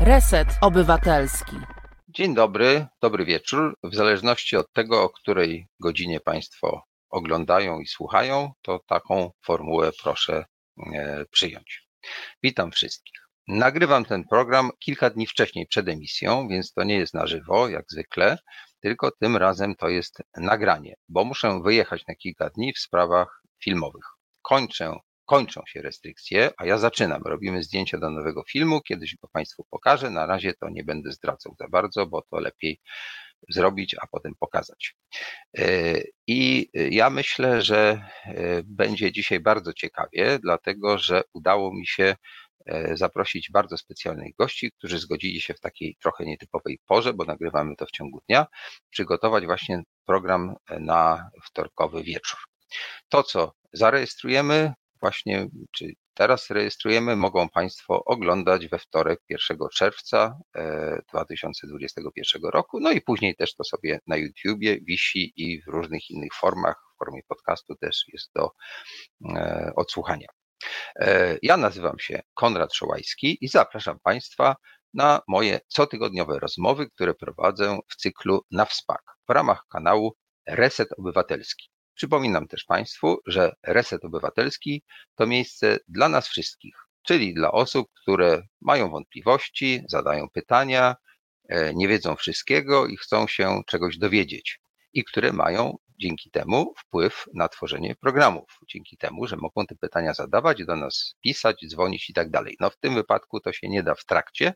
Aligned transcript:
Reset 0.00 0.48
Obywatelski. 0.60 1.56
Dzień 2.08 2.34
dobry, 2.34 2.86
dobry 3.02 3.24
wieczór. 3.24 3.76
W 3.82 3.94
zależności 3.94 4.56
od 4.56 4.72
tego, 4.72 5.02
o 5.02 5.08
której 5.08 5.66
godzinie 5.80 6.20
Państwo 6.20 6.82
oglądają 7.10 7.80
i 7.80 7.86
słuchają, 7.86 8.52
to 8.62 8.80
taką 8.86 9.30
formułę 9.44 9.90
proszę 10.02 10.44
e, 10.94 11.24
przyjąć. 11.30 11.88
Witam 12.42 12.70
wszystkich. 12.70 13.28
Nagrywam 13.48 14.04
ten 14.04 14.24
program 14.24 14.70
kilka 14.78 15.10
dni 15.10 15.26
wcześniej 15.26 15.66
przed 15.66 15.88
emisją, 15.88 16.48
więc 16.48 16.72
to 16.72 16.84
nie 16.84 16.96
jest 16.96 17.14
na 17.14 17.26
żywo, 17.26 17.68
jak 17.68 17.84
zwykle, 17.88 18.38
tylko 18.80 19.10
tym 19.10 19.36
razem 19.36 19.74
to 19.74 19.88
jest 19.88 20.22
nagranie, 20.36 20.94
bo 21.08 21.24
muszę 21.24 21.60
wyjechać 21.62 22.06
na 22.06 22.14
kilka 22.14 22.50
dni 22.50 22.72
w 22.72 22.78
sprawach 22.78 23.42
filmowych. 23.64 24.04
Kończę 24.42 24.96
kończą 25.24 25.62
się 25.66 25.82
restrykcje, 25.82 26.50
a 26.56 26.66
ja 26.66 26.78
zaczynam. 26.78 27.22
Robimy 27.22 27.62
zdjęcia 27.62 27.98
do 27.98 28.10
nowego 28.10 28.44
filmu, 28.48 28.80
kiedyś 28.80 29.16
go 29.16 29.28
Państwu 29.28 29.64
pokażę. 29.70 30.10
Na 30.10 30.26
razie 30.26 30.54
to 30.54 30.68
nie 30.70 30.84
będę 30.84 31.12
zdradzał 31.12 31.54
za 31.60 31.68
bardzo, 31.68 32.06
bo 32.06 32.22
to 32.22 32.40
lepiej 32.40 32.80
zrobić, 33.48 33.96
a 34.00 34.06
potem 34.06 34.34
pokazać. 34.40 34.96
E, 35.58 35.94
I 36.26 36.70
ja 36.90 37.10
myślę, 37.10 37.62
że 37.62 38.08
e, 38.24 38.62
będzie 38.64 39.12
dzisiaj 39.12 39.40
bardzo 39.40 39.72
ciekawie, 39.72 40.38
dlatego 40.42 40.98
że 40.98 41.22
udało 41.32 41.74
mi 41.74 41.86
się 41.86 42.16
e, 42.66 42.96
zaprosić 42.96 43.50
bardzo 43.50 43.78
specjalnych 43.78 44.34
gości, 44.38 44.72
którzy 44.78 44.98
zgodzili 44.98 45.40
się 45.40 45.54
w 45.54 45.60
takiej 45.60 45.96
trochę 46.02 46.24
nietypowej 46.24 46.78
porze, 46.86 47.12
bo 47.14 47.24
nagrywamy 47.24 47.76
to 47.76 47.86
w 47.86 47.90
ciągu 47.90 48.20
dnia, 48.28 48.46
przygotować 48.90 49.44
właśnie 49.44 49.82
program 50.06 50.54
na 50.80 51.30
wtorkowy 51.44 52.02
wieczór. 52.02 52.38
To, 53.08 53.22
co 53.22 53.52
zarejestrujemy, 53.72 54.72
właśnie, 55.04 55.48
czy 55.72 55.92
teraz 56.14 56.50
rejestrujemy, 56.50 57.16
mogą 57.16 57.48
Państwo 57.48 58.04
oglądać 58.04 58.68
we 58.68 58.78
wtorek 58.78 59.20
1 59.28 59.58
czerwca 59.74 60.38
2021 61.12 62.42
e, 62.44 62.50
roku. 62.50 62.80
No 62.80 62.90
i 62.92 63.00
później 63.00 63.36
też 63.36 63.54
to 63.54 63.64
sobie 63.64 64.00
na 64.06 64.16
YouTubie 64.16 64.80
wisi 64.80 65.32
i 65.36 65.62
w 65.62 65.66
różnych 65.66 66.10
innych 66.10 66.34
formach, 66.34 66.76
w 66.94 66.98
formie 66.98 67.20
podcastu 67.28 67.74
też 67.76 68.04
jest 68.12 68.30
do 68.34 68.50
e, 69.36 69.72
odsłuchania. 69.76 70.28
E, 70.96 71.38
ja 71.42 71.56
nazywam 71.56 71.98
się 71.98 72.22
Konrad 72.34 72.74
Szołajski 72.74 73.38
i 73.40 73.48
zapraszam 73.48 73.98
Państwa 74.02 74.56
na 74.94 75.20
moje 75.28 75.60
cotygodniowe 75.68 76.38
rozmowy, 76.38 76.90
które 76.90 77.14
prowadzę 77.14 77.78
w 77.88 77.96
cyklu 77.96 78.40
na 78.50 78.64
WSPAK 78.64 79.02
w 79.28 79.32
ramach 79.32 79.66
kanału 79.72 80.16
Reset 80.46 80.88
Obywatelski. 80.98 81.73
Przypominam 81.94 82.48
też 82.48 82.64
Państwu, 82.64 83.18
że 83.26 83.52
Reset 83.62 84.04
Obywatelski 84.04 84.82
to 85.14 85.26
miejsce 85.26 85.78
dla 85.88 86.08
nas 86.08 86.28
wszystkich, 86.28 86.74
czyli 87.02 87.34
dla 87.34 87.52
osób, 87.52 87.88
które 88.02 88.42
mają 88.60 88.90
wątpliwości, 88.90 89.82
zadają 89.88 90.28
pytania, 90.28 90.96
e, 91.48 91.74
nie 91.74 91.88
wiedzą 91.88 92.16
wszystkiego 92.16 92.86
i 92.86 92.96
chcą 92.96 93.26
się 93.26 93.60
czegoś 93.66 93.98
dowiedzieć, 93.98 94.60
i 94.92 95.04
które 95.04 95.32
mają 95.32 95.76
dzięki 95.98 96.30
temu 96.30 96.74
wpływ 96.78 97.24
na 97.34 97.48
tworzenie 97.48 97.94
programów. 97.96 98.58
Dzięki 98.68 98.96
temu, 98.96 99.26
że 99.26 99.36
mogą 99.36 99.66
te 99.66 99.74
pytania 99.74 100.14
zadawać, 100.14 100.64
do 100.64 100.76
nas 100.76 101.14
pisać, 101.20 101.64
dzwonić 101.68 102.10
i 102.10 102.14
tak 102.14 102.30
dalej. 102.30 102.56
No 102.60 102.70
w 102.70 102.76
tym 102.76 102.94
wypadku 102.94 103.40
to 103.40 103.52
się 103.52 103.68
nie 103.68 103.82
da 103.82 103.94
w 103.94 104.04
trakcie, 104.04 104.54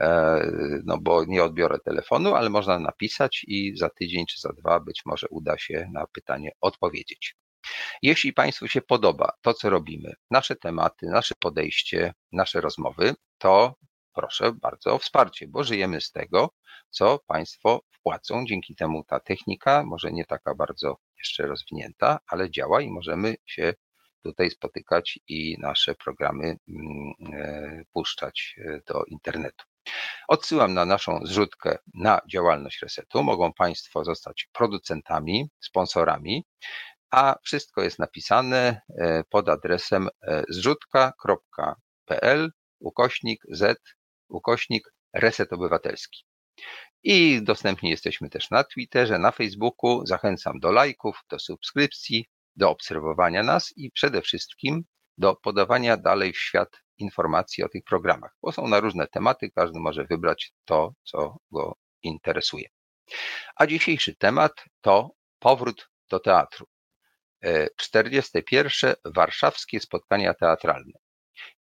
e, 0.00 0.40
no 0.84 0.98
bo 0.98 1.24
nie 1.24 1.44
odbiorę 1.44 1.78
telefonu, 1.78 2.34
ale 2.34 2.50
można 2.50 2.78
napisać 2.78 3.44
i 3.48 3.76
za 3.76 3.90
tydzień 3.90 4.26
czy 4.26 4.40
za 4.40 4.52
dwa 4.52 4.80
być 4.80 5.02
może 5.06 5.26
uda 5.30 5.58
się 5.58 5.88
na 5.92 6.06
pytanie 6.06 6.50
odpowiedzieć. 6.60 7.36
Jeśli 8.02 8.32
Państwu 8.32 8.68
się 8.68 8.82
podoba 8.82 9.32
to, 9.42 9.54
co 9.54 9.70
robimy, 9.70 10.14
nasze 10.30 10.56
tematy, 10.56 11.06
nasze 11.06 11.34
podejście, 11.40 12.14
nasze 12.32 12.60
rozmowy, 12.60 13.14
to 13.38 13.74
proszę 14.14 14.52
bardzo 14.52 14.94
o 14.94 14.98
wsparcie, 14.98 15.48
bo 15.48 15.64
żyjemy 15.64 16.00
z 16.00 16.12
tego, 16.12 16.50
co 16.90 17.18
Państwo 17.26 17.80
wpłacą. 18.06 18.44
Dzięki 18.46 18.74
temu 18.74 19.04
ta 19.04 19.20
technika, 19.20 19.84
może 19.86 20.12
nie 20.12 20.24
taka 20.24 20.54
bardzo 20.54 20.96
jeszcze 21.18 21.46
rozwinięta, 21.46 22.18
ale 22.26 22.50
działa 22.50 22.80
i 22.80 22.90
możemy 22.90 23.34
się 23.46 23.74
tutaj 24.22 24.50
spotykać 24.50 25.18
i 25.28 25.56
nasze 25.60 25.94
programy 25.94 26.44
mm, 26.44 26.58
e, 27.32 27.82
puszczać 27.92 28.56
e, 28.58 28.80
do 28.86 29.04
internetu. 29.04 29.64
Odsyłam 30.28 30.74
na 30.74 30.84
naszą 30.84 31.20
zrzutkę 31.24 31.78
na 31.94 32.20
działalność 32.32 32.82
Resetu. 32.82 33.22
Mogą 33.22 33.52
Państwo 33.52 34.04
zostać 34.04 34.48
producentami, 34.52 35.50
sponsorami, 35.60 36.44
a 37.10 37.36
wszystko 37.44 37.82
jest 37.82 37.98
napisane 37.98 38.80
e, 38.98 39.24
pod 39.30 39.48
adresem 39.48 40.08
zrzutka.pl 40.48 42.50
ukośnik 42.80 43.42
z 43.50 43.78
ukośnik 44.28 44.92
Reset 45.14 45.52
Obywatelski. 45.52 46.24
I 47.08 47.42
dostępni 47.42 47.90
jesteśmy 47.90 48.30
też 48.30 48.50
na 48.50 48.64
Twitterze, 48.64 49.18
na 49.18 49.32
Facebooku. 49.32 50.06
Zachęcam 50.06 50.60
do 50.60 50.72
lajków, 50.72 51.20
do 51.30 51.38
subskrypcji, 51.38 52.26
do 52.56 52.70
obserwowania 52.70 53.42
nas 53.42 53.72
i 53.76 53.90
przede 53.90 54.22
wszystkim 54.22 54.84
do 55.18 55.36
podawania 55.36 55.96
dalej 55.96 56.32
w 56.32 56.38
świat 56.38 56.68
informacji 56.98 57.64
o 57.64 57.68
tych 57.68 57.84
programach, 57.84 58.36
bo 58.42 58.52
są 58.52 58.68
na 58.68 58.80
różne 58.80 59.06
tematy, 59.06 59.50
każdy 59.50 59.80
może 59.80 60.04
wybrać 60.04 60.52
to, 60.64 60.94
co 61.04 61.36
go 61.50 61.76
interesuje. 62.02 62.68
A 63.56 63.66
dzisiejszy 63.66 64.16
temat 64.16 64.64
to 64.80 65.10
powrót 65.38 65.90
do 66.10 66.20
teatru. 66.20 66.66
41. 67.76 68.90
E, 68.90 68.94
warszawskie 69.04 69.80
spotkania 69.80 70.34
teatralne. 70.34 70.98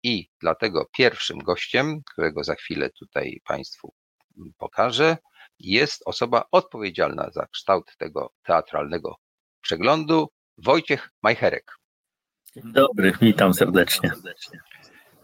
I 0.03 0.29
dlatego 0.41 0.89
pierwszym 0.97 1.37
gościem, 1.37 2.01
którego 2.11 2.43
za 2.43 2.55
chwilę 2.55 2.89
tutaj 2.89 3.41
Państwu 3.45 3.93
pokażę, 4.57 5.17
jest 5.59 6.03
osoba 6.05 6.43
odpowiedzialna 6.51 7.29
za 7.31 7.47
kształt 7.47 7.97
tego 7.97 8.33
teatralnego 8.43 9.15
przeglądu, 9.61 10.27
Wojciech 10.57 11.09
Majcherek. 11.23 11.71
Dobry, 12.55 13.13
witam 13.21 13.53
serdecznie. 13.53 14.11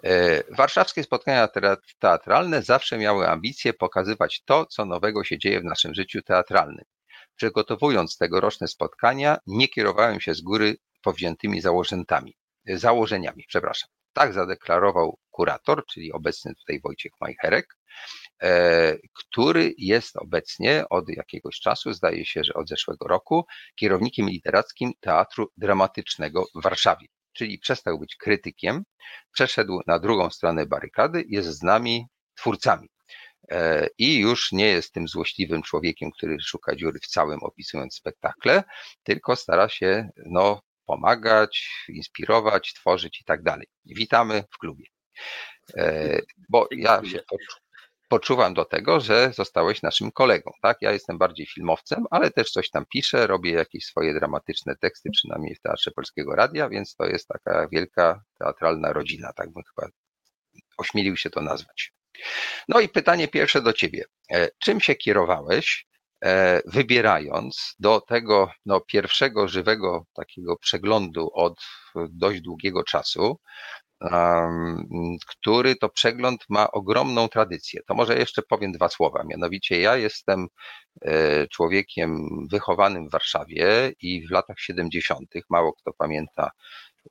E, 0.04 0.44
warszawskie 0.56 1.04
spotkania 1.04 1.48
teatralne 2.00 2.62
zawsze 2.62 2.98
miały 2.98 3.28
ambicje 3.30 3.74
pokazywać 3.74 4.44
to, 4.46 4.66
co 4.66 4.86
nowego 4.86 5.24
się 5.24 5.38
dzieje 5.38 5.62
w 5.62 5.64
naszym 5.64 5.94
życiu 5.94 6.22
teatralnym. 6.22 6.86
Przygotowując 7.36 8.18
tegoroczne 8.18 8.68
spotkania, 8.68 9.38
nie 9.48 9.68
kierowałem 9.68 10.22
się 10.22 10.34
z 10.34 10.42
góry 10.42 10.78
powziętymi 11.02 11.62
założeniami, 11.62 12.34
założeniami, 12.66 13.44
przepraszam. 13.48 13.90
Tak 14.14 14.34
zadeklarował 14.34 15.18
kurator, 15.32 15.86
czyli 15.86 16.14
obecny 16.14 16.56
tutaj 16.56 16.80
Wojciech 16.84 17.12
Majcherek, 17.22 17.66
e, 17.76 17.78
który 19.14 19.74
jest 19.78 20.18
obecnie 20.18 20.84
od 20.90 21.10
jakiegoś 21.10 21.60
czasu, 21.60 21.94
zdaje 21.94 22.26
się, 22.26 22.44
że 22.44 22.54
od 22.54 22.70
zeszłego 22.70 23.08
roku, 23.08 23.46
kierownikiem 23.76 24.30
literackim 24.30 24.92
Teatru 25.00 25.52
Dramatycznego 25.58 26.46
w 26.56 26.64
Warszawie. 26.64 27.08
Czyli 27.34 27.60
przestał 27.60 28.00
być 28.00 28.16
krytykiem, 28.16 28.84
przeszedł 29.32 29.82
na 29.88 30.00
drugą 30.00 30.30
stronę 30.30 30.66
barykady, 30.66 31.24
jest 31.28 31.50
z 31.50 31.64
nami 31.64 32.06
twórcami. 32.36 32.88
E, 33.52 33.88
I 33.98 34.20
już 34.20 34.52
nie 34.52 34.68
jest 34.68 34.94
tym 34.94 35.08
złośliwym 35.08 35.64
człowiekiem, 35.64 36.12
który 36.12 36.38
szuka 36.42 36.76
dziury 36.76 37.00
w 37.00 37.08
całym, 37.08 37.40
opisując 37.44 37.96
spektakle, 37.96 38.64
tylko 39.04 39.36
stara 39.36 39.70
się 39.70 40.10
no, 40.26 40.62
pomagać, 40.86 41.70
inspirować, 41.90 42.74
tworzyć 42.74 43.22
i 43.22 43.24
tak 43.24 43.44
dalej. 43.44 43.68
Witamy 43.86 44.44
w 44.52 44.58
klubie. 44.58 44.86
E, 45.78 46.20
bo 46.50 46.68
ja 46.72 47.06
się 47.06 47.20
poczuwam 48.08 48.54
do 48.54 48.66
tego, 48.66 49.00
że 49.00 49.32
zostałeś 49.34 49.82
naszym 49.82 50.12
kolegą, 50.12 50.52
tak? 50.62 50.78
Ja 50.82 50.92
jestem 50.92 51.18
bardziej 51.18 51.46
filmowcem, 51.46 52.06
ale 52.12 52.32
też 52.32 52.52
coś 52.52 52.70
tam 52.70 52.86
piszę, 52.94 53.28
robię 53.28 53.52
jakieś 53.52 53.86
swoje 53.86 54.14
dramatyczne 54.14 54.76
teksty, 54.76 55.10
przynajmniej 55.12 55.56
w 55.56 55.62
Teatrze 55.62 55.92
Polskiego 55.92 56.36
Radia, 56.36 56.70
więc 56.70 56.96
to 56.96 57.06
jest 57.06 57.28
taka 57.28 57.68
wielka 57.72 58.24
teatralna 58.40 58.94
rodzina, 58.94 59.34
tak 59.34 59.54
bym 59.54 59.64
chyba 59.76 59.92
ośmielił 60.78 61.18
się 61.18 61.30
to 61.30 61.42
nazwać. 61.42 61.94
No 62.70 62.80
i 62.80 62.90
pytanie 62.90 63.28
pierwsze 63.28 63.62
do 63.62 63.74
ciebie. 63.74 64.04
E, 64.32 64.50
czym 64.60 64.82
się 64.82 64.96
kierowałeś, 64.96 65.88
E, 66.26 66.62
wybierając 66.66 67.76
do 67.80 68.02
tego 68.02 68.52
no, 68.66 68.82
pierwszego 68.82 69.48
żywego 69.48 70.06
takiego 70.14 70.58
przeglądu 70.58 71.30
od 71.34 71.60
dość 72.10 72.42
długiego 72.42 72.84
czasu, 72.84 73.40
który 75.28 75.76
to 75.76 75.90
przegląd 75.90 76.46
ma 76.50 76.72
ogromną 76.72 77.28
tradycję. 77.28 77.82
To 77.88 77.94
może 77.94 78.18
jeszcze 78.18 78.42
powiem 78.42 78.72
dwa 78.72 78.90
słowa. 78.90 79.24
Mianowicie 79.24 79.82
ja 79.82 79.98
jestem 79.98 80.48
e, 81.02 81.48
człowiekiem 81.48 82.28
wychowanym 82.52 83.08
w 83.08 83.12
Warszawie 83.12 83.94
i 84.02 84.28
w 84.28 84.32
latach 84.32 84.60
70., 84.60 85.30
mało 85.50 85.74
kto 85.74 85.94
pamięta 85.94 86.52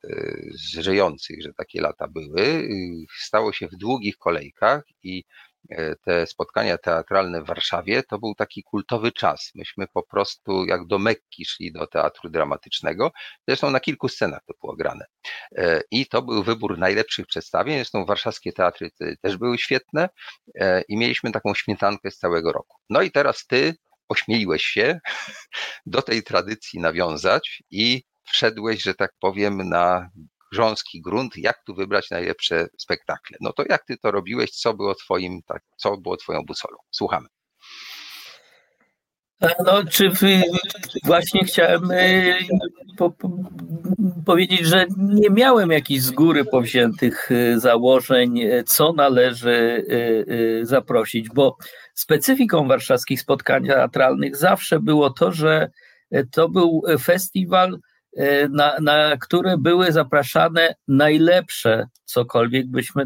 e, 0.03 0.09
z 0.51 0.79
żyjących, 0.79 1.43
że 1.43 1.53
takie 1.53 1.81
lata 1.81 2.07
były, 2.07 2.69
stało 3.19 3.53
się 3.53 3.67
w 3.67 3.77
długich 3.77 4.17
kolejkach 4.17 4.83
i 5.03 5.23
e, 5.27 5.44
te 6.01 6.27
spotkania 6.27 6.77
teatralne 6.77 7.41
w 7.41 7.45
Warszawie 7.45 8.03
to 8.03 8.19
był 8.19 8.35
taki 8.35 8.63
kultowy 8.63 9.11
czas. 9.11 9.51
Myśmy 9.55 9.87
po 9.87 10.03
prostu 10.03 10.65
jak 10.65 10.87
do 10.87 10.99
Mekki 10.99 11.45
szli 11.45 11.71
do 11.71 11.87
teatru 11.87 12.29
dramatycznego. 12.29 13.11
Zresztą 13.47 13.71
na 13.71 13.79
kilku 13.79 14.09
scenach 14.09 14.41
to 14.47 14.53
było 14.61 14.75
grane. 14.75 15.05
E, 15.55 15.81
I 15.91 16.05
to 16.05 16.21
był 16.21 16.43
wybór 16.43 16.77
najlepszych 16.77 17.27
przedstawień. 17.27 17.75
Zresztą 17.75 18.05
warszawskie 18.05 18.53
teatry 18.53 18.91
też 19.21 19.37
były 19.37 19.57
świetne 19.57 20.09
i 20.87 20.97
mieliśmy 20.97 21.31
taką 21.31 21.53
śmietankę 21.53 22.11
z 22.11 22.17
całego 22.17 22.51
roku. 22.51 22.77
No 22.89 23.01
i 23.01 23.11
teraz 23.11 23.45
ty 23.47 23.75
ośmieliłeś 24.09 24.63
się 24.65 24.99
do 25.85 26.01
tej 26.01 26.23
tradycji 26.23 26.79
nawiązać 26.79 27.63
i 27.71 28.03
wszedłeś, 28.23 28.83
że 28.83 28.95
tak 28.95 29.11
powiem, 29.19 29.69
na 29.69 30.09
grząski 30.55 31.01
grunt, 31.01 31.37
jak 31.37 31.63
tu 31.63 31.75
wybrać 31.75 32.09
najlepsze 32.11 32.67
spektakle. 32.77 33.37
No 33.41 33.53
to 33.53 33.63
jak 33.69 33.85
ty 33.85 33.97
to 33.97 34.11
robiłeś, 34.11 34.51
co 34.51 34.73
było 34.73 34.95
twoim, 34.95 35.41
tak, 35.47 35.63
co 35.77 35.97
było 35.97 36.17
twoją 36.17 36.41
busolą? 36.47 36.77
Słuchamy. 36.91 37.27
No, 39.41 39.83
czy 39.91 40.11
właśnie 41.03 41.45
chciałem 41.45 41.91
e, 41.91 42.37
po, 42.97 43.11
po, 43.11 43.29
powiedzieć, 44.25 44.59
że 44.61 44.85
nie 44.97 45.29
miałem 45.29 45.71
jakichś 45.71 46.01
z 46.01 46.11
góry 46.11 46.45
powziętych 46.45 47.29
e, 47.31 47.59
założeń, 47.59 48.39
e, 48.39 48.63
co 48.63 48.93
należy 48.93 49.85
zaprosić, 50.61 51.29
bo 51.29 51.57
specyfiką 51.93 52.67
warszawskich 52.67 53.21
spotkań 53.21 53.67
teatralnych 53.67 54.35
zawsze 54.35 54.79
było 54.79 55.09
to, 55.09 55.31
że 55.31 55.69
to 56.31 56.49
był 56.49 56.83
festiwal, 56.99 57.79
na, 58.49 58.79
na 58.81 59.17
które 59.17 59.57
były 59.57 59.91
zapraszane 59.91 60.75
najlepsze, 60.87 61.87
cokolwiek 62.05 62.67
byśmy 62.67 63.03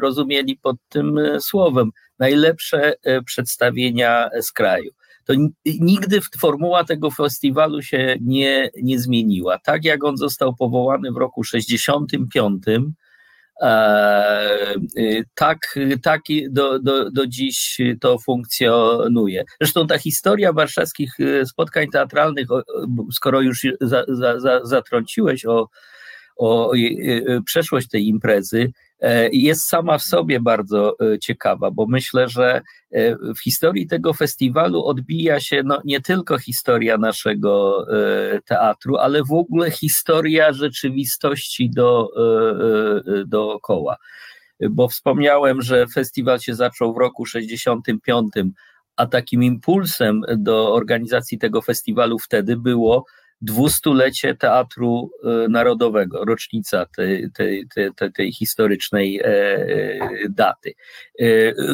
rozumieli 0.00 0.56
pod 0.56 0.76
tym 0.88 1.20
słowem, 1.40 1.90
najlepsze 2.18 2.94
przedstawienia 3.24 4.30
z 4.40 4.52
kraju 4.52 4.90
to 5.24 5.32
nigdy 5.64 6.20
formuła 6.40 6.84
tego 6.84 7.10
festiwalu 7.10 7.82
się 7.82 8.16
nie, 8.20 8.70
nie 8.82 8.98
zmieniła. 8.98 9.58
Tak 9.58 9.84
jak 9.84 10.04
on 10.04 10.16
został 10.16 10.56
powołany 10.56 11.12
w 11.12 11.16
roku 11.16 11.44
65, 11.44 12.68
e, 12.68 12.72
y, 12.72 12.80
tak, 15.34 15.58
tak 16.02 16.20
do, 16.50 16.78
do, 16.78 17.10
do 17.10 17.26
dziś 17.26 17.80
to 18.00 18.18
funkcjonuje. 18.18 19.44
Zresztą 19.60 19.86
ta 19.86 19.98
historia 19.98 20.52
warszawskich 20.52 21.20
y, 21.20 21.46
spotkań 21.46 21.86
teatralnych, 21.92 22.46
skoro 23.12 23.40
już 23.40 23.66
za, 23.80 24.04
za, 24.08 24.40
za, 24.40 24.60
zatrąciłeś 24.64 25.46
o, 25.46 25.68
o 26.36 26.74
y, 26.74 27.40
przeszłość 27.46 27.88
tej 27.88 28.06
imprezy, 28.06 28.72
E, 28.91 28.91
jest 29.32 29.68
sama 29.68 29.98
w 29.98 30.02
sobie 30.02 30.40
bardzo 30.40 30.96
e, 31.00 31.18
ciekawa, 31.18 31.70
bo 31.70 31.86
myślę, 31.86 32.28
że 32.28 32.62
e, 32.90 33.16
w 33.16 33.42
historii 33.44 33.86
tego 33.86 34.14
festiwalu 34.14 34.84
odbija 34.84 35.40
się 35.40 35.62
no, 35.64 35.80
nie 35.84 36.00
tylko 36.00 36.38
historia 36.38 36.98
naszego 36.98 37.86
teatru, 38.46 38.96
ale 38.96 39.24
w 39.24 39.32
ogóle 39.32 39.70
historia 39.70 40.52
rzeczywistości 40.52 41.70
do, 41.70 42.08
dookoła. 43.26 43.96
Bo 44.70 44.88
wspomniałem, 44.88 45.62
że 45.62 45.86
festiwal 45.86 46.40
się 46.40 46.54
zaczął 46.54 46.94
w 46.94 46.96
roku 46.96 47.26
65, 47.26 48.32
a 48.96 49.06
takim 49.06 49.42
impulsem 49.42 50.22
do 50.36 50.74
organizacji 50.74 51.38
tego 51.38 51.62
festiwalu 51.62 52.18
wtedy 52.18 52.56
było 52.56 53.04
dwustulecie 53.42 54.34
Teatru 54.34 55.10
e, 55.24 55.48
Narodowego, 55.48 56.24
rocznica 56.24 56.86
tej, 56.96 57.30
tej, 57.30 57.66
tej, 57.74 58.12
tej 58.12 58.32
historycznej 58.32 59.20
e, 59.20 59.26
e, 59.26 59.98
daty. 60.30 60.74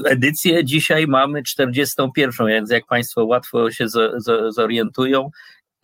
Edycję 0.04 0.64
dzisiaj 0.64 1.06
mamy 1.06 1.42
41, 1.42 2.46
więc 2.46 2.70
jak 2.70 2.86
Państwo 2.86 3.24
łatwo 3.24 3.70
się 3.70 3.86
zorientują, 4.48 5.30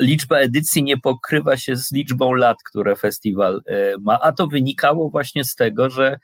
liczba 0.00 0.38
edycji 0.38 0.82
nie 0.82 0.96
pokrywa 0.96 1.56
się 1.56 1.76
z 1.76 1.92
liczbą 1.92 2.32
lat, 2.32 2.56
które 2.64 2.96
festiwal 2.96 3.62
ma, 4.00 4.20
a 4.20 4.32
to 4.32 4.46
wynikało 4.46 5.10
właśnie 5.10 5.44
z 5.44 5.54
tego, 5.54 5.90
że 5.90 6.18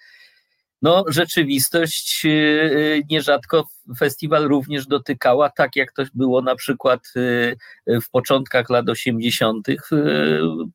no, 0.83 1.05
rzeczywistość 1.09 2.23
y, 2.25 2.29
y, 2.29 3.03
nierzadko 3.11 3.69
festiwal 3.99 4.49
również 4.49 4.87
dotykała, 4.87 5.51
tak 5.51 5.77
jak 5.77 5.93
to 5.93 6.03
było 6.15 6.43
na 6.43 6.57
przykład 6.57 7.01
y, 7.17 7.57
w 8.01 8.11
początkach 8.11 8.71
lat 8.71 8.89
80., 8.89 9.67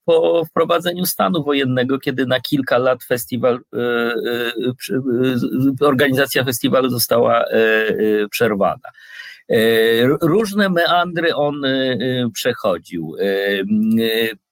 po 0.06 0.46
wprowadzeniu 0.46 1.06
stanu 1.06 1.44
wojennego, 1.44 2.00
kiedy 2.00 2.26
na 2.26 2.40
kilka 2.40 2.78
lat 2.78 3.04
festiwal, 3.04 3.60
organizacja 5.82 6.44
festiwalu 6.44 6.90
została 6.90 7.46
przerwana. 8.30 8.90
Różne 10.22 10.70
meandry 10.70 11.36
on 11.36 11.62
przechodził. 12.34 13.16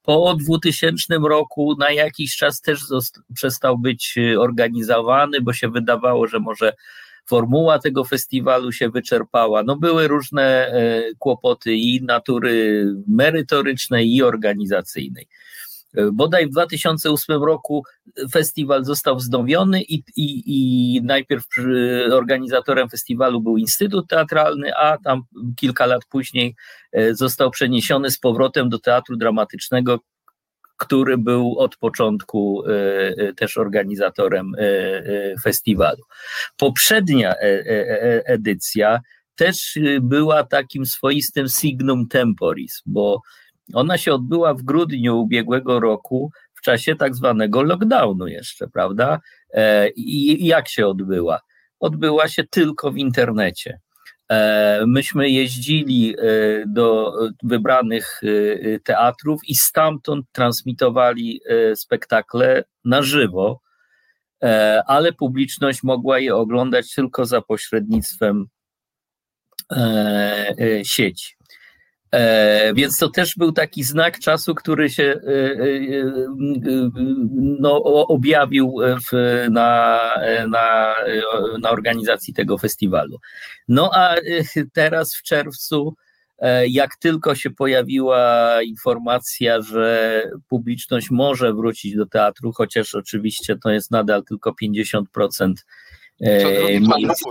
Po 0.02 0.36
2000 0.40 1.14
roku 1.28 1.76
na 1.78 1.90
jakiś 1.90 2.36
czas 2.36 2.60
też 2.60 2.80
przestał 3.34 3.78
być 3.78 4.14
organizowany, 4.38 5.40
bo 5.40 5.52
się 5.52 5.68
wydawało, 5.68 6.26
że 6.26 6.38
może 6.38 6.72
formuła 7.26 7.78
tego 7.78 8.04
festiwalu 8.04 8.72
się 8.72 8.88
wyczerpała. 8.88 9.62
No 9.62 9.76
były 9.76 10.08
różne 10.08 10.42
e, 10.42 11.02
kłopoty 11.18 11.74
i 11.74 12.02
natury 12.02 12.86
merytorycznej 13.08 14.14
i 14.14 14.22
organizacyjnej. 14.22 15.26
E, 15.96 16.10
bodaj 16.12 16.46
w 16.46 16.50
2008 16.50 17.42
roku 17.42 17.84
festiwal 18.32 18.84
został 18.84 19.16
wznowiony 19.16 19.82
i, 19.82 19.94
i, 20.16 20.42
i 20.46 21.02
najpierw 21.02 21.44
organizatorem 22.12 22.88
festiwalu 22.88 23.40
był 23.40 23.56
Instytut 23.56 24.08
Teatralny, 24.08 24.76
a 24.76 24.98
tam 24.98 25.22
kilka 25.56 25.86
lat 25.86 26.02
później 26.10 26.54
e, 26.92 27.14
został 27.14 27.50
przeniesiony 27.50 28.10
z 28.10 28.18
powrotem 28.18 28.68
do 28.68 28.78
Teatru 28.78 29.16
Dramatycznego, 29.16 29.98
który 30.76 31.18
był 31.18 31.58
od 31.58 31.76
początku 31.76 32.62
e, 32.66 33.32
też 33.32 33.58
organizatorem 33.58 34.52
festiwalu. 35.44 36.02
Poprzednia 36.56 37.34
edycja 38.24 39.00
też 39.36 39.78
była 40.00 40.44
takim 40.44 40.86
swoistym 40.86 41.48
signum 41.48 42.08
temporis, 42.08 42.82
bo 42.86 43.20
ona 43.72 43.98
się 43.98 44.14
odbyła 44.14 44.54
w 44.54 44.62
grudniu 44.62 45.20
ubiegłego 45.20 45.80
roku, 45.80 46.30
w 46.54 46.60
czasie 46.60 46.96
tak 46.96 47.14
zwanego 47.14 47.62
lockdownu 47.62 48.26
jeszcze, 48.26 48.68
prawda? 48.68 49.20
E, 49.50 49.88
I 49.90 50.46
jak 50.46 50.68
się 50.68 50.86
odbyła? 50.86 51.40
Odbyła 51.80 52.28
się 52.28 52.44
tylko 52.44 52.92
w 52.92 52.96
internecie. 52.96 53.80
E, 54.28 54.84
myśmy 54.86 55.30
jeździli 55.30 56.16
e, 56.18 56.22
do 56.66 57.12
wybranych 57.42 58.20
teatrów 58.84 59.40
i 59.48 59.54
stamtąd 59.54 60.26
transmitowali 60.32 61.40
spektakle 61.74 62.64
na 62.84 63.02
żywo, 63.02 63.60
ale 64.86 65.12
publiczność 65.12 65.82
mogła 65.82 66.18
je 66.18 66.36
oglądać 66.36 66.94
tylko 66.94 67.26
za 67.26 67.40
pośrednictwem 67.40 68.46
sieci. 70.82 71.33
E, 72.14 72.74
więc 72.74 72.98
to 72.98 73.08
też 73.08 73.34
był 73.36 73.52
taki 73.52 73.84
znak 73.84 74.18
czasu, 74.18 74.54
który 74.54 74.90
się 74.90 75.02
e, 75.02 75.30
e, 75.30 75.64
no, 77.60 77.82
objawił 77.84 78.76
w, 79.10 79.46
na, 79.50 80.00
na, 80.48 80.94
na 81.60 81.70
organizacji 81.70 82.34
tego 82.34 82.58
festiwalu. 82.58 83.18
No 83.68 83.90
a 83.94 84.14
teraz 84.72 85.14
w 85.14 85.22
czerwcu, 85.22 85.94
jak 86.68 86.96
tylko 86.96 87.34
się 87.34 87.50
pojawiła 87.50 88.52
informacja, 88.62 89.62
że 89.62 90.22
publiczność 90.48 91.10
może 91.10 91.54
wrócić 91.54 91.96
do 91.96 92.06
teatru, 92.06 92.52
chociaż 92.52 92.94
oczywiście 92.94 93.56
to 93.56 93.70
jest 93.70 93.90
nadal 93.90 94.24
tylko 94.24 94.54
50% 94.62 95.52
miejsc. 96.80 97.24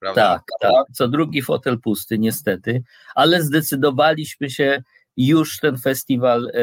Prawda? 0.00 0.22
Tak, 0.22 0.42
tak. 0.60 0.86
Co 0.92 1.08
drugi 1.08 1.42
fotel 1.42 1.80
pusty, 1.80 2.18
niestety, 2.18 2.82
ale 3.14 3.42
zdecydowaliśmy 3.42 4.50
się 4.50 4.82
już 5.16 5.58
ten 5.58 5.78
festiwal 5.78 6.50
e, 6.54 6.60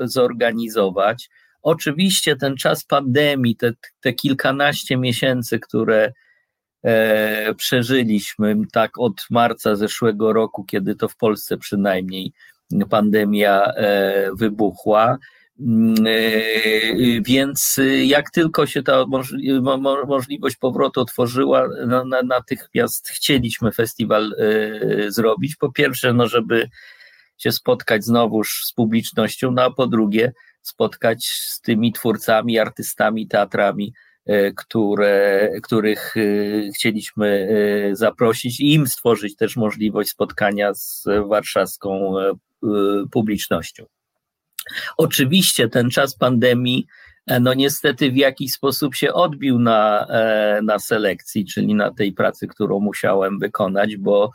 zorganizować. 0.00 1.30
Oczywiście 1.62 2.36
ten 2.36 2.56
czas 2.56 2.84
pandemii, 2.84 3.56
te, 3.56 3.72
te 4.00 4.12
kilkanaście 4.12 4.96
miesięcy, 4.96 5.58
które 5.58 6.12
e, 6.82 7.54
przeżyliśmy, 7.54 8.56
tak 8.72 8.98
od 8.98 9.26
marca 9.30 9.76
zeszłego 9.76 10.32
roku, 10.32 10.64
kiedy 10.64 10.94
to 10.94 11.08
w 11.08 11.16
Polsce 11.16 11.58
przynajmniej 11.58 12.32
pandemia 12.90 13.72
wybuchła, 14.34 15.12
e, 15.12 15.12
e, 15.12 15.18
więc 17.26 17.80
jak 18.02 18.30
tylko 18.30 18.66
się 18.66 18.82
ta 18.82 19.04
możliwość 20.06 20.56
powrotu 20.56 21.00
otworzyła, 21.00 21.68
natychmiast 22.24 23.08
chcieliśmy 23.08 23.72
festiwal 23.72 24.34
zrobić. 25.08 25.56
Po 25.56 25.72
pierwsze, 25.72 26.12
no 26.12 26.28
żeby 26.28 26.68
się 27.38 27.52
spotkać 27.52 28.04
znowuż 28.04 28.62
z 28.64 28.72
publicznością, 28.72 29.50
no 29.50 29.62
a 29.62 29.70
po 29.70 29.86
drugie 29.86 30.32
spotkać 30.62 31.24
z 31.24 31.60
tymi 31.60 31.92
twórcami, 31.92 32.58
artystami, 32.58 33.28
teatrami, 33.28 33.92
które, 34.56 35.50
których 35.62 36.14
chcieliśmy 36.74 37.48
zaprosić 37.92 38.60
i 38.60 38.74
im 38.74 38.86
stworzyć 38.86 39.36
też 39.36 39.56
możliwość 39.56 40.10
spotkania 40.10 40.74
z 40.74 41.04
warszawską 41.28 42.14
publicznością. 43.12 43.84
Oczywiście 44.96 45.68
ten 45.68 45.90
czas 45.90 46.14
pandemii 46.14 46.86
E, 47.30 47.40
no 47.40 47.54
niestety 47.54 48.10
w 48.10 48.16
jakiś 48.16 48.52
sposób 48.52 48.94
się 48.94 49.12
odbił 49.12 49.58
na, 49.58 50.06
e, 50.06 50.60
na 50.62 50.78
selekcji, 50.78 51.44
czyli 51.44 51.74
na 51.74 51.90
tej 51.90 52.12
pracy, 52.12 52.46
którą 52.46 52.80
musiałem 52.80 53.38
wykonać, 53.38 53.96
bo 53.96 54.30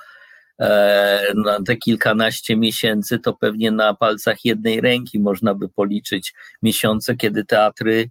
e, 0.59 1.33
na 1.35 1.63
te 1.63 1.75
kilkanaście 1.75 2.57
miesięcy 2.57 3.19
to 3.19 3.33
pewnie 3.33 3.71
na 3.71 3.93
palcach 3.93 4.45
jednej 4.45 4.81
ręki 4.81 5.19
można 5.19 5.53
by 5.55 5.69
policzyć 5.69 6.33
miesiące, 6.61 7.15
kiedy 7.15 7.45
teatry 7.45 8.09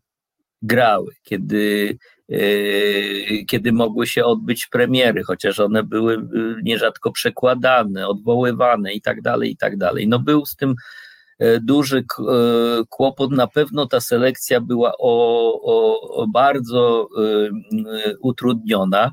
grały, 0.63 1.15
kiedy, 1.23 1.99
kiedy 3.49 3.73
mogły 3.73 4.07
się 4.07 4.25
odbyć 4.25 4.67
premiery, 4.67 5.23
chociaż 5.23 5.61
one 5.61 5.83
były 5.83 6.29
nierzadko 6.63 7.13
przekładane, 7.13 8.09
odwoływane 8.09 8.93
i 8.93 9.01
tak 9.01 9.23
dalej, 9.23 9.51
i 9.51 9.57
tak 9.57 9.77
dalej. 9.77 10.09
No 10.09 10.19
był 10.19 10.47
z 10.47 10.57
tym 10.57 10.75
duży 11.61 11.99
e, 11.99 12.05
kłopot. 12.89 13.31
Na 13.31 13.47
pewno 13.47 13.87
ta 13.87 14.01
selekcja 14.01 14.61
była 14.61 14.93
o, 14.99 15.61
o, 15.63 16.01
o 16.01 16.27
bardzo 16.27 17.09
e, 17.19 18.15
utrudniona. 18.21 19.13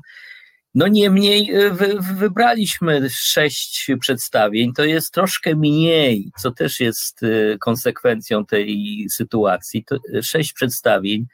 No 0.74 0.88
niemniej 0.88 1.52
wy, 1.70 1.98
wybraliśmy 2.18 3.08
sześć 3.10 3.90
przedstawień, 4.00 4.72
to 4.72 4.84
jest 4.84 5.12
troszkę 5.12 5.56
mniej, 5.56 6.30
co 6.38 6.50
też 6.50 6.80
jest 6.80 7.20
konsekwencją 7.60 8.46
tej 8.46 9.06
sytuacji. 9.10 9.84
To 9.84 9.96
sześć 10.22 10.52
przedstawień 10.52 11.26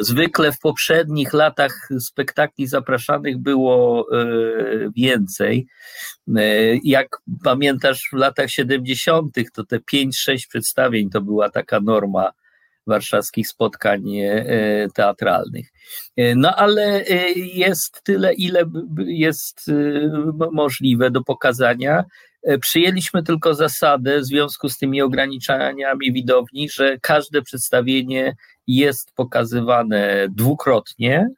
zwykle 0.00 0.52
w 0.52 0.58
poprzednich 0.58 1.32
latach 1.32 1.88
spektakli 2.00 2.66
zapraszanych 2.66 3.38
było 3.38 4.06
e, 4.12 4.26
więcej. 4.96 5.66
E, 6.36 6.42
jak 6.84 7.08
pamiętasz, 7.44 8.08
w 8.12 8.16
latach 8.16 8.50
70., 8.50 9.36
to 9.54 9.64
te 9.64 9.78
5-6 9.78 10.48
przedstawień 10.48 11.10
to 11.10 11.20
była 11.20 11.50
taka 11.50 11.80
norma 11.80 12.32
warszawskich 12.86 13.48
spotkań 13.48 14.18
e, 14.18 14.88
teatralnych. 14.94 15.72
No 16.36 16.56
ale 16.56 17.04
jest 17.36 18.02
tyle, 18.04 18.34
ile 18.34 18.64
jest 19.06 19.70
możliwe 20.52 21.10
do 21.10 21.24
pokazania. 21.24 22.04
Przyjęliśmy 22.60 23.22
tylko 23.22 23.54
zasadę 23.54 24.20
w 24.20 24.24
związku 24.24 24.68
z 24.68 24.78
tymi 24.78 25.02
ograniczeniami 25.02 26.12
widowni, 26.12 26.70
że 26.70 26.98
każde 26.98 27.42
przedstawienie 27.42 28.36
jest 28.66 29.12
pokazywane 29.12 30.26
dwukrotnie, 30.30 31.28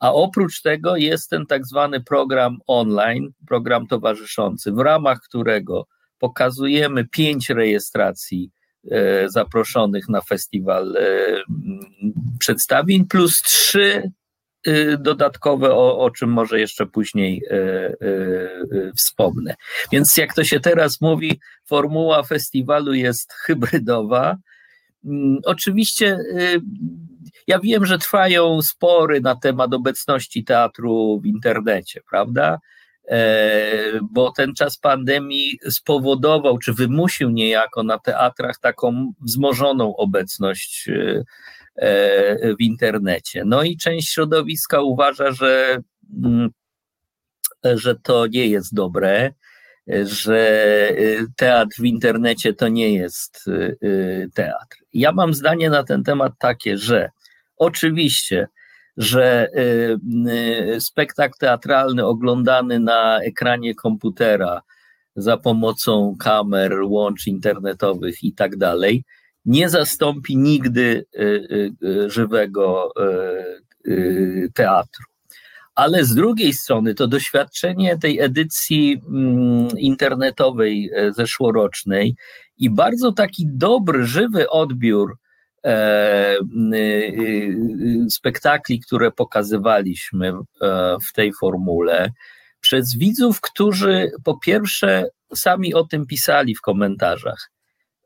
a 0.00 0.12
oprócz 0.12 0.62
tego 0.62 0.96
jest 0.96 1.30
ten 1.30 1.46
tak 1.46 1.66
zwany 1.66 2.00
program 2.00 2.58
online, 2.66 3.32
program 3.46 3.86
towarzyszący, 3.86 4.72
w 4.72 4.78
ramach 4.78 5.20
którego 5.20 5.86
pokazujemy 6.18 7.08
pięć 7.08 7.50
rejestracji 7.50 8.50
e, 8.90 9.28
zaproszonych 9.28 10.08
na 10.08 10.20
festiwal 10.20 10.96
e, 10.96 11.06
przedstawień, 12.38 13.06
plus 13.06 13.42
trzy 13.42 13.82
e, 13.82 14.10
dodatkowe, 14.98 15.74
o, 15.74 15.98
o 15.98 16.10
czym 16.10 16.30
może 16.30 16.60
jeszcze 16.60 16.86
później 16.86 17.42
e, 17.50 17.54
e, 17.56 17.94
wspomnę. 18.96 19.54
Więc 19.92 20.16
jak 20.16 20.34
to 20.34 20.44
się 20.44 20.60
teraz 20.60 21.00
mówi, 21.00 21.40
formuła 21.64 22.22
festiwalu 22.22 22.94
jest 22.94 23.32
hybrydowa, 23.32 24.36
Mm, 25.04 25.38
oczywiście 25.44 26.16
y, 26.16 26.60
ja 27.46 27.58
wiem, 27.58 27.86
że 27.86 27.98
trwają 27.98 28.62
spory 28.62 29.20
na 29.20 29.36
temat 29.36 29.74
obecności 29.74 30.44
teatru 30.44 31.20
w 31.22 31.26
internecie, 31.26 32.00
prawda? 32.10 32.58
E, 33.08 34.00
bo 34.10 34.32
ten 34.32 34.54
czas 34.54 34.78
pandemii 34.78 35.58
spowodował, 35.70 36.58
czy 36.58 36.72
wymusił 36.72 37.30
niejako 37.30 37.82
na 37.82 37.98
teatrach 37.98 38.58
taką 38.58 39.12
wzmożoną 39.20 39.96
obecność 39.96 40.88
y, 40.88 41.24
w 42.58 42.60
internecie. 42.60 43.42
No 43.46 43.62
i 43.62 43.76
część 43.76 44.08
środowiska 44.08 44.80
uważa, 44.80 45.32
że, 45.32 45.78
mm, 46.24 46.50
że 47.64 47.94
to 47.94 48.26
nie 48.26 48.46
jest 48.46 48.74
dobre 48.74 49.32
że 50.04 50.38
y, 50.90 51.26
teatr 51.36 51.76
w 51.78 51.84
internecie 51.84 52.54
to 52.54 52.68
nie 52.68 52.94
jest 52.94 53.48
y, 53.48 54.30
teatr. 54.34 54.76
Ja 54.94 55.12
mam 55.12 55.34
zdanie 55.34 55.70
na 55.70 55.84
ten 55.84 56.04
temat 56.04 56.32
takie, 56.38 56.78
że 56.78 57.10
oczywiście, 57.56 58.48
że 58.96 59.48
spektakl 60.78 61.34
teatralny 61.40 62.06
oglądany 62.06 62.78
na 62.78 63.20
ekranie 63.20 63.74
komputera 63.74 64.62
za 65.16 65.36
pomocą 65.36 66.16
kamer, 66.20 66.72
łącz 66.82 67.26
internetowych 67.26 68.24
i 68.24 68.32
tak 68.32 68.56
dalej, 68.56 69.04
nie 69.44 69.68
zastąpi 69.68 70.36
nigdy 70.36 71.04
żywego 72.08 72.92
teatru 74.54 75.04
ale 75.74 76.04
z 76.04 76.14
drugiej 76.14 76.52
strony 76.52 76.94
to 76.94 77.06
doświadczenie 77.06 77.98
tej 77.98 78.20
edycji 78.20 79.02
mm, 79.08 79.68
internetowej 79.78 80.90
e, 80.94 81.12
zeszłorocznej 81.12 82.16
i 82.58 82.70
bardzo 82.70 83.12
taki 83.12 83.46
dobry, 83.48 84.06
żywy 84.06 84.50
odbiór 84.50 85.16
e, 85.64 85.68
e, 85.68 86.38
spektakli, 88.10 88.80
które 88.80 89.10
pokazywaliśmy 89.10 90.32
w 91.08 91.12
tej 91.12 91.32
formule, 91.32 92.10
przez 92.60 92.96
widzów, 92.96 93.40
którzy 93.40 94.10
po 94.24 94.38
pierwsze 94.38 95.08
sami 95.34 95.74
o 95.74 95.84
tym 95.84 96.06
pisali 96.06 96.54
w 96.54 96.60
komentarzach. 96.60 97.50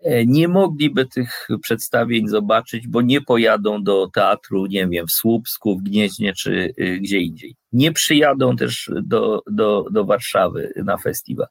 E, 0.03 0.27
nie 0.27 0.49
mogliby 0.49 1.07
tych 1.07 1.49
przedstawień 1.63 2.29
zobaczyć, 2.29 2.89
bo 2.89 3.03
nie 3.03 3.21
pojadą 3.21 3.83
do 3.83 4.09
teatru, 4.15 4.67
nie 4.67 4.87
wiem, 4.89 5.07
w 5.07 5.13
Słupsku, 5.13 5.79
w 5.79 5.83
Gnieźnie 5.83 6.33
czy 6.33 6.75
y, 6.81 6.99
gdzie 7.01 7.19
indziej. 7.21 7.57
Nie 7.73 7.93
przyjadą 7.93 8.57
też 8.57 8.91
do, 9.03 9.43
do, 9.51 9.85
do 9.91 10.05
Warszawy 10.05 10.73
na 10.85 10.97
festiwal. 10.97 11.47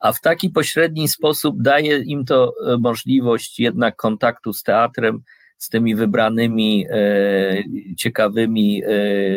A 0.00 0.12
w 0.12 0.20
taki 0.20 0.50
pośredni 0.50 1.08
sposób 1.08 1.62
daje 1.62 1.98
im 1.98 2.24
to 2.24 2.52
e, 2.66 2.76
możliwość 2.78 3.60
jednak 3.60 3.96
kontaktu 3.96 4.52
z 4.52 4.62
teatrem, 4.62 5.22
z 5.58 5.68
tymi 5.68 5.94
wybranymi 5.94 6.86
e, 6.90 7.62
ciekawymi 7.96 8.82
e, 8.84 8.88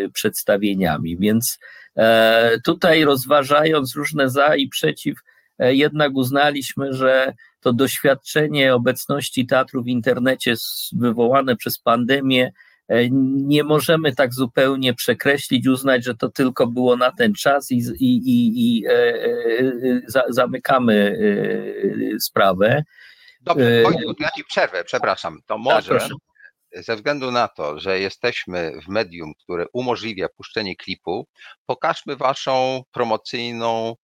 przedstawieniami. 0.09 1.17
Więc 1.17 1.59
e, 1.95 2.59
tutaj 2.63 3.03
rozważając 3.03 3.95
różne 3.95 4.29
za 4.29 4.55
i 4.55 4.67
przeciw, 4.67 5.17
e, 5.59 5.75
jednak 5.75 6.11
uznaliśmy, 6.15 6.93
że 6.93 7.33
to 7.63 7.73
doświadczenie 7.73 8.75
obecności 8.75 9.47
teatru 9.47 9.83
w 9.83 9.87
internecie 9.87 10.53
wywołane 10.97 11.55
przez 11.55 11.79
pandemię 11.79 12.51
e, 12.87 13.09
nie 13.45 13.63
możemy 13.63 14.15
tak 14.15 14.33
zupełnie 14.33 14.93
przekreślić, 14.93 15.67
uznać, 15.67 16.05
że 16.05 16.15
to 16.15 16.29
tylko 16.29 16.67
było 16.67 16.97
na 16.97 17.11
ten 17.11 17.33
czas 17.33 17.71
i, 17.71 17.77
i, 17.99 18.17
i, 18.17 18.77
i 18.77 18.87
e, 18.87 18.91
e, 18.91 20.01
za, 20.07 20.23
zamykamy 20.29 21.17
sprawę. 22.19 22.83
Dobrze, 23.41 23.83
Wojtku, 23.83 24.13
ja 24.19 24.29
ci 24.37 24.43
przerwę, 24.43 24.83
przepraszam. 24.83 25.37
To 25.45 25.55
tak, 25.55 25.63
może 25.63 25.99
tak, 25.99 26.09
ze 26.75 26.95
względu 26.95 27.31
na 27.31 27.47
to, 27.47 27.79
że 27.79 27.99
jesteśmy 27.99 28.71
w 28.85 28.87
medium, 28.87 29.33
które 29.43 29.65
umożliwia 29.73 30.27
puszczenie 30.37 30.75
klipu, 30.75 31.27
pokażmy 31.65 32.15
waszą 32.15 32.81
promocyjną 32.91 33.95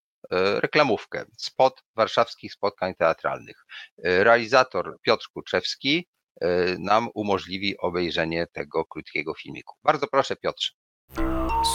reklamówkę, 0.59 1.25
spot 1.37 1.83
warszawskich 1.95 2.53
spotkań 2.53 2.93
teatralnych. 2.95 3.65
E, 4.03 4.23
realizator 4.23 4.97
Piotr 5.01 5.27
Kuczewski 5.33 6.07
e, 6.41 6.77
nam 6.79 7.09
umożliwi 7.13 7.77
obejrzenie 7.77 8.47
tego 8.51 8.85
krótkiego 8.85 9.33
filmiku. 9.33 9.75
Bardzo 9.83 10.07
proszę 10.07 10.35
Piotrze. 10.35 10.71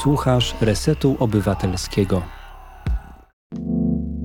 Słuchasz 0.03 0.55
Resetu 0.61 1.17
Obywatelskiego. 1.21 2.23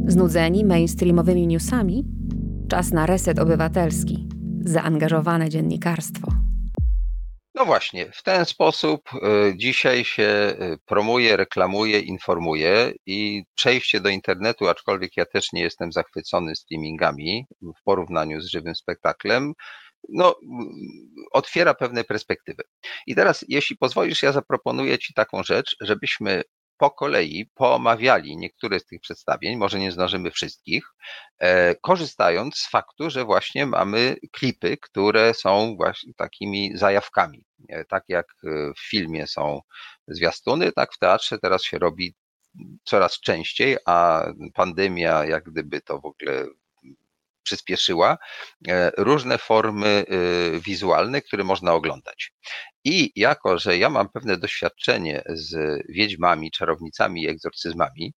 Znudzeni 0.07 0.65
mainstreamowymi 0.65 1.47
newsami? 1.47 2.03
Czas 2.69 2.91
na 2.91 3.05
Reset 3.05 3.39
Obywatelski. 3.39 4.29
Zaangażowane 4.65 5.49
dziennikarstwo. 5.49 6.48
No 7.55 7.65
właśnie, 7.65 8.11
w 8.11 8.23
ten 8.23 8.45
sposób 8.45 9.09
y, 9.13 9.53
dzisiaj 9.57 10.05
się 10.05 10.23
y, 10.61 10.77
promuje, 10.85 11.37
reklamuje, 11.37 11.99
informuje 11.99 12.93
i 13.05 13.43
przejście 13.55 13.99
do 14.01 14.09
internetu, 14.09 14.67
aczkolwiek 14.69 15.17
ja 15.17 15.25
też 15.25 15.53
nie 15.53 15.61
jestem 15.61 15.91
zachwycony 15.91 16.55
streamingami 16.55 17.45
w 17.61 17.83
porównaniu 17.83 18.41
z 18.41 18.47
żywym 18.51 18.75
spektaklem, 18.75 19.53
no, 20.09 20.35
otwiera 21.31 21.73
pewne 21.73 22.03
perspektywy. 22.03 22.63
I 23.07 23.15
teraz, 23.15 23.45
jeśli 23.47 23.77
pozwolisz, 23.77 24.23
ja 24.23 24.31
zaproponuję 24.31 24.99
Ci 24.99 25.13
taką 25.13 25.43
rzecz, 25.43 25.75
żebyśmy 25.81 26.41
po 26.79 26.91
kolei 26.91 27.45
poomawiali 27.55 28.37
niektóre 28.37 28.79
z 28.79 28.85
tych 28.85 29.01
przedstawień, 29.01 29.57
może 29.57 29.79
nie 29.79 29.91
zdążymy 29.91 30.31
wszystkich, 30.31 30.83
korzystając 31.81 32.57
z 32.57 32.69
faktu, 32.69 33.09
że 33.09 33.25
właśnie 33.25 33.65
mamy 33.65 34.15
klipy, 34.31 34.77
które 34.77 35.33
są 35.33 35.75
właśnie 35.75 36.13
takimi 36.13 36.77
zajawkami. 36.77 37.43
Tak 37.89 38.03
jak 38.07 38.27
w 38.77 38.89
filmie 38.89 39.27
są 39.27 39.61
zwiastuny, 40.07 40.71
tak 40.71 40.93
w 40.93 40.97
teatrze 40.97 41.39
teraz 41.39 41.63
się 41.63 41.79
robi 41.79 42.15
coraz 42.83 43.19
częściej, 43.19 43.77
a 43.85 44.25
pandemia 44.53 45.25
jak 45.25 45.43
gdyby 45.43 45.81
to 45.81 45.99
w 45.99 46.05
ogóle 46.05 46.45
przyspieszyła 47.43 48.17
e, 48.67 48.91
różne 48.97 49.37
formy 49.37 50.05
e, 50.07 50.59
wizualne, 50.59 51.21
które 51.21 51.43
można 51.43 51.73
oglądać. 51.73 52.33
I 52.89 53.11
jako, 53.15 53.59
że 53.59 53.77
ja 53.77 53.89
mam 53.89 54.09
pewne 54.09 54.37
doświadczenie 54.37 55.23
z 55.29 55.81
wiedźmami, 55.89 56.51
czarownicami 56.51 57.23
i 57.23 57.29
egzorcyzmami, 57.29 58.13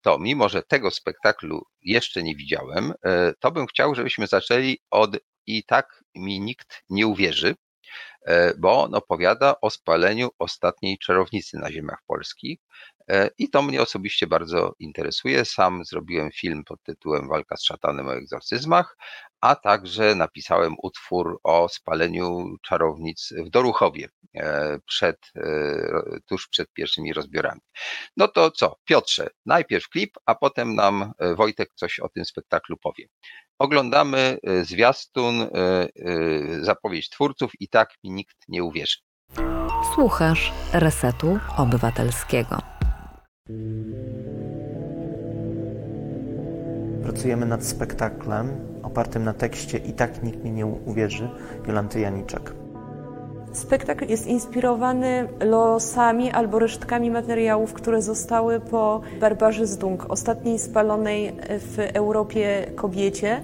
to 0.00 0.18
mimo, 0.18 0.48
że 0.48 0.62
tego 0.62 0.90
spektaklu 0.90 1.62
jeszcze 1.82 2.22
nie 2.22 2.36
widziałem, 2.36 2.92
e, 3.04 3.32
to 3.40 3.50
bym 3.50 3.66
chciał, 3.66 3.94
żebyśmy 3.94 4.26
zaczęli 4.26 4.78
od 4.90 5.16
i 5.46 5.64
tak 5.64 6.04
mi 6.14 6.40
nikt 6.40 6.82
nie 6.90 7.06
uwierzy, 7.06 7.54
bo 8.58 8.82
on 8.82 8.94
opowiada 8.94 9.54
o 9.60 9.70
spaleniu 9.70 10.28
ostatniej 10.38 10.98
czarownicy 10.98 11.58
na 11.58 11.72
ziemiach 11.72 11.98
polskich, 12.06 12.58
E, 13.08 13.30
I 13.38 13.50
to 13.50 13.62
mnie 13.62 13.82
osobiście 13.82 14.26
bardzo 14.26 14.74
interesuje. 14.78 15.44
Sam 15.44 15.84
zrobiłem 15.84 16.30
film 16.30 16.64
pod 16.64 16.82
tytułem 16.82 17.28
Walka 17.28 17.56
z 17.56 17.64
szatanem 17.64 18.08
o 18.08 18.14
egzorcyzmach, 18.14 18.96
a 19.40 19.56
także 19.56 20.14
napisałem 20.14 20.74
utwór 20.82 21.40
o 21.44 21.68
spaleniu 21.68 22.56
czarownic 22.62 23.32
w 23.46 23.50
Doruchowie 23.50 24.08
e, 24.34 24.78
przed, 24.86 25.16
e, 25.36 25.42
tuż 26.26 26.48
przed 26.48 26.72
pierwszymi 26.72 27.12
rozbiorami. 27.12 27.60
No 28.16 28.28
to 28.28 28.50
co, 28.50 28.76
Piotrze, 28.84 29.30
najpierw 29.46 29.88
klip, 29.88 30.10
a 30.26 30.34
potem 30.34 30.74
nam 30.74 31.12
Wojtek 31.36 31.70
coś 31.74 32.00
o 32.00 32.08
tym 32.08 32.24
spektaklu 32.24 32.76
powie. 32.76 33.06
Oglądamy 33.58 34.38
zwiastun, 34.62 35.48
zapowiedź 36.60 37.10
twórców 37.10 37.52
i 37.60 37.68
tak 37.68 37.90
mi 38.04 38.10
nikt 38.10 38.36
nie 38.48 38.64
uwierzy. 38.64 38.96
Słuchasz 39.94 40.52
Resetu 40.72 41.38
Obywatelskiego. 41.56 42.58
Pracujemy 47.08 47.46
nad 47.46 47.64
spektaklem 47.64 48.50
opartym 48.82 49.24
na 49.24 49.32
tekście 49.32 49.78
I 49.78 49.92
tak 49.92 50.22
nikt 50.22 50.44
mi 50.44 50.50
nie 50.50 50.66
uwierzy 50.66 51.28
Jolanty 51.66 52.00
Janiczak. 52.00 52.52
Spektakl 53.52 54.08
jest 54.08 54.26
inspirowany 54.26 55.28
losami 55.40 56.30
albo 56.30 56.58
resztkami 56.58 57.10
materiałów, 57.10 57.72
które 57.72 58.02
zostały 58.02 58.60
po 58.60 59.00
Barbarze 59.20 59.66
Zdung, 59.66 60.06
ostatniej 60.10 60.58
spalonej 60.58 61.32
w 61.48 61.78
Europie 61.94 62.72
kobiecie. 62.76 63.40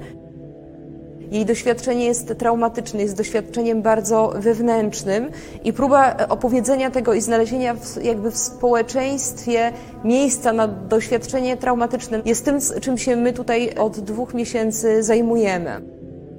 Jej 1.30 1.46
doświadczenie 1.46 2.04
jest 2.04 2.34
traumatyczne, 2.38 3.02
jest 3.02 3.16
doświadczeniem 3.16 3.82
bardzo 3.82 4.32
wewnętrznym 4.36 5.30
i 5.64 5.72
próba 5.72 6.16
opowiedzenia 6.28 6.90
tego 6.90 7.14
i 7.14 7.20
znalezienia 7.20 7.74
w, 7.74 8.04
jakby 8.04 8.30
w 8.30 8.36
społeczeństwie 8.36 9.72
miejsca 10.04 10.52
na 10.52 10.68
doświadczenie 10.68 11.56
traumatyczne 11.56 12.22
jest 12.24 12.44
tym, 12.44 12.58
czym 12.80 12.98
się 12.98 13.16
my 13.16 13.32
tutaj 13.32 13.74
od 13.74 14.00
dwóch 14.00 14.34
miesięcy 14.34 15.02
zajmujemy. 15.02 15.80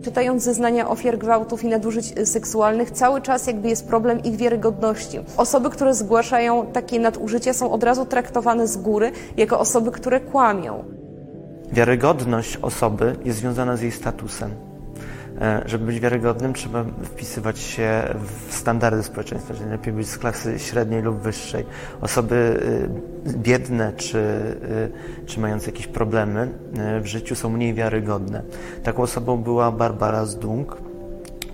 Czytając 0.03 0.43
zeznania 0.43 0.89
ofiar 0.89 1.17
gwałtów 1.17 1.63
i 1.63 1.67
nadużyć 1.67 2.13
seksualnych, 2.29 2.91
cały 2.91 3.21
czas 3.21 3.47
jakby 3.47 3.69
jest 3.69 3.87
problem 3.87 4.23
ich 4.23 4.35
wiarygodności. 4.35 5.19
Osoby, 5.37 5.69
które 5.69 5.93
zgłaszają 5.93 6.65
takie 6.65 6.99
nadużycia 6.99 7.53
są 7.53 7.71
od 7.71 7.83
razu 7.83 8.05
traktowane 8.05 8.67
z 8.67 8.77
góry 8.77 9.11
jako 9.37 9.59
osoby, 9.59 9.91
które 9.91 10.19
kłamią. 10.19 10.83
Wiarygodność 11.71 12.57
osoby 12.57 13.15
jest 13.25 13.39
związana 13.39 13.77
z 13.77 13.81
jej 13.81 13.91
statusem. 13.91 14.51
E, 15.41 15.61
żeby 15.65 15.85
być 15.85 15.99
wiarygodnym, 15.99 16.53
trzeba 16.53 16.85
wpisywać 17.03 17.59
się 17.59 18.03
w 18.47 18.53
standardy 18.53 19.03
społeczeństwa, 19.03 19.53
czyli 19.53 19.69
lepiej 19.69 19.93
być 19.93 20.07
z 20.07 20.17
klasy 20.17 20.59
średniej 20.59 21.01
lub 21.01 21.19
wyższej. 21.19 21.65
Osoby 22.01 22.59
y, 23.27 23.37
biedne 23.37 23.93
czy, 23.93 24.17
y, 24.17 25.25
czy 25.25 25.39
mające 25.39 25.65
jakieś 25.65 25.87
problemy 25.87 26.49
y, 26.97 27.01
w 27.01 27.05
życiu 27.05 27.35
są 27.35 27.49
mniej 27.49 27.73
wiarygodne. 27.73 28.41
Taką 28.83 29.03
osobą 29.03 29.37
była 29.37 29.71
Barbara 29.71 30.25
Zdung, 30.25 30.77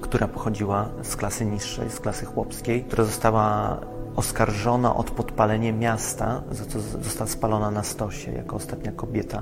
która 0.02 0.28
pochodziła 0.28 0.90
z 1.04 1.16
klasy 1.16 1.46
niższej, 1.46 1.90
z 1.90 2.00
klasy 2.00 2.26
chłopskiej, 2.26 2.84
która 2.84 3.04
została 3.04 3.78
oskarżona 4.16 4.96
o 4.96 5.04
podpalenie 5.04 5.74
miasta, 5.74 6.44
za 6.52 6.66
co 6.66 6.80
została 6.80 7.28
spalona 7.28 7.72
na 7.72 7.84
stosie 7.84 8.32
jako 8.32 8.56
ostatnia 8.56 8.92
kobieta. 8.92 9.42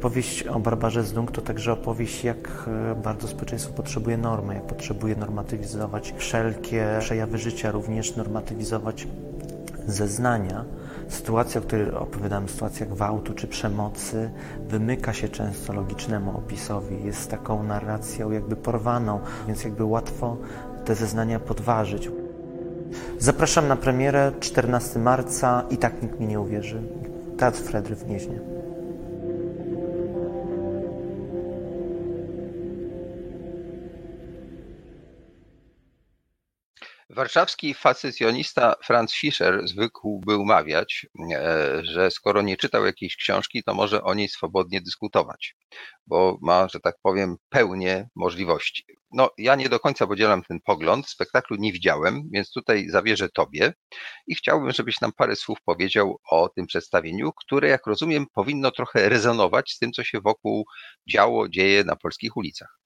Powieść 0.00 0.42
o 0.42 0.60
Barbarze 0.60 1.04
Zdung 1.04 1.32
to 1.32 1.42
także 1.42 1.72
opowieść, 1.72 2.24
jak 2.24 2.68
e, 2.90 2.94
bardzo 2.94 3.28
społeczeństwo 3.28 3.72
potrzebuje 3.72 4.16
normy, 4.16 4.54
jak 4.54 4.66
potrzebuje 4.66 5.16
normatywizować 5.16 6.14
wszelkie 6.16 6.96
przejawy 7.00 7.38
życia, 7.38 7.70
również 7.70 8.16
normatywizować 8.16 9.08
zeznania. 9.86 10.64
Sytuacja, 11.08 11.60
o 11.60 11.64
której 11.64 11.90
opowiadamy, 11.90 12.48
sytuacja 12.48 12.86
gwałtu 12.86 13.34
czy 13.34 13.46
przemocy, 13.46 14.30
wymyka 14.68 15.12
się 15.12 15.28
często 15.28 15.72
logicznemu 15.72 16.38
opisowi, 16.38 17.04
jest 17.04 17.30
taką 17.30 17.62
narracją 17.62 18.30
jakby 18.30 18.56
porwaną, 18.56 19.20
więc 19.46 19.64
jakby 19.64 19.84
łatwo 19.84 20.36
te 20.84 20.94
zeznania 20.94 21.40
podważyć. 21.40 22.10
Zapraszam 23.18 23.68
na 23.68 23.76
premierę 23.76 24.32
14 24.40 24.98
marca 24.98 25.62
i 25.70 25.76
tak 25.76 26.02
nikt 26.02 26.20
mi 26.20 26.26
nie 26.26 26.40
uwierzy. 26.40 26.82
Teatr 27.36 27.58
Fredry 27.58 27.96
w 27.96 28.04
Gnieźnie. 28.04 28.55
Warszawski 37.16 37.74
facycjonista 37.74 38.74
Franz 38.84 39.14
Fischer 39.14 39.68
zwykł 39.68 40.20
był 40.26 40.44
mawiać, 40.44 41.06
e, 41.34 41.80
że 41.84 42.10
skoro 42.10 42.42
nie 42.42 42.56
czytał 42.56 42.86
jakiejś 42.86 43.16
książki, 43.16 43.62
to 43.62 43.74
może 43.74 44.02
o 44.02 44.14
niej 44.14 44.28
swobodnie 44.28 44.80
dyskutować, 44.80 45.56
bo 46.06 46.38
ma, 46.42 46.68
że 46.68 46.80
tak 46.80 46.96
powiem, 47.02 47.36
pełnię 47.48 48.08
możliwości. 48.16 48.84
No, 49.12 49.30
ja 49.38 49.54
nie 49.54 49.68
do 49.68 49.80
końca 49.80 50.06
podzielam 50.06 50.42
ten 50.42 50.60
pogląd, 50.64 51.08
spektaklu 51.08 51.56
nie 51.56 51.72
widziałem, 51.72 52.22
więc 52.32 52.50
tutaj 52.52 52.88
zawierzę 52.88 53.28
Tobie 53.28 53.72
i 54.26 54.34
chciałbym, 54.34 54.72
żebyś 54.72 55.00
nam 55.00 55.12
parę 55.12 55.36
słów 55.36 55.58
powiedział 55.64 56.18
o 56.30 56.48
tym 56.48 56.66
przedstawieniu, 56.66 57.32
które, 57.32 57.68
jak 57.68 57.86
rozumiem, 57.86 58.26
powinno 58.34 58.70
trochę 58.70 59.08
rezonować 59.08 59.72
z 59.72 59.78
tym, 59.78 59.92
co 59.92 60.04
się 60.04 60.20
wokół 60.20 60.64
działo, 61.12 61.48
dzieje 61.48 61.84
na 61.84 61.96
polskich 61.96 62.36
ulicach. 62.36 62.85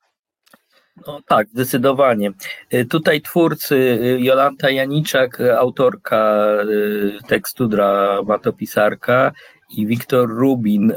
No 1.07 1.21
tak, 1.27 1.49
zdecydowanie. 1.49 2.33
Y, 2.75 2.85
tutaj 2.85 3.21
twórcy 3.23 3.75
y, 3.75 4.21
Jolanta 4.21 4.71
Janiczak, 4.71 5.41
autorka 5.41 6.45
y, 6.65 7.19
tekstu, 7.29 7.69
dramatopisarka 7.69 9.33
i 9.77 9.87
Wiktor 9.87 10.29
Rubin, 10.29 10.93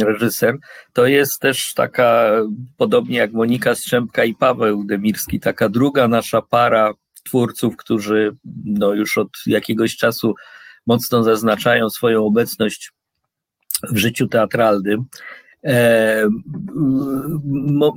reżyser, 0.00 0.56
to 0.92 1.06
jest 1.06 1.40
też 1.40 1.74
taka, 1.74 2.30
podobnie 2.76 3.18
jak 3.18 3.32
Monika 3.32 3.74
Strzępka 3.74 4.24
i 4.24 4.34
Paweł 4.34 4.84
Demirski, 4.84 5.40
taka 5.40 5.68
druga 5.68 6.08
nasza 6.08 6.42
para 6.42 6.92
twórców, 7.24 7.76
którzy 7.76 8.36
no, 8.64 8.94
już 8.94 9.18
od 9.18 9.28
jakiegoś 9.46 9.96
czasu 9.96 10.34
mocno 10.86 11.22
zaznaczają 11.22 11.90
swoją 11.90 12.26
obecność 12.26 12.92
w 13.90 13.96
życiu 13.96 14.28
teatralnym. 14.28 15.04
E, 15.64 16.28
mo, 17.52 17.94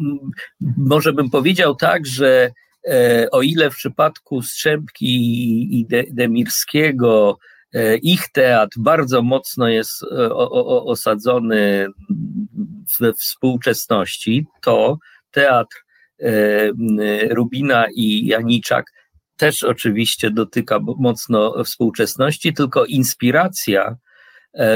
może 0.77 1.13
bym 1.13 1.29
powiedział 1.29 1.75
tak, 1.75 2.05
że 2.05 2.51
e, 2.87 3.27
o 3.31 3.41
ile 3.41 3.69
w 3.69 3.75
przypadku 3.75 4.41
Strzępki 4.41 5.79
i 5.79 5.85
De, 5.85 6.03
Demirskiego 6.11 7.37
e, 7.73 7.97
ich 7.97 8.31
teatr 8.31 8.79
bardzo 8.79 9.21
mocno 9.21 9.67
jest 9.67 10.03
osadzony 10.85 11.87
we 12.99 13.13
współczesności, 13.13 14.45
to 14.61 14.97
teatr 15.31 15.83
Rubina 17.29 17.85
i 17.95 18.25
Janiczak 18.25 18.85
też 19.37 19.63
oczywiście 19.63 20.31
dotyka 20.31 20.79
mocno 20.97 21.63
współczesności, 21.63 22.53
tylko 22.53 22.85
inspiracja 22.85 23.97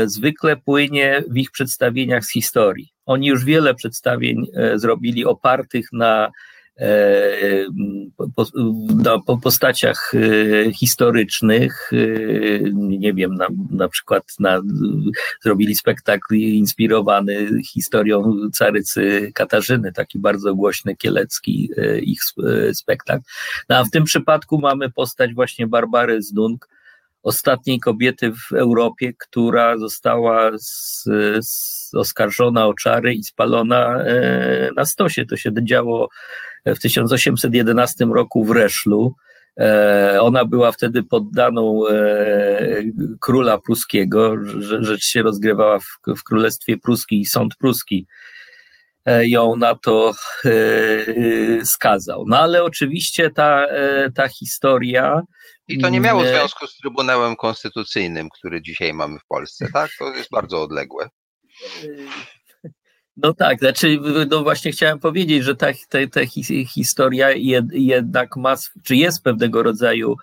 zwykle 0.06 0.58
płynie 0.58 1.24
w 1.30 1.38
ich 1.38 1.52
przedstawieniach 1.52 2.26
z 2.26 2.32
historii. 2.32 2.90
Oni 3.06 3.28
już 3.28 3.46
wiele 3.46 3.76
przedstawień 3.76 4.48
e, 4.54 4.80
zrobili 4.80 5.26
opartych 5.26 5.88
na, 5.94 6.32
e, 6.80 7.66
na 9.04 9.20
postaciach 9.44 10.12
historycznych. 10.80 11.92
Nie 12.74 13.13
wiem, 13.13 13.36
na, 13.36 13.48
na 13.72 13.88
przykład 13.88 14.24
na, 14.40 14.62
zrobili 15.42 15.76
spektakl 15.76 16.36
inspirowany 16.36 17.63
historią 17.63 18.36
carycy 18.54 19.32
Katarzyny, 19.34 19.92
taki 19.92 20.20
bardzo 20.20 20.56
głośny 20.56 20.96
kielecki 20.96 21.70
ich 22.02 22.20
spektakl. 22.74 23.24
No 23.70 23.76
a 23.76 23.84
w 23.84 23.90
tym 23.90 24.04
przypadku 24.04 24.60
mamy 24.60 24.90
postać 24.92 25.34
właśnie 25.34 25.68
Barbary 25.68 26.22
z 26.22 26.34
Dunk, 26.34 26.68
ostatniej 27.28 27.80
kobiety 27.80 28.32
w 28.32 28.54
Europie, 28.54 29.13
która 29.20 29.78
została 29.78 30.52
z, 30.58 31.04
z 31.42 31.94
oskarżona 31.94 32.68
o 32.68 32.74
czary 32.74 33.13
i 33.13 33.24
spalona 33.24 34.04
e, 34.04 34.70
na 34.76 34.86
stosie. 34.86 35.26
To 35.26 35.38
się 35.38 35.52
działo 35.63 36.10
w 36.66 36.80
1811 36.80 38.06
roku 38.06 38.46
w 38.46 38.52
Reszlu. 38.52 39.16
E, 39.60 40.18
ona 40.22 40.46
była 40.46 40.72
wtedy 40.72 41.04
poddaną 41.04 41.88
e, 41.88 42.84
króla 43.22 43.58
pruskiego. 43.58 44.36
Rzecz 44.82 45.04
się 45.04 45.22
rozgrywała 45.22 45.80
w, 45.80 46.18
w 46.18 46.24
Królestwie 46.24 46.78
Pruskim 46.78 47.20
i 47.20 47.26
sąd 47.26 47.56
pruski 47.56 48.08
ją 49.22 49.56
na 49.56 49.76
to 49.76 50.13
skazał. 51.63 52.24
No 52.28 52.40
ale 52.40 52.63
oczywiście 52.63 53.30
ta, 53.30 53.66
ta 54.16 54.28
historia 54.28 55.22
i 55.67 55.77
to 55.77 55.89
nie 55.89 55.99
miało 55.99 56.25
związku 56.25 56.67
z 56.67 56.77
Trybunałem 56.77 57.36
Konstytucyjnym, 57.36 58.30
który 58.30 58.62
dzisiaj 58.62 58.93
mamy 58.93 59.19
w 59.19 59.25
Polsce, 59.25 59.67
tak? 59.73 59.91
To 59.99 60.13
jest 60.13 60.30
bardzo 60.32 60.62
odległe. 60.62 61.10
No 63.19 63.34
tak, 63.34 63.60
znaczy, 63.60 63.99
no 64.30 64.43
właśnie 64.43 64.71
chciałem 64.71 64.99
powiedzieć, 64.99 65.43
że 65.43 65.56
ta, 65.56 65.67
ta, 65.89 65.99
ta 66.12 66.21
historia 66.67 67.32
jed, 67.32 67.65
jednak 67.71 68.36
ma, 68.36 68.56
czy 68.84 68.95
jest 68.95 69.23
pewnego 69.23 69.63
rodzaju 69.63 70.15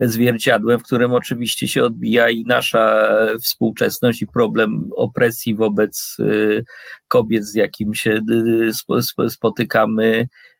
zwierciadłem, 0.00 0.80
w 0.80 0.82
którym 0.82 1.12
oczywiście 1.12 1.68
się 1.68 1.84
odbija 1.84 2.30
i 2.30 2.44
nasza 2.44 3.08
współczesność 3.42 4.22
i 4.22 4.26
problem 4.26 4.90
opresji 4.96 5.54
wobec 5.54 6.16
y, 6.20 6.64
kobiet, 7.08 7.44
z 7.44 7.54
jakim 7.54 7.94
się 7.94 8.20
y, 8.30 9.30
spotykamy 9.30 10.28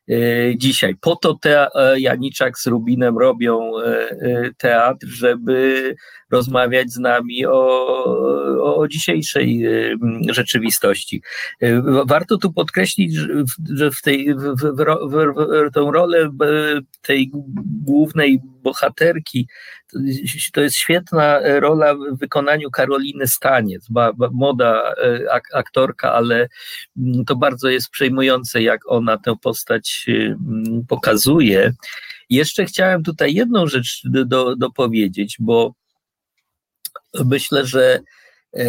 dzisiaj. 0.55 0.95
Po 1.01 1.15
to 1.15 1.33
te 1.33 1.67
e, 1.75 1.99
Janiczak 1.99 2.59
z 2.59 2.67
Rubinem 2.67 3.17
robią 3.17 3.79
e, 3.79 4.09
teatr, 4.57 5.07
żeby 5.07 5.95
rozmawiać 6.31 6.91
z 6.91 6.97
nami 6.97 7.45
o, 7.45 8.75
o 8.75 8.87
dzisiejszej 8.87 9.63
rzeczywistości. 10.29 11.21
Warto 12.05 12.37
tu 12.37 12.53
podkreślić, 12.53 13.15
że 13.73 13.91
w 13.91 14.01
tej 14.01 14.35
w, 14.35 14.55
w, 14.55 14.75
w, 15.07 15.73
tą 15.73 15.91
rolę 15.91 16.29
tej 17.01 17.31
głównej 17.85 18.39
bohaterki 18.63 19.47
to 20.53 20.61
jest 20.61 20.75
świetna 20.75 21.39
rola 21.59 21.95
w 21.95 22.19
wykonaniu 22.19 22.71
Karoliny 22.71 23.27
Staniec, 23.27 23.87
ba, 23.89 24.13
ba, 24.13 24.29
moda 24.33 24.93
aktorka, 25.53 26.13
ale 26.13 26.47
to 27.27 27.35
bardzo 27.35 27.69
jest 27.69 27.89
przejmujące, 27.89 28.61
jak 28.61 28.81
ona 28.91 29.17
tę 29.17 29.35
postać 29.41 29.90
pokazuje. 30.87 31.73
Jeszcze 32.29 32.65
chciałem 32.65 33.03
tutaj 33.03 33.33
jedną 33.33 33.67
rzecz 33.67 34.01
do, 34.05 34.55
dopowiedzieć, 34.55 35.37
bo 35.39 35.73
myślę, 37.25 37.65
że 37.65 37.99
e, 38.55 38.65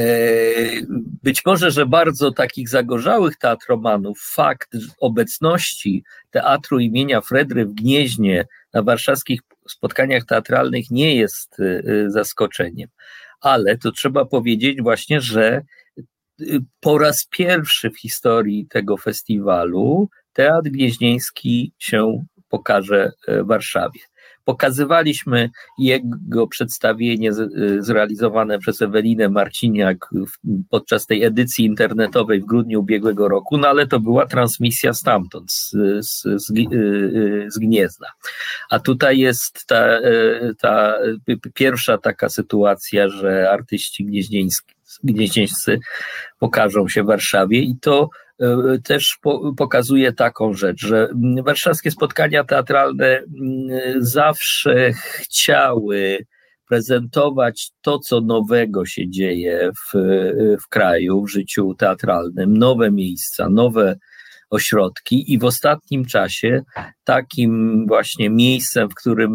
być 1.22 1.44
może, 1.44 1.70
że 1.70 1.86
bardzo 1.86 2.32
takich 2.32 2.68
zagorzałych 2.68 3.36
teatromanów 3.36 4.20
fakt 4.34 4.70
obecności 5.00 6.04
teatru 6.30 6.78
imienia 6.78 7.20
Fredry 7.20 7.66
w 7.66 7.74
Gnieźnie 7.74 8.46
na 8.74 8.82
warszawskich 8.82 9.40
spotkaniach 9.68 10.24
teatralnych 10.24 10.90
nie 10.90 11.16
jest 11.16 11.60
e, 11.60 12.10
zaskoczeniem. 12.10 12.88
Ale 13.40 13.78
to 13.78 13.92
trzeba 13.92 14.24
powiedzieć 14.24 14.82
właśnie, 14.82 15.20
że 15.20 15.46
e, 15.54 15.62
po 16.80 16.98
raz 16.98 17.26
pierwszy 17.30 17.90
w 17.90 18.00
historii 18.00 18.66
tego 18.66 18.96
festiwalu 18.96 20.08
Teatr 20.32 20.70
Gnieźnieński 20.70 21.72
się 21.78 22.24
pokaże 22.48 23.12
w 23.28 23.46
Warszawie. 23.46 24.00
Pokazywaliśmy 24.44 25.50
jego 25.78 26.46
przedstawienie 26.46 27.30
e, 27.30 27.34
zrealizowane 27.78 28.58
przez 28.58 28.82
Ewelinę 28.82 29.28
Marciniak 29.28 30.10
podczas 30.70 31.06
tej 31.06 31.24
edycji 31.24 31.64
internetowej 31.64 32.40
w 32.40 32.44
grudniu 32.44 32.80
ubiegłego 32.80 33.28
roku, 33.28 33.58
no 33.58 33.68
ale 33.68 33.86
to 33.86 34.00
była 34.00 34.26
transmisja 34.26 34.94
stamtąd, 34.94 35.52
z, 35.52 35.70
z, 36.00 36.22
z, 36.22 36.50
e, 36.50 37.50
z 37.50 37.58
Gniezna. 37.58 38.06
A 38.70 38.78
tutaj 38.78 39.18
jest 39.18 39.66
ta, 39.66 39.86
e, 39.86 40.54
ta 40.60 40.94
pierwsza 41.54 41.98
taka 41.98 42.28
sytuacja, 42.28 43.08
że 43.08 43.50
artyści 43.50 44.04
gnieźnieńscy, 44.04 44.62
gnieźnieńscy 45.04 45.78
pokażą 46.38 46.88
się 46.88 47.02
w 47.02 47.06
Warszawie 47.06 47.58
i 47.58 47.76
to 47.80 48.08
E, 48.12 48.21
też 48.84 49.18
pokazuje 49.56 50.12
taką 50.12 50.54
rzecz, 50.54 50.80
że 50.80 51.08
warszawskie 51.44 51.90
spotkania 51.90 52.44
teatralne 52.44 53.22
zawsze 53.98 54.92
chciały 54.92 56.18
prezentować 56.68 57.70
to, 57.80 57.98
co 57.98 58.20
nowego 58.20 58.86
się 58.86 59.10
dzieje 59.10 59.70
w, 59.76 59.94
w 60.64 60.68
kraju, 60.68 61.22
w 61.24 61.30
życiu 61.30 61.74
teatralnym, 61.78 62.56
nowe 62.56 62.90
miejsca, 62.90 63.48
nowe 63.48 63.96
ośrodki 64.50 65.32
i 65.32 65.38
w 65.38 65.44
ostatnim 65.44 66.04
czasie 66.04 66.62
takim 67.04 67.84
właśnie 67.88 68.30
miejscem, 68.30 68.88
w 68.90 68.94
którym 68.94 69.34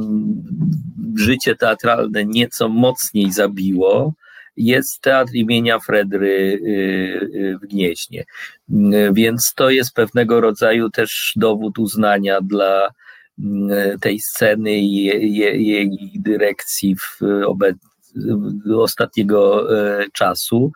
życie 1.18 1.56
teatralne 1.56 2.26
nieco 2.26 2.70
mocniej 2.70 3.32
zabiło, 3.32 4.14
jest 4.58 5.02
teatr 5.02 5.34
imienia 5.34 5.80
Fredry 5.80 6.28
y, 6.28 6.70
y, 7.36 7.58
w 7.62 7.68
Gnieźnie. 7.68 8.26
Więc 9.14 9.54
to 9.56 9.70
jest 9.70 9.94
pewnego 9.94 10.42
rodzaju 10.42 10.90
też 10.90 11.34
dowód 11.36 11.80
uznania 11.80 12.42
dla 12.42 12.88
y, 12.88 13.44
tej 14.02 14.20
sceny 14.20 14.72
i 14.72 15.04
jej 15.68 16.12
dyrekcji 16.16 16.96
w 16.96 17.20
ostatniego 18.76 19.68
czasu. 20.14 20.72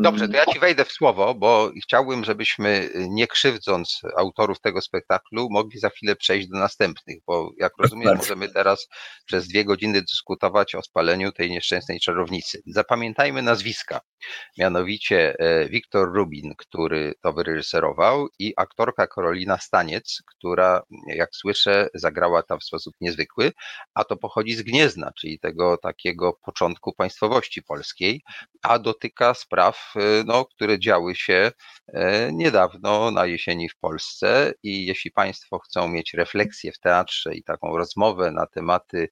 Dobrze, 0.00 0.28
to 0.28 0.36
ja 0.36 0.46
ci 0.46 0.58
wejdę 0.58 0.84
w 0.84 0.92
słowo, 0.92 1.34
bo 1.34 1.70
chciałbym, 1.82 2.24
żebyśmy 2.24 2.90
nie 2.94 3.26
krzywdząc 3.26 4.00
autorów 4.16 4.60
tego 4.60 4.80
spektaklu, 4.80 5.48
mogli 5.50 5.78
za 5.78 5.90
chwilę 5.90 6.16
przejść 6.16 6.48
do 6.48 6.58
następnych, 6.58 7.18
bo 7.26 7.50
jak 7.58 7.72
rozumiem, 7.78 8.16
możemy 8.16 8.48
teraz 8.48 8.88
przez 9.26 9.48
dwie 9.48 9.64
godziny 9.64 10.02
dyskutować 10.02 10.74
o 10.74 10.82
spaleniu 10.82 11.32
tej 11.32 11.50
nieszczęsnej 11.50 12.00
czarownicy. 12.00 12.62
Zapamiętajmy 12.66 13.42
nazwiska, 13.42 14.00
mianowicie 14.58 15.36
e, 15.38 15.68
Wiktor 15.68 16.12
Rubin, 16.12 16.54
który 16.58 17.14
to 17.22 17.32
wyreżyserował 17.32 18.28
i 18.38 18.52
aktorka 18.56 19.06
Karolina 19.06 19.58
Staniec, 19.58 20.22
która, 20.26 20.82
jak 21.06 21.36
słyszę, 21.36 21.88
zagrała 21.94 22.42
tam 22.42 22.60
w 22.60 22.64
sposób 22.64 22.94
niezwykły, 23.00 23.52
a 23.94 24.04
to 24.04 24.16
pochodzi 24.16 24.54
z 24.54 24.62
Gniezna, 24.62 25.12
czyli 25.20 25.38
tego 25.38 25.76
takiego 25.76 26.32
początku 26.44 26.92
państwowości 26.92 27.62
polskiej, 27.62 28.22
a 28.62 28.78
dotyka 28.78 29.33
spraw, 29.34 29.92
y, 29.96 30.24
no, 30.26 30.44
które 30.44 30.78
działy 30.78 31.14
się 31.16 31.52
e, 31.94 32.32
niedawno 32.32 33.10
na 33.10 33.26
jesieni 33.26 33.68
w 33.68 33.76
Polsce 33.76 34.52
i 34.62 34.86
jeśli 34.86 35.10
Państwo 35.10 35.58
chcą 35.58 35.88
mieć 35.88 36.14
refleksję 36.14 36.72
w 36.72 36.78
teatrze 36.78 37.34
i 37.34 37.44
taką 37.44 37.76
rozmowę 37.76 38.30
na 38.30 38.46
tematy 38.46 39.08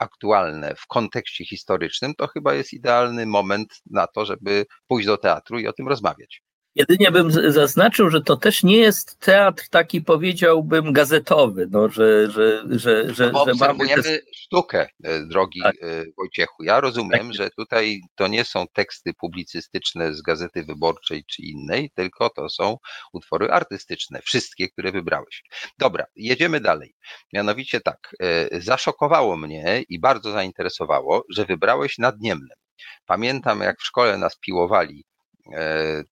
aktualne 0.00 0.74
w 0.76 0.86
kontekście 0.86 1.44
historycznym, 1.44 2.14
to 2.14 2.26
chyba 2.26 2.54
jest 2.54 2.72
idealny 2.72 3.26
moment 3.26 3.68
na 3.90 4.06
to, 4.06 4.26
żeby 4.26 4.66
pójść 4.86 5.06
do 5.06 5.16
teatru 5.18 5.58
i 5.58 5.66
o 5.66 5.72
tym 5.72 5.88
rozmawiać. 5.88 6.45
Jedynie 6.76 7.10
bym 7.10 7.52
zaznaczył, 7.52 8.10
że 8.10 8.20
to 8.20 8.36
też 8.36 8.62
nie 8.62 8.76
jest 8.76 9.20
teatr 9.20 9.68
taki, 9.68 10.00
powiedziałbym, 10.00 10.92
gazetowy, 10.92 11.66
no, 11.70 11.88
że, 11.88 12.30
że, 12.30 12.62
że, 12.70 13.14
że, 13.14 13.32
no, 13.32 13.44
że 13.44 13.52
obserwujemy 13.52 14.02
mamy... 14.02 14.20
sztukę, 14.34 14.88
e, 15.04 15.26
drogi 15.26 15.60
tak. 15.62 15.74
E, 15.82 16.04
Wojciechu. 16.16 16.64
Ja 16.64 16.80
rozumiem, 16.80 17.26
tak. 17.26 17.34
że 17.34 17.50
tutaj 17.50 18.00
to 18.14 18.26
nie 18.26 18.44
są 18.44 18.66
teksty 18.72 19.14
publicystyczne 19.14 20.14
z 20.14 20.22
Gazety 20.22 20.64
Wyborczej 20.64 21.24
czy 21.24 21.42
innej, 21.42 21.90
tylko 21.94 22.30
to 22.30 22.48
są 22.48 22.76
utwory 23.12 23.50
artystyczne, 23.50 24.20
wszystkie, 24.22 24.68
które 24.68 24.92
wybrałeś. 24.92 25.42
Dobra, 25.78 26.04
jedziemy 26.16 26.60
dalej. 26.60 26.94
Mianowicie 27.32 27.80
tak, 27.80 28.16
e, 28.20 28.60
zaszokowało 28.60 29.36
mnie 29.36 29.82
i 29.88 30.00
bardzo 30.00 30.32
zainteresowało, 30.32 31.24
że 31.30 31.44
wybrałeś 31.44 31.98
Nadniemnem. 31.98 32.56
Pamiętam, 33.06 33.60
jak 33.60 33.80
w 33.80 33.84
szkole 33.84 34.18
nas 34.18 34.38
piłowali 34.38 35.04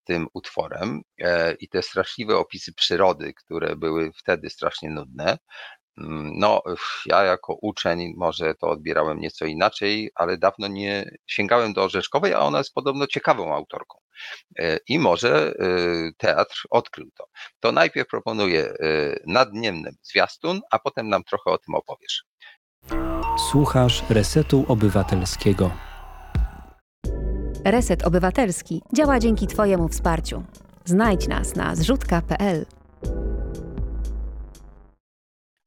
tym 0.05 0.27
utworem 0.35 1.01
e, 1.21 1.53
i 1.53 1.69
te 1.69 1.83
straszliwe 1.83 2.37
opisy 2.37 2.75
przyrody, 2.75 3.35
które 3.35 3.77
były 3.77 4.11
wtedy 4.17 4.51
strasznie 4.51 4.91
nudne. 4.91 5.39
Mm, 5.99 6.33
no, 6.39 6.63
ja 7.07 7.23
jako 7.23 7.57
uczeń 7.63 8.13
może 8.17 8.55
to 8.55 8.69
odbierałem 8.69 9.21
nieco 9.21 9.45
inaczej, 9.45 10.11
ale 10.15 10.39
dawno 10.39 10.69
nie 10.69 11.11
sięgałem 11.27 11.73
do 11.73 11.85
Orzeszkowej, 11.85 12.35
a 12.35 12.39
ona 12.39 12.59
jest 12.59 12.75
podobno 12.75 13.07
ciekawą 13.07 13.55
autorką. 13.55 13.99
E, 14.59 14.79
I 14.89 14.99
może 14.99 15.53
teatr 16.17 16.63
odkrył 16.71 17.11
to. 17.17 17.25
To 17.61 17.73
najpierw 17.73 18.09
proponuję 18.09 18.75
nadniemnym 19.27 19.95
zwiastun, 20.03 20.61
a 20.71 20.79
potem 20.79 21.09
nam 21.09 21.25
trochę 21.25 21.51
o 21.51 21.59
tym 21.59 21.75
opowiesz. 21.75 22.25
Słuchasz 23.51 24.03
Resetu 24.11 24.65
Obywatelskiego. 24.69 25.94
Reset 27.65 28.07
Obywatelski 28.07 28.83
działa 28.97 29.19
dzięki 29.19 29.47
Twojemu 29.47 29.89
wsparciu. 29.89 30.45
Znajdź 30.85 31.29
nas 31.29 31.57
na 31.57 31.75
zrzutka.pl. 31.75 32.67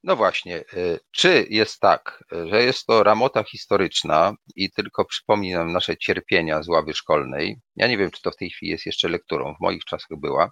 No 0.04 0.16
właśnie, 0.16 0.60
y, 0.74 1.00
czy 1.12 1.48
jest 1.50 1.80
tak, 1.80 2.24
że 2.32 2.64
jest 2.64 2.86
to 2.86 3.04
ramota 3.04 3.44
historyczna 3.44 4.34
i 4.56 4.72
tylko 4.72 5.06
przypomni 5.06 5.54
nam 5.54 5.72
nasze 5.72 5.98
cierpienia 5.98 6.64
z 6.64 6.68
ławy 6.68 6.94
szkolnej? 6.94 7.60
Ja 7.76 7.88
nie 7.88 7.98
wiem, 7.98 8.12
czy 8.12 8.22
to 8.22 8.32
w 8.32 8.38
tej 8.38 8.50
chwili 8.50 8.72
jest 8.72 8.86
jeszcze 8.86 9.10
lekturą, 9.10 9.56
w 9.56 9.64
moich 9.64 9.86
czasach 9.86 10.20
była. 10.22 10.52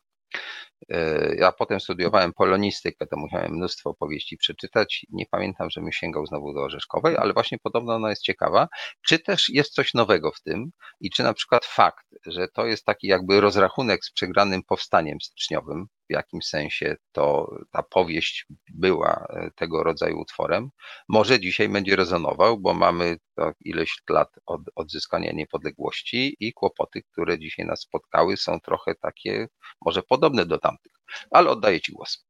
Y, 0.93 1.35
ja 1.39 1.51
potem 1.51 1.79
studiowałem 1.79 2.33
polonistykę, 2.33 3.07
to 3.07 3.17
musiałem 3.17 3.51
mnóstwo 3.51 3.89
opowieści 3.89 4.37
przeczytać. 4.37 5.05
Nie 5.09 5.25
pamiętam, 5.31 5.69
żebym 5.69 5.91
sięgał 5.91 6.25
znowu 6.25 6.53
do 6.53 6.63
Orzeszkowej, 6.63 7.17
ale 7.17 7.33
właśnie 7.33 7.57
podobno 7.63 7.95
ona 7.95 8.09
jest 8.09 8.23
ciekawa. 8.23 8.67
Czy 9.07 9.19
też 9.19 9.49
jest 9.49 9.73
coś 9.73 9.93
nowego 9.93 10.31
w 10.31 10.41
tym 10.41 10.71
i 10.99 11.09
czy 11.09 11.23
na 11.23 11.33
przykład 11.33 11.65
fakt, 11.65 12.05
że 12.25 12.47
to 12.47 12.65
jest 12.65 12.85
taki 12.85 13.07
jakby 13.07 13.41
rozrachunek 13.41 14.05
z 14.05 14.11
przegranym 14.11 14.63
powstaniem 14.63 15.21
styczniowym, 15.21 15.87
w 16.09 16.13
jakimś 16.13 16.45
sensie 16.45 16.95
to 17.11 17.55
ta 17.71 17.83
powieść 17.83 18.45
była 18.73 19.27
e, 19.29 19.51
tego 19.55 19.83
rodzaju 19.83 20.19
utworem, 20.19 20.69
może 21.09 21.39
dzisiaj 21.39 21.69
będzie 21.69 21.95
rezonował, 21.95 22.59
bo 22.59 22.73
mamy 22.73 23.17
ileś 23.59 23.97
lat 24.09 24.29
od 24.45 24.61
odzyskania 24.75 25.31
niepodległości 25.31 26.37
i 26.39 26.53
kłopoty, 26.53 27.01
które 27.11 27.39
dzisiaj 27.39 27.65
nas 27.65 27.81
spotkały, 27.81 28.37
są 28.37 28.59
trochę 28.59 28.95
takie, 28.95 29.47
może 29.85 30.03
podobne 30.03 30.45
do 30.45 30.57
tamtych. 30.57 30.91
Ale 31.31 31.49
oddaję 31.49 31.81
Ci 31.81 31.91
głos. 31.91 32.25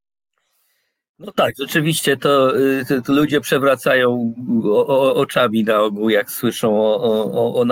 No 1.20 1.32
tak, 1.32 1.54
rzeczywiście 1.60 2.18
to, 2.18 2.60
y, 2.60 2.86
to, 2.86 3.02
to 3.02 3.14
ludzie 3.14 3.42
przewracają 3.42 4.34
o, 4.64 4.88
o, 4.88 5.16
oczami 5.16 5.64
na 5.64 5.82
ogół, 5.82 6.10
jak 6.10 6.32
słyszą 6.32 6.82
o, 6.82 7.04
o, 7.04 7.32
o, 7.32 7.56
o 7.56 7.66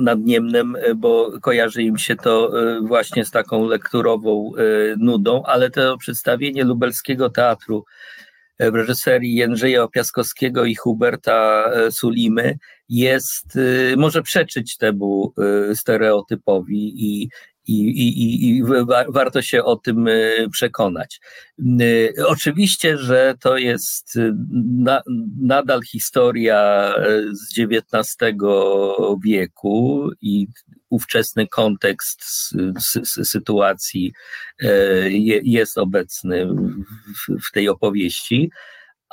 nadniemnym, 0.00 0.76
y, 0.76 0.94
bo 0.94 1.40
kojarzy 1.40 1.82
im 1.82 1.98
się 1.98 2.16
to 2.16 2.60
y, 2.60 2.80
właśnie 2.80 3.24
z 3.24 3.30
taką 3.30 3.66
lekturową 3.66 4.52
nudą, 4.98 5.42
ale 5.42 5.70
to 5.70 5.98
przedstawienie 5.98 6.64
lubelskiego 6.64 7.30
teatru 7.30 7.84
w 8.60 8.74
reżyserii 8.74 9.34
Jędrzeja 9.34 9.88
Piaskowskiego 9.88 10.64
i 10.64 10.74
Huberta 10.74 11.70
Sulimy 11.90 12.58
jest, 12.88 13.58
może 13.96 14.22
przeczyć 14.22 14.76
temu 14.76 15.32
stereotypowi 15.74 16.92
i, 16.96 17.28
i, 17.66 17.88
i, 17.88 18.48
i 18.48 18.62
warto 19.08 19.42
się 19.42 19.64
o 19.64 19.76
tym 19.76 20.08
e, 20.08 20.12
przekonać. 20.52 21.20
E, 21.58 22.26
oczywiście, 22.26 22.98
że 22.98 23.34
to 23.40 23.56
jest 23.56 24.16
e, 24.16 24.32
na, 24.78 25.02
nadal 25.40 25.82
historia 25.82 26.92
z 27.32 27.58
XIX 27.58 28.16
wieku 29.24 30.10
i 30.20 30.46
ówczesny 30.90 31.48
kontekst 31.48 32.24
sytuacji 33.24 34.12
jest 35.42 35.78
obecny 35.78 36.48
w 37.48 37.52
tej 37.52 37.68
opowieści, 37.68 38.50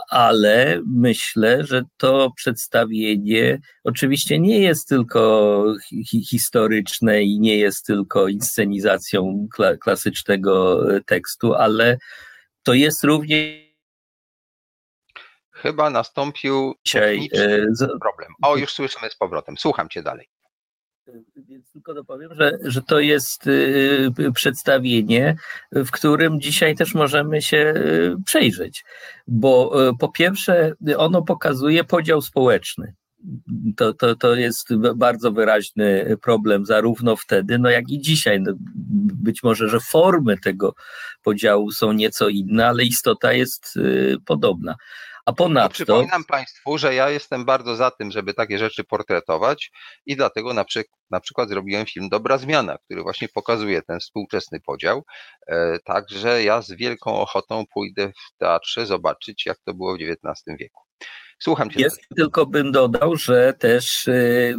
ale 0.10 0.82
myślę, 0.88 1.64
że 1.64 1.82
to 1.98 2.32
przedstawienie 2.36 3.60
oczywiście 3.84 4.40
nie 4.40 4.60
jest 4.60 4.88
tylko 4.88 5.66
hi 6.08 6.26
historyczne 6.26 7.24
i 7.24 7.40
nie 7.40 7.58
jest 7.58 7.86
tylko 7.86 8.28
inscenizacją 8.28 9.48
kla 9.56 9.78
klasycznego 9.78 10.84
e, 10.96 11.02
tekstu, 11.02 11.54
ale 11.54 11.98
to 12.64 12.74
jest 12.74 13.04
również. 13.04 13.64
Chyba 15.52 15.90
nastąpił 15.90 16.74
Dzisiaj, 16.86 17.30
e, 17.34 17.66
problem. 18.02 18.34
O, 18.42 18.58
już 18.58 18.74
słyszymy 18.74 19.10
z 19.10 19.16
powrotem. 19.16 19.58
Słucham 19.58 19.90
cię 19.90 20.04
dalej. 20.04 20.28
Więc 21.36 21.72
tylko 21.72 21.94
dopowiem, 21.94 22.34
że, 22.34 22.58
że 22.64 22.82
to 22.82 23.00
jest 23.00 23.48
y, 23.48 24.12
przedstawienie, 24.34 25.36
w 25.72 25.92
którym 25.92 26.42
dzisiaj 26.42 26.76
też 26.76 26.94
możemy 26.94 27.42
się 27.42 27.58
y, 27.58 28.16
przejrzeć, 28.26 28.84
bo 29.28 29.82
y, 29.90 29.98
po 30.00 30.10
pierwsze 30.10 30.74
ono 30.98 31.22
pokazuje 31.22 31.84
podział 31.84 32.22
społeczny. 32.22 32.94
To, 33.78 33.94
to, 33.94 34.16
to 34.16 34.36
jest 34.36 34.76
bardzo 34.96 35.32
wyraźny 35.32 36.18
problem, 36.22 36.66
zarówno 36.66 37.16
wtedy, 37.16 37.60
no 37.60 37.70
jak 37.70 37.90
i 37.90 38.02
dzisiaj. 38.02 38.42
No, 38.42 38.54
być 39.24 39.44
może, 39.44 39.70
że 39.70 39.80
formy 39.80 40.38
tego 40.38 40.74
podziału 41.24 41.72
są 41.72 41.92
nieco 41.92 42.30
inne, 42.30 42.68
ale 42.68 42.84
istota 42.84 43.34
jest 43.34 43.80
podobna. 44.26 44.76
A 45.26 45.34
ponadto. 45.34 45.74
Przypominam 45.74 46.24
Państwu, 46.24 46.78
że 46.78 46.96
ja 46.96 47.10
jestem 47.10 47.46
bardzo 47.46 47.76
za 47.76 47.92
tym, 47.92 48.12
żeby 48.12 48.34
takie 48.34 48.58
rzeczy 48.58 48.84
portretować 48.84 49.72
i 50.06 50.16
dlatego 50.16 50.54
na, 50.54 50.66
przy, 50.66 50.84
na 51.12 51.20
przykład 51.20 51.50
zrobiłem 51.50 51.86
film 51.86 52.10
Dobra 52.10 52.38
Zmiana, 52.38 52.78
który 52.78 53.04
właśnie 53.04 53.28
pokazuje 53.30 53.82
ten 53.82 54.00
współczesny 54.00 54.60
podział. 54.60 55.04
E, 55.48 55.80
także 55.80 56.44
ja 56.44 56.62
z 56.62 56.72
wielką 56.72 57.20
ochotą 57.20 57.64
pójdę 57.74 58.10
w 58.10 58.38
teatrze 58.38 58.86
zobaczyć, 58.86 59.46
jak 59.46 59.58
to 59.66 59.74
było 59.74 59.94
w 59.94 59.98
XIX 60.02 60.58
wieku. 60.60 60.82
Słucham 61.40 61.70
Cię. 61.70 61.82
Jest, 61.82 62.02
tylko 62.16 62.46
bym 62.46 62.72
dodał, 62.72 63.16
że 63.16 63.54
też 63.60 64.08
y, 64.08 64.56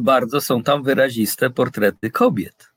bardzo 0.00 0.40
są 0.40 0.62
tam 0.62 0.82
wyraziste 0.82 1.50
portrety 1.50 2.10
kobiet. 2.10 2.71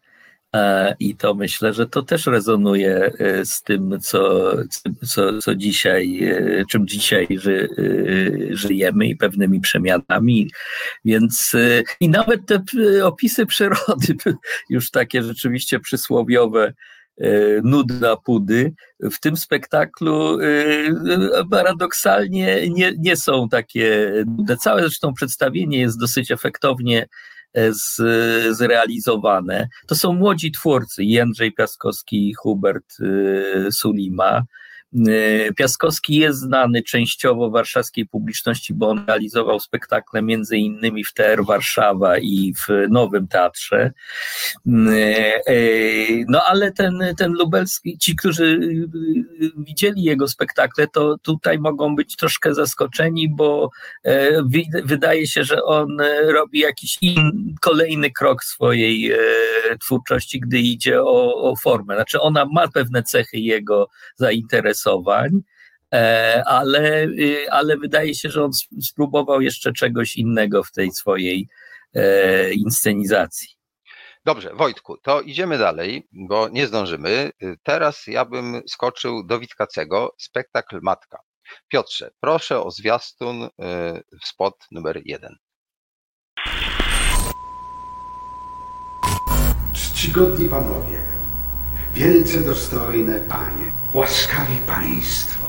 E, 0.56 0.96
I 1.00 1.15
to 1.15 1.34
myślę, 1.34 1.74
że 1.74 1.88
to 1.88 2.02
też 2.02 2.26
rezonuje 2.26 3.12
e, 3.20 3.46
z 3.46 3.62
tym, 3.63 4.00
co, 4.02 4.52
co, 5.06 5.39
co 5.39 5.56
dzisiaj, 5.56 6.24
e, 6.24 6.63
czym 6.72 6.88
dzisiaj 6.88 7.28
ży, 7.30 7.70
żyjemy 8.50 9.08
i 9.08 9.15
pewnymi 9.15 9.60
przemianami. 9.60 10.52
Więc 11.06 11.56
i 12.00 12.10
nawet 12.10 12.41
te 12.46 12.63
opisy 13.04 13.46
przyrody, 13.46 14.15
już 14.70 14.91
takie 14.91 15.24
rzeczywiście 15.24 15.80
przysłowiowe, 15.80 16.74
nudna 17.63 18.15
pudy, 18.15 18.74
w 19.00 19.20
tym 19.20 19.38
spektaklu 19.38 20.38
paradoksalnie 21.52 22.70
nie, 22.70 22.94
nie 22.98 23.15
są 23.18 23.50
takie 23.50 24.12
nudne. 24.28 24.58
Całe 24.58 24.82
zresztą 24.82 25.13
przedstawienie 25.13 25.80
jest 25.80 26.00
dosyć 26.00 26.32
efektownie 26.32 27.08
z, 27.72 27.96
zrealizowane. 28.58 29.70
To 29.88 29.96
są 29.96 30.13
młodzi 30.13 30.52
twórcy, 30.52 31.04
Jędrzej 31.04 31.54
Piaskowski 31.54 32.30
i 32.30 32.34
Hubert 32.34 33.00
y, 33.00 33.68
Sulima. 33.72 34.44
Y, 35.08 35.53
Piaskowski 35.58 36.15
jest 36.15 36.39
znany 36.39 36.84
częściowo 36.84 37.49
warszawskiej 37.49 38.05
publiczności, 38.05 38.73
bo 38.73 38.89
on 38.89 39.05
realizował 39.08 39.60
spektakle 39.60 40.21
między 40.21 40.58
innymi 40.58 41.03
w 41.03 41.13
TR 41.13 41.45
Warszawa 41.45 42.17
i 42.17 42.53
w 42.53 42.67
Nowym 42.89 43.27
Teatrze. 43.27 43.91
Y, 44.67 46.25
no 46.27 46.41
ale 46.47 46.71
ten, 46.71 46.99
ten 47.17 47.31
lubelski, 47.31 47.97
ci, 47.97 48.15
którzy 48.15 48.60
widzieli 49.58 50.03
jego 50.03 50.27
spektakle, 50.27 50.88
to 50.88 51.17
tutaj 51.17 51.60
mogą 51.60 51.95
być 51.95 52.15
troszkę 52.15 52.53
zaskoczeni, 52.53 53.29
bo 53.29 53.69
e, 54.03 54.43
wydaje 54.84 55.27
się, 55.27 55.43
że 55.43 55.63
on 55.63 55.97
robi 56.27 56.60
jakiś 56.60 56.97
in, 57.01 57.55
kolejny 57.62 58.12
krok 58.12 58.43
swojej 58.43 59.12
e, 59.12 59.17
twórczości, 59.81 60.39
gdy 60.39 60.60
idzie 60.60 61.01
o, 61.03 61.36
o 61.36 61.55
formę. 61.55 61.95
Znaczy 61.95 62.21
ona 62.21 62.45
ma 62.45 62.67
pewne 62.67 63.03
cechy 63.03 63.38
jego 63.38 63.89
zainteresowania, 64.15 64.85
E, 65.93 66.43
ale, 66.45 67.04
y, 67.04 67.52
ale 67.52 67.78
wydaje 67.78 68.15
się, 68.15 68.30
że 68.30 68.43
on 68.43 68.52
spróbował 68.82 69.41
jeszcze 69.41 69.74
czegoś 69.74 70.15
innego 70.15 70.63
w 70.63 70.71
tej 70.71 70.91
swojej 70.91 71.48
e, 71.93 72.54
inscenizacji. 72.54 73.48
Dobrze, 74.26 74.54
Wojtku, 74.54 74.98
to 74.98 75.21
idziemy 75.21 75.58
dalej, 75.58 76.08
bo 76.12 76.50
nie 76.50 76.67
zdążymy. 76.67 77.32
Teraz 77.63 78.08
ja 78.08 78.26
bym 78.26 78.62
skoczył 78.67 79.24
do 79.24 79.39
Witkacego, 79.39 80.15
spektakl 80.17 80.80
Matka. 80.82 81.19
Piotrze, 81.67 82.12
proszę 82.19 82.63
o 82.63 82.71
zwiastun 82.71 83.43
y, 83.43 83.50
w 84.21 84.28
spot 84.28 84.54
numer 84.71 85.02
jeden. 85.06 85.36
Czcigodni 89.74 90.50
panowie, 90.50 91.14
wielce 91.95 92.39
dostojne 92.39 93.19
panie, 93.19 93.71
łaskawi 93.93 94.58
państwo. 94.58 95.45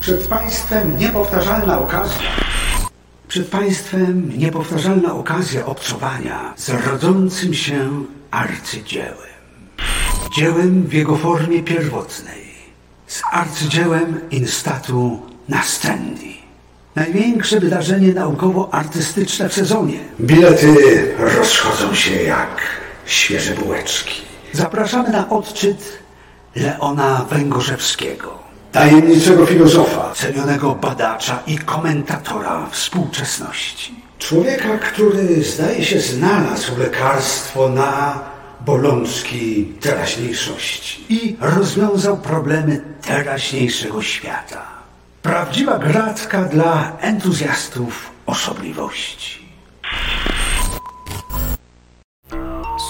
Przed 0.00 0.26
państwem 0.26 0.98
niepowtarzalna 0.98 1.78
okazja. 1.78 2.30
Przed 3.28 3.48
państwem 3.48 4.38
niepowtarzalna 4.38 5.14
okazja 5.14 5.66
obcowania 5.66 6.54
z 6.56 6.68
rodzącym 6.68 7.54
się 7.54 8.04
arcydziełem. 8.30 9.32
Dziełem 10.36 10.82
w 10.82 10.92
jego 10.92 11.16
formie 11.16 11.62
pierwotnej. 11.62 12.42
Z 13.06 13.22
arcydziełem 13.32 14.20
instatu 14.30 15.20
nascendi. 15.48 16.42
Największe 16.94 17.60
wydarzenie 17.60 18.12
naukowo-artystyczne 18.12 19.48
w 19.48 19.54
sezonie. 19.54 19.98
Bilety 20.20 20.74
rozchodzą 21.18 21.94
się 21.94 22.14
jak 22.22 22.60
świeże 23.06 23.54
bułeczki. 23.54 24.31
Zapraszamy 24.52 25.08
na 25.08 25.28
odczyt 25.28 25.98
Leona 26.56 27.26
Węgorzewskiego, 27.30 28.38
tajemniczego 28.72 29.46
filozofa, 29.46 30.12
cenionego 30.14 30.74
badacza 30.74 31.38
i 31.46 31.58
komentatora 31.58 32.66
współczesności. 32.70 33.94
Człowieka, 34.18 34.78
który 34.78 35.44
zdaje 35.44 35.84
się 35.84 36.00
znalazł 36.00 36.78
lekarstwo 36.78 37.68
na 37.68 38.20
bolączki 38.60 39.72
teraźniejszości 39.80 41.04
i 41.08 41.36
rozwiązał 41.40 42.16
problemy 42.16 42.80
teraźniejszego 43.02 44.02
świata. 44.02 44.66
Prawdziwa 45.22 45.78
gratka 45.78 46.44
dla 46.44 46.92
entuzjastów 47.00 48.10
osobliwości. 48.26 49.41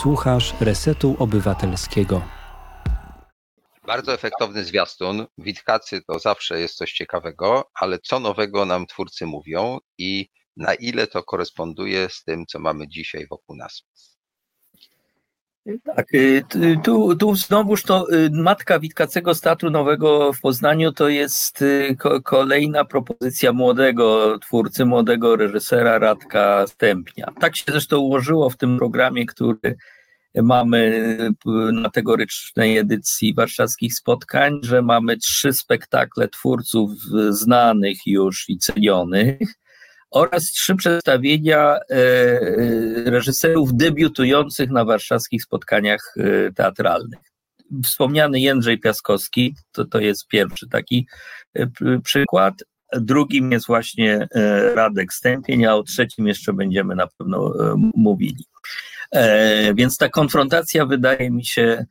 Słuchasz 0.02 0.54
Resetu 0.60 1.16
Obywatelskiego. 1.18 2.22
Bardzo 3.86 4.12
efektowny 4.14 4.64
zwiastun. 4.64 5.26
Witkacy 5.38 6.02
to 6.06 6.18
zawsze 6.18 6.60
jest 6.60 6.76
coś 6.76 6.92
ciekawego, 6.92 7.70
ale 7.80 7.98
co 7.98 8.20
nowego 8.20 8.64
nam 8.64 8.86
twórcy 8.86 9.26
mówią 9.26 9.78
i 9.98 10.28
na 10.56 10.74
ile 10.74 11.06
to 11.06 11.22
koresponduje 11.22 12.08
z 12.08 12.24
tym, 12.24 12.46
co 12.46 12.58
mamy 12.58 12.88
dzisiaj 12.88 13.26
wokół 13.26 13.56
nas? 13.56 13.82
Tak, 15.84 16.14
y, 16.14 16.44
tu, 16.84 17.16
tu 17.16 17.36
znowuż 17.36 17.82
to 17.82 18.12
y, 18.12 18.30
matka 18.30 18.78
Witkacego 18.78 19.34
z 19.34 19.40
Teatru 19.40 19.70
Nowego 19.70 20.32
w 20.32 20.40
Poznaniu 20.40 20.92
to 20.92 21.08
jest 21.08 21.62
y, 21.62 21.96
kolejna 22.24 22.84
propozycja 22.84 23.52
młodego 23.52 24.38
twórcy, 24.38 24.84
młodego 24.84 25.36
reżysera 25.36 25.98
Radka 25.98 26.66
Stępnia. 26.66 27.26
Tak 27.40 27.56
się 27.56 27.64
zresztą 27.68 27.98
ułożyło 27.98 28.50
w 28.50 28.56
tym 28.56 28.78
programie, 28.78 29.26
który 29.26 29.76
mamy 30.34 31.18
na 31.72 31.90
tegorycznej 31.90 32.78
edycji 32.78 33.34
warszawskich 33.34 33.94
spotkań, 33.94 34.60
że 34.62 34.82
mamy 34.82 35.16
trzy 35.16 35.52
spektakle 35.52 36.28
twórców 36.28 36.90
znanych 37.30 37.98
już 38.06 38.48
i 38.48 38.58
cenionych 38.58 39.38
oraz 40.12 40.44
trzy 40.44 40.74
przedstawienia 40.74 41.76
e, 41.76 41.94
e, 41.94 43.10
reżyserów 43.10 43.74
debiutujących 43.74 44.70
na 44.70 44.84
warszawskich 44.84 45.42
spotkaniach 45.42 46.14
e, 46.16 46.52
teatralnych. 46.52 47.20
Wspomniany 47.84 48.40
Jędrzej 48.40 48.80
Piaskowski, 48.80 49.54
to, 49.72 49.84
to 49.84 50.00
jest 50.00 50.28
pierwszy 50.28 50.68
taki 50.68 51.06
przykład. 52.04 52.54
Drugim 52.92 53.52
jest 53.52 53.66
właśnie 53.66 54.28
Radek 54.74 55.12
Stępień, 55.12 55.66
a 55.66 55.74
o 55.74 55.82
trzecim 55.82 56.26
jeszcze 56.26 56.52
będziemy 56.52 56.94
na 56.94 57.06
pewno 57.18 57.54
mówili. 57.94 58.44
Więc 59.74 59.96
ta 59.96 60.08
konfrontacja 60.08 60.86
wydaje 60.86 61.30
mi 61.30 61.46
się 61.46 61.84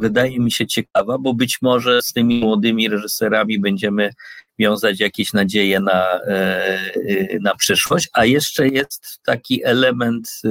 wydaje 0.00 0.40
mi 0.40 0.52
się 0.52 0.66
ciekawa, 0.66 1.18
bo 1.18 1.34
być 1.34 1.58
może 1.62 2.02
z 2.02 2.12
tymi 2.12 2.40
młodymi 2.40 2.88
reżyserami 2.88 3.60
będziemy 3.60 4.10
wiązać 4.58 5.00
jakieś 5.00 5.32
nadzieje 5.32 5.80
na, 5.80 6.20
e, 6.20 6.28
e, 6.28 7.38
na 7.40 7.54
przyszłość, 7.54 8.08
a 8.12 8.24
jeszcze 8.24 8.68
jest 8.68 9.20
taki 9.24 9.64
element 9.64 10.42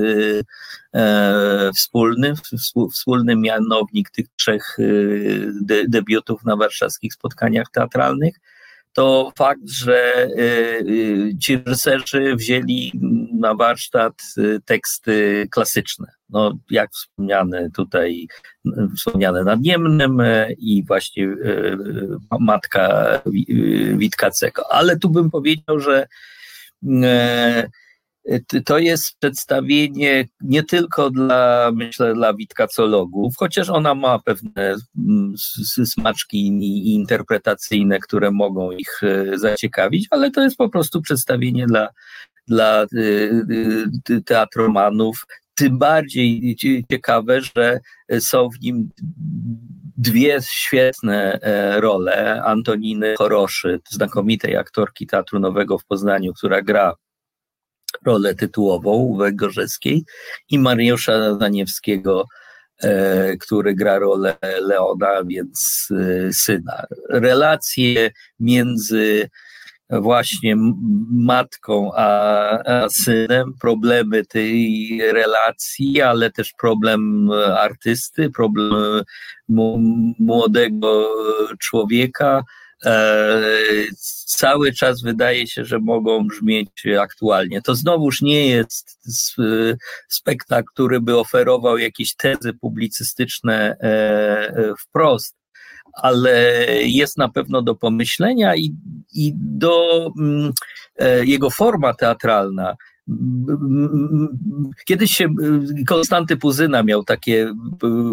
e, 0.94 1.72
wspólny, 1.76 2.34
wspólny 2.94 3.36
mianownik 3.36 4.10
tych 4.10 4.26
trzech 4.36 4.78
debiutów 5.88 6.46
na 6.46 6.56
warszawskich 6.56 7.14
spotkaniach 7.14 7.68
teatralnych, 7.72 8.36
to 8.98 9.32
fakt, 9.38 9.70
że 9.70 10.28
ci 11.42 11.58
reżyserzy 11.58 12.36
wzięli 12.36 12.92
na 13.40 13.56
warsztat 13.56 14.14
teksty 14.66 15.48
klasyczne 15.52 16.08
no, 16.30 16.58
jak 16.70 16.92
wspomniane 16.92 17.70
tutaj, 17.72 18.28
wspomniane 18.98 19.44
nad 19.44 19.62
Niemnem 19.62 20.22
i 20.58 20.84
właśnie 20.88 21.28
matka 22.40 23.22
Witkacego. 23.94 24.72
Ale 24.72 25.00
tu 25.00 25.10
bym 25.10 25.32
powiedział, 25.32 25.80
że 25.80 26.08
to 28.66 28.78
jest 28.78 29.18
przedstawienie 29.20 30.26
nie 30.42 30.64
tylko 30.64 31.10
dla, 31.10 31.72
myślę, 31.74 32.14
dla 32.14 32.34
witkacologów, 32.34 33.34
chociaż 33.38 33.70
ona 33.70 33.96
ma 33.96 34.20
pewne 34.20 34.76
smaczki 35.86 36.48
interpretacyjne, 36.94 38.00
które 38.00 38.32
mogą 38.32 38.72
ich 38.72 39.02
zaciekawić, 39.34 40.08
ale 40.10 40.32
to 40.32 40.44
jest 40.44 40.58
po 40.58 40.70
prostu 40.70 41.02
przedstawienie 41.02 41.66
dla, 41.66 41.88
dla 42.48 42.86
teatromanów, 44.26 45.26
tym 45.56 45.78
bardziej 45.78 46.56
ciekawe, 46.92 47.42
że 47.42 47.80
są 48.20 48.50
w 48.50 48.62
nim 48.62 48.90
dwie 49.98 50.40
świetne 50.42 51.40
e, 51.42 51.82
role. 51.82 52.44
Antoniny 52.44 53.16
Choroszy, 53.18 53.80
znakomitej 53.90 54.56
aktorki 54.56 55.08
Teatru 55.08 55.40
Nowego 55.40 55.78
w 55.78 55.86
Poznaniu, 55.86 56.34
która 56.34 56.62
gra 56.62 56.94
rolę 58.08 58.36
tytułową 58.36 59.18
w 59.20 59.36
Gorzeskiej 59.36 60.06
i 60.50 60.60
Mariusza 60.60 61.36
Daniewskiego, 61.36 62.26
e, 62.84 63.38
który 63.38 63.76
gra 63.76 64.00
rolę 64.00 64.36
Leona, 64.62 65.24
więc 65.26 65.88
e, 65.92 66.34
syna. 66.34 66.84
Relacje 67.10 68.12
między 68.40 69.30
właśnie 69.90 70.56
matką 71.12 71.92
a, 71.96 72.10
a, 72.66 72.90
synem, 72.90 73.54
problemy 73.62 74.26
tej 74.26 75.00
relacji, 75.12 76.02
ale 76.02 76.32
też 76.32 76.54
problem 76.60 77.30
artysty, 77.58 78.30
problem 78.30 78.72
młodego 80.20 81.10
człowieka. 81.60 82.44
E, 82.86 83.42
cały 84.26 84.74
czas 84.74 85.02
wydaje 85.02 85.48
się, 85.48 85.66
że 85.66 85.80
mogą 85.80 86.28
brzmieć 86.28 86.70
aktualnie. 87.00 87.62
To 87.62 87.76
znowuż 87.76 88.22
nie 88.22 88.48
jest 88.48 89.00
spektakl, 90.10 90.68
który 90.74 91.02
by 91.02 91.18
oferował 91.18 91.78
jakieś 91.78 92.16
tezy 92.16 92.54
publicystyczne 92.54 93.78
e, 93.82 94.74
wprost, 94.80 95.36
ale 95.94 96.66
jest 96.84 97.18
na 97.18 97.30
pewno 97.30 97.62
do 97.62 97.76
pomyślenia 97.76 98.56
i, 98.56 98.76
i 99.14 99.34
do 99.36 100.08
mm, 100.20 100.52
e, 101.00 101.26
jego 101.26 101.50
forma 101.50 101.94
teatralna. 101.94 102.76
Kiedyś 104.86 105.12
się 105.12 105.28
Konstanty 105.88 106.38
Puzyna 106.38 106.84
miał 106.84 107.04
takie 107.04 107.54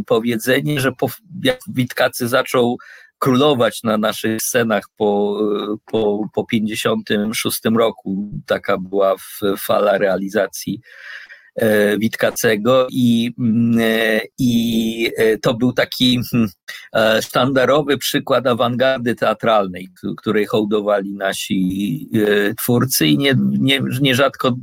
powiedzenie, 0.06 0.80
że 0.80 0.92
po, 0.92 1.08
jak 1.42 1.58
Witkacy 1.68 2.28
zaczął 2.28 2.78
królować 3.18 3.82
na 3.82 3.98
naszych 3.98 4.42
scenach 4.42 4.84
po, 4.96 5.40
po, 5.86 6.28
po 6.34 6.44
56 6.44 7.60
roku, 7.76 8.30
taka 8.46 8.78
była 8.78 9.14
fala 9.58 9.98
realizacji 9.98 10.80
Witkacego 11.98 12.86
i, 12.90 13.34
mm, 13.38 13.78
e, 13.80 14.20
i 14.38 15.10
e, 15.16 15.38
to 15.38 15.54
był 15.54 15.72
taki 15.72 16.20
hmm, 16.30 16.48
sztandarowy 17.22 17.98
przykład 17.98 18.46
awangardy 18.46 19.14
teatralnej, 19.14 19.88
której 20.16 20.46
hołdowali 20.46 21.14
nasi 21.14 22.10
twórcy 22.58 23.06
i 23.06 23.18
nie, 23.18 23.34
nie, 23.38 23.80
nierzadko 24.00 24.56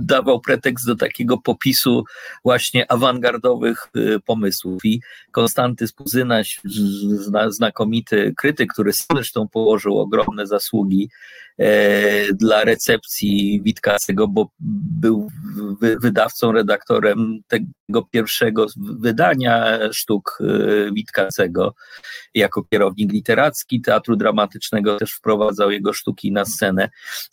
dawał 0.00 0.40
pretekst 0.40 0.86
do 0.86 0.96
takiego 0.96 1.38
popisu 1.38 2.04
właśnie 2.44 2.92
awangardowych 2.92 3.88
pomysłów. 4.24 4.84
I 4.84 5.00
Konstanty 5.30 5.86
Spuzyna, 5.86 6.42
znakomity 7.48 8.34
krytyk, 8.36 8.72
który 8.72 8.92
zresztą 9.12 9.48
położył 9.48 9.98
ogromne 9.98 10.46
zasługi 10.46 11.08
E, 11.58 12.32
dla 12.32 12.64
recepcji 12.64 13.60
Witkacego, 13.64 14.28
bo 14.28 14.50
był 15.00 15.28
wydawcą, 15.80 16.35
redaktorem 16.42 17.38
tego 17.48 18.02
pierwszego 18.10 18.66
wydania 19.00 19.78
sztuk 19.92 20.38
e, 20.40 20.92
Witkacego. 20.92 21.74
Jako 22.34 22.64
kierownik 22.64 23.12
literacki 23.12 23.80
Teatru 23.80 24.16
Dramatycznego 24.16 24.96
też 24.96 25.12
wprowadzał 25.12 25.70
jego 25.70 25.92
sztuki 25.92 26.32
na 26.32 26.44
scenę. 26.44 26.88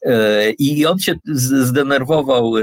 E, 0.05 0.51
I 0.51 0.85
on 0.85 0.99
się 0.99 1.15
zdenerwował 1.35 2.53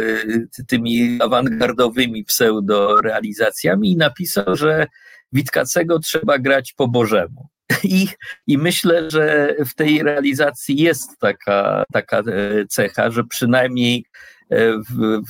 tymi 0.68 1.18
awangardowymi 1.22 2.24
pseudo-realizacjami 2.24 3.90
i 3.90 3.96
napisał, 3.96 4.56
że 4.56 4.86
Witkacego 5.32 5.98
trzeba 5.98 6.38
grać 6.38 6.72
po 6.72 6.88
Bożemu. 6.88 7.48
I, 7.84 8.08
I 8.46 8.58
myślę, 8.58 9.10
że 9.10 9.54
w 9.66 9.74
tej 9.74 10.02
realizacji 10.02 10.76
jest 10.76 11.18
taka, 11.18 11.84
taka 11.92 12.18
e, 12.18 12.22
cecha, 12.68 13.10
że 13.10 13.24
przynajmniej 13.24 14.04
w, 14.50 15.20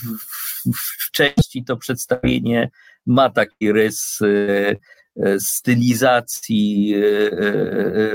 w, 0.66 1.06
w 1.06 1.10
części 1.10 1.64
to 1.64 1.76
przedstawienie 1.76 2.70
ma 3.06 3.30
taki 3.30 3.72
rys 3.72 4.18
e, 4.22 5.40
stylizacji 5.40 6.94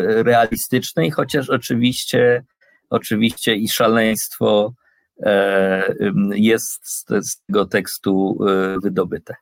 realistycznej, 0.08 1.12
chociaż 1.12 1.50
oczywiście, 1.50 2.44
oczywiście 2.90 3.56
i 3.56 3.70
szaleństwo 3.70 4.74
jest 6.32 6.80
z 7.10 7.42
tego 7.48 7.66
tekstu 7.66 8.38
wydobyte. 8.84 9.36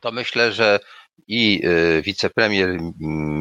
To 0.00 0.12
myślę, 0.12 0.52
że 0.52 0.80
i 1.26 1.60
y, 1.64 2.02
wicepremier, 2.02 2.78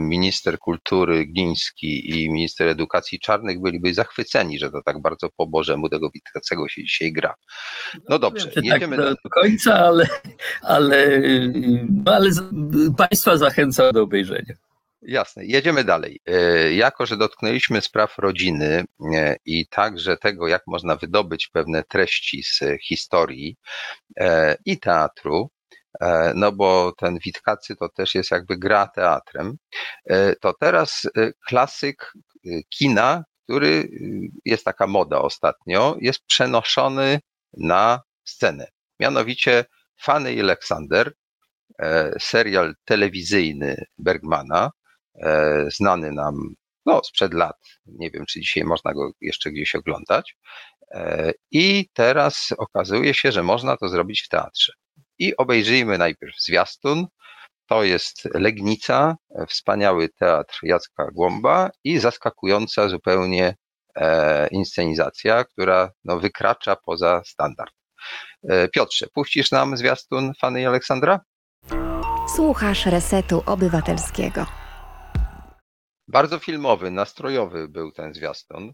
minister 0.10 0.60
kultury 0.60 1.26
Gliński 1.26 2.10
i 2.10 2.30
minister 2.30 2.68
edukacji 2.68 3.20
Czarnych 3.20 3.62
byliby 3.62 3.94
zachwyceni, 3.94 4.60
że 4.60 4.72
to 4.72 4.82
tak 4.86 5.02
bardzo 5.02 5.30
po 5.38 5.48
Bożemu 5.48 5.90
tego 5.90 6.10
Witkacego 6.14 6.68
się 6.68 6.84
dzisiaj 6.84 7.12
gra. 7.12 7.34
No 8.10 8.20
dobrze, 8.20 8.52
nie 8.62 8.70
jedziemy 8.70 8.98
tak 8.98 9.06
do, 9.06 9.12
do 9.12 9.30
końca, 9.30 9.76
ale, 9.76 10.08
ale, 10.62 11.22
no 12.06 12.14
ale 12.14 12.30
Państwa 12.98 13.38
zachęcam 13.38 13.92
do 13.92 14.04
obejrzenia. 14.04 14.54
Jasne, 15.02 15.46
jedziemy 15.46 15.84
dalej. 15.84 16.20
E, 16.26 16.74
jako, 16.74 17.06
że 17.06 17.18
dotknęliśmy 17.18 17.82
spraw 17.82 18.18
rodziny 18.18 18.84
e, 19.16 19.36
i 19.46 19.68
także 19.68 20.18
tego, 20.18 20.48
jak 20.48 20.64
można 20.68 20.96
wydobyć 20.96 21.48
pewne 21.48 21.84
treści 21.84 22.44
z 22.44 22.60
historii 22.88 23.56
i 24.66 24.80
teatru, 24.80 25.50
no 26.36 26.52
bo 26.52 26.94
ten 26.98 27.18
Witkacy 27.26 27.76
to 27.76 27.90
też 27.90 28.16
jest 28.16 28.32
jakby 28.32 28.58
gra 28.58 28.88
teatrem, 28.88 29.58
to 30.42 30.54
teraz 30.60 31.02
klasyk 31.48 32.14
kina, 32.70 33.24
który 33.44 33.90
jest 34.46 34.66
taka 34.66 34.88
moda 34.88 35.22
ostatnio, 35.22 35.98
jest 36.02 36.20
przenoszony 36.26 37.20
na 37.58 38.02
scenę. 38.24 38.68
Mianowicie 39.00 39.66
Fanny 40.02 40.34
i 40.34 40.42
Aleksander, 40.42 41.14
serial 42.20 42.74
telewizyjny 42.86 43.86
Bergmana, 43.98 44.72
E, 45.24 45.66
znany 45.72 46.12
nam 46.12 46.36
no, 46.86 47.02
sprzed 47.04 47.34
lat. 47.34 47.58
Nie 47.86 48.12
wiem, 48.12 48.26
czy 48.26 48.40
dzisiaj 48.40 48.64
można 48.64 48.94
go 48.94 49.12
jeszcze 49.22 49.52
gdzieś 49.52 49.76
oglądać. 49.76 50.38
E, 50.92 51.32
I 51.52 51.90
teraz 51.94 52.54
okazuje 52.58 53.14
się, 53.14 53.32
że 53.32 53.44
można 53.44 53.78
to 53.78 53.90
zrobić 53.90 54.22
w 54.22 54.30
teatrze. 54.30 54.74
I 55.20 55.38
obejrzyjmy 55.38 55.98
najpierw 55.98 56.36
zwiastun. 56.40 57.08
To 57.70 57.84
jest 57.84 58.26
Legnica, 58.34 59.16
wspaniały 59.48 60.10
teatr 60.10 60.60
Jacka 60.64 61.12
Głąba 61.12 61.70
i 61.84 62.00
zaskakująca 62.00 62.90
zupełnie 62.90 63.56
e, 63.96 64.48
inscenizacja, 64.48 65.44
która 65.44 65.92
no, 66.06 66.20
wykracza 66.20 66.76
poza 66.76 67.22
standard. 67.26 67.74
Piotrze, 68.74 69.08
puścisz 69.14 69.52
nam 69.52 69.78
zwiastun 69.78 70.34
Fany 70.42 70.62
i 70.62 70.66
Aleksandra? 70.66 71.20
Słuchasz 72.36 72.86
Resetu 72.86 73.44
Obywatelskiego. 73.46 74.46
Bardzo 76.08 76.40
filmowy, 76.40 76.92
nastrojowy 76.92 77.68
był 77.68 77.92
ten 77.92 78.14
zwiastun. 78.14 78.74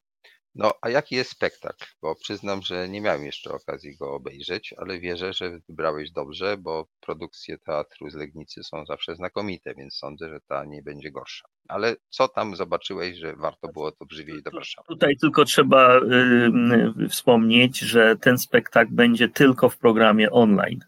No, 0.55 0.73
a 0.81 0.89
jaki 0.89 1.15
jest 1.15 1.31
spektakl? 1.31 1.85
Bo 2.01 2.15
przyznam, 2.15 2.61
że 2.61 2.89
nie 2.89 3.01
miałem 3.01 3.25
jeszcze 3.25 3.51
okazji 3.51 3.97
go 3.97 4.13
obejrzeć, 4.13 4.73
ale 4.77 4.99
wierzę, 4.99 5.33
że 5.33 5.59
wybrałeś 5.69 6.11
dobrze, 6.11 6.57
bo 6.57 6.87
produkcje 6.99 7.57
teatru 7.57 8.09
z 8.09 8.15
Legnicy 8.15 8.63
są 8.63 8.85
zawsze 8.85 9.15
znakomite, 9.15 9.73
więc 9.75 9.95
sądzę, 9.95 10.29
że 10.29 10.39
ta 10.47 10.65
nie 10.65 10.81
będzie 10.81 11.11
gorsza. 11.11 11.47
Ale 11.67 11.95
co 12.09 12.27
tam 12.27 12.55
zobaczyłeś, 12.55 13.17
że 13.17 13.35
warto 13.35 13.67
było 13.67 13.91
to 13.91 14.05
przywieźć 14.05 14.43
do 14.43 14.51
Warszawy? 14.51 14.87
Tutaj 14.87 15.17
tylko 15.21 15.45
trzeba 15.45 15.97
y, 15.97 17.09
wspomnieć, 17.09 17.79
że 17.79 18.15
ten 18.15 18.37
spektakl 18.37 18.91
będzie 18.91 19.29
tylko 19.29 19.69
w 19.69 19.77
programie 19.77 20.31
online. 20.31 20.79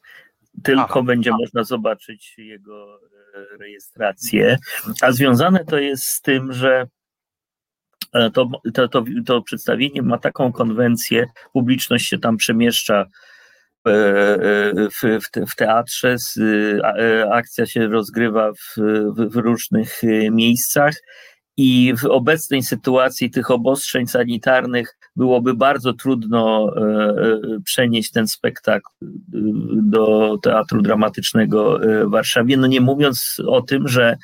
Tylko 0.63 0.83
Aha. 0.83 1.01
będzie 1.01 1.31
można 1.31 1.63
zobaczyć 1.63 2.33
jego 2.37 2.99
rejestrację, 3.59 4.57
a 5.01 5.11
związane 5.11 5.65
to 5.65 5.77
jest 5.77 6.03
z 6.03 6.21
tym, 6.21 6.53
że 6.53 6.81
e, 6.81 6.87
to, 8.33 8.49
to, 8.73 8.87
to, 8.87 9.03
to 9.25 9.41
przedstawienie 9.41 10.01
ma 10.01 10.17
taką 10.17 10.51
konwencję, 10.51 11.25
publiczność 11.53 12.07
się 12.07 12.19
tam 12.19 12.37
przemieszcza 12.37 13.05
e, 13.87 13.91
e, 13.91 14.73
w, 14.89 15.21
w, 15.51 15.55
teatrze, 15.55 16.15
akcja 17.31 17.65
się 17.65 17.87
rozgrywa 17.87 18.51
w, 18.53 18.81
w 19.29 19.35
różnych 19.35 20.01
miejscach 20.31 20.93
i 21.57 21.93
w 21.97 22.05
obecnej 22.05 22.63
sytuacji 22.63 23.31
tych 23.31 23.51
obostrzeń 23.51 24.07
sanitarnych 24.07 24.97
byłoby 25.15 25.53
bardzo 25.53 25.93
trudno 25.93 26.71
e, 26.75 26.81
e, 26.81 27.39
przenieść 27.65 28.11
ten 28.11 28.27
spektakl 28.27 28.87
e, 29.03 29.05
do 29.73 30.37
Teatru 30.43 30.81
Dramatycznego 30.81 31.79
w 32.07 32.11
Warszawie. 32.11 32.57
No 32.57 32.67
nie 32.67 32.81
mówiąc 32.81 33.41
o 33.47 33.61
tym, 33.61 33.87
że 33.87 34.17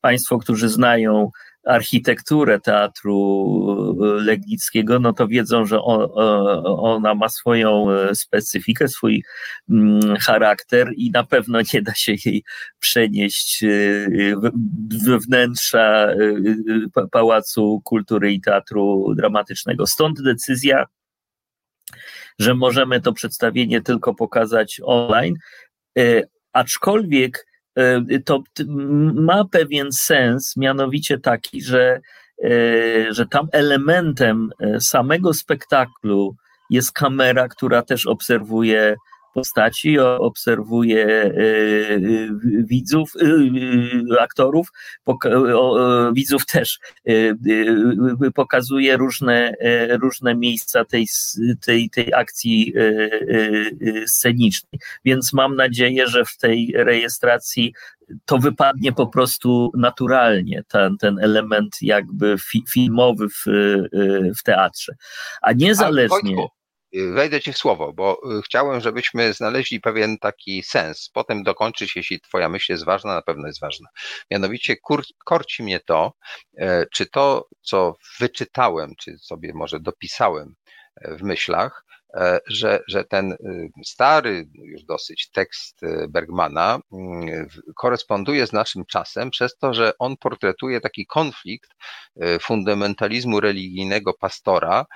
Państwo, 0.00 0.38
którzy 0.38 0.68
znają 0.68 1.30
architekturę 1.66 2.60
teatru 2.60 3.98
legnickiego, 4.00 4.98
no 4.98 5.12
to 5.12 5.28
wiedzą, 5.28 5.66
że 5.66 5.80
ona 5.82 7.14
ma 7.14 7.28
swoją 7.28 7.86
specyfikę, 8.14 8.88
swój 8.88 9.24
mm, 9.70 10.16
charakter 10.16 10.90
i 10.96 11.10
na 11.10 11.24
pewno 11.24 11.58
nie 11.74 11.82
da 11.82 11.94
się 11.94 12.12
jej 12.24 12.44
przenieść 12.78 13.64
we 15.04 15.18
wnętrza 15.18 16.08
Pałacu 17.10 17.80
Kultury 17.84 18.32
i 18.32 18.40
Teatru 18.40 19.14
Dramatycznego. 19.16 19.86
Stąd 19.86 20.22
decyzja, 20.22 20.86
że 22.38 22.54
możemy 22.54 23.00
to 23.00 23.12
przedstawienie 23.12 23.80
tylko 23.80 24.14
pokazać 24.14 24.80
online, 24.84 25.34
aczkolwiek 26.52 27.46
to 28.24 28.42
ma 29.14 29.44
pewien 29.44 29.92
sens, 29.92 30.56
mianowicie 30.56 31.18
taki, 31.18 31.62
że, 31.62 32.00
y, 32.44 33.06
że 33.10 33.26
tam 33.26 33.48
elementem 33.52 34.50
y, 34.62 34.80
samego 34.80 35.34
spektaklu 35.34 36.36
jest 36.70 36.92
kamera, 36.92 37.48
która 37.48 37.82
też 37.82 38.06
obserwuje 38.06 38.96
postaci, 39.34 39.98
obserwuje 39.98 41.06
e, 41.06 41.30
e, 41.30 42.00
widzów, 42.64 43.12
e, 43.16 44.22
aktorów, 44.22 44.68
widzów 46.12 46.46
też, 46.46 46.78
pokazuje 48.34 48.96
różne, 48.96 49.54
różne 50.02 50.34
miejsca 50.34 50.84
tej, 50.84 51.06
tej, 51.60 51.90
tej 51.90 52.14
akcji 52.14 52.72
scenicznej. 54.06 54.80
Więc 55.04 55.32
mam 55.32 55.56
nadzieję, 55.56 56.08
że 56.08 56.24
w 56.24 56.36
tej 56.36 56.72
rejestracji 56.76 57.74
to 58.24 58.38
wypadnie 58.38 58.92
po 58.92 59.06
prostu 59.06 59.70
naturalnie, 59.76 60.62
ten, 60.68 60.96
ten 60.98 61.18
element 61.18 61.76
jakby 61.80 62.36
fi, 62.38 62.64
filmowy 62.70 63.28
w, 63.28 63.44
w 64.38 64.42
teatrze. 64.42 64.94
A 65.42 65.52
niezależnie. 65.52 66.46
Wejdę 66.94 67.40
ci 67.40 67.52
w 67.52 67.58
słowo, 67.58 67.92
bo 67.92 68.20
y, 68.38 68.42
chciałem, 68.42 68.80
żebyśmy 68.80 69.32
znaleźli 69.32 69.80
pewien 69.80 70.18
taki 70.18 70.62
sens. 70.62 71.10
Potem 71.12 71.42
dokończyć, 71.42 71.96
jeśli 71.96 72.20
Twoja 72.20 72.48
myśl 72.48 72.72
jest 72.72 72.84
ważna, 72.84 73.14
na 73.14 73.22
pewno 73.22 73.46
jest 73.46 73.60
ważna. 73.60 73.88
Mianowicie 74.30 74.76
kur, 74.76 75.02
korci 75.24 75.62
mnie 75.62 75.80
to, 75.80 76.12
e, 76.58 76.86
czy 76.92 77.06
to, 77.06 77.48
co 77.62 77.96
wyczytałem, 78.20 78.92
czy 79.00 79.18
sobie 79.18 79.52
może 79.54 79.80
dopisałem 79.80 80.54
e, 80.96 81.16
w 81.16 81.22
myślach, 81.22 81.84
że, 82.46 82.80
że 82.88 83.04
ten 83.04 83.32
y, 83.32 83.70
stary 83.84 84.48
już 84.54 84.84
dosyć 84.84 85.30
tekst 85.30 85.82
y, 85.82 86.08
Bergmana 86.08 86.80
mm, 86.92 87.48
koresponduje 87.76 88.46
z 88.46 88.52
naszym 88.52 88.84
czasem 88.84 89.30
przez 89.30 89.56
to, 89.56 89.74
że 89.74 89.92
on 89.98 90.16
portretuje 90.16 90.80
taki 90.80 91.06
konflikt 91.06 91.70
y, 92.22 92.38
fundamentalizmu 92.38 93.40
religijnego 93.40 94.14
pastora 94.14 94.86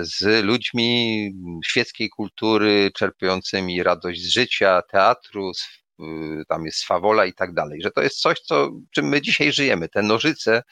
z 0.00 0.44
ludźmi 0.44 1.30
świeckiej 1.66 2.10
kultury, 2.10 2.90
czerpiącymi 2.94 3.82
radość 3.82 4.22
z 4.22 4.32
życia, 4.32 4.82
teatru, 4.90 5.52
tam 6.48 6.66
jest 6.66 6.78
swawola 6.78 7.26
i 7.26 7.32
tak 7.32 7.54
dalej, 7.54 7.80
że 7.82 7.90
to 7.90 8.02
jest 8.02 8.20
coś, 8.20 8.40
co, 8.40 8.70
czym 8.90 9.08
my 9.08 9.20
dzisiaj 9.20 9.52
żyjemy. 9.52 9.88
Te 9.88 10.02
nożyce 10.02 10.62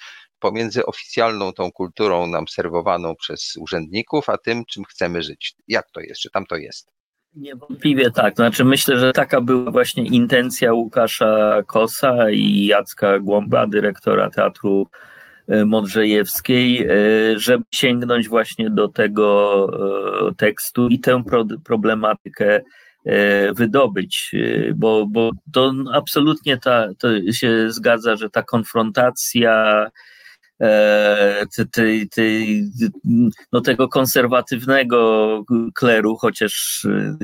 pomiędzy 0.41 0.87
oficjalną 0.87 1.53
tą 1.53 1.73
kulturą 1.73 2.27
nam 2.27 2.49
serwowaną 2.49 3.17
przez 3.17 3.57
urzędników, 3.57 4.29
a 4.29 4.39
tym, 4.39 4.65
czym 4.65 4.85
chcemy 4.85 5.23
żyć. 5.23 5.55
Jak 5.69 5.91
to 5.91 6.01
jest? 6.01 6.21
Czy 6.21 6.31
tam 6.31 6.47
to 6.47 6.57
jest? 6.57 6.91
Niewątpliwie 7.35 8.11
tak. 8.11 8.35
Znaczy 8.35 8.65
myślę, 8.65 8.99
że 8.99 9.13
taka 9.13 9.41
była 9.41 9.71
właśnie 9.71 10.05
intencja 10.05 10.73
Łukasza 10.73 11.63
Kosa 11.67 12.31
i 12.31 12.67
Jacka 12.67 13.19
Głąba, 13.19 13.67
dyrektora 13.67 14.31
Teatru 14.31 14.87
e, 15.49 15.65
Modrzejewskiej, 15.65 16.87
e, 16.87 16.89
żeby 17.39 17.65
sięgnąć 17.71 18.29
właśnie 18.29 18.71
do 18.71 18.89
tego 18.89 19.67
e, 20.31 20.35
tekstu 20.35 20.89
i 20.89 20.99
tę 20.99 21.23
problematykę 21.65 22.61
wydobyć, 23.53 24.33
bo, 24.75 25.07
bo 25.07 25.31
to 25.53 25.73
absolutnie 25.93 26.59
ta, 26.59 26.89
to 26.99 27.09
się 27.33 27.73
zgadza, 27.73 28.17
że 28.17 28.31
ta 28.31 28.43
konfrontacja 28.43 29.87
tej, 31.73 32.69
no 33.53 33.61
tego 33.61 33.89
konserwatywnego 33.89 35.45
kleru, 35.75 36.17
chociaż 36.17 36.87
e, 36.91 37.17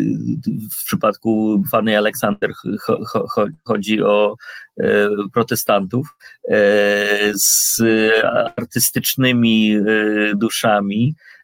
w 0.80 0.84
przypadku 0.84 1.62
Fanny 1.70 1.98
Aleksander 1.98 2.52
chodzi 3.64 4.02
o 4.02 4.36
e, 4.80 5.08
protestantów, 5.32 6.16
z 7.34 7.80
artystycznymi 8.56 9.76
duszami, 10.34 11.14
E, 11.14 11.35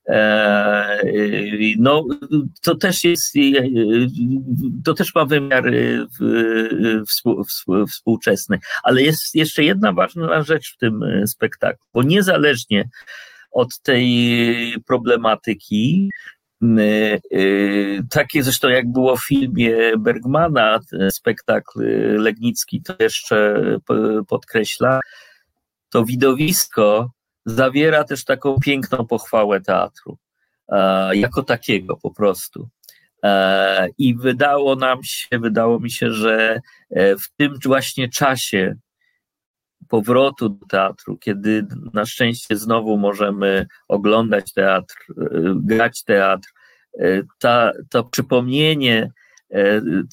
no, 1.78 2.04
to 2.62 2.74
też 2.74 3.04
jest, 3.04 3.36
e, 3.36 3.40
to 4.84 4.94
też 4.94 5.14
ma 5.14 5.24
wymiar 5.24 5.68
e, 5.68 6.06
współczesny. 7.88 8.58
Ale 8.82 9.02
jest 9.02 9.34
jeszcze 9.34 9.64
jedna 9.64 9.92
ważna 9.92 10.42
rzecz 10.42 10.74
w 10.74 10.76
tym 10.76 11.04
spektaklu, 11.26 11.86
bo 11.94 12.02
niezależnie 12.02 12.88
od 13.50 13.80
tej 13.80 14.74
problematyki, 14.86 16.10
takie 18.10 18.42
zresztą 18.42 18.68
jak 18.68 18.92
było 18.92 19.16
w 19.16 19.26
filmie 19.26 19.76
Bergmana, 19.98 20.80
spektakl 21.10 21.80
Legnicki 22.18 22.82
to 22.82 22.94
jeszcze 23.00 23.54
podkreśla, 24.28 25.00
to 25.90 26.04
widowisko 26.04 27.10
zawiera 27.46 28.04
też 28.04 28.24
taką 28.24 28.56
piękną 28.60 29.06
pochwałę 29.06 29.60
teatru, 29.60 30.18
e, 30.68 31.16
jako 31.16 31.42
takiego 31.42 31.96
po 31.96 32.10
prostu. 32.10 32.68
E, 33.24 33.88
I 33.98 34.14
wydało 34.14 34.76
nam 34.76 34.98
się, 35.04 35.38
wydało 35.38 35.80
mi 35.80 35.90
się, 35.90 36.10
że 36.10 36.60
e, 36.90 37.16
w 37.16 37.30
tym 37.36 37.54
właśnie 37.64 38.08
czasie 38.08 38.74
powrotu 39.88 40.48
do 40.48 40.66
teatru, 40.66 41.18
kiedy 41.18 41.66
na 41.94 42.06
szczęście 42.06 42.56
znowu 42.56 42.98
możemy 42.98 43.66
oglądać 43.88 44.52
teatr, 44.52 44.94
grać 45.56 46.04
teatr, 46.04 46.48
ta, 47.38 47.72
to 47.90 48.04
przypomnienie 48.04 49.10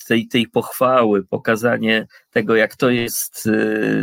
tej, 0.07 0.27
tej 0.27 0.47
pochwały, 0.47 1.23
pokazanie 1.23 2.07
tego, 2.31 2.55
jak 2.55 2.75
to 2.75 2.89
jest 2.89 3.49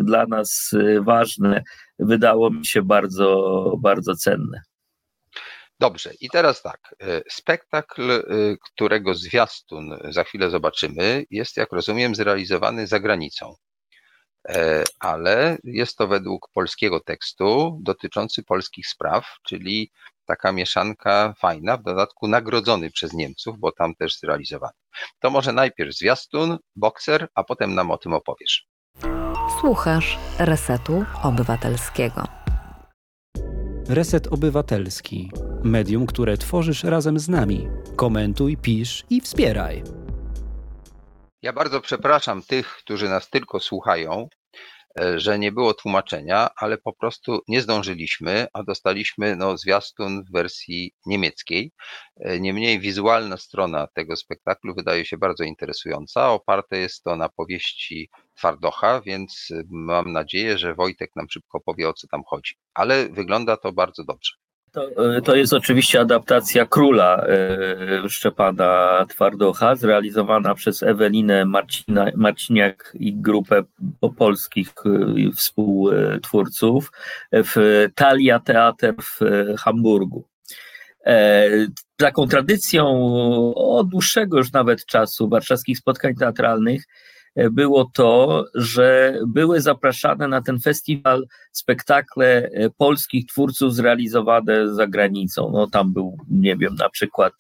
dla 0.02 0.26
nas 0.26 0.70
ważne, 1.00 1.62
wydało 1.98 2.50
mi 2.50 2.66
się 2.66 2.82
bardzo, 2.82 3.72
bardzo 3.78 4.14
cenne. 4.14 4.62
Dobrze, 5.80 6.12
i 6.20 6.28
teraz 6.28 6.62
tak. 6.62 6.94
E, 7.00 7.22
spektakl, 7.30 8.10
e, 8.10 8.22
którego 8.64 9.14
zwiastun 9.14 9.98
za 10.10 10.24
chwilę 10.24 10.50
zobaczymy, 10.50 11.24
jest, 11.30 11.56
jak 11.56 11.72
rozumiem, 11.72 12.14
zrealizowany 12.14 12.86
za 12.86 13.00
granicą. 13.00 13.54
E, 14.48 14.84
ale 15.00 15.58
jest 15.64 15.96
to 15.96 16.08
według 16.08 16.48
polskiego 16.54 17.00
tekstu 17.00 17.78
dotyczący 17.82 18.42
polskich 18.42 18.86
spraw, 18.86 19.26
czyli 19.42 19.90
taka 20.26 20.52
mieszanka 20.52 21.34
fajna, 21.38 21.76
w 21.76 21.82
dodatku 21.82 22.28
nagrodzony 22.28 22.90
przez 22.90 23.12
Niemców, 23.12 23.58
bo 23.58 23.72
tam 23.72 23.94
też 23.94 24.18
zrealizowany. 24.18 24.72
To 25.20 25.30
może 25.30 25.52
najpierw 25.52 25.96
zwiastun, 25.96 26.58
bokser, 26.76 27.28
a 27.34 27.44
potem 27.44 27.74
nam 27.74 27.90
o 27.90 27.98
tym 27.98 28.12
opowiesz. 28.12 28.66
Słuchasz 29.60 30.18
Resetu 30.38 31.04
Obywatelskiego. 31.22 32.22
Reset 33.88 34.26
Obywatelski. 34.26 35.30
Medium, 35.62 36.06
które 36.06 36.36
tworzysz 36.36 36.84
razem 36.84 37.18
z 37.18 37.28
nami. 37.28 37.68
Komentuj, 37.96 38.56
pisz 38.56 39.04
i 39.10 39.20
wspieraj. 39.20 39.82
Ja 41.42 41.52
bardzo 41.52 41.80
przepraszam 41.80 42.42
tych, 42.42 42.68
którzy 42.68 43.08
nas 43.08 43.30
tylko 43.30 43.60
słuchają, 43.60 44.28
że 45.16 45.38
nie 45.38 45.52
było 45.52 45.74
tłumaczenia, 45.74 46.48
ale 46.56 46.78
po 46.78 46.92
prostu 46.92 47.40
nie 47.48 47.60
zdążyliśmy, 47.60 48.46
a 48.52 48.62
dostaliśmy 48.62 49.36
no, 49.36 49.56
zwiastun 49.56 50.24
w 50.24 50.32
wersji 50.32 50.92
niemieckiej. 51.06 51.72
E, 52.20 52.40
niemniej 52.40 52.80
wizualna 52.80 53.36
strona 53.36 53.86
tego 53.86 54.16
spektaklu 54.16 54.74
wydaje 54.74 55.04
się 55.04 55.18
bardzo 55.18 55.44
interesująca. 55.44 56.30
Oparte 56.30 56.78
jest 56.78 57.02
to 57.02 57.16
na 57.16 57.28
powieści 57.28 58.10
Twardocha, 58.34 59.00
więc 59.00 59.48
mam 59.70 60.12
nadzieję, 60.12 60.58
że 60.58 60.74
Wojtek 60.74 61.10
nam 61.16 61.26
szybko 61.30 61.60
powie 61.60 61.88
o 61.88 61.92
co 61.92 62.08
tam 62.08 62.22
chodzi. 62.26 62.54
Ale 62.74 63.08
wygląda 63.08 63.56
to 63.56 63.72
bardzo 63.72 64.04
dobrze. 64.04 64.45
To, 64.76 65.16
e, 65.16 65.22
to 65.22 65.36
jest 65.36 65.52
oczywiście 65.52 66.00
adaptacja 66.00 66.66
Króla 66.66 67.26
e, 67.26 68.08
Szczepana 68.08 69.04
Twardocha, 69.08 69.76
zrealizowana 69.76 70.54
przez 70.54 70.82
Ewelinę 70.82 71.44
Marcina, 71.44 72.06
Marciniak 72.16 72.92
i 72.94 73.14
grupę 73.14 73.62
polskich 74.18 74.68
e, 74.86 75.32
współtwórców 75.32 76.92
w 77.32 77.86
Talia 77.94 78.40
Teater 78.40 78.94
w 79.02 79.20
Hamburgu. 79.58 80.24
Taką 81.96 82.28
tradycją 82.28 82.84
od 83.54 83.88
dłuższego 83.88 84.38
już 84.38 84.52
nawet 84.52 84.86
czasu 84.86 85.28
warszawskich 85.28 85.78
spotkań 85.78 86.14
teatralnych 86.14 86.84
było 87.50 87.90
to, 87.94 88.44
że 88.54 89.18
były 89.26 89.60
zapraszane 89.60 90.28
na 90.28 90.42
ten 90.42 90.60
festiwal 90.60 91.26
spektakle 91.56 92.26
e, 92.26 92.70
polskich 92.70 93.26
twórców 93.26 93.74
zrealizowane 93.74 94.74
za 94.74 94.86
granicą. 94.86 95.50
No, 95.52 95.66
tam 95.66 95.92
był, 95.92 96.18
nie 96.30 96.56
wiem, 96.56 96.74
na 96.74 96.88
przykład 96.88 97.32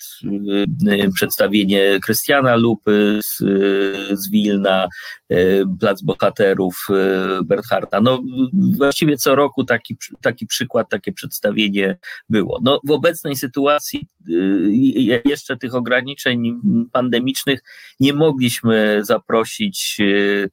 e, 0.88 0.92
e, 0.92 1.10
przedstawienie 1.10 1.98
Krystiana 2.02 2.56
Lupy 2.56 3.20
z, 3.22 3.38
z 4.18 4.30
Wilna, 4.30 4.88
Plac 5.80 6.02
Bohaterów 6.02 6.86
Bertharda. 7.44 8.00
No, 8.00 8.22
właściwie 8.52 9.16
co 9.16 9.34
roku 9.34 9.64
taki, 9.64 9.96
taki 10.20 10.46
przykład, 10.46 10.88
takie 10.90 11.12
przedstawienie 11.12 11.96
było. 12.28 12.60
No, 12.62 12.80
w 12.84 12.90
obecnej 12.90 13.36
sytuacji 13.36 14.08
jeszcze 15.24 15.56
tych 15.56 15.74
ograniczeń 15.74 16.60
pandemicznych 16.92 17.60
nie 18.00 18.12
mogliśmy 18.12 18.98
zaprosić 19.02 19.85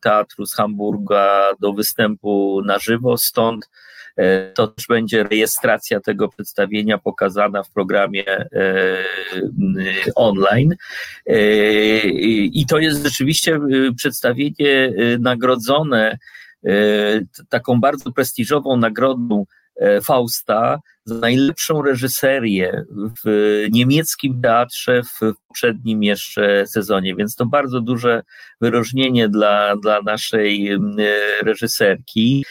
teatru 0.01 0.45
z 0.45 0.55
Hamburga 0.55 1.51
do 1.59 1.73
występu 1.73 2.61
na 2.65 2.79
żywo, 2.79 3.17
stąd 3.17 3.69
e, 4.17 4.51
to 4.51 4.67
też 4.67 4.88
będzie 4.88 5.23
rejestracja 5.23 5.99
tego 5.99 6.29
przedstawienia 6.29 6.97
pokazana 6.97 7.63
w 7.63 7.71
programie 7.71 8.27
e, 8.27 8.47
online. 10.15 10.75
E, 11.27 11.38
I 12.43 12.65
to 12.69 12.79
jest 12.79 13.03
rzeczywiście 13.03 13.59
przedstawienie 13.97 14.93
nagrodzone 15.19 16.17
taką 17.49 17.79
bardzo 17.79 18.11
prestiżową 18.11 18.77
nagrodą 18.77 19.45
Fausta 20.03 20.79
za 21.05 21.15
najlepszą 21.15 21.81
reżyserię 21.81 22.84
w 23.25 23.65
niemieckim 23.71 24.41
teatrze 24.41 25.01
w 25.03 25.34
poprzednim 25.47 26.03
jeszcze 26.03 26.67
sezonie, 26.67 27.15
więc 27.15 27.36
to 27.36 27.45
bardzo 27.45 27.81
duże 27.81 28.23
wyróżnienie 28.61 29.29
dla, 29.29 29.75
dla 29.75 30.01
naszej 30.01 30.69
reżyserki. 31.41 32.45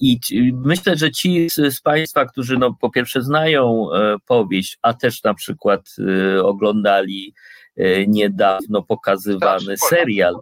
I 0.00 0.18
myślę, 0.52 0.96
że 0.96 1.10
ci 1.10 1.48
z 1.50 1.80
Państwa, 1.80 2.26
którzy 2.26 2.58
no, 2.58 2.76
po 2.80 2.90
pierwsze 2.90 3.22
znają 3.22 3.88
e, 3.92 4.16
powieść, 4.26 4.78
a 4.82 4.94
też 4.94 5.22
na 5.22 5.34
przykład 5.34 5.80
e, 5.98 6.44
oglądali 6.44 7.34
e, 7.76 8.06
niedawno 8.06 8.82
pokazywany 8.82 9.76
serial. 9.76 10.34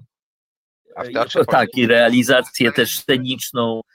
Tak, 1.46 1.68
i 1.76 1.86
realizację 1.86 2.72
też 2.72 2.98
sceniczną 2.98 3.80
E, 3.80 3.93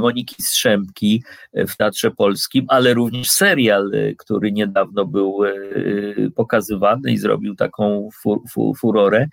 Moniki 0.00 0.42
Strzępki 0.42 1.22
w 1.54 1.76
Teatrze 1.76 2.10
Polskim, 2.10 2.66
ale 2.68 2.94
również 2.94 3.30
serial, 3.30 3.90
e, 3.94 4.14
który 4.14 4.52
niedawno 4.52 5.04
był 5.04 5.44
e, 5.44 5.50
pokazywany 6.30 7.12
i 7.12 7.18
zrobił 7.18 7.54
taką 7.54 8.08
furorę, 8.80 9.26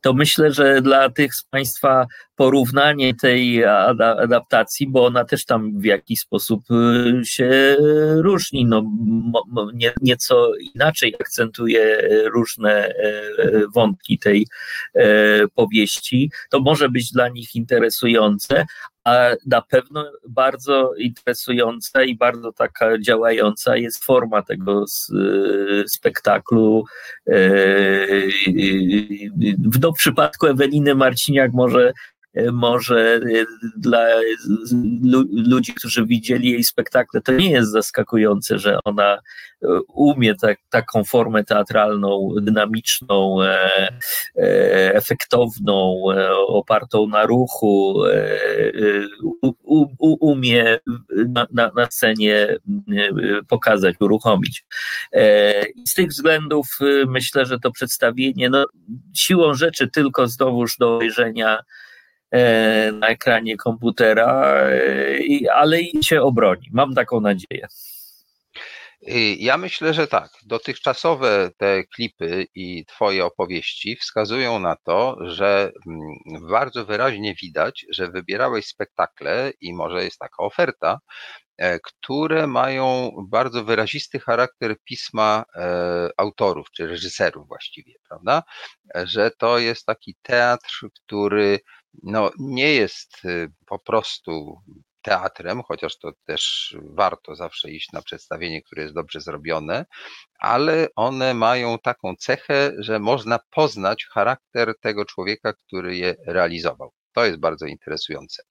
to 0.00 0.14
myślę, 0.14 0.52
że 0.52 0.82
dla 0.82 1.10
tych 1.10 1.34
z 1.34 1.44
Państwa 1.44 2.06
porównanie 2.36 3.14
tej 3.14 3.64
adaptacji, 3.64 4.86
bo 4.86 5.06
ona 5.06 5.24
też 5.24 5.44
tam 5.44 5.80
w 5.80 5.84
jakiś 5.84 6.20
sposób 6.20 6.64
się 7.24 7.76
różni, 8.16 8.64
no, 8.64 8.82
nie, 9.74 9.92
nieco 10.02 10.52
inaczej 10.74 11.14
akcentuje 11.20 12.08
różne 12.34 12.94
wątki 13.74 14.18
tej 14.18 14.46
powieści, 15.54 16.30
to 16.50 16.60
może 16.60 16.88
być 16.88 17.12
dla 17.12 17.28
nich 17.28 17.54
interesujące, 17.54 18.66
na 19.46 19.62
pewno 19.62 20.12
bardzo 20.28 20.94
interesująca 20.98 22.02
i 22.02 22.16
bardzo 22.16 22.52
taka 22.52 22.98
działająca 22.98 23.76
jest 23.76 24.04
forma 24.04 24.42
tego 24.42 24.84
spektaklu. 25.86 26.84
W 29.58 29.78
do 29.78 29.92
przypadku 29.92 30.46
Eweliny 30.46 30.94
Marciniak 30.94 31.52
może 31.52 31.92
może 32.52 33.20
dla 33.76 34.06
ludzi, 35.46 35.74
którzy 35.74 36.06
widzieli 36.06 36.50
jej 36.50 36.64
spektakle, 36.64 37.20
to 37.20 37.32
nie 37.32 37.50
jest 37.50 37.70
zaskakujące, 37.70 38.58
że 38.58 38.78
ona 38.84 39.18
umie 39.88 40.34
tak, 40.34 40.58
taką 40.70 41.04
formę 41.04 41.44
teatralną, 41.44 42.30
dynamiczną, 42.40 43.42
e, 43.42 43.88
e, 44.36 44.94
efektowną, 44.94 46.02
e, 46.16 46.30
opartą 46.36 47.06
na 47.06 47.26
ruchu, 47.26 48.02
umie 50.20 50.78
na, 51.28 51.46
na, 51.52 51.70
na 51.76 51.86
scenie 51.90 52.56
pokazać, 53.48 53.94
uruchomić. 54.00 54.64
Z 55.86 55.94
tych 55.94 56.08
względów 56.08 56.66
myślę, 57.06 57.46
że 57.46 57.58
to 57.58 57.72
przedstawienie, 57.72 58.50
no, 58.50 58.66
siłą 59.14 59.54
rzeczy 59.54 59.88
tylko 59.88 60.26
znowuż 60.26 60.76
do 60.76 60.96
obejrzenia 60.96 61.58
na 62.92 63.08
ekranie 63.08 63.56
komputera, 63.56 64.54
ale 65.54 65.80
i 65.80 66.04
się 66.04 66.22
obroni. 66.22 66.68
Mam 66.72 66.94
taką 66.94 67.20
nadzieję. 67.20 67.68
Y, 69.02 69.36
ja 69.38 69.56
myślę, 69.58 69.94
że 69.94 70.06
tak. 70.06 70.30
Dotychczasowe 70.46 71.50
te 71.56 71.84
klipy 71.84 72.46
i 72.54 72.84
Twoje 72.86 73.24
opowieści 73.24 73.96
wskazują 73.96 74.58
na 74.58 74.76
to, 74.76 75.16
że 75.20 75.72
mm, 75.86 76.48
bardzo 76.50 76.84
wyraźnie 76.84 77.34
widać, 77.34 77.86
że 77.90 78.10
wybierałeś 78.10 78.66
spektakle 78.66 79.52
i 79.60 79.74
może 79.74 80.04
jest 80.04 80.18
taka 80.18 80.42
oferta, 80.42 80.98
e, 81.56 81.80
które 81.80 82.46
mają 82.46 83.10
bardzo 83.28 83.64
wyrazisty 83.64 84.20
charakter 84.20 84.76
pisma 84.84 85.44
e, 85.54 86.10
autorów 86.16 86.66
czy 86.70 86.86
reżyserów 86.86 87.48
właściwie, 87.48 87.94
prawda? 88.08 88.42
Że 88.94 89.30
to 89.38 89.58
jest 89.58 89.86
taki 89.86 90.16
teatr, 90.22 90.86
który 91.04 91.60
no, 92.02 92.30
nie 92.38 92.74
jest 92.74 93.24
y, 93.24 93.52
po 93.66 93.78
prostu 93.78 94.56
teatrem, 95.02 95.62
chociaż 95.62 95.98
to 95.98 96.12
też 96.24 96.76
warto 96.82 97.34
zawsze 97.34 97.70
iść 97.70 97.92
na 97.92 98.02
przedstawienie, 98.02 98.62
które 98.62 98.82
jest 98.82 98.94
dobrze 98.94 99.20
zrobione, 99.20 99.84
ale 100.38 100.88
one 100.96 101.34
mają 101.34 101.78
taką 101.78 102.14
cechę, 102.16 102.72
że 102.78 102.98
można 102.98 103.38
poznać 103.50 104.06
charakter 104.06 104.74
tego 104.80 105.04
człowieka, 105.04 105.52
który 105.52 105.96
je 105.96 106.14
realizował. 106.26 106.92
To 107.12 107.24
jest 107.24 107.40
bardzo 107.40 107.66
interesujące. 107.66 108.42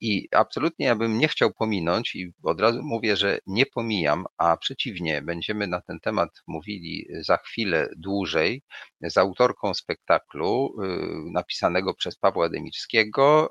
I 0.00 0.28
absolutnie 0.32 0.86
ja 0.86 0.96
bym 0.96 1.18
nie 1.18 1.28
chciał 1.28 1.52
pominąć 1.52 2.14
i 2.14 2.32
od 2.42 2.60
razu 2.60 2.80
mówię, 2.82 3.16
że 3.16 3.38
nie 3.46 3.66
pomijam, 3.66 4.24
a 4.38 4.56
przeciwnie, 4.56 5.22
będziemy 5.22 5.66
na 5.66 5.80
ten 5.80 6.00
temat 6.00 6.30
mówili 6.46 7.06
za 7.20 7.36
chwilę 7.36 7.88
dłużej 7.96 8.62
z 9.02 9.16
autorką 9.16 9.74
spektaklu 9.74 10.76
y, 10.82 11.32
napisanego 11.32 11.94
przez 11.94 12.16
Pawła 12.16 12.48
Demirskiego, 12.48 13.50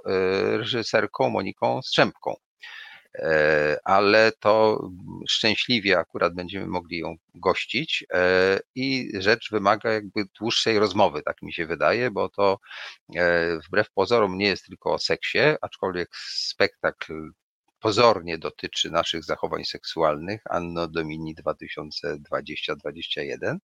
y, 0.53 0.57
reżyserką 0.57 1.29
Moniką 1.29 1.81
Strzępką. 1.81 2.35
E, 3.19 3.77
ale 3.83 4.31
to 4.39 4.79
szczęśliwie 5.27 5.99
akurat 5.99 6.33
będziemy 6.33 6.67
mogli 6.67 6.97
ją 6.97 7.15
gościć 7.35 8.05
e, 8.13 8.59
i 8.75 9.11
rzecz 9.19 9.51
wymaga 9.51 9.93
jakby 9.93 10.25
dłuższej 10.39 10.79
rozmowy, 10.79 11.21
tak 11.21 11.41
mi 11.41 11.53
się 11.53 11.65
wydaje, 11.65 12.11
bo 12.11 12.29
to 12.29 12.59
e, 13.15 13.57
wbrew 13.67 13.91
pozorom 13.91 14.37
nie 14.37 14.47
jest 14.47 14.65
tylko 14.65 14.93
o 14.93 14.99
seksie, 14.99 15.39
aczkolwiek 15.61 16.15
spektakl 16.15 17.29
pozornie 17.79 18.37
dotyczy 18.37 18.91
naszych 18.91 19.23
zachowań 19.23 19.65
seksualnych 19.65 20.41
Anno 20.49 20.87
Domini 20.87 21.35
2020-2021, 21.35 23.57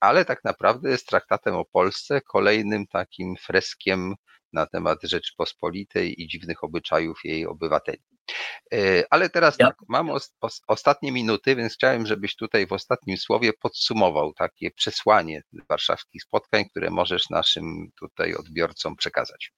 ale 0.00 0.24
tak 0.24 0.44
naprawdę 0.44 0.90
jest 0.90 1.06
traktatem 1.06 1.54
o 1.54 1.64
Polsce, 1.64 2.20
kolejnym 2.20 2.86
takim 2.86 3.36
freskiem 3.36 4.14
na 4.52 4.66
temat 4.66 4.98
Rzeczypospolitej 5.02 6.22
i 6.22 6.28
dziwnych 6.28 6.64
obyczajów 6.64 7.20
jej 7.24 7.46
obywateli. 7.46 8.02
E, 8.72 9.04
ale 9.10 9.30
teraz 9.30 9.56
ja. 9.58 9.66
tak, 9.66 9.76
mam 9.88 10.10
os, 10.10 10.34
os, 10.40 10.60
ostatnie 10.68 11.12
minuty, 11.12 11.56
więc 11.56 11.74
chciałem, 11.74 12.06
żebyś 12.06 12.36
tutaj 12.36 12.66
w 12.66 12.72
ostatnim 12.72 13.16
słowie 13.16 13.52
podsumował 13.60 14.32
takie 14.32 14.70
przesłanie 14.70 15.42
warszawskich 15.68 16.22
spotkań, 16.22 16.64
które 16.70 16.90
możesz 16.90 17.30
naszym 17.30 17.90
tutaj 17.98 18.34
odbiorcom 18.34 18.96
przekazać. 18.96 19.52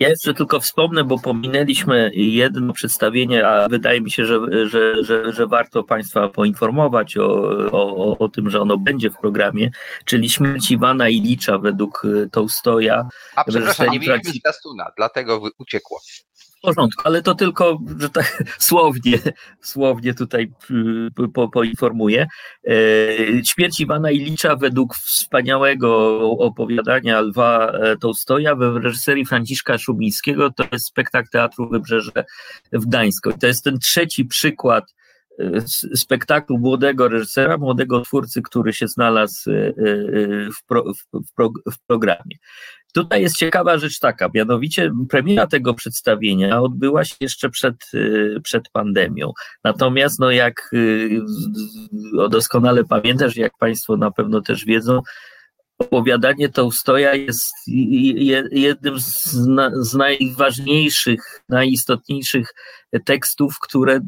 Ja 0.00 0.08
jeszcze 0.08 0.34
tylko 0.34 0.60
wspomnę, 0.60 1.04
bo 1.04 1.18
pominęliśmy 1.18 2.10
jedno 2.14 2.72
przedstawienie, 2.72 3.48
a 3.48 3.68
wydaje 3.68 4.00
mi 4.00 4.10
się, 4.10 4.26
że, 4.26 4.40
że, 4.66 5.04
że, 5.04 5.32
że 5.32 5.46
warto 5.46 5.84
Państwa 5.84 6.28
poinformować 6.28 7.16
o, 7.16 7.28
o, 7.72 8.18
o 8.18 8.28
tym, 8.28 8.50
że 8.50 8.60
ono 8.60 8.78
będzie 8.78 9.10
w 9.10 9.18
programie, 9.18 9.70
czyli 10.04 10.30
Śmierć 10.30 10.70
Iwana 10.70 11.08
Ilicza 11.08 11.58
według 11.58 12.02
Tołstoja. 12.32 13.08
A 13.36 13.44
przepraszam, 13.44 13.88
nie 13.90 13.98
mieliśmy 13.98 14.30
zwiastuna, 14.30 14.90
dlatego 14.96 15.42
uciekło 15.58 16.00
porządku, 16.62 17.02
ale 17.04 17.22
to 17.22 17.34
tylko, 17.34 17.78
że 17.98 18.08
tak 18.08 18.42
słownie, 18.58 19.18
słownie 19.60 20.14
tutaj 20.14 20.52
y, 20.70 21.28
po, 21.34 21.48
poinformuję. 21.48 22.26
E, 22.68 23.44
śmierć 23.44 23.80
Iwana 23.80 24.10
Ilicza 24.10 24.56
według 24.56 24.94
wspaniałego 24.94 26.20
opowiadania 26.30 27.20
Lwa 27.20 27.70
e, 27.70 27.96
Tołstoja 27.96 28.54
w 28.54 28.76
reżyserii 28.76 29.26
Franciszka 29.26 29.78
Szumińskiego 29.78 30.50
to 30.50 30.64
jest 30.72 30.86
spektakl 30.86 31.28
Teatru 31.32 31.68
Wybrzeże 31.68 32.24
w 32.72 32.86
Gdańsku. 32.86 33.32
To 33.40 33.46
jest 33.46 33.64
ten 33.64 33.78
trzeci 33.78 34.24
przykład 34.24 34.94
e, 35.38 35.60
spektaklu 35.96 36.58
młodego 36.58 37.08
reżysera, 37.08 37.58
młodego 37.58 38.00
twórcy, 38.00 38.42
który 38.42 38.72
się 38.72 38.88
znalazł 38.88 39.50
w, 40.56 40.66
pro, 40.66 40.84
w, 40.84 41.72
w 41.72 41.78
programie. 41.86 42.36
Tutaj 42.94 43.22
jest 43.22 43.36
ciekawa 43.36 43.78
rzecz 43.78 43.98
taka, 43.98 44.28
mianowicie 44.34 44.92
premiera 45.08 45.46
tego 45.46 45.74
przedstawienia 45.74 46.62
odbyła 46.62 47.04
się 47.04 47.14
jeszcze 47.20 47.50
przed, 47.50 47.74
y, 47.94 48.40
przed 48.42 48.68
pandemią. 48.72 49.32
Natomiast, 49.64 50.18
no 50.20 50.30
jak 50.30 50.70
y, 50.72 51.20
doskonale 52.30 52.84
pamiętasz, 52.84 53.36
jak 53.36 53.52
Państwo 53.58 53.96
na 53.96 54.10
pewno 54.10 54.40
też 54.40 54.64
wiedzą, 54.64 55.02
opowiadanie 55.78 56.48
Tołstoja 56.48 57.14
jest 57.14 57.52
jednym 58.50 59.00
z, 59.00 59.94
najważniejszych, 59.94 61.42
najistotniejszych 61.48 62.54
tekstów, 63.04 63.58
które 63.60 64.00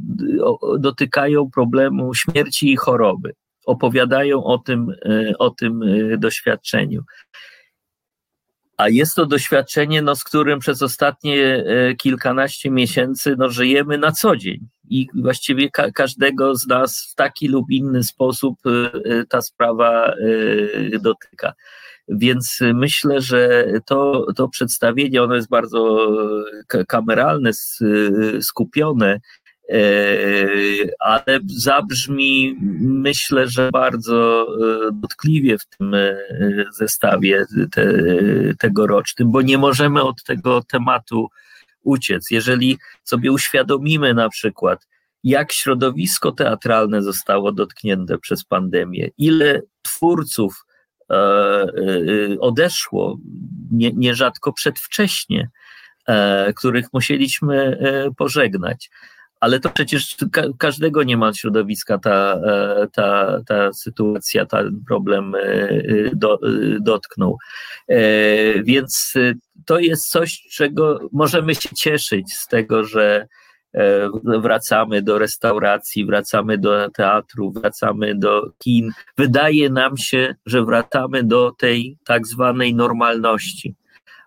dotykają 0.78 1.50
problemu 1.50 2.14
śmierci 2.14 2.72
i 2.72 2.76
choroby. 2.76 3.34
Opowiadają 3.66 4.44
o 4.44 4.58
tym, 4.58 4.90
y, 4.90 5.32
o 5.38 5.50
tym 5.50 5.80
doświadczeniu. 6.18 7.02
A 8.78 8.88
jest 8.88 9.14
to 9.14 9.26
doświadczenie, 9.26 10.02
no, 10.02 10.16
z 10.16 10.24
którym 10.24 10.58
przez 10.58 10.82
ostatnie 10.82 11.64
e, 11.66 11.94
kilkanaście 11.94 12.70
miesięcy 12.70 13.34
no, 13.38 13.48
żyjemy 13.48 13.98
na 13.98 14.12
co 14.12 14.36
dzień. 14.36 14.68
I 14.90 15.06
właściwie 15.14 15.70
ka 15.70 15.90
każdego 15.90 16.54
z 16.54 16.66
nas 16.66 17.08
w 17.12 17.14
taki 17.14 17.48
lub 17.48 17.70
inny 17.70 18.02
sposób 18.02 18.58
e, 18.66 18.70
e, 18.94 19.24
ta 19.24 19.42
sprawa 19.42 20.14
dotyka. 21.02 21.52
Więc 22.08 22.58
myślę, 22.74 23.20
że 23.20 23.66
to, 23.86 24.26
to 24.36 24.48
przedstawienie, 24.48 25.22
ono 25.22 25.34
jest 25.34 25.48
bardzo 25.48 26.08
kameralne, 26.88 27.50
skupione 28.40 29.20
ale 30.98 31.40
zabrzmi 31.46 32.56
myślę, 32.80 33.48
że 33.48 33.70
bardzo 33.72 34.46
e, 34.46 34.90
dotkliwie 34.92 35.58
w 35.58 35.66
tym 35.66 35.94
e, 35.94 36.16
zestawie 36.72 37.44
te, 37.72 37.94
tegorocznym, 38.58 39.32
bo 39.32 39.42
nie 39.42 39.58
możemy 39.58 40.02
od 40.02 40.24
tego 40.24 40.62
tematu 40.62 41.28
uciec. 41.82 42.30
Jeżeli 42.30 42.78
sobie 43.04 43.32
uświadomimy 43.32 44.14
na 44.14 44.28
przykład, 44.28 44.86
jak 45.24 45.52
środowisko 45.52 46.32
teatralne 46.32 47.02
zostało 47.02 47.52
dotknięte 47.52 48.18
przez 48.18 48.44
pandemię, 48.44 49.08
ile 49.18 49.62
twórców 49.82 50.64
odeszło 52.40 53.18
nie, 53.70 53.92
nierzadko 53.92 54.52
przedwcześnie, 54.52 55.50
których 56.54 56.86
musieliśmy 56.92 57.78
pożegnać 58.16 58.90
ale 59.40 59.60
to 59.60 59.70
przecież 59.70 60.16
każdego 60.58 61.02
nie 61.02 61.16
ma 61.16 61.34
środowiska 61.34 61.98
ta, 61.98 62.40
e, 62.46 62.88
ta, 62.92 63.40
ta 63.46 63.72
sytuacja, 63.72 64.46
ten 64.46 64.80
problem 64.88 65.34
e, 65.34 65.38
e, 65.38 65.82
do, 66.12 66.38
dotknął. 66.80 67.38
Więc 68.64 69.14
to 69.66 69.78
jest 69.78 70.10
coś, 70.10 70.42
czego 70.52 71.08
możemy 71.12 71.54
się 71.54 71.68
cieszyć 71.76 72.34
z 72.34 72.46
tego, 72.46 72.84
że 72.84 73.26
wracamy 74.24 75.02
do 75.02 75.18
restauracji, 75.18 76.06
wracamy 76.06 76.58
do 76.58 76.90
teatru, 76.90 77.52
wracamy 77.52 78.14
do 78.14 78.52
kin. 78.58 78.90
Wydaje 79.16 79.70
nam 79.70 79.96
się, 79.96 80.34
że 80.46 80.64
wracamy 80.64 81.24
do 81.24 81.52
tej 81.58 81.98
tak 82.04 82.26
zwanej 82.26 82.74
normalności, 82.74 83.74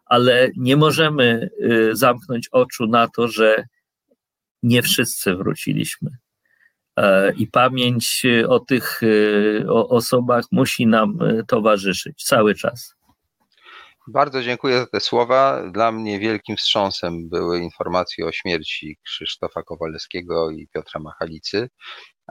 ale 0.05 0.49
nie 0.57 0.77
możemy 0.77 1.49
zamknąć 1.91 2.49
oczu 2.51 2.87
na 2.87 3.07
to, 3.07 3.27
że 3.27 3.65
nie 4.63 4.81
wszyscy 4.81 5.35
wróciliśmy. 5.35 6.09
E, 6.97 7.33
I 7.33 7.47
pamięć 7.47 8.25
o 8.47 8.59
tych 8.59 9.01
e, 9.03 9.69
osobach 9.71 10.45
musi 10.51 10.87
nam 10.87 11.19
e, 11.21 11.43
towarzyszyć 11.43 12.23
cały 12.23 12.55
czas. 12.55 12.95
Bardzo 14.07 14.43
dziękuję 14.43 14.79
za 14.79 14.85
te 14.85 14.99
słowa. 14.99 15.71
Dla 15.71 15.91
mnie 15.91 16.19
wielkim 16.19 16.57
wstrząsem 16.57 17.29
były 17.29 17.59
informacje 17.59 18.25
o 18.25 18.31
śmierci 18.31 18.97
Krzysztofa 19.03 19.63
Kowalskiego 19.63 20.51
i 20.51 20.67
Piotra 20.67 21.01
Machalicy, 21.01 21.69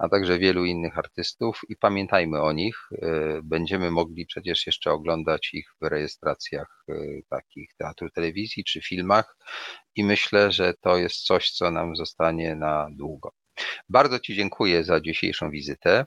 a 0.01 0.09
także 0.09 0.39
wielu 0.39 0.65
innych 0.65 0.99
artystów 0.99 1.61
i 1.69 1.77
pamiętajmy 1.77 2.43
o 2.43 2.53
nich. 2.53 2.89
Będziemy 3.43 3.91
mogli 3.91 4.27
przecież 4.27 4.67
jeszcze 4.67 4.91
oglądać 4.91 5.51
ich 5.55 5.71
w 5.81 5.85
rejestracjach 5.85 6.85
takich 7.31 7.75
teatru 7.79 8.11
telewizji 8.11 8.65
czy 8.65 8.81
filmach 8.83 9.37
i 9.97 10.05
myślę, 10.05 10.53
że 10.53 10.75
to 10.81 10.97
jest 10.97 11.17
coś, 11.17 11.51
co 11.51 11.71
nam 11.71 11.97
zostanie 11.97 12.57
na 12.57 12.89
długo. 12.93 13.33
Bardzo 13.89 14.19
Ci 14.19 14.35
dziękuję 14.35 14.85
za 14.85 15.01
dzisiejszą 15.01 15.51
wizytę. 15.51 16.05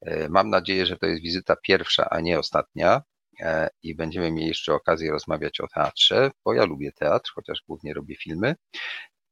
E, 0.00 0.28
mam 0.28 0.50
nadzieję, 0.50 0.86
że 0.86 0.96
to 0.96 1.06
jest 1.06 1.22
wizyta 1.22 1.56
pierwsza, 1.56 2.08
a 2.10 2.20
nie 2.20 2.38
ostatnia 2.38 3.02
e, 3.40 3.68
i 3.82 3.94
będziemy 3.94 4.32
mieli 4.32 4.48
jeszcze 4.48 4.74
okazję 4.74 5.10
rozmawiać 5.10 5.60
o 5.60 5.68
teatrze, 5.74 6.30
bo 6.44 6.54
ja 6.54 6.64
lubię 6.64 6.92
teatr, 6.92 7.30
chociaż 7.34 7.62
głównie 7.68 7.94
robię 7.94 8.16
filmy. 8.16 8.54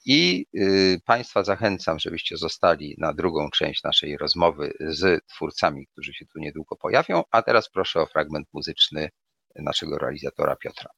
I 0.04 0.46
y, 0.54 1.00
Państwa 1.04 1.44
zachęcam, 1.44 1.98
żebyście 1.98 2.36
zostali 2.36 2.94
na 2.98 3.14
drugą 3.14 3.50
część 3.50 3.82
naszej 3.82 4.16
rozmowy 4.16 4.72
z 4.80 5.24
twórcami, 5.26 5.86
którzy 5.86 6.14
się 6.14 6.26
tu 6.26 6.38
niedługo 6.38 6.76
pojawią. 6.76 7.22
A 7.30 7.42
teraz 7.42 7.70
proszę 7.70 8.00
o 8.00 8.06
fragment 8.06 8.48
muzyczny 8.52 9.08
naszego 9.54 9.98
realizatora 9.98 10.56
Piotra. 10.56 10.90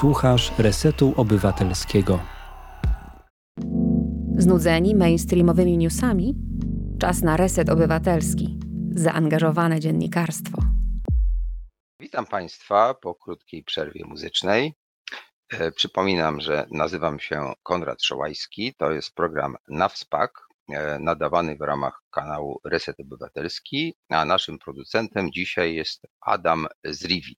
Słuchasz 0.00 0.52
Resetu 0.58 1.14
Obywatelskiego. 1.16 2.20
Znudzeni 4.38 4.94
mainstreamowymi 4.94 5.78
newsami? 5.78 6.34
Czas 7.00 7.22
na 7.22 7.36
Reset 7.36 7.70
Obywatelski. 7.70 8.58
Zaangażowane 8.90 9.80
dziennikarstwo. 9.80 10.62
Witam 12.00 12.26
Państwa 12.26 12.94
po 12.94 13.14
krótkiej 13.14 13.64
przerwie 13.64 14.04
muzycznej. 14.04 14.74
E, 15.50 15.72
przypominam, 15.72 16.40
że 16.40 16.66
nazywam 16.70 17.20
się 17.20 17.52
Konrad 17.62 18.02
Szołajski. 18.02 18.74
To 18.74 18.90
jest 18.92 19.14
program 19.14 19.56
NAWSPAK, 19.68 20.48
e, 20.72 20.98
nadawany 20.98 21.56
w 21.56 21.60
ramach 21.60 22.02
kanału 22.10 22.60
Reset 22.64 23.00
Obywatelski, 23.00 23.94
a 24.08 24.24
naszym 24.24 24.58
producentem 24.58 25.32
dzisiaj 25.32 25.74
jest 25.74 26.06
Adam 26.20 26.66
Zriwi. 26.84 27.36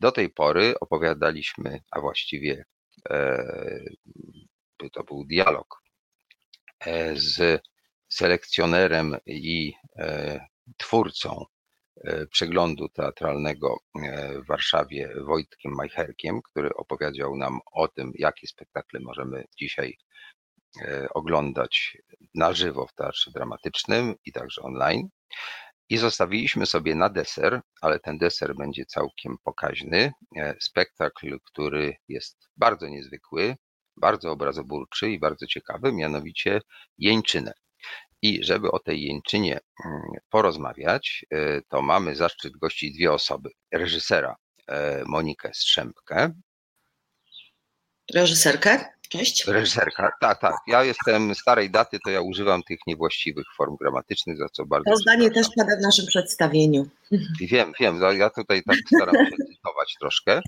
Do 0.00 0.12
tej 0.12 0.30
pory 0.30 0.74
opowiadaliśmy, 0.80 1.80
a 1.90 2.00
właściwie 2.00 2.64
to 4.92 5.04
był 5.04 5.24
dialog 5.24 5.82
z 7.14 7.62
selekcjonerem 8.08 9.16
i 9.26 9.72
twórcą 10.76 11.44
E, 11.44 11.61
przeglądu 12.30 12.88
teatralnego 12.88 13.76
e, 13.94 14.38
w 14.42 14.46
Warszawie 14.46 15.14
Wojtkiem 15.26 15.72
Majcherkiem, 15.74 16.42
który 16.42 16.74
opowiedział 16.74 17.36
nam 17.36 17.60
o 17.72 17.88
tym, 17.88 18.12
jakie 18.14 18.46
spektakle 18.46 19.00
możemy 19.00 19.44
dzisiaj 19.58 19.96
e, 20.82 21.08
oglądać 21.14 21.96
na 22.34 22.52
żywo 22.52 22.86
w 22.86 22.94
teatrze 22.94 23.30
dramatycznym 23.30 24.14
i 24.24 24.32
także 24.32 24.62
online. 24.62 25.08
I 25.88 25.96
zostawiliśmy 25.96 26.66
sobie 26.66 26.94
na 26.94 27.08
deser, 27.08 27.60
ale 27.80 28.00
ten 28.00 28.18
deser 28.18 28.54
będzie 28.56 28.84
całkiem 28.84 29.36
pokaźny, 29.44 30.12
spektakl, 30.60 31.38
który 31.44 31.96
jest 32.08 32.48
bardzo 32.56 32.88
niezwykły, 32.88 33.56
bardzo 33.96 34.30
obrazoburczy 34.30 35.10
i 35.10 35.20
bardzo 35.20 35.46
ciekawy, 35.46 35.92
mianowicie 35.92 36.60
Jeńczynę. 36.98 37.52
I 38.22 38.44
żeby 38.44 38.70
o 38.70 38.78
tej 38.78 39.02
jęczynie 39.02 39.60
mm, 39.84 40.02
porozmawiać, 40.30 41.24
y, 41.34 41.62
to 41.68 41.82
mamy 41.82 42.16
zaszczyt 42.16 42.52
gościć 42.52 42.94
dwie 42.96 43.12
osoby. 43.12 43.50
Reżysera 43.72 44.36
e, 44.68 45.02
Monikę 45.06 45.50
Strzępkę. 45.54 46.32
Reżyserkę? 48.14 48.92
Cześć. 49.12 49.46
Reżyserka, 49.46 50.12
tak, 50.20 50.40
tak. 50.40 50.54
Ja 50.66 50.84
jestem 50.84 51.34
starej 51.34 51.70
daty, 51.70 51.98
to 52.04 52.10
ja 52.10 52.20
używam 52.20 52.62
tych 52.62 52.78
niewłaściwych 52.86 53.44
form 53.56 53.76
gramatycznych, 53.76 54.38
za 54.38 54.48
co 54.48 54.66
bardzo. 54.66 54.90
To 54.90 54.96
zdanie 54.96 55.30
też 55.30 55.46
pada 55.56 55.76
w 55.76 55.80
naszym 55.80 56.06
przedstawieniu. 56.06 56.86
Wiem, 57.40 57.72
wiem. 57.80 58.00
Ja 58.16 58.30
tutaj 58.30 58.62
tak 58.62 58.76
staram 58.96 59.14
się 59.14 59.36
cytować 59.54 59.96
troszkę. 60.00 60.40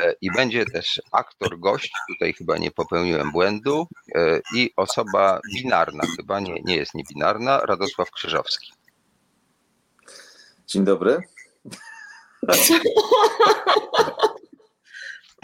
E, 0.00 0.14
I 0.20 0.30
będzie 0.30 0.64
też 0.64 1.02
aktor, 1.12 1.58
gość, 1.58 1.92
tutaj 2.08 2.32
chyba 2.32 2.58
nie 2.58 2.70
popełniłem 2.70 3.32
błędu, 3.32 3.86
e, 4.14 4.40
i 4.54 4.70
osoba 4.76 5.40
binarna, 5.56 6.04
chyba 6.16 6.40
nie, 6.40 6.60
nie 6.64 6.76
jest 6.76 6.94
niebinarna, 6.94 7.60
Radosław 7.60 8.10
Krzyżowski. 8.10 8.72
Dzień 10.66 10.84
dobry. 10.84 11.22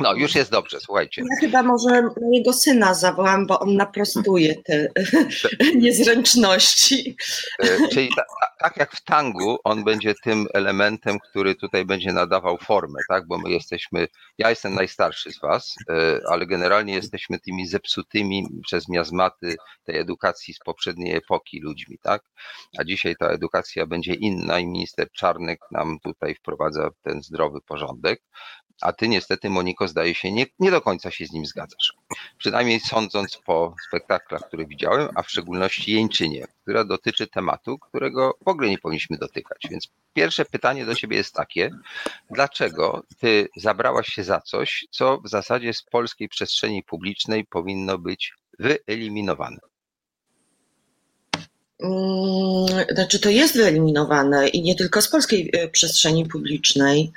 No, 0.01 0.14
już 0.14 0.34
jest 0.34 0.51
dobrze, 0.51 0.80
słuchajcie. 0.80 1.22
Ja 1.22 1.36
chyba 1.40 1.62
może 1.62 2.03
mojego 2.22 2.53
syna 2.53 2.95
zawołam, 2.95 3.47
bo 3.47 3.61
on 3.61 3.76
naprostuje 3.76 4.55
te 4.62 4.88
niezręczności. 5.84 7.16
E, 7.59 7.88
czyli 7.88 8.09
ta, 8.16 8.22
tak 8.59 8.76
jak 8.76 8.92
w 8.92 9.05
tangu, 9.05 9.59
on 9.64 9.84
będzie 9.84 10.14
tym 10.24 10.47
elementem, 10.55 11.18
który 11.18 11.55
tutaj 11.55 11.84
będzie 11.84 12.12
nadawał 12.12 12.59
formę, 12.59 12.99
tak? 13.09 13.26
Bo 13.26 13.38
my 13.38 13.51
jesteśmy, 13.51 14.09
ja 14.38 14.51
jestem 14.51 14.74
najstarszy 14.74 15.32
z 15.32 15.40
was, 15.40 15.74
e, 15.90 16.20
ale 16.28 16.47
generalnie 16.47 16.95
jesteśmy 16.95 17.38
tymi 17.38 17.66
zepsutymi 17.66 18.47
przez 18.66 18.88
miazmaty 18.88 19.57
tej 19.84 19.99
edukacji 19.99 20.55
z 20.55 20.59
poprzedniej 20.59 21.16
epoki 21.16 21.61
ludźmi, 21.61 21.99
tak? 22.03 22.22
A 22.78 22.84
dzisiaj 22.84 23.16
ta 23.16 23.26
edukacja 23.26 23.86
będzie 23.86 24.14
inna 24.14 24.59
i 24.59 24.66
minister 24.66 25.11
Czarnek 25.12 25.61
nam 25.70 25.99
tutaj 26.03 26.34
wprowadza 26.34 26.90
ten 27.03 27.22
zdrowy 27.22 27.59
porządek 27.66 28.22
a 28.80 28.92
ty 28.92 29.08
niestety, 29.08 29.50
Moniko, 29.50 29.88
zdaje 29.88 30.14
się, 30.14 30.32
nie, 30.32 30.46
nie 30.58 30.70
do 30.70 30.80
końca 30.80 31.10
się 31.10 31.26
z 31.26 31.32
nim 31.32 31.46
zgadzasz. 31.46 31.92
Przynajmniej 32.38 32.80
sądząc 32.80 33.36
po 33.36 33.74
spektaklach, 33.88 34.42
które 34.48 34.66
widziałem, 34.66 35.08
a 35.14 35.22
w 35.22 35.30
szczególności 35.30 35.92
Jeńczynie, 35.92 36.46
która 36.62 36.84
dotyczy 36.84 37.26
tematu, 37.26 37.78
którego 37.78 38.38
w 38.44 38.48
ogóle 38.48 38.68
nie 38.68 38.78
powinniśmy 38.78 39.18
dotykać. 39.18 39.66
Więc 39.70 39.88
pierwsze 40.14 40.44
pytanie 40.44 40.86
do 40.86 40.94
ciebie 40.94 41.16
jest 41.16 41.34
takie, 41.34 41.70
dlaczego 42.30 43.02
ty 43.18 43.48
zabrałaś 43.56 44.06
się 44.06 44.24
za 44.24 44.40
coś, 44.40 44.86
co 44.90 45.18
w 45.18 45.28
zasadzie 45.28 45.74
z 45.74 45.82
polskiej 45.82 46.28
przestrzeni 46.28 46.82
publicznej 46.82 47.44
powinno 47.44 47.98
być 47.98 48.34
wyeliminowane? 48.58 49.58
Mm, 51.82 52.66
znaczy, 52.94 53.20
to 53.20 53.30
jest 53.30 53.56
wyeliminowane 53.56 54.48
i 54.48 54.62
nie 54.62 54.74
tylko 54.74 55.02
z 55.02 55.08
polskiej 55.08 55.50
e, 55.52 55.68
przestrzeni 55.68 56.26
publicznej, 56.26 57.12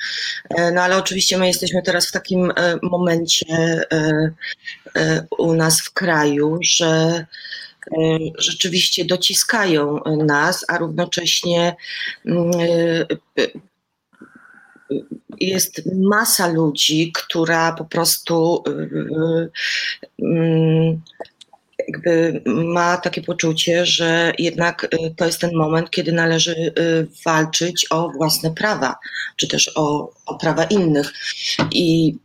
e, 0.49 0.71
no 0.71 0.81
ale 0.81 0.97
oczywiście 0.97 1.37
my 1.37 1.47
jesteśmy 1.47 1.81
teraz 1.81 2.07
w 2.07 2.11
takim 2.11 2.51
e, 2.51 2.79
momencie 2.83 3.45
u 5.37 5.53
nas 5.53 5.81
w 5.81 5.93
kraju, 5.93 6.59
że 6.61 7.25
rzeczywiście 8.37 9.05
dociskają 9.05 9.99
nas, 10.25 10.65
a 10.67 10.77
równocześnie 10.77 11.75
mm, 12.25 12.51
jest 15.39 15.81
masa 15.95 16.47
ludzi, 16.47 17.11
która 17.15 17.71
po 17.73 17.85
prostu 17.85 18.63
mm, 20.19 21.01
jakby 21.87 22.41
ma 22.45 22.97
takie 22.97 23.21
poczucie, 23.21 23.85
że 23.85 24.33
jednak 24.37 24.83
y, 24.83 25.13
to 25.17 25.25
jest 25.25 25.39
ten 25.41 25.55
moment, 25.55 25.89
kiedy 25.89 26.11
należy 26.11 26.73
y, 26.79 27.07
walczyć 27.25 27.87
o 27.89 28.09
własne 28.09 28.51
prawa, 28.51 28.95
czy 29.35 29.47
też 29.47 29.71
o, 29.75 30.09
o 30.25 30.37
prawa 30.37 30.63
innych. 30.63 31.13
I 31.71 32.15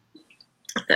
y, 0.90 0.94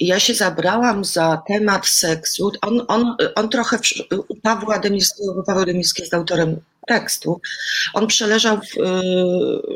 ja 0.00 0.20
się 0.20 0.34
zabrałam 0.34 1.04
za 1.04 1.42
temat 1.48 1.86
seksu. 1.86 2.52
On, 2.62 2.84
on, 2.88 3.16
on 3.34 3.48
trochę 3.48 3.78
u 4.28 4.36
Pawła 4.36 4.78
Demirskiego, 4.78 5.34
bo 5.34 5.42
Paweł 5.42 5.64
Demirski 5.64 6.02
jest 6.02 6.14
autorem 6.14 6.56
tekstu. 6.86 7.40
On 7.94 8.06
przeleżał 8.06 8.60
w 8.60 8.74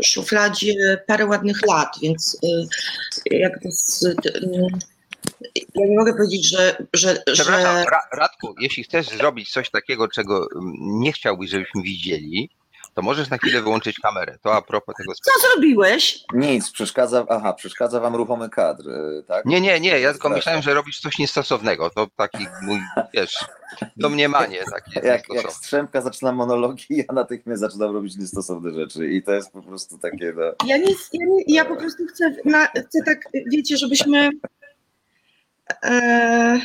szufladzie 0.04 0.74
parę 1.06 1.26
ładnych 1.26 1.66
lat, 1.66 1.88
więc 2.02 2.38
jakby 3.30 3.72
z, 3.72 4.04
ja 5.54 5.86
nie 5.86 5.98
mogę 5.98 6.12
powiedzieć, 6.12 6.48
że. 6.48 6.86
że, 6.92 7.22
że... 7.26 7.84
Radku, 8.12 8.54
jeśli 8.60 8.84
chcesz 8.84 9.08
zrobić 9.08 9.52
coś 9.52 9.70
takiego, 9.70 10.08
czego 10.08 10.48
mm, 10.54 10.72
nie 10.76 11.12
chciałbyś, 11.12 11.50
żebyśmy 11.50 11.82
widzieli, 11.82 12.50
to 12.98 13.02
możesz 13.02 13.30
na 13.30 13.38
chwilę 13.38 13.62
wyłączyć 13.62 13.98
kamerę. 13.98 14.38
To 14.42 14.54
a 14.54 14.62
propos 14.62 14.94
tego 14.96 15.12
Co 15.14 15.48
zrobiłeś? 15.48 16.24
Nic, 16.34 16.70
przeszkadza, 16.70 17.26
aha, 17.28 17.52
przeszkadza 17.52 18.00
wam 18.00 18.14
ruchomy 18.14 18.48
kadr, 18.48 18.88
y, 18.88 19.24
tak? 19.26 19.44
Nie, 19.44 19.60
nie, 19.60 19.80
nie, 19.80 20.00
ja 20.00 20.12
tylko 20.12 20.28
myślałem, 20.28 20.62
że 20.62 20.74
robisz 20.74 21.00
coś 21.00 21.18
niestosownego. 21.18 21.90
To 21.90 22.06
taki 22.16 22.46
mój, 22.62 22.80
wiesz, 23.14 23.38
domniemanie 23.96 24.58
takie. 24.72 25.00
Jak, 25.08 25.22
jak 25.34 25.52
Strzemka 25.52 26.00
zaczyna 26.00 26.32
monologi, 26.32 26.84
ja 26.90 27.14
natychmiast 27.14 27.60
zaczynam 27.60 27.94
robić 27.94 28.16
niestosowne 28.16 28.70
rzeczy 28.70 29.08
i 29.08 29.22
to 29.22 29.32
jest 29.32 29.52
po 29.52 29.62
prostu 29.62 29.98
takie... 29.98 30.32
No... 30.36 30.66
Ja, 30.66 30.76
nie, 30.76 30.92
ja, 31.12 31.26
nie, 31.26 31.42
ja 31.46 31.64
po 31.64 31.76
prostu 31.76 32.06
chcę, 32.06 32.34
na, 32.44 32.66
chcę 32.66 32.98
tak, 33.06 33.18
wiecie, 33.52 33.76
żebyśmy 33.76 34.30
Eee, 35.82 36.60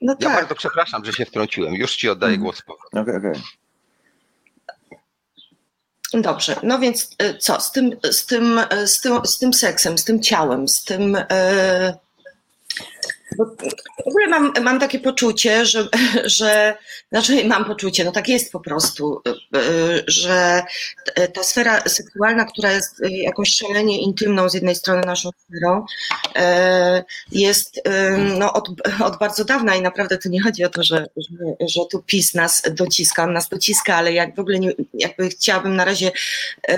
no 0.00 0.16
ja 0.20 0.28
tak. 0.28 0.34
bardzo 0.34 0.54
przepraszam, 0.54 1.04
że 1.04 1.12
się 1.12 1.24
wtrąciłem. 1.24 1.74
Już 1.74 1.96
ci 1.96 2.08
oddaję 2.08 2.38
głos. 2.38 2.62
Okej, 2.66 3.02
okay, 3.02 3.16
okej. 3.16 3.30
Okay. 3.30 3.42
Dobrze, 6.22 6.56
no 6.62 6.78
więc 6.78 7.10
e, 7.18 7.38
co 7.38 7.60
z 7.60 7.72
tym, 7.72 7.90
z 8.10 8.26
tym, 8.26 8.60
e, 8.70 8.86
z 8.86 9.00
tym, 9.00 9.26
z 9.26 9.38
tym 9.38 9.54
seksem, 9.54 9.98
z 9.98 10.04
tym 10.04 10.22
ciałem, 10.22 10.68
z 10.68 10.84
tym. 10.84 11.16
W 14.04 14.08
ogóle 14.08 14.26
mam, 14.28 14.52
mam 14.62 14.80
takie 14.80 14.98
poczucie, 14.98 15.66
że, 15.66 15.88
że, 16.24 16.76
znaczy 17.12 17.44
mam 17.44 17.64
poczucie, 17.64 18.04
no 18.04 18.12
tak 18.12 18.28
jest 18.28 18.52
po 18.52 18.60
prostu, 18.60 19.22
że 20.06 20.62
ta 21.34 21.42
sfera 21.42 21.80
seksualna, 21.80 22.44
która 22.44 22.72
jest 22.72 23.02
jakąś 23.10 23.56
szalenie 23.56 24.02
intymną 24.02 24.48
z 24.48 24.54
jednej 24.54 24.74
strony 24.74 25.02
naszą 25.06 25.30
sferą, 25.30 25.84
jest 27.32 27.80
no, 28.38 28.52
od, 28.52 28.68
od 29.04 29.18
bardzo 29.18 29.44
dawna 29.44 29.74
i 29.74 29.82
naprawdę 29.82 30.18
tu 30.18 30.28
nie 30.28 30.42
chodzi 30.42 30.64
o 30.64 30.68
to, 30.68 30.82
że, 30.82 31.06
że, 31.16 31.66
że 31.68 31.80
tu 31.90 32.02
PiS 32.02 32.34
nas 32.34 32.62
dociska, 32.70 33.24
on 33.24 33.32
nas 33.32 33.48
dociska, 33.48 33.96
ale 33.96 34.12
jak 34.12 34.36
w 34.36 34.38
ogóle 34.38 34.58
nie, 34.58 34.72
jakby 34.94 35.28
chciałabym 35.28 35.76
na 35.76 35.84
razie 35.84 36.12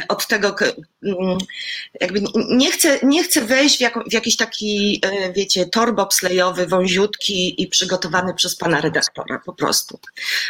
od 0.08 0.26
tego 0.26 0.54
jakby 2.00 2.22
nie 2.48 2.70
chcę, 2.70 2.98
nie 3.02 3.24
chcę 3.24 3.40
wejść 3.40 3.76
w, 3.76 3.80
jak, 3.80 4.08
w 4.10 4.12
jakiś 4.12 4.36
taki, 4.36 5.00
wiecie, 5.34 5.66
tor 5.66 5.94
bobslejowy, 6.36 6.66
wąziutki 6.66 7.62
i 7.62 7.66
przygotowany 7.66 8.34
przez 8.34 8.56
pana 8.56 8.80
redaktora 8.80 9.40
po 9.46 9.52
prostu. 9.52 9.98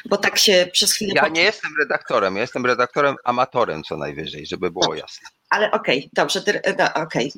Bo 0.04 0.16
tak 0.16 0.38
się 0.38 0.68
przez 0.72 0.92
chwilę... 0.92 1.12
Ja 1.16 1.28
nie 1.28 1.42
jestem 1.42 1.70
redaktorem, 1.80 2.34
ja 2.34 2.40
jestem 2.40 2.66
redaktorem 2.66 3.16
amatorem 3.24 3.82
co 3.82 3.96
najwyżej, 3.96 4.46
żeby 4.46 4.70
było 4.70 4.94
jasne. 4.94 5.28
Ale 5.50 5.70
okej, 5.70 5.98
okay, 5.98 6.10
dobrze, 6.12 6.42
no, 6.78 7.02
okej. 7.02 7.32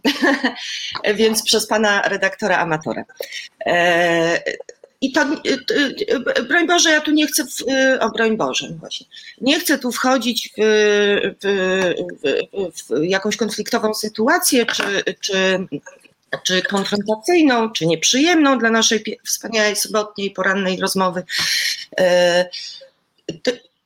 Okay. 0.98 1.14
Więc 1.20 1.42
przez 1.42 1.66
pana 1.66 2.02
redaktora 2.02 2.58
amatora. 2.58 3.04
E, 3.66 4.42
i 5.00 5.12
to, 5.12 5.22
y, 5.22 5.94
y, 6.38 6.42
broń 6.42 6.66
Boże, 6.66 6.90
ja 6.90 7.00
tu 7.00 7.10
nie 7.10 7.26
chcę, 7.26 7.44
w, 7.44 7.64
o 8.00 8.10
broń 8.10 8.36
Boże, 8.36 8.66
no 8.70 8.76
właśnie, 8.76 9.06
nie 9.40 9.60
chcę 9.60 9.78
tu 9.78 9.92
wchodzić 9.92 10.48
w, 10.48 10.62
w, 11.42 11.94
w, 12.74 13.00
w 13.00 13.04
jakąś 13.04 13.36
konfliktową 13.36 13.94
sytuację, 13.94 14.66
czy, 14.66 15.04
czy 15.20 15.58
czy 16.42 16.62
konfrontacyjną, 16.62 17.70
czy 17.70 17.86
nieprzyjemną 17.86 18.58
dla 18.58 18.70
naszej 18.70 19.18
wspaniałej 19.24 19.76
sobotniej 19.76 20.30
porannej 20.30 20.80
rozmowy. 20.80 21.22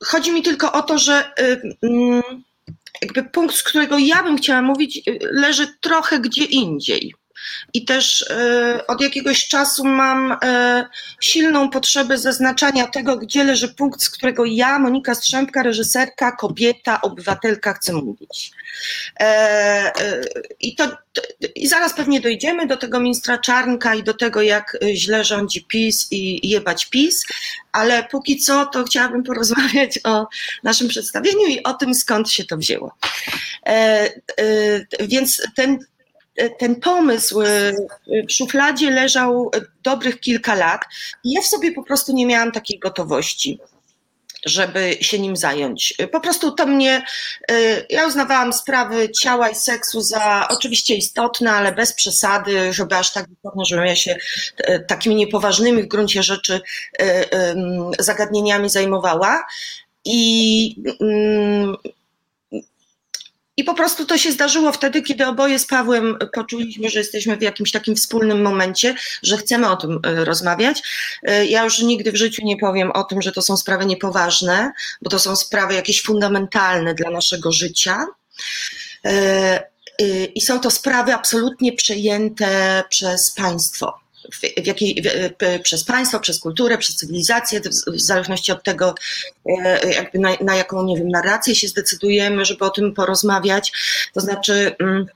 Chodzi 0.05 0.33
mi 0.33 0.43
tylko 0.43 0.73
o 0.73 0.83
to, 0.83 0.99
że 0.99 1.33
mm, 1.83 2.23
jakby 3.03 3.25
punkt, 3.25 3.55
z 3.55 3.63
którego 3.63 3.99
ja 3.99 4.23
bym 4.23 4.37
chciała 4.37 4.63
mówić, 4.63 5.03
leży 5.21 5.67
trochę 5.81 6.21
gdzie 6.21 6.45
indziej. 6.45 7.15
I 7.75 7.85
też 7.85 8.25
e, 8.31 8.87
od 8.87 9.01
jakiegoś 9.01 9.49
czasu 9.49 9.85
mam 9.85 10.37
e, 10.43 10.87
silną 11.21 11.71
potrzebę 11.71 12.19
zaznaczania 12.19 12.87
tego, 12.87 13.17
gdzie 13.17 13.45
leży 13.45 13.69
punkt, 13.69 14.03
z 14.03 14.11
którego 14.11 14.45
ja, 14.45 14.79
Monika 14.79 15.15
Strzępka, 15.15 15.63
reżyserka, 15.63 16.33
kobieta, 16.33 17.01
obywatelka, 17.01 17.73
chcę 17.73 17.93
mówić. 17.93 18.51
E, 19.21 19.93
I, 20.61 20.77
to, 20.77 20.89
I 21.55 21.69
zaraz 21.69 21.95
pewnie 21.95 22.21
dojdziemy 22.21 22.67
do 22.67 22.77
tego 22.77 23.01
ministra 23.01 23.39
Czarnka 23.39 23.95
i 23.95 24.03
do 24.03 24.15
tego, 24.15 24.43
jak 24.43 24.79
źle 24.95 25.25
rządzi 25.25 25.65
PiS 25.65 26.09
i 26.11 26.49
jebać 26.49 26.87
PiS, 26.87 27.25
ale 27.73 28.05
póki 28.11 28.39
co 28.39 28.67
to 28.67 28.85
chciałabym 28.85 29.23
porozmawiać 29.23 29.99
o 30.05 30.27
naszym 30.63 30.89
przedstawieniu 30.89 31.47
i 31.47 31.63
o 31.63 31.75
tym, 31.75 31.95
skąd 31.95 32.31
się 32.31 32.45
to 32.45 32.57
wzięło. 32.57 32.95
Więc 35.01 35.43
ten 35.57 35.79
ten 36.59 36.81
pomysł 36.81 37.41
e, 37.41 37.73
w 38.29 38.33
szufladzie 38.33 38.91
leżał 38.91 39.51
dobrych 39.83 40.21
kilka 40.21 40.55
lat 40.55 40.81
i 41.25 41.33
ja 41.33 41.41
w 41.41 41.47
sobie 41.47 41.73
po 41.73 41.83
prostu 41.83 42.13
nie 42.13 42.27
miałam 42.27 42.53
takiej 42.53 42.79
gotowości 42.79 43.59
żeby 44.47 44.97
się 45.01 45.19
nim 45.19 45.37
zająć. 45.37 45.95
Po 46.13 46.21
prostu 46.21 46.53
to 46.53 46.67
mnie, 46.67 47.05
e, 47.51 47.87
ja 47.91 48.07
uznawałam 48.07 48.53
sprawy 48.53 49.11
ciała 49.11 49.49
i 49.49 49.55
seksu 49.55 50.01
za 50.01 50.49
oczywiście 50.51 50.95
istotne, 50.95 51.53
ale 51.53 51.73
bez 51.73 51.95
przesady, 51.95 52.73
żeby 52.73 52.97
aż 52.97 53.13
tak 53.13 53.27
istotne, 53.37 53.65
żebym 53.65 53.87
ja 53.87 53.97
się 53.97 54.17
e, 54.59 54.81
takimi 54.81 55.15
niepoważnymi 55.15 55.83
w 55.83 55.89
gruncie 55.89 56.23
rzeczy 56.23 56.61
zagadnieniami 57.99 58.69
zajmowała. 58.71 59.47
I 60.05 60.77
mm, 61.01 61.77
i 63.57 63.65
po 63.65 63.75
prostu 63.75 64.05
to 64.07 64.19
się 64.19 64.33
zdarzyło 64.33 64.73
wtedy, 64.73 65.03
kiedy 65.03 65.27
oboje 65.27 65.59
z 65.59 65.67
Pawłem 65.67 66.19
poczuliśmy, 66.35 66.91
że 66.91 66.99
jesteśmy 66.99 67.37
w 67.37 67.43
jakimś 67.43 67.73
takim 67.73 67.97
wspólnym 67.97 68.43
momencie, 68.43 68.95
że 69.23 69.37
chcemy 69.37 69.71
o 69.71 69.77
tym 69.77 70.01
e, 70.07 70.25
rozmawiać. 70.25 70.83
E, 71.23 71.47
ja 71.47 71.65
już 71.65 71.79
nigdy 71.79 72.13
w 72.13 72.17
życiu 72.17 72.43
nie 72.45 72.57
powiem 72.57 72.93
o 72.93 73.05
tym, 73.05 73.23
że 73.23 73.33
to 73.33 73.43
są 73.43 73.57
sprawy 73.57 73.87
niepoważne, 73.87 74.73
bo 75.03 75.11
to 75.11 75.19
są 75.19 75.37
sprawy 75.37 75.75
jakieś 75.75 76.03
fundamentalne 76.03 76.95
dla 76.95 77.11
naszego 77.11 77.53
życia. 77.53 78.07
E, 79.05 79.73
I 80.35 80.41
są 80.41 80.61
to 80.61 80.71
sprawy 80.71 81.15
absolutnie 81.15 81.73
przejęte 81.73 82.83
przez 82.89 83.31
państwo 83.31 84.03
w, 84.33 84.67
jakiej, 84.67 85.03
w, 85.03 85.63
przez 85.63 85.85
państwo, 85.85 86.21
przez 86.21 86.39
kulturę, 86.39 86.79
przez 86.79 86.97
cywilizację, 86.97 87.61
w, 87.61 88.01
zależności 88.01 88.53
od 88.53 88.63
tego, 88.63 88.95
e, 89.47 89.93
jakby 89.93 90.19
na, 90.19 90.37
na, 90.41 90.57
jaką, 90.57 90.85
nie 90.85 90.97
wiem, 90.97 91.09
narrację 91.09 91.55
się 91.55 91.69
zdecydujemy, 91.69 92.45
żeby 92.45 92.65
o 92.65 92.71
tym 92.71 92.95
porozmawiać. 92.95 93.73
To 94.15 94.21
znaczy, 94.21 94.77
mm, 94.79 95.07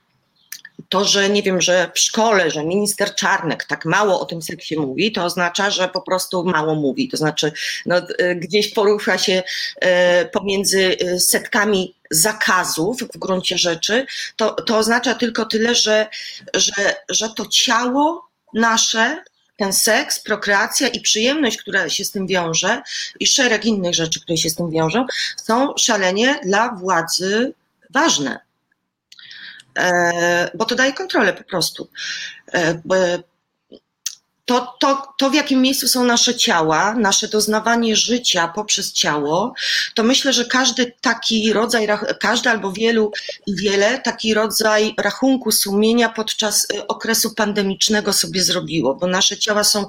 to, 0.88 1.04
że 1.04 1.30
nie 1.30 1.42
wiem, 1.42 1.60
że 1.60 1.90
w 1.94 1.98
szkole, 1.98 2.50
że 2.50 2.64
minister 2.64 3.14
Czarnek 3.14 3.64
tak 3.64 3.84
mało 3.84 4.20
o 4.20 4.24
tym 4.24 4.42
seksie 4.42 4.76
mówi, 4.76 5.12
to 5.12 5.24
oznacza, 5.24 5.70
że 5.70 5.88
po 5.88 6.00
prostu 6.00 6.44
mało 6.44 6.74
mówi. 6.74 7.08
To 7.08 7.16
znaczy, 7.16 7.52
no, 7.86 7.96
e, 7.96 8.36
gdzieś 8.36 8.74
porusza 8.74 9.18
się 9.18 9.42
e, 9.80 10.24
pomiędzy 10.24 10.96
setkami 11.18 11.94
zakazów 12.10 13.00
w 13.14 13.18
gruncie 13.18 13.58
rzeczy, 13.58 14.06
to, 14.36 14.50
to 14.50 14.78
oznacza 14.78 15.14
tylko 15.14 15.44
tyle, 15.44 15.74
że, 15.74 16.06
że, 16.54 16.94
że 17.08 17.28
to 17.28 17.46
ciało 17.46 18.25
nasze, 18.56 19.24
ten 19.56 19.72
seks, 19.72 20.20
prokreacja 20.20 20.88
i 20.88 21.00
przyjemność, 21.00 21.56
która 21.56 21.88
się 21.88 22.04
z 22.04 22.10
tym 22.10 22.26
wiąże, 22.26 22.82
i 23.20 23.26
szereg 23.26 23.64
innych 23.64 23.94
rzeczy, 23.94 24.20
które 24.20 24.36
się 24.36 24.50
z 24.50 24.54
tym 24.54 24.70
wiążą, 24.70 25.06
są 25.36 25.74
szalenie 25.76 26.40
dla 26.44 26.68
władzy 26.68 27.54
ważne. 27.90 28.40
E, 29.78 30.50
bo 30.54 30.64
to 30.64 30.74
daje 30.74 30.92
kontrolę 30.92 31.32
po 31.32 31.44
prostu. 31.44 31.88
E, 32.52 32.82
to, 34.46 34.74
to, 34.80 35.02
to, 35.18 35.30
w 35.30 35.34
jakim 35.34 35.62
miejscu 35.62 35.88
są 35.88 36.04
nasze 36.04 36.34
ciała, 36.34 36.94
nasze 36.94 37.28
doznawanie 37.28 37.96
życia 37.96 38.48
poprzez 38.48 38.92
ciało, 38.92 39.54
to 39.94 40.02
myślę, 40.02 40.32
że 40.32 40.44
każdy 40.44 40.92
taki 41.00 41.52
rodzaj, 41.52 41.88
każdy 42.20 42.50
albo 42.50 42.72
wielu 42.72 43.12
i 43.46 43.56
wiele 43.56 43.98
taki 43.98 44.34
rodzaj 44.34 44.94
rachunku 44.98 45.52
sumienia 45.52 46.08
podczas 46.08 46.66
y, 46.74 46.86
okresu 46.86 47.34
pandemicznego 47.34 48.12
sobie 48.12 48.42
zrobiło, 48.42 48.94
bo 48.94 49.06
nasze 49.06 49.36
ciała 49.36 49.64
są, 49.64 49.86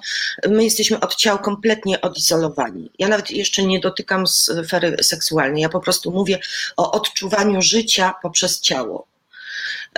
my 0.47 0.63
jesteśmy 0.63 0.99
od 0.99 1.15
ciał 1.15 1.39
kompletnie 1.39 2.01
odizolowani. 2.01 2.91
Ja 2.99 3.07
nawet 3.07 3.31
jeszcze 3.31 3.63
nie 3.63 3.79
dotykam 3.79 4.27
sfery 4.27 4.97
seksualnej, 5.01 5.61
ja 5.61 5.69
po 5.69 5.79
prostu 5.79 6.11
mówię 6.11 6.39
o 6.77 6.91
odczuwaniu 6.91 7.61
życia 7.61 8.13
poprzez 8.21 8.61
ciało. 8.61 9.07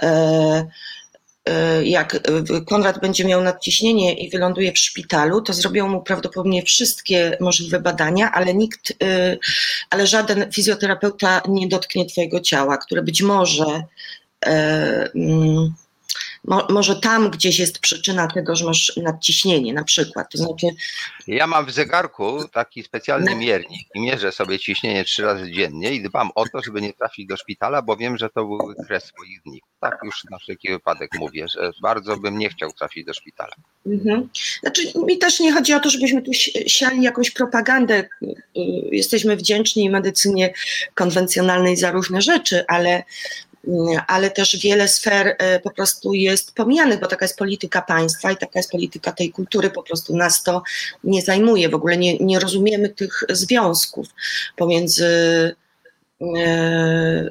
E, 0.02 0.68
jak 1.84 2.16
e, 2.16 2.20
Konrad 2.66 3.02
będzie 3.02 3.26
miał 3.26 3.44
nadciśnienie 3.44 4.14
i 4.14 4.30
wyląduje 4.30 4.72
w 4.72 4.78
szpitalu, 4.78 5.42
to 5.42 5.54
zrobią 5.54 5.88
mu 5.88 6.02
prawdopodobnie 6.02 6.64
wszystkie 6.64 7.38
możliwe 7.40 7.80
badania, 7.80 8.32
ale 8.32 8.54
nikt, 8.54 8.94
e, 9.04 9.38
ale 9.90 10.08
żaden 10.08 10.52
fizjoterapeuta 10.52 11.42
nie 11.48 11.68
dotknie 11.68 12.06
Twojego 12.06 12.40
ciała, 12.40 12.78
które 12.78 13.02
być 13.04 13.22
może 13.22 13.84
mm, 14.42 15.74
Mo, 16.44 16.68
może 16.70 16.96
tam 16.96 17.30
gdzieś 17.30 17.60
jest 17.60 17.80
przyczyna 17.80 18.28
tego, 18.28 18.56
że 18.56 18.66
masz 18.66 18.94
nadciśnienie 18.98 19.74
na 19.74 19.84
przykład. 19.84 20.32
To 20.32 20.38
znaczy, 20.38 20.68
ja 21.28 21.48
mam 21.48 21.66
w 21.66 21.72
zegarku 21.72 22.48
taki 22.54 22.84
specjalny 22.84 23.36
miernik 23.36 23.88
i 23.96 24.02
mierzę 24.02 24.32
sobie 24.32 24.60
ciśnienie 24.60 25.04
trzy 25.04 25.24
razy 25.24 25.52
dziennie 25.52 25.92
i 25.94 26.04
dbam 26.04 26.30
o 26.36 26.46
to, 26.50 26.62
żeby 26.66 26.82
nie 26.82 26.94
trafić 26.94 27.28
do 27.28 27.38
szpitala, 27.38 27.82
bo 27.82 27.98
wiem, 27.98 28.18
że 28.18 28.30
to 28.30 28.46
był 28.46 28.74
kres 28.88 29.12
moich 29.20 29.42
dni. 29.42 29.62
Tak 29.80 30.00
już 30.04 30.24
na 30.32 30.38
wszelki 30.38 30.70
wypadek 30.70 31.10
mówię, 31.20 31.46
że 31.48 31.72
bardzo 31.82 32.18
bym 32.18 32.38
nie 32.38 32.50
chciał 32.50 32.72
trafić 32.72 33.06
do 33.06 33.14
szpitala. 33.14 33.56
Mhm. 33.86 34.30
Znaczy, 34.62 34.82
mi 34.96 35.18
też 35.18 35.40
nie 35.40 35.54
chodzi 35.54 35.74
o 35.74 35.80
to, 35.80 35.90
żebyśmy 35.90 36.22
tu 36.22 36.32
siali 36.68 37.02
jakąś 37.02 37.32
propagandę. 37.32 38.10
Jesteśmy 38.92 39.36
wdzięczni 39.36 39.90
medycynie 39.90 40.54
konwencjonalnej 40.94 41.78
za 41.78 41.92
różne 41.92 42.22
rzeczy, 42.22 42.66
ale 42.68 43.04
ale 44.08 44.32
też 44.32 44.58
wiele 44.58 44.88
sfer 44.88 45.36
e, 45.38 45.60
po 45.60 45.70
prostu 45.70 46.14
jest 46.14 46.56
pomijanych, 46.56 47.00
bo 47.00 47.08
taka 47.08 47.26
jest 47.26 47.38
polityka 47.38 47.82
państwa 47.82 48.32
i 48.32 48.38
taka 48.38 48.60
jest 48.60 48.72
polityka 48.72 49.12
tej 49.12 49.32
kultury, 49.32 49.70
po 49.70 49.84
prostu 49.84 50.16
nas 50.18 50.44
to 50.44 50.64
nie 51.04 51.22
zajmuje, 51.22 51.70
w 51.70 51.76
ogóle 51.76 51.98
nie, 51.98 52.18
nie 52.18 52.40
rozumiemy 52.40 52.90
tych 52.90 53.24
związków 53.30 54.08
pomiędzy 54.56 55.06
e, 56.38 57.30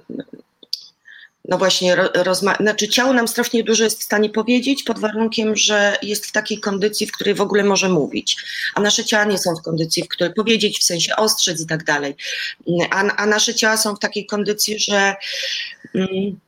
no 1.49 1.59
właśnie, 1.59 1.97
rozma- 1.97 2.57
znaczy 2.61 2.89
ciało 2.89 3.13
nam 3.13 3.29
strasznie 3.29 3.65
dużo 3.65 3.85
jest 3.85 4.01
w 4.01 4.05
stanie 4.05 4.31
powiedzieć 4.31 4.83
pod 4.83 4.99
warunkiem, 4.99 5.57
że 5.57 5.97
jest 6.03 6.27
w 6.27 6.33
takiej 6.33 6.61
kondycji, 6.61 7.07
w 7.07 7.13
której 7.13 7.35
w 7.35 7.41
ogóle 7.41 7.65
może 7.65 7.89
mówić. 7.89 8.37
A 8.75 8.81
nasze 8.81 9.05
ciała 9.05 9.25
nie 9.25 9.39
są 9.39 9.57
w 9.57 9.63
kondycji, 9.63 10.03
w 10.03 10.09
której 10.09 10.35
powiedzieć, 10.35 10.79
w 10.79 10.85
sensie 10.85 11.17
ostrzec 11.17 11.61
i 11.61 11.67
tak 11.67 11.85
dalej. 11.85 12.15
A, 12.91 13.17
a 13.17 13.27
nasze 13.27 13.55
ciała 13.55 13.77
są 13.77 13.95
w 13.95 13.99
takiej 13.99 14.27
kondycji, 14.27 14.79
że 14.79 15.17
mm, 15.95 16.41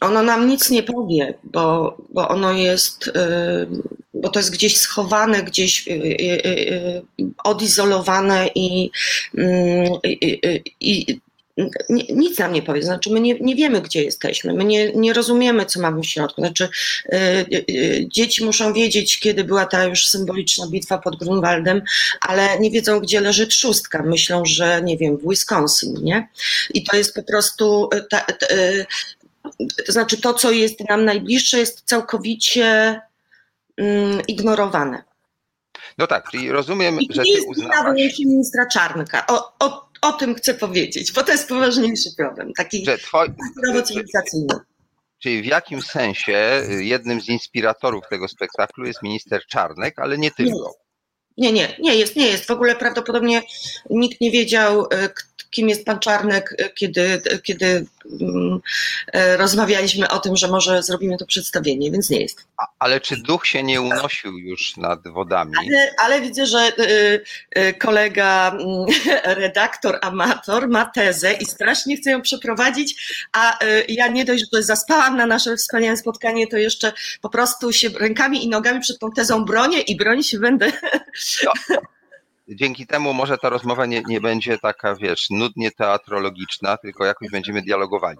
ono 0.00 0.22
nam 0.22 0.48
nic 0.48 0.70
nie 0.70 0.82
powie, 0.82 1.34
bo, 1.44 1.96
bo 2.08 2.28
ono 2.28 2.52
jest, 2.52 3.08
y, 3.08 3.12
bo 4.14 4.28
to 4.28 4.38
jest 4.40 4.52
gdzieś 4.52 4.76
schowane, 4.76 5.42
gdzieś 5.42 5.88
y, 5.88 5.92
y, 5.92 7.02
odizolowane 7.44 8.50
i, 8.54 8.90
mm, 9.34 9.92
i 10.80 11.20
nic 11.88 12.38
nam 12.38 12.52
nie 12.52 12.62
powie, 12.62 12.82
znaczy 12.82 13.10
my 13.10 13.20
nie, 13.20 13.34
nie 13.40 13.56
wiemy, 13.56 13.80
gdzie 13.80 14.04
jesteśmy, 14.04 14.54
my 14.54 14.64
nie, 14.64 14.92
nie 14.92 15.12
rozumiemy, 15.12 15.66
co 15.66 15.80
mamy 15.80 16.00
w 16.00 16.06
środku. 16.06 16.40
Znaczy, 16.40 16.68
y, 17.12 17.16
y, 17.70 18.06
dzieci 18.08 18.44
muszą 18.44 18.72
wiedzieć, 18.72 19.18
kiedy 19.18 19.44
była 19.44 19.66
ta 19.66 19.84
już 19.84 20.06
symboliczna 20.06 20.66
bitwa 20.66 20.98
pod 20.98 21.16
Grunwaldem, 21.16 21.82
ale 22.20 22.58
nie 22.60 22.70
wiedzą, 22.70 23.00
gdzie 23.00 23.20
leży 23.20 23.46
trzustka. 23.46 24.02
Myślą, 24.02 24.42
że 24.46 24.82
nie 24.82 24.96
wiem, 24.96 25.16
w 25.16 25.28
Wisconsin, 25.28 25.94
nie? 26.02 26.28
I 26.74 26.84
to 26.84 26.96
jest 26.96 27.14
po 27.14 27.22
prostu. 27.22 27.88
Y, 27.94 28.04
ta, 28.10 28.20
ta, 28.20 28.46
to 29.86 29.92
znaczy, 29.92 30.20
to, 30.20 30.34
co 30.34 30.50
jest 30.50 30.88
nam 30.88 31.04
najbliższe, 31.04 31.58
jest 31.58 31.82
całkowicie 31.84 33.00
mm, 33.76 34.20
ignorowane. 34.28 35.02
No 35.98 36.06
tak, 36.06 36.30
czyli 36.30 36.50
rozumiem, 36.50 37.00
I 37.00 37.08
że 37.14 37.22
ty 37.22 37.42
uznawasz... 37.48 38.18
ministra 38.18 38.66
Czarnka. 38.66 39.26
O, 39.26 39.52
o, 39.58 39.89
o 40.02 40.12
tym 40.12 40.34
chcę 40.34 40.54
powiedzieć, 40.54 41.12
bo 41.12 41.22
to 41.22 41.32
jest 41.32 41.48
poważniejszy 41.48 42.10
problem, 42.16 42.52
taki 42.56 42.86
cywilizacyjny. 43.84 44.54
Czyli 45.18 45.42
w 45.42 45.46
jakim 45.46 45.82
sensie 45.82 46.62
jednym 46.78 47.20
z 47.20 47.28
inspiratorów 47.28 48.04
tego 48.10 48.28
spektaklu 48.28 48.86
jest 48.86 49.02
minister 49.02 49.42
Czarnek, 49.46 49.98
ale 49.98 50.18
nie 50.18 50.30
tylko. 50.30 50.74
Nie, 51.36 51.52
nie, 51.52 51.76
nie 51.78 51.94
jest, 51.94 52.16
nie 52.16 52.26
jest. 52.26 52.46
W 52.46 52.50
ogóle 52.50 52.76
prawdopodobnie 52.76 53.42
nikt 53.90 54.20
nie 54.20 54.30
wiedział, 54.30 54.86
e, 54.92 55.08
kim 55.50 55.68
jest 55.68 55.84
pan 55.84 55.98
Czarnek, 55.98 56.56
kiedy, 56.74 57.22
kiedy 57.42 57.86
mm, 58.20 58.60
rozmawialiśmy 59.38 60.08
o 60.08 60.18
tym, 60.18 60.36
że 60.36 60.48
może 60.48 60.82
zrobimy 60.82 61.16
to 61.16 61.26
przedstawienie, 61.26 61.90
więc 61.90 62.10
nie 62.10 62.20
jest. 62.20 62.46
Ale 62.78 63.00
czy 63.00 63.16
duch 63.16 63.46
się 63.46 63.62
nie 63.62 63.80
unosił 63.80 64.38
już 64.38 64.76
nad 64.76 65.08
wodami? 65.08 65.52
Ale, 65.58 65.94
ale 65.98 66.20
widzę, 66.20 66.46
że 66.46 66.72
kolega, 67.78 68.50
mm, 68.50 68.86
redaktor, 69.42 69.98
amator 70.02 70.68
ma 70.68 70.84
tezę 70.84 71.32
i 71.32 71.44
strasznie 71.44 71.96
chce 71.96 72.10
ją 72.10 72.22
przeprowadzić, 72.22 73.14
a 73.32 73.58
ja 73.88 74.08
nie 74.08 74.24
dość, 74.24 74.44
że 74.54 74.62
zaspałam 74.62 75.16
na 75.16 75.26
nasze 75.26 75.56
wspaniałe 75.56 75.96
spotkanie, 75.96 76.46
to 76.46 76.56
jeszcze 76.56 76.92
po 77.20 77.28
prostu 77.28 77.72
się 77.72 77.88
rękami 77.88 78.44
i 78.44 78.48
nogami 78.48 78.80
przed 78.80 78.98
tą 78.98 79.10
tezą 79.10 79.44
bronię 79.44 79.80
i 79.80 79.96
bronić 79.96 80.30
się 80.30 80.38
będę. 80.38 80.72
No, 81.44 81.52
dzięki 82.50 82.86
temu 82.86 83.14
może 83.14 83.38
ta 83.38 83.48
rozmowa 83.48 83.86
nie, 83.86 84.02
nie 84.06 84.20
będzie 84.20 84.58
taka, 84.58 84.94
wiesz, 84.94 85.26
nudnie 85.30 85.70
teatrologiczna, 85.70 86.76
tylko 86.76 87.04
jakoś 87.04 87.30
będziemy 87.30 87.62
dialogowali. 87.62 88.18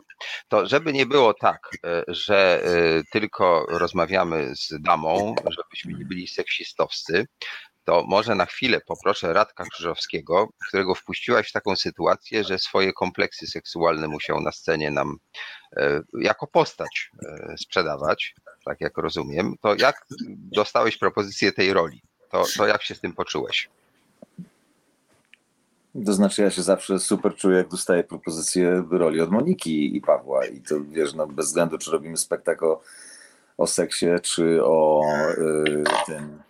To 0.48 0.66
żeby 0.66 0.92
nie 0.92 1.06
było 1.06 1.34
tak, 1.34 1.70
e, 1.86 2.04
że 2.08 2.62
e, 2.64 3.02
tylko 3.12 3.66
rozmawiamy 3.68 4.56
z 4.56 4.82
damą, 4.82 5.34
żebyśmy 5.50 5.92
nie 5.98 6.04
byli 6.04 6.28
seksistowscy, 6.28 7.26
to 7.84 8.04
może 8.08 8.34
na 8.34 8.46
chwilę 8.46 8.80
poproszę 8.80 9.32
Radka 9.32 9.64
Krzyżowskiego, 9.64 10.48
którego 10.68 10.94
wpuściłaś 10.94 11.48
w 11.48 11.52
taką 11.52 11.76
sytuację, 11.76 12.44
że 12.44 12.58
swoje 12.58 12.92
kompleksy 12.92 13.46
seksualne 13.46 14.08
musiał 14.08 14.40
na 14.40 14.52
scenie 14.52 14.90
nam 14.90 15.16
e, 15.76 16.00
jako 16.20 16.46
postać 16.46 17.10
sprzedawać, 17.58 18.34
tak 18.64 18.80
jak 18.80 18.98
rozumiem. 18.98 19.54
To 19.62 19.74
jak 19.74 20.06
dostałeś 20.52 20.96
propozycję 20.96 21.52
tej 21.52 21.72
roli? 21.72 22.02
To, 22.30 22.44
to 22.56 22.66
jak 22.66 22.82
się 22.82 22.94
z 22.94 23.00
tym 23.00 23.12
poczułeś? 23.12 23.68
To 26.06 26.12
znaczy, 26.12 26.42
ja 26.42 26.50
się 26.50 26.62
zawsze 26.62 26.98
super 26.98 27.34
czuję, 27.34 27.56
jak 27.56 27.68
dostaję 27.68 28.04
propozycję 28.04 28.84
roli 28.90 29.20
od 29.20 29.30
Moniki 29.30 29.96
i 29.96 30.00
Pawła. 30.00 30.46
I 30.46 30.60
to 30.60 30.74
wiesz, 30.90 31.14
no, 31.14 31.26
bez 31.26 31.46
względu, 31.46 31.78
czy 31.78 31.90
robimy 31.90 32.16
spektakl 32.16 32.64
o, 32.64 32.80
o 33.58 33.66
seksie, 33.66 34.06
czy 34.22 34.64
o 34.64 35.02
y, 35.38 35.84
tym. 36.06 36.49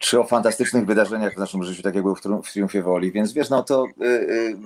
Czy 0.00 0.20
o 0.20 0.24
fantastycznych 0.24 0.86
wydarzeniach 0.86 1.34
w 1.34 1.38
naszym 1.38 1.62
życiu, 1.62 1.82
tak 1.82 1.94
jak 1.94 2.04
był 2.04 2.14
w 2.14 2.52
Triumfie 2.52 2.82
Woli, 2.82 3.12
więc 3.12 3.32
wiesz, 3.32 3.50
no 3.50 3.62
to 3.62 3.84
y, 4.02 4.06
y, 4.06 4.56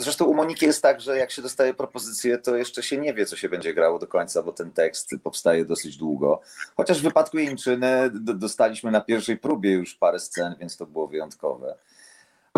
Zresztą 0.00 0.24
u 0.24 0.34
Moniki 0.34 0.66
jest 0.66 0.82
tak, 0.82 1.00
że 1.00 1.18
jak 1.18 1.30
się 1.30 1.42
dostaje 1.42 1.74
propozycję, 1.74 2.38
to 2.38 2.56
jeszcze 2.56 2.82
się 2.82 2.98
nie 2.98 3.14
wie, 3.14 3.26
co 3.26 3.36
się 3.36 3.48
będzie 3.48 3.74
grało 3.74 3.98
do 3.98 4.06
końca, 4.06 4.42
bo 4.42 4.52
ten 4.52 4.70
tekst 4.70 5.14
powstaje 5.22 5.64
dosyć 5.64 5.96
długo. 5.96 6.40
Chociaż 6.76 7.00
w 7.00 7.02
wypadku 7.02 7.38
Jeńczyny 7.38 8.10
dostaliśmy 8.14 8.90
na 8.90 9.00
pierwszej 9.00 9.38
próbie 9.38 9.72
już 9.72 9.94
parę 9.94 10.18
scen, 10.18 10.54
więc 10.60 10.76
to 10.76 10.86
było 10.86 11.06
wyjątkowe. 11.08 11.78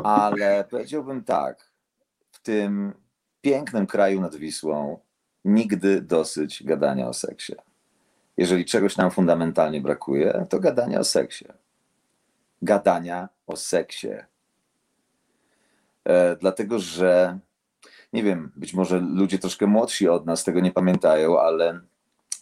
Ale 0.05 0.65
powiedziałbym 0.71 1.25
tak, 1.25 1.73
w 2.31 2.43
tym 2.43 2.93
pięknym 3.41 3.87
kraju 3.87 4.21
nad 4.21 4.37
Wisłą 4.37 4.99
nigdy 5.45 6.01
dosyć 6.01 6.65
gadania 6.65 7.09
o 7.09 7.13
seksie. 7.13 7.55
Jeżeli 8.37 8.65
czegoś 8.65 8.97
nam 8.97 9.11
fundamentalnie 9.11 9.81
brakuje, 9.81 10.47
to 10.51 10.61
gadania 10.61 11.01
o 11.01 11.05
seksie. 11.05 11.45
Gadania 12.63 13.29
o 13.47 13.57
seksie 13.57 14.09
E, 16.05 16.37
dlatego 16.37 16.79
że 16.79 17.39
nie 18.13 18.23
wiem, 18.23 18.53
być 18.57 18.75
może 18.75 19.01
ludzie 19.01 19.39
troszkę 19.39 19.67
młodsi 19.67 20.09
od 20.09 20.27
nas 20.27 20.45
tego 20.45 20.61
nie 20.61 20.73
pamiętają, 20.73 21.41
ale 21.41 21.81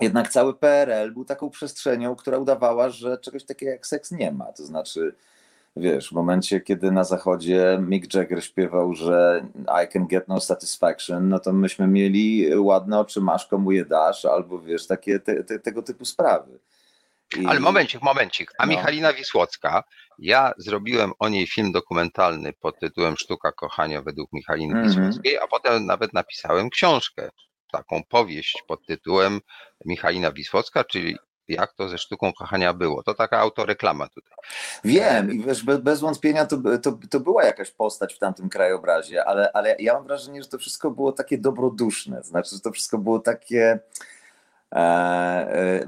jednak 0.00 0.28
cały 0.28 0.54
PRL 0.54 1.12
był 1.12 1.24
taką 1.24 1.50
przestrzenią, 1.50 2.16
która 2.16 2.38
udawała, 2.38 2.88
że 2.88 3.18
czegoś 3.18 3.44
takiego 3.44 3.72
jak 3.72 3.86
seks 3.86 4.10
nie 4.10 4.32
ma. 4.32 4.52
To 4.52 4.66
znaczy, 4.66 5.14
wiesz, 5.76 6.08
w 6.08 6.12
momencie, 6.12 6.60
kiedy 6.60 6.92
na 6.92 7.04
zachodzie 7.04 7.78
Mick 7.80 8.14
Jagger 8.14 8.44
śpiewał, 8.44 8.94
że 8.94 9.46
I 9.84 9.92
can 9.92 10.06
get 10.06 10.28
no 10.28 10.40
satisfaction, 10.40 11.28
no 11.28 11.38
to 11.38 11.52
myśmy 11.52 11.86
mieli 11.86 12.56
ładne 12.56 12.98
oczy 12.98 13.20
masz, 13.20 13.46
komu 13.46 13.72
je 13.72 13.84
dasz, 13.84 14.24
albo 14.24 14.58
wiesz, 14.58 14.86
takie 14.86 15.20
te, 15.20 15.44
te, 15.44 15.58
tego 15.58 15.82
typu 15.82 16.04
sprawy. 16.04 16.58
I... 17.38 17.46
Ale 17.46 17.60
momencik, 17.60 18.02
momencik. 18.02 18.52
A 18.58 18.66
no. 18.66 18.72
Michalina 18.72 19.12
Wisłocka, 19.12 19.84
ja 20.18 20.52
zrobiłem 20.58 21.12
o 21.18 21.28
niej 21.28 21.46
film 21.46 21.72
dokumentalny 21.72 22.52
pod 22.52 22.78
tytułem 22.78 23.16
Sztuka 23.16 23.52
kochania 23.52 24.02
według 24.02 24.32
Michaliny 24.32 24.74
mm 24.74 24.84
-hmm. 24.84 24.88
Wisłockiej, 24.88 25.38
a 25.38 25.46
potem 25.46 25.86
nawet 25.86 26.12
napisałem 26.12 26.70
książkę, 26.70 27.30
taką 27.72 28.02
powieść 28.08 28.62
pod 28.66 28.86
tytułem 28.86 29.40
Michalina 29.84 30.32
Wisłocka, 30.32 30.84
czyli 30.84 31.16
jak 31.50 31.72
to 31.72 31.88
ze 31.88 31.98
sztuką 31.98 32.32
kochania 32.32 32.72
było. 32.74 33.02
To 33.02 33.14
taka 33.14 33.38
autoreklama 33.38 34.08
tutaj. 34.08 34.38
Wiem 34.84 35.32
i 35.32 35.44
wiesz, 35.44 35.64
bez, 35.64 36.00
wątpienia 36.00 36.46
to, 36.46 36.56
to, 36.82 36.98
to 37.10 37.20
była 37.20 37.44
jakaś 37.44 37.70
postać 37.70 38.14
w 38.14 38.18
tamtym 38.18 38.48
krajobrazie, 38.48 39.24
ale, 39.24 39.52
ale 39.52 39.76
ja 39.78 39.94
mam 39.94 40.04
wrażenie, 40.04 40.42
że 40.42 40.48
to 40.48 40.58
wszystko 40.58 40.90
było 40.90 41.12
takie 41.12 41.38
dobroduszne, 41.38 42.22
znaczy, 42.22 42.54
że 42.54 42.60
to 42.60 42.72
wszystko 42.72 42.98
było 42.98 43.18
takie 43.18 43.78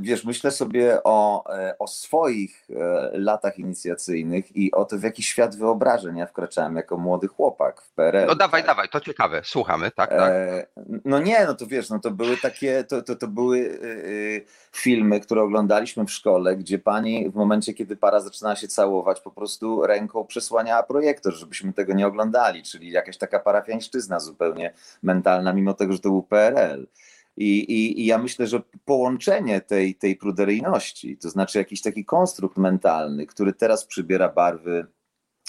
wiesz, 0.01 0.25
myślę 0.25 0.51
sobie 0.51 0.99
o, 1.05 1.45
e, 1.57 1.79
o 1.79 1.87
swoich 1.87 2.67
latach 3.13 3.59
inicjacyjnych 3.59 4.57
i 4.57 4.73
o 4.73 4.85
to, 4.85 4.99
w 4.99 5.03
jaki 5.03 5.23
świat 5.23 5.57
wyobrażeń 5.57 6.17
ja 6.17 6.27
wkraczałem 6.27 6.77
jako 6.77 6.97
młody 6.97 7.29
chłopak 7.29 7.83
w 7.83 7.93
PRL. 7.93 8.27
No 8.27 8.35
dawaj, 8.35 8.65
dawaj, 8.65 8.89
to 8.89 9.01
ciekawe, 9.01 9.41
słuchamy, 9.45 9.91
tak, 9.91 10.11
tak. 10.11 10.33
No 11.05 11.19
nie, 11.19 11.45
no 11.47 11.55
to 11.55 11.67
wiesz, 11.67 11.91
no 11.91 11.99
to 11.99 12.11
były 12.11 12.37
takie, 12.37 12.85
to, 12.85 13.03
to, 13.03 13.17
to 13.17 13.29
były 13.29 13.79
filmy, 14.73 15.21
które 15.21 15.43
oglądaliśmy 15.43 16.05
w 16.05 16.11
szkole, 16.11 16.57
gdzie 16.57 16.79
pani 16.79 17.31
w 17.31 17.35
momencie, 17.35 17.75
kiedy 17.75 17.97
para 17.97 18.21
zaczynała 18.21 18.57
się 18.57 18.69
całować, 18.69 19.21
po 19.21 19.31
prostu 19.31 19.87
ręką 19.87 20.25
przesłaniała 20.25 20.83
projektor, 20.83 21.35
żebyśmy 21.35 21.73
tego 21.73 21.93
nie 21.93 22.07
oglądali, 22.07 22.63
czyli 22.63 22.91
jakaś 22.91 23.19
taka 23.19 23.39
parafiańszczyzna 23.39 24.21
zupełnie 24.21 24.75
mentalna, 25.03 25.53
mimo 25.53 25.75
tego, 25.75 25.93
że 25.93 25.99
to 25.99 26.09
był 26.09 26.23
PRL. 26.23 26.87
I, 27.37 27.59
i, 27.59 28.01
I, 28.01 28.07
ja 28.07 28.19
myślę, 28.19 28.47
że 28.47 28.63
połączenie 28.85 29.61
tej, 29.61 29.95
tej 29.95 30.17
pruderyjności, 30.17 31.17
to 31.17 31.31
znaczy 31.31 31.59
jakiś 31.59 31.81
taki 31.81 32.05
konstrukt 32.05 32.57
mentalny, 32.57 33.27
który 33.27 33.53
teraz 33.53 33.85
przybiera 33.85 34.29
barwy 34.29 34.87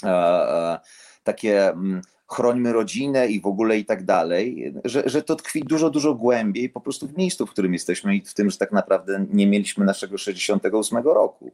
e, 0.04 0.08
e, 0.08 0.80
takie 1.24 1.68
mm, 1.68 2.02
chrońmy 2.26 2.72
rodzinę 2.72 3.28
i 3.28 3.40
w 3.40 3.46
ogóle 3.46 3.78
i 3.78 3.84
tak 3.84 4.04
dalej, 4.04 4.74
że, 4.84 5.02
że 5.06 5.22
to 5.22 5.36
tkwi 5.36 5.64
dużo, 5.64 5.90
dużo 5.90 6.14
głębiej 6.14 6.68
po 6.68 6.80
prostu 6.80 7.08
w 7.08 7.16
miejscu, 7.16 7.46
w 7.46 7.50
którym 7.50 7.72
jesteśmy 7.72 8.16
i 8.16 8.20
w 8.20 8.34
tym, 8.34 8.50
że 8.50 8.58
tak 8.58 8.72
naprawdę 8.72 9.26
nie 9.30 9.46
mieliśmy 9.46 9.84
naszego 9.84 10.18
68 10.18 10.98
roku. 10.98 11.52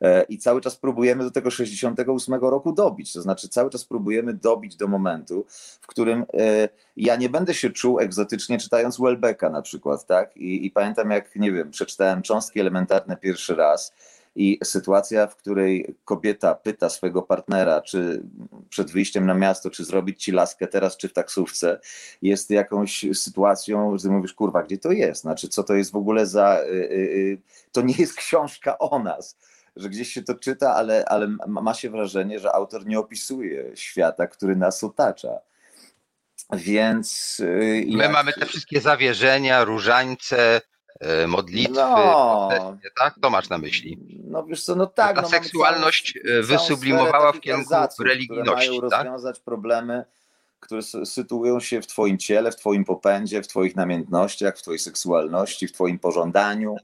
E, 0.00 0.22
i 0.22 0.38
cały 0.38 0.60
czas 0.60 0.76
próbujemy 0.76 1.24
do 1.24 1.30
tego 1.30 1.50
68 1.50 2.34
roku 2.34 2.72
dobić. 2.72 3.12
To 3.12 3.22
znaczy, 3.22 3.48
cały 3.48 3.70
czas 3.70 3.84
próbujemy 3.84 4.34
dobić 4.34 4.76
do 4.76 4.88
momentu, 4.88 5.44
w 5.80 5.86
którym 5.86 6.24
e, 6.38 6.68
ja 6.96 7.16
nie 7.16 7.28
będę 7.28 7.54
się 7.54 7.70
czuł 7.70 8.00
egzotycznie 8.00 8.58
czytając 8.58 9.00
Welbecka 9.00 9.50
na 9.50 9.62
przykład, 9.62 10.06
tak? 10.06 10.36
I, 10.36 10.66
i 10.66 10.70
pamiętam, 10.70 11.10
jak 11.10 11.36
nie 11.36 11.52
wiem, 11.52 11.70
przeczytałem 11.70 12.22
cząstki 12.22 12.60
elementarne 12.60 13.16
pierwszy 13.16 13.54
raz. 13.54 13.92
I 14.36 14.58
sytuacja, 14.64 15.26
w 15.26 15.36
której 15.36 15.96
kobieta 16.04 16.54
pyta 16.54 16.88
swojego 16.88 17.22
partnera, 17.22 17.80
czy 17.80 18.22
przed 18.68 18.90
wyjściem 18.90 19.26
na 19.26 19.34
miasto, 19.34 19.70
czy 19.70 19.84
zrobić 19.84 20.24
ci 20.24 20.32
laskę 20.32 20.66
teraz, 20.66 20.96
czy 20.96 21.08
w 21.08 21.12
taksówce, 21.12 21.80
jest 22.22 22.50
jakąś 22.50 23.06
sytuacją, 23.14 23.98
że 23.98 24.08
mówisz, 24.08 24.32
kurwa, 24.32 24.62
gdzie 24.62 24.78
to 24.78 24.92
jest? 24.92 25.20
Znaczy, 25.20 25.48
co 25.48 25.62
to 25.62 25.74
jest 25.74 25.92
w 25.92 25.96
ogóle 25.96 26.26
za. 26.26 26.60
Yy, 26.64 26.74
yy, 26.74 27.38
to 27.72 27.82
nie 27.82 27.94
jest 27.98 28.14
książka 28.14 28.78
o 28.78 28.98
nas 28.98 29.36
że 29.76 29.88
gdzieś 29.88 30.12
się 30.12 30.22
to 30.22 30.34
czyta, 30.34 30.74
ale, 30.74 31.04
ale 31.04 31.36
ma 31.46 31.74
się 31.74 31.90
wrażenie, 31.90 32.38
że 32.38 32.52
autor 32.52 32.86
nie 32.86 32.98
opisuje 32.98 33.76
świata, 33.76 34.26
który 34.26 34.56
nas 34.56 34.84
otacza. 34.84 35.38
Więc. 36.52 37.40
Y, 37.40 37.84
My 37.88 38.02
jak... 38.02 38.12
mamy 38.12 38.32
te 38.32 38.46
wszystkie 38.46 38.80
zawierzenia, 38.80 39.64
różańce, 39.64 40.60
y, 41.22 41.26
modlitwy, 41.26 41.74
no, 41.74 42.78
tak? 42.98 43.14
To 43.22 43.30
masz 43.30 43.48
na 43.48 43.58
myśli. 43.58 43.98
No 44.24 44.44
wiesz 44.44 44.64
co, 44.64 44.74
no 44.74 44.86
tak. 44.86 45.16
Ta 45.16 45.22
no, 45.22 45.28
seksualność 45.28 46.18
całą, 46.26 46.38
y, 46.38 46.42
wysublimowała 46.42 47.32
w 47.32 47.40
kierunku 47.40 47.74
religijności. 48.00 48.68
Które 48.68 48.80
mają 48.80 48.90
tak? 48.90 49.04
rozwiązać 49.06 49.40
problemy, 49.40 50.04
które 50.60 50.82
sytuują 51.04 51.60
się 51.60 51.82
w 51.82 51.86
twoim 51.86 52.18
ciele, 52.18 52.52
w 52.52 52.56
twoim 52.56 52.84
popędzie, 52.84 53.42
w 53.42 53.48
twoich 53.48 53.76
namiętnościach, 53.76 54.58
w 54.58 54.62
twojej 54.62 54.78
seksualności, 54.78 55.68
w 55.68 55.72
twoim 55.72 55.98
pożądaniu 55.98 56.76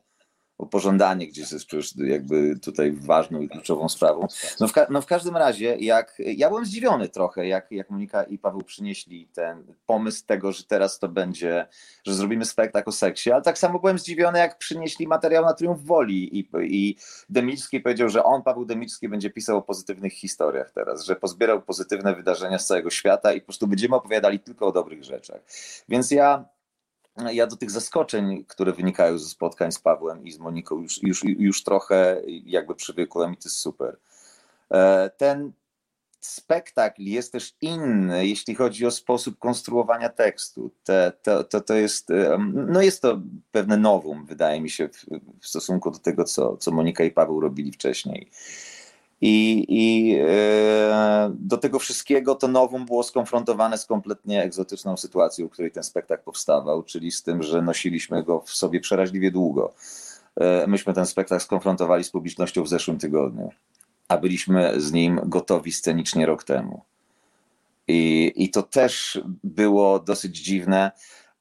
bo 0.61 0.67
pożądanie 0.67 1.27
gdzieś 1.27 1.53
jest 1.53 1.67
przecież 1.67 1.97
jakby 1.97 2.59
tutaj 2.59 2.93
ważną 2.93 3.41
i 3.41 3.49
kluczową 3.49 3.89
sprawą. 3.89 4.27
No 4.61 4.69
w, 4.69 4.73
no 4.91 5.03
w 5.03 5.07
każdym 5.07 5.37
razie, 5.37 5.77
jak 5.79 6.15
ja 6.19 6.49
byłem 6.49 6.67
zdziwiony 6.67 7.09
trochę, 7.09 7.47
jak, 7.47 7.73
jak 7.73 7.91
Monika 7.91 8.23
i 8.23 8.39
Paweł 8.39 8.63
przynieśli 8.63 9.29
ten 9.29 9.75
pomysł 9.87 10.27
tego, 10.27 10.53
że 10.53 10.65
teraz 10.65 10.99
to 10.99 11.09
będzie, 11.09 11.67
że 12.05 12.15
zrobimy 12.15 12.45
spektakl 12.45 12.91
o 12.91 12.93
seksie, 12.93 13.33
ale 13.33 13.43
tak 13.43 13.59
samo 13.59 13.79
byłem 13.79 13.99
zdziwiony, 13.99 14.39
jak 14.39 14.59
przynieśli 14.59 15.07
materiał 15.07 15.45
na 15.45 15.55
Triumf 15.55 15.83
Woli 15.83 16.39
i, 16.39 16.49
i 17.73 17.81
powiedział, 17.83 18.09
że 18.09 18.25
on, 18.25 18.43
Paweł 18.43 18.65
Demicki, 18.65 19.09
będzie 19.09 19.31
pisał 19.31 19.57
o 19.57 19.63
pozytywnych 19.63 20.13
historiach 20.13 20.71
teraz, 20.75 21.05
że 21.05 21.17
pozbierał 21.17 21.63
pozytywne 21.63 22.15
wydarzenia 22.15 22.59
z 22.59 22.67
całego 22.67 22.91
świata 22.91 23.33
i 23.33 23.41
po 23.41 23.47
prostu 23.47 23.67
będziemy 23.67 23.97
opowiadali 23.97 24.41
tylko 24.41 24.67
o 24.67 24.73
dobrych 24.73 25.05
rzeczach. 25.05 25.41
Więc 25.89 26.11
ja 26.11 26.45
ja 27.33 27.47
do 27.47 27.57
tych 27.57 27.71
zaskoczeń, 27.71 28.45
które 28.45 28.73
wynikają 28.73 29.19
ze 29.19 29.29
spotkań 29.29 29.73
z 29.73 29.79
Pawłem 29.79 30.25
i 30.25 30.33
z 30.33 30.39
Moniką, 30.39 30.83
już, 30.83 31.03
już, 31.03 31.25
już 31.25 31.65
trochę 31.65 32.23
jakby 32.27 32.75
przywykłem 32.75 33.33
i 33.33 33.37
to 33.37 33.43
jest 33.45 33.57
super. 33.57 33.97
E, 34.71 35.11
ten, 35.17 35.53
spektakl 36.21 37.03
jest 37.03 37.33
też 37.33 37.55
inny, 37.61 38.27
jeśli 38.27 38.55
chodzi 38.55 38.87
o 38.87 38.91
sposób 38.91 39.39
konstruowania 39.39 40.09
tekstu. 40.09 40.71
Te, 40.85 41.13
to, 41.23 41.45
to, 41.45 41.61
to 41.61 41.75
jest, 41.75 42.09
no 42.53 42.83
jest 42.83 43.03
to 43.03 43.21
pewne 43.53 43.77
nowum, 43.77 44.27
wydaje 44.27 44.61
mi 44.61 44.71
się, 44.71 44.89
w, 44.89 45.05
w 45.41 45.47
stosunku 45.47 45.91
do 45.91 45.99
tego, 45.99 46.25
co, 46.25 46.57
co 46.57 46.71
Monika 46.71 47.05
i 47.05 47.11
Paweł 47.11 47.41
robili 47.41 47.73
wcześniej. 47.73 48.31
I, 49.21 49.67
i 49.69 50.17
e, 50.29 51.31
do 51.35 51.57
tego 51.57 51.79
wszystkiego 51.79 52.35
to 52.35 52.49
nowum 52.49 52.87
było 52.87 53.03
skonfrontowane 53.03 53.79
z 53.79 53.87
kompletnie 53.87 54.43
egzotyczną 54.43 54.97
sytuacją, 54.97 55.49
w 55.49 55.51
której 55.51 55.71
ten 55.71 55.83
spektakl 55.83 56.23
powstawał, 56.25 56.83
czyli 56.83 57.11
z 57.11 57.23
tym, 57.23 57.43
że 57.43 57.63
nosiliśmy 57.63 58.23
go 58.23 58.41
w 58.41 58.51
sobie 58.51 58.81
przeraźliwie 58.81 59.31
długo. 59.31 59.75
E, 60.37 60.67
myśmy 60.67 60.95
ten 60.95 61.07
spektakl 61.07 61.45
skonfrontowali 61.45 62.05
z 62.05 62.11
publicznością 62.11 62.63
w 62.63 62.69
zeszłym 62.69 62.99
tygodniu, 62.99 63.51
a 64.09 64.19
byliśmy 64.19 64.81
z 64.81 64.93
nim 64.93 65.21
gotowi 65.25 65.73
scenicznie 65.73 66.27
rok 66.27 66.45
temu. 66.45 66.83
I, 67.89 68.33
i 68.37 68.51
to 68.51 68.63
też 68.63 69.21
było 69.45 69.99
dosyć 69.99 70.39
dziwne, 70.39 70.91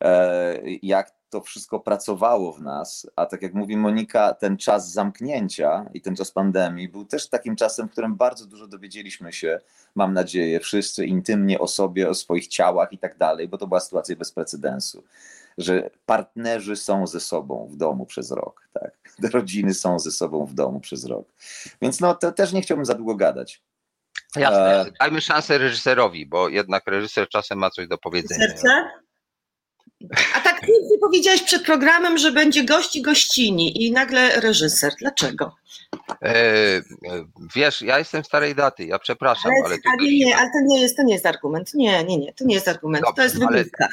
e, 0.02 0.60
jak 0.82 1.19
to 1.30 1.42
wszystko 1.42 1.80
pracowało 1.80 2.54
w 2.54 2.62
nas, 2.62 3.08
a 3.16 3.26
tak 3.26 3.42
jak 3.42 3.54
mówi 3.54 3.78
Monika, 3.78 4.34
ten 4.34 4.58
czas 4.58 4.92
zamknięcia 4.92 5.86
i 5.94 6.02
ten 6.02 6.16
czas 6.16 6.32
pandemii 6.32 6.90
był 6.90 7.06
też 7.06 7.30
takim 7.30 7.56
czasem, 7.56 7.88
w 7.88 7.92
którym 7.92 8.16
bardzo 8.16 8.46
dużo 8.46 8.68
dowiedzieliśmy 8.68 9.34
się, 9.34 9.60
mam 9.96 10.14
nadzieję, 10.14 10.60
wszyscy 10.60 11.06
intymnie 11.06 11.60
o 11.60 11.68
sobie, 11.68 12.10
o 12.10 12.14
swoich 12.14 12.48
ciałach 12.48 12.94
i 12.94 12.98
tak 12.98 13.18
dalej, 13.18 13.48
bo 13.48 13.58
to 13.58 13.68
była 13.68 13.80
sytuacja 13.80 14.16
bez 14.16 14.32
precedensu, 14.32 15.04
że 15.58 15.90
partnerzy 16.06 16.76
są 16.76 17.08
ze 17.08 17.20
sobą 17.20 17.68
w 17.72 17.76
domu 17.76 18.06
przez 18.06 18.32
rok, 18.32 18.68
tak? 18.74 19.00
Rodziny 19.34 19.74
są 19.74 20.00
ze 20.00 20.12
sobą 20.12 20.46
w 20.46 20.54
domu 20.54 20.80
przez 20.80 21.06
rok. 21.06 21.34
Więc 21.82 22.00
no, 22.00 22.16
to 22.16 22.32
też 22.32 22.54
nie 22.54 22.62
chciałbym 22.62 22.86
za 22.86 22.94
długo 22.94 23.16
gadać. 23.16 23.62
Jasne. 24.36 24.82
E, 24.82 24.92
Dajmy 25.00 25.22
szansę 25.22 25.58
reżyserowi, 25.58 26.26
bo 26.26 26.50
jednak 26.50 26.88
reżyser 26.88 27.30
czasem 27.30 27.60
ma 27.60 27.70
coś 27.70 27.88
do 27.88 27.98
powiedzenia. 27.98 28.48
Serce? 28.48 28.90
Pięknie 30.74 30.98
powiedziałeś 31.02 31.44
przed 31.44 31.64
programem, 31.64 32.18
że 32.18 32.32
będzie 32.32 32.64
gości 32.64 33.02
gościni 33.02 33.86
i 33.86 33.92
nagle 33.92 34.40
reżyser. 34.40 34.94
Dlaczego? 35.00 35.56
E, 36.22 36.34
wiesz, 37.56 37.82
ja 37.82 38.00
jestem 38.00 38.24
starej 38.24 38.56
daty, 38.56 38.86
ja 38.86 39.00
przepraszam, 39.00 39.52
ale, 39.52 39.66
ale, 39.66 39.78
ale 39.86 40.10
nie, 40.10 40.26
nie, 40.26 40.38
ale 40.38 40.50
to 40.50 40.60
nie 40.66 40.82
jest, 40.82 40.98
to 40.98 41.04
nie 41.04 41.14
jest 41.14 41.26
argument. 41.26 41.74
Nie, 41.74 42.04
nie, 42.04 42.18
nie, 42.18 42.34
to 42.34 42.46
nie 42.46 42.56
jest 42.56 42.68
argument, 42.68 43.06
Dobrze, 43.06 43.16
to 43.16 43.24
jest 43.24 43.40
wymówka. 43.40 43.88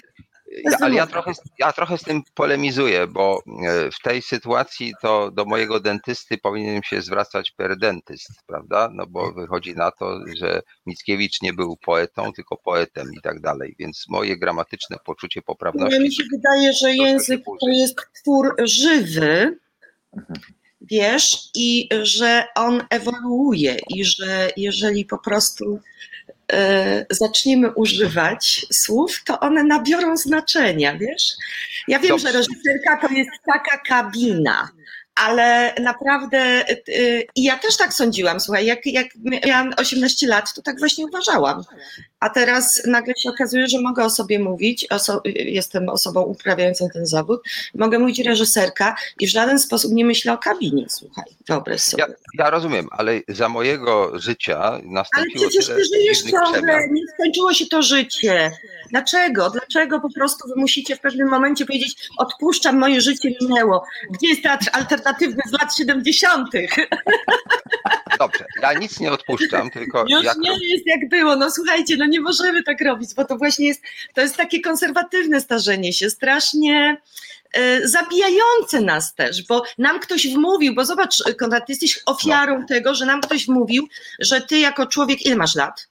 Ja, 0.65 0.77
ale 0.81 0.95
ja 0.95 1.07
trochę, 1.07 1.33
ja 1.59 1.73
trochę 1.73 1.99
z 1.99 2.03
tym 2.03 2.23
polemizuję, 2.35 3.07
bo 3.07 3.43
e, 3.63 3.91
w 3.91 4.01
tej 4.03 4.23
sytuacji 4.23 4.93
to 5.03 5.31
do 5.31 5.45
mojego 5.45 5.81
dentysty 5.81 6.39
powinienem 6.39 6.83
się 6.83 7.03
zwracać 7.03 7.51
per 7.51 7.79
dentyst, 7.79 8.31
prawda? 8.47 8.91
No 8.93 9.07
bo 9.07 9.33
wychodzi 9.33 9.75
na 9.75 9.91
to, 9.91 10.21
że 10.37 10.63
Mickiewicz 10.87 11.43
nie 11.43 11.53
był 11.53 11.77
poetą, 11.77 12.33
tylko 12.33 12.57
poetem 12.57 13.11
i 13.19 13.21
tak 13.21 13.41
dalej, 13.41 13.75
więc 13.79 14.05
moje 14.09 14.39
gramatyczne 14.39 14.97
poczucie 15.05 15.43
poprawności. 15.43 15.99
No, 15.99 16.05
mi 16.05 16.13
się 16.13 16.25
wydaje, 16.33 16.73
że 16.73 16.95
język 16.95 17.45
to 17.45 17.69
jest 17.69 17.97
twór 18.23 18.55
żywy, 18.65 19.59
wiesz, 20.81 21.51
i 21.55 21.89
że 22.03 22.45
on 22.55 22.83
ewoluuje 22.91 23.77
i 23.89 24.05
że 24.05 24.51
jeżeli 24.57 25.05
po 25.05 25.19
prostu 25.19 25.81
zaczniemy 27.11 27.73
używać 27.75 28.67
słów, 28.73 29.25
to 29.25 29.41
one 29.41 29.65
nabiorą 29.65 30.17
znaczenia, 30.17 30.99
wiesz? 30.99 31.33
Ja 31.89 31.99
wiem, 31.99 32.09
Dobrze. 32.09 32.29
że 32.29 32.39
reżyserka 32.39 33.09
to 33.09 33.15
jest 33.15 33.31
taka 33.47 33.79
kabina, 33.79 34.69
ale 35.15 35.75
naprawdę 35.81 36.65
y, 36.89 37.27
i 37.35 37.45
ja 37.45 37.59
też 37.59 37.77
tak 37.77 37.95
sądziłam, 37.95 38.41
słuchaj, 38.41 38.67
jak, 38.67 38.87
jak 38.87 39.07
miałam 39.47 39.73
18 39.77 40.27
lat, 40.27 40.55
to 40.55 40.63
tak 40.63 40.79
właśnie 40.79 41.07
uważałam. 41.07 41.63
A 42.21 42.31
teraz 42.31 42.83
nagle 42.87 43.15
się 43.17 43.31
okazuje, 43.31 43.69
że 43.69 43.81
mogę 43.81 44.05
o 44.05 44.11
sobie 44.11 44.39
mówić, 44.39 44.87
oso 44.91 45.21
jestem 45.25 45.89
osobą 45.89 46.23
uprawiającą 46.23 46.89
ten 46.93 47.07
zawód, 47.07 47.43
mogę 47.75 47.99
mówić 47.99 48.19
reżyserka 48.19 48.97
i 49.21 49.27
w 49.27 49.31
żaden 49.31 49.59
sposób 49.59 49.93
nie 49.93 50.05
myślę 50.05 50.33
o 50.33 50.39
kabinie, 50.39 50.87
słuchaj, 50.89 51.25
wyobraź 51.49 51.81
sobie. 51.81 52.05
Ja, 52.09 52.45
ja 52.45 52.51
rozumiem, 52.51 52.89
ale 52.91 53.21
za 53.29 53.49
mojego 53.49 54.19
życia 54.19 54.81
nastąpiło 54.85 55.45
Ale 55.45 55.49
przecież 55.49 55.67
ty 55.67 55.85
żyjesz 55.85 56.23
ciągle, 56.23 56.89
nie 56.91 57.03
skończyło 57.15 57.55
się 57.55 57.67
to 57.67 57.83
życie. 57.83 58.53
Dlaczego? 58.91 59.51
Dlaczego 59.51 60.01
po 60.01 60.13
prostu 60.13 60.49
wy 60.49 60.55
musicie 60.57 60.97
w 60.97 61.01
pewnym 61.01 61.29
momencie 61.29 61.67
powiedzieć, 61.67 62.09
odpuszczam, 62.19 62.79
moje 62.79 63.01
życie 63.01 63.31
minęło. 63.41 63.85
Gdzie 64.11 64.29
jest 64.29 64.43
teatr 64.43 64.67
alternatywny 64.73 65.43
z 65.49 65.53
lat 65.53 65.77
70.? 65.77 66.49
Dobrze, 68.19 68.45
ja 68.63 68.73
nic 68.73 69.01
nie 69.01 69.13
odpuszczam, 69.13 69.71
tylko... 69.71 70.05
Już 70.09 70.25
jak... 70.25 70.39
nie 70.39 70.51
jest 70.51 70.87
jak 70.87 71.09
było, 71.09 71.37
no 71.37 71.51
słuchajcie, 71.51 71.97
no 71.97 72.07
nie 72.07 72.16
możemy 72.21 72.63
tak 72.63 72.81
robić, 72.81 73.15
bo 73.15 73.25
to 73.25 73.37
właśnie 73.37 73.67
jest, 73.67 73.83
to 74.15 74.21
jest 74.21 74.37
takie 74.37 74.61
konserwatywne 74.61 75.41
starzenie 75.41 75.93
się, 75.93 76.11
strasznie 76.11 76.97
e, 77.53 77.89
zabijające 77.89 78.81
nas 78.81 79.15
też, 79.15 79.47
bo 79.47 79.63
nam 79.79 80.01
ktoś 80.01 80.29
wmówił, 80.35 80.75
bo 80.75 80.85
zobacz, 80.85 81.23
Konrad, 81.39 81.67
ty 81.67 81.73
jesteś 81.73 82.03
ofiarą 82.07 82.59
no. 82.59 82.67
tego, 82.67 82.95
że 82.95 83.07
nam 83.07 83.21
ktoś 83.21 83.47
wmówił, 83.47 83.89
że 84.19 84.41
ty 84.41 84.59
jako 84.59 84.87
człowiek, 84.87 85.27
ile 85.27 85.37
masz 85.37 85.55
lat? 85.55 85.89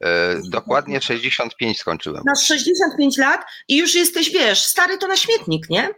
E, 0.00 0.40
dokładnie 0.50 1.00
65 1.00 1.78
skończyłem. 1.78 2.22
Masz 2.26 2.46
65 2.46 3.18
lat 3.18 3.40
i 3.68 3.76
już 3.76 3.94
jesteś, 3.94 4.30
wiesz, 4.30 4.64
stary 4.64 4.98
to 4.98 5.06
na 5.06 5.16
śmietnik, 5.16 5.70
nie? 5.70 5.88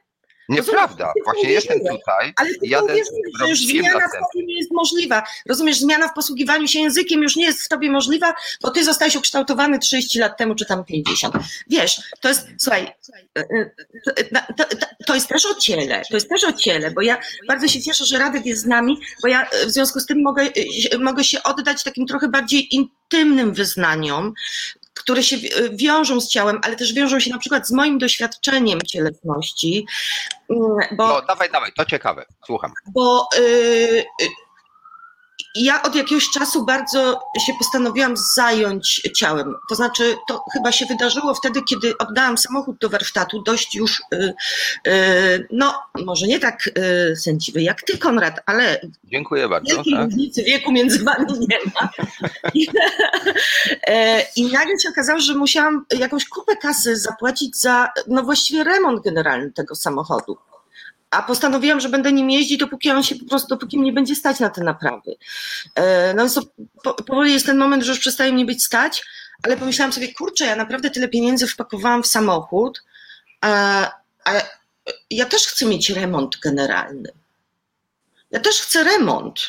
Nieprawda, 0.49 1.12
właśnie 1.24 1.51
jestem 1.51 1.78
tutaj. 1.78 2.32
Ale 2.36 2.51
ty 2.51 2.66
jadę 2.66 2.94
że 3.40 3.49
już 3.49 3.59
zmiana 3.59 3.99
w 3.99 4.32
tobie 4.32 4.47
nie 4.47 4.59
jest 4.59 4.70
możliwa. 4.72 5.22
Rozumiesz, 5.49 5.78
zmiana 5.78 6.09
w 6.09 6.14
posługiwaniu 6.14 6.68
się 6.68 6.78
językiem 6.78 7.22
już 7.22 7.36
nie 7.36 7.44
jest 7.44 7.62
w 7.62 7.68
tobie 7.68 7.90
możliwa, 7.90 8.34
bo 8.62 8.70
ty 8.70 8.84
zostałeś 8.84 9.16
ukształtowany 9.16 9.78
30 9.78 10.18
lat 10.18 10.36
temu, 10.38 10.55
czy 10.55 10.66
tam 10.66 10.84
50. 10.84 11.34
Wiesz, 11.70 12.01
to 12.20 12.28
jest, 12.28 12.47
słuchaj, 12.59 12.92
e, 13.38 13.40
e, 13.40 14.24
to, 14.57 14.64
to, 14.64 14.86
to 15.07 15.14
jest 15.14 15.28
też 15.28 15.47
o 15.47 15.55
ciele, 15.55 16.03
to 16.11 16.16
jest 16.16 16.28
też 16.28 16.44
o 16.44 16.53
ciele, 16.53 16.90
bo 16.90 17.03
ja 17.03 17.18
bardzo 17.49 17.68
się 17.68 17.82
cieszę, 17.82 18.05
że 18.05 18.18
Radek 18.18 18.47
jest 18.47 18.62
z 18.62 18.66
nami, 18.66 18.99
bo 19.22 19.28
ja 19.28 19.47
w 19.66 19.70
związku 19.70 20.01
z 20.01 20.07
tym 20.07 20.22
mogę, 20.22 20.47
mogę 20.99 21.24
się 21.24 21.42
oddać 21.42 21.82
takim 21.82 22.07
trochę 22.07 22.28
bardziej 22.28 22.74
intymnym 22.74 23.55
wyznaniom, 23.55 24.34
które 24.97 25.22
się 25.22 25.36
wiążą 25.72 26.20
z 26.20 26.28
ciałem, 26.28 26.61
ale 26.62 26.76
też 26.76 26.94
wiążą 26.94 27.20
się 27.20 27.30
na 27.30 27.38
przykład 27.38 27.68
z 27.68 27.72
moim 27.72 27.99
doświadczeniem 27.99 28.80
cielesności. 28.82 29.86
Mm, 30.51 30.97
bo, 30.97 31.09
no, 31.09 31.22
dawaj, 31.22 31.51
dawaj, 31.51 31.72
to 31.76 31.84
ciekawe, 31.84 32.24
słucham. 32.47 32.72
Bo 32.94 33.28
yy, 33.38 34.05
ja 35.57 35.83
od 35.83 35.95
jakiegoś 35.95 36.31
czasu 36.31 36.65
bardzo 36.65 37.21
się 37.47 37.53
postanowiłam 37.59 38.15
zająć 38.35 39.03
ciałem. 39.15 39.55
To 39.69 39.75
znaczy, 39.75 40.17
to 40.29 40.45
chyba 40.53 40.73
się 40.73 40.87
wydarzyło 40.87 41.35
wtedy, 41.35 41.61
kiedy 41.69 41.99
oddałam 41.99 42.39
samochód 42.39 42.79
do 42.79 42.89
warsztatu, 42.89 43.43
dość 43.43 43.75
już, 43.75 44.03
yy, 44.13 44.35
yy, 44.87 45.49
no, 45.53 45.75
może 46.05 46.27
nie 46.27 46.39
tak 46.39 46.71
yy, 47.09 47.17
sędziwy 47.17 47.63
jak 47.63 47.83
ty, 47.83 47.99
Konrad, 47.99 48.41
ale. 48.47 48.81
Dziękuję 49.05 49.49
bardzo. 49.49 49.75
Wielkiej 49.75 49.93
tak? 49.93 50.05
różnicy 50.05 50.43
wieku 50.43 50.73
między 50.73 51.05
wami 51.05 51.27
nie 51.41 51.59
ma. 51.75 51.91
I, 52.55 52.67
e, 53.87 54.23
I 54.37 54.53
nagle 54.53 54.79
się 54.79 54.89
okazało, 54.89 55.21
że 55.21 55.35
musiałam 55.35 55.85
jakąś 55.99 56.29
kupę 56.29 56.57
kasy 56.57 56.97
zapłacić 56.97 57.57
za, 57.57 57.89
no 58.07 58.23
właściwie 58.23 58.65
remont 58.65 59.05
generalny 59.05 59.53
tego 59.53 59.75
samochodu 59.75 60.37
a 61.11 61.22
postanowiłam, 61.22 61.81
że 61.81 61.89
będę 61.89 62.12
nim 62.12 62.31
jeździć, 62.31 62.59
dopóki 62.59 62.91
on 62.91 63.03
się 63.03 63.16
po 63.16 63.24
prostu, 63.24 63.49
dopóki 63.49 63.79
mnie 63.79 63.93
będzie 63.93 64.14
stać 64.14 64.41
na 64.41 64.51
te 64.51 64.64
naprawy. 64.64 65.16
E, 65.74 66.14
no 66.14 66.27
to 66.83 66.95
powoli 66.95 67.33
jest 67.33 67.47
ten 67.47 67.59
moment, 67.59 67.83
że 67.83 67.93
już 67.93 68.01
przestaje 68.01 68.33
mnie 68.33 68.45
być 68.45 68.64
stać, 68.64 69.05
ale 69.43 69.57
pomyślałam 69.57 69.93
sobie, 69.93 70.14
kurczę, 70.14 70.47
ja 70.47 70.57
naprawdę 70.57 70.90
tyle 70.90 71.09
pieniędzy 71.09 71.47
wpakowałam 71.47 72.03
w 72.03 72.07
samochód, 72.07 72.82
a, 73.40 73.82
a 74.24 74.32
ja 75.11 75.27
też 75.27 75.47
chcę 75.47 75.66
mieć 75.66 75.90
remont 75.90 76.36
generalny. 76.39 77.11
Ja 78.31 78.40
też 78.40 78.61
chcę 78.61 78.85
remont. 78.85 79.40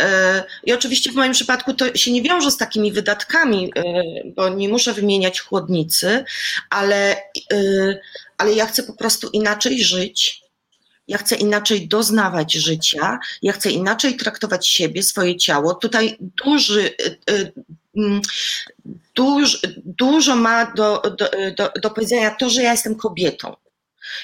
E, 0.00 0.44
I 0.64 0.72
oczywiście 0.72 1.12
w 1.12 1.14
moim 1.14 1.32
przypadku 1.32 1.74
to 1.74 1.96
się 1.96 2.12
nie 2.12 2.22
wiąże 2.22 2.50
z 2.50 2.56
takimi 2.56 2.92
wydatkami, 2.92 3.72
e, 3.76 3.82
bo 4.36 4.48
nie 4.48 4.68
muszę 4.68 4.92
wymieniać 4.92 5.40
chłodnicy, 5.40 6.24
ale, 6.70 7.16
ale 8.38 8.52
ja 8.52 8.66
chcę 8.66 8.82
po 8.82 8.92
prostu 8.92 9.28
inaczej 9.32 9.84
żyć. 9.84 10.42
Ja 11.08 11.18
chcę 11.18 11.36
inaczej 11.36 11.88
doznawać 11.88 12.52
życia, 12.52 13.18
ja 13.42 13.52
chcę 13.52 13.70
inaczej 13.70 14.16
traktować 14.16 14.68
siebie, 14.68 15.02
swoje 15.02 15.36
ciało. 15.36 15.74
Tutaj 15.74 16.16
duży, 16.44 16.90
mm, 17.96 18.20
duż, 19.14 19.58
dużo 19.76 20.36
ma 20.36 20.72
do, 20.72 21.02
do, 21.18 21.30
do, 21.56 21.70
do 21.82 21.90
powiedzenia 21.90 22.30
to, 22.30 22.50
że 22.50 22.62
ja 22.62 22.72
jestem 22.72 22.94
kobietą. 22.94 23.56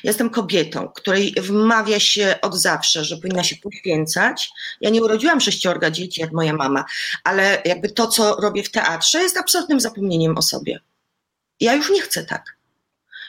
Jestem 0.04 0.30
kobietą, 0.30 0.88
której 0.88 1.34
wmawia 1.38 2.00
się 2.00 2.34
od 2.42 2.54
zawsze, 2.54 3.04
że 3.04 3.16
powinna 3.16 3.44
się 3.44 3.56
poświęcać. 3.56 4.50
Ja 4.80 4.90
nie 4.90 5.02
urodziłam 5.02 5.40
sześciorga 5.40 5.90
dzieci 5.90 6.20
jak 6.20 6.32
moja 6.32 6.52
mama, 6.52 6.84
ale 7.24 7.62
jakby 7.64 7.90
to, 7.90 8.06
co 8.06 8.36
robię 8.36 8.62
w 8.62 8.70
teatrze, 8.70 9.22
jest 9.22 9.36
absolutnym 9.36 9.80
zapomnieniem 9.80 10.38
o 10.38 10.42
sobie. 10.42 10.80
Ja 11.60 11.74
już 11.74 11.90
nie 11.90 12.02
chcę 12.02 12.24
tak. 12.24 12.56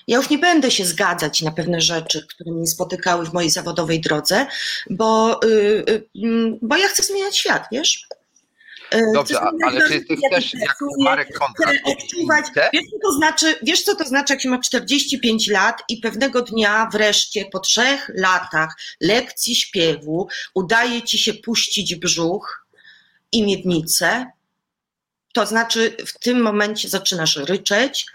Ja 0.08 0.18
już 0.18 0.30
nie 0.30 0.38
będę 0.38 0.72
się 0.72 0.86
zgadzać 0.86 1.42
na 1.42 1.52
pewne 1.52 1.82
rzeczy, 1.82 2.28
które 2.28 2.52
mnie 2.52 2.68
spotykały 2.68 3.26
w 3.26 3.34
mojej 3.34 3.50
zawodowej 3.50 4.02
drodze, 4.02 4.46
bo, 4.90 5.40
yy, 5.44 6.08
yy, 6.14 6.58
bo 6.62 6.78
ja 6.78 6.88
chcę 6.88 7.04
zmieniać 7.04 7.38
świat, 7.38 7.64
wiesz? 7.72 8.08
E, 8.92 9.02
Dobrze, 9.14 9.40
ale 9.42 9.88
czy 9.88 10.02
ty 10.02 10.16
chcesz, 10.16 10.54
jak 10.54 10.78
Marek 11.00 11.28
chcę 11.28 11.72
odczuwać. 11.86 12.46
Wiesz 12.74 12.84
co, 12.92 13.00
to 13.02 13.14
znaczy, 13.14 13.56
wiesz, 13.64 13.84
co 13.84 13.96
to 13.96 14.04
znaczy, 14.04 14.34
jak 14.34 14.42
się 14.42 14.50
ma 14.50 14.60
45 14.60 15.48
lat 15.48 15.84
i 15.90 15.98
pewnego 15.98 16.42
dnia 16.42 16.90
wreszcie 16.92 17.46
po 17.46 17.60
trzech 17.60 18.12
latach 18.16 18.76
lekcji 19.02 19.56
śpiewu 19.56 20.28
udaje 20.54 21.02
ci 21.02 21.18
się 21.18 21.34
puścić 21.34 21.96
brzuch 21.96 22.66
i 23.32 23.44
miednicę, 23.44 24.32
to 25.34 25.46
znaczy 25.46 25.98
w 26.06 26.20
tym 26.20 26.42
momencie 26.42 26.90
zaczynasz 26.90 27.36
ryczeć 27.36 28.06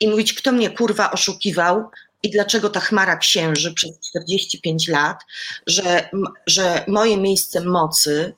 i 0.00 0.08
mówić, 0.08 0.32
kto 0.32 0.52
mnie 0.52 0.70
kurwa 0.70 1.10
oszukiwał 1.10 1.90
i 2.22 2.30
dlaczego 2.30 2.70
ta 2.70 2.80
chmara 2.80 3.16
księży 3.16 3.74
przez 3.74 3.90
45 4.10 4.88
lat, 4.88 5.20
że, 5.66 6.08
że 6.46 6.84
moje 6.88 7.16
miejsce 7.16 7.60
mocy 7.60 8.34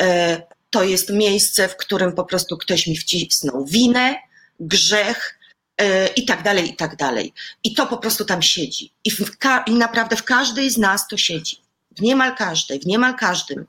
e, 0.00 0.42
to 0.70 0.82
jest 0.82 1.10
miejsce, 1.10 1.68
w 1.68 1.76
którym 1.76 2.12
po 2.12 2.24
prostu 2.24 2.56
ktoś 2.56 2.86
mi 2.86 2.96
wcisnął 2.96 3.64
winę, 3.66 4.16
grzech 4.60 5.38
e, 5.76 6.06
i 6.06 6.24
tak 6.24 6.42
dalej, 6.42 6.70
i 6.70 6.76
tak 6.76 6.96
dalej. 6.96 7.32
I 7.64 7.74
to 7.74 7.86
po 7.86 7.96
prostu 7.96 8.24
tam 8.24 8.42
siedzi. 8.42 8.92
I, 9.04 9.10
w, 9.10 9.36
I 9.66 9.74
naprawdę 9.74 10.16
w 10.16 10.24
każdej 10.24 10.70
z 10.70 10.78
nas 10.78 11.08
to 11.08 11.16
siedzi. 11.16 11.56
W 11.96 12.00
niemal 12.00 12.36
każdej, 12.36 12.80
w 12.80 12.86
niemal 12.86 13.16
każdym. 13.16 13.66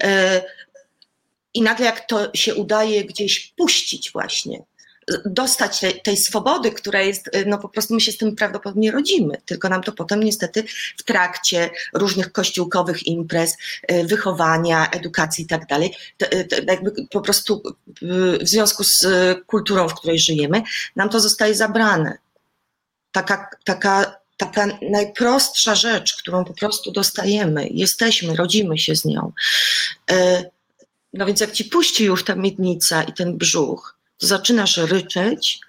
E, 0.00 0.42
I 1.54 1.62
nagle 1.62 1.86
jak 1.86 2.06
to 2.06 2.30
się 2.34 2.54
udaje 2.54 3.04
gdzieś 3.04 3.52
puścić 3.56 4.12
właśnie, 4.12 4.62
dostać 5.24 5.80
tej, 6.04 6.16
swobody, 6.16 6.72
która 6.72 7.02
jest, 7.02 7.36
y, 7.36 7.44
no 7.46 7.58
po 7.58 7.68
prostu 7.68 7.94
my 7.94 8.00
się 8.00 8.12
z 8.12 8.16
tym 8.16 8.36
prawdopodobnie 8.36 8.90
rodzimy, 8.90 9.40
tylko 9.44 9.68
nam 9.68 9.82
to 9.82 9.92
potem 9.92 10.22
niestety 10.22 10.64
w 10.96 11.02
trakcie 11.02 11.70
różnych 11.94 12.32
kościółkowych 12.32 13.06
imprez, 13.06 13.56
y, 13.92 14.04
wychowania, 14.04 14.90
edukacji 14.90 15.44
i 15.44 15.46
tak 15.46 15.66
dalej, 15.66 15.94
y, 16.22 16.48
jakby 16.66 16.92
po 17.10 17.20
prostu 17.20 17.62
w 18.02 18.38
związku 18.42 18.84
z 18.84 19.06
kulturą, 19.46 19.88
w 19.88 19.94
której 19.94 20.18
żyjemy, 20.18 20.62
nam 20.96 21.08
to 21.08 21.20
zostaje 21.20 21.54
zabrane. 21.54 22.18
Taka, 23.12 23.50
taka, 23.64 24.18
taka 24.36 24.66
najprostsza 24.90 25.74
rzecz, 25.74 26.16
którą 26.16 26.44
po 26.44 26.54
prostu 26.54 26.92
dostajemy, 26.92 27.68
jesteśmy, 27.70 28.36
rodzimy 28.36 28.78
się 28.78 28.96
z 28.96 29.04
nią. 29.04 29.32
No 31.12 31.26
więc 31.26 31.40
jak 31.40 31.52
ci 31.52 31.64
puści 31.64 32.04
już 32.04 32.24
ta 32.24 32.34
miednica 32.34 33.02
i 33.02 33.12
ten 33.12 33.38
brzuch, 33.38 33.97
zaczynasz 34.18 34.76
ryczeć 34.76 35.60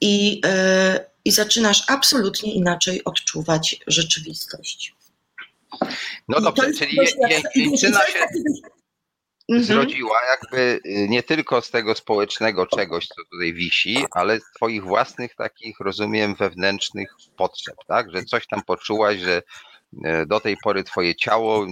i, 0.00 0.40
e, 0.44 1.04
i 1.24 1.30
zaczynasz 1.30 1.84
absolutnie 1.88 2.54
inaczej 2.54 3.04
odczuwać 3.04 3.76
rzeczywistość. 3.86 4.94
No 6.28 6.40
dobrze, 6.40 6.72
czyli 6.72 6.96
jęczyna 7.54 8.06
się 8.06 8.26
Mhm. 9.50 9.64
zrodziła 9.64 10.18
jakby 10.30 10.80
y, 10.86 11.08
nie 11.08 11.22
tylko 11.22 11.62
z 11.62 11.70
tego 11.70 11.94
społecznego 11.94 12.66
czegoś, 12.66 13.06
co 13.06 13.14
tutaj 13.30 13.52
wisi, 13.52 14.04
ale 14.10 14.40
z 14.40 14.44
twoich 14.56 14.84
własnych 14.84 15.34
takich, 15.34 15.80
rozumiem, 15.80 16.34
wewnętrznych 16.34 17.14
potrzeb, 17.36 17.74
tak? 17.88 18.10
Że 18.12 18.24
coś 18.24 18.46
tam 18.46 18.62
poczułaś, 18.62 19.18
że 19.18 19.42
do 20.26 20.40
tej 20.40 20.56
pory 20.64 20.84
twoje 20.84 21.14
ciało 21.14 21.66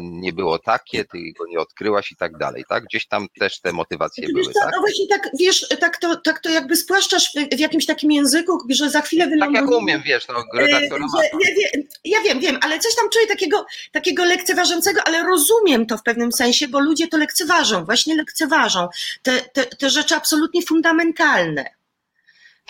nie 0.00 0.32
było 0.32 0.58
takie, 0.58 1.04
ty 1.04 1.18
go 1.38 1.46
nie 1.46 1.60
odkryłaś 1.60 2.12
i 2.12 2.16
tak 2.16 2.38
dalej, 2.38 2.64
tak? 2.68 2.84
Gdzieś 2.84 3.06
tam 3.06 3.26
też 3.40 3.60
te 3.60 3.72
motywacje 3.72 4.28
były, 4.32 4.44
co, 4.44 4.60
tak? 4.60 4.70
no 4.74 4.80
właśnie 4.80 5.06
tak, 5.08 5.30
wiesz, 5.38 5.68
tak 5.80 5.98
to, 5.98 6.16
tak 6.16 6.40
to 6.40 6.50
jakby 6.50 6.76
spłaszczasz 6.76 7.32
w, 7.34 7.56
w 7.56 7.58
jakimś 7.58 7.86
takim 7.86 8.12
języku, 8.12 8.58
że 8.70 8.90
za 8.90 9.00
chwilę 9.00 9.24
Tak 9.24 9.30
wyląduje... 9.30 9.60
jak 9.60 9.70
umiem, 9.70 10.02
wiesz, 10.02 10.28
no 10.28 10.44
E, 10.58 10.62
że 10.62 11.24
ja, 11.24 11.54
wiem, 11.56 11.88
ja 12.04 12.22
wiem, 12.22 12.40
wiem, 12.40 12.58
ale 12.62 12.78
coś 12.78 12.94
tam 12.94 13.10
czuję 13.10 13.26
takiego, 13.26 13.66
takiego 13.92 14.24
lekceważącego, 14.24 15.00
ale 15.04 15.22
rozumiem 15.22 15.86
to 15.86 15.98
w 15.98 16.02
pewnym 16.02 16.32
sensie, 16.32 16.68
bo 16.68 16.80
ludzie 16.80 17.08
to 17.08 17.16
lekceważą, 17.16 17.84
właśnie 17.84 18.16
lekceważą. 18.16 18.88
Te, 19.22 19.40
te, 19.40 19.66
te 19.66 19.90
rzeczy 19.90 20.14
absolutnie 20.14 20.62
fundamentalne. 20.62 21.64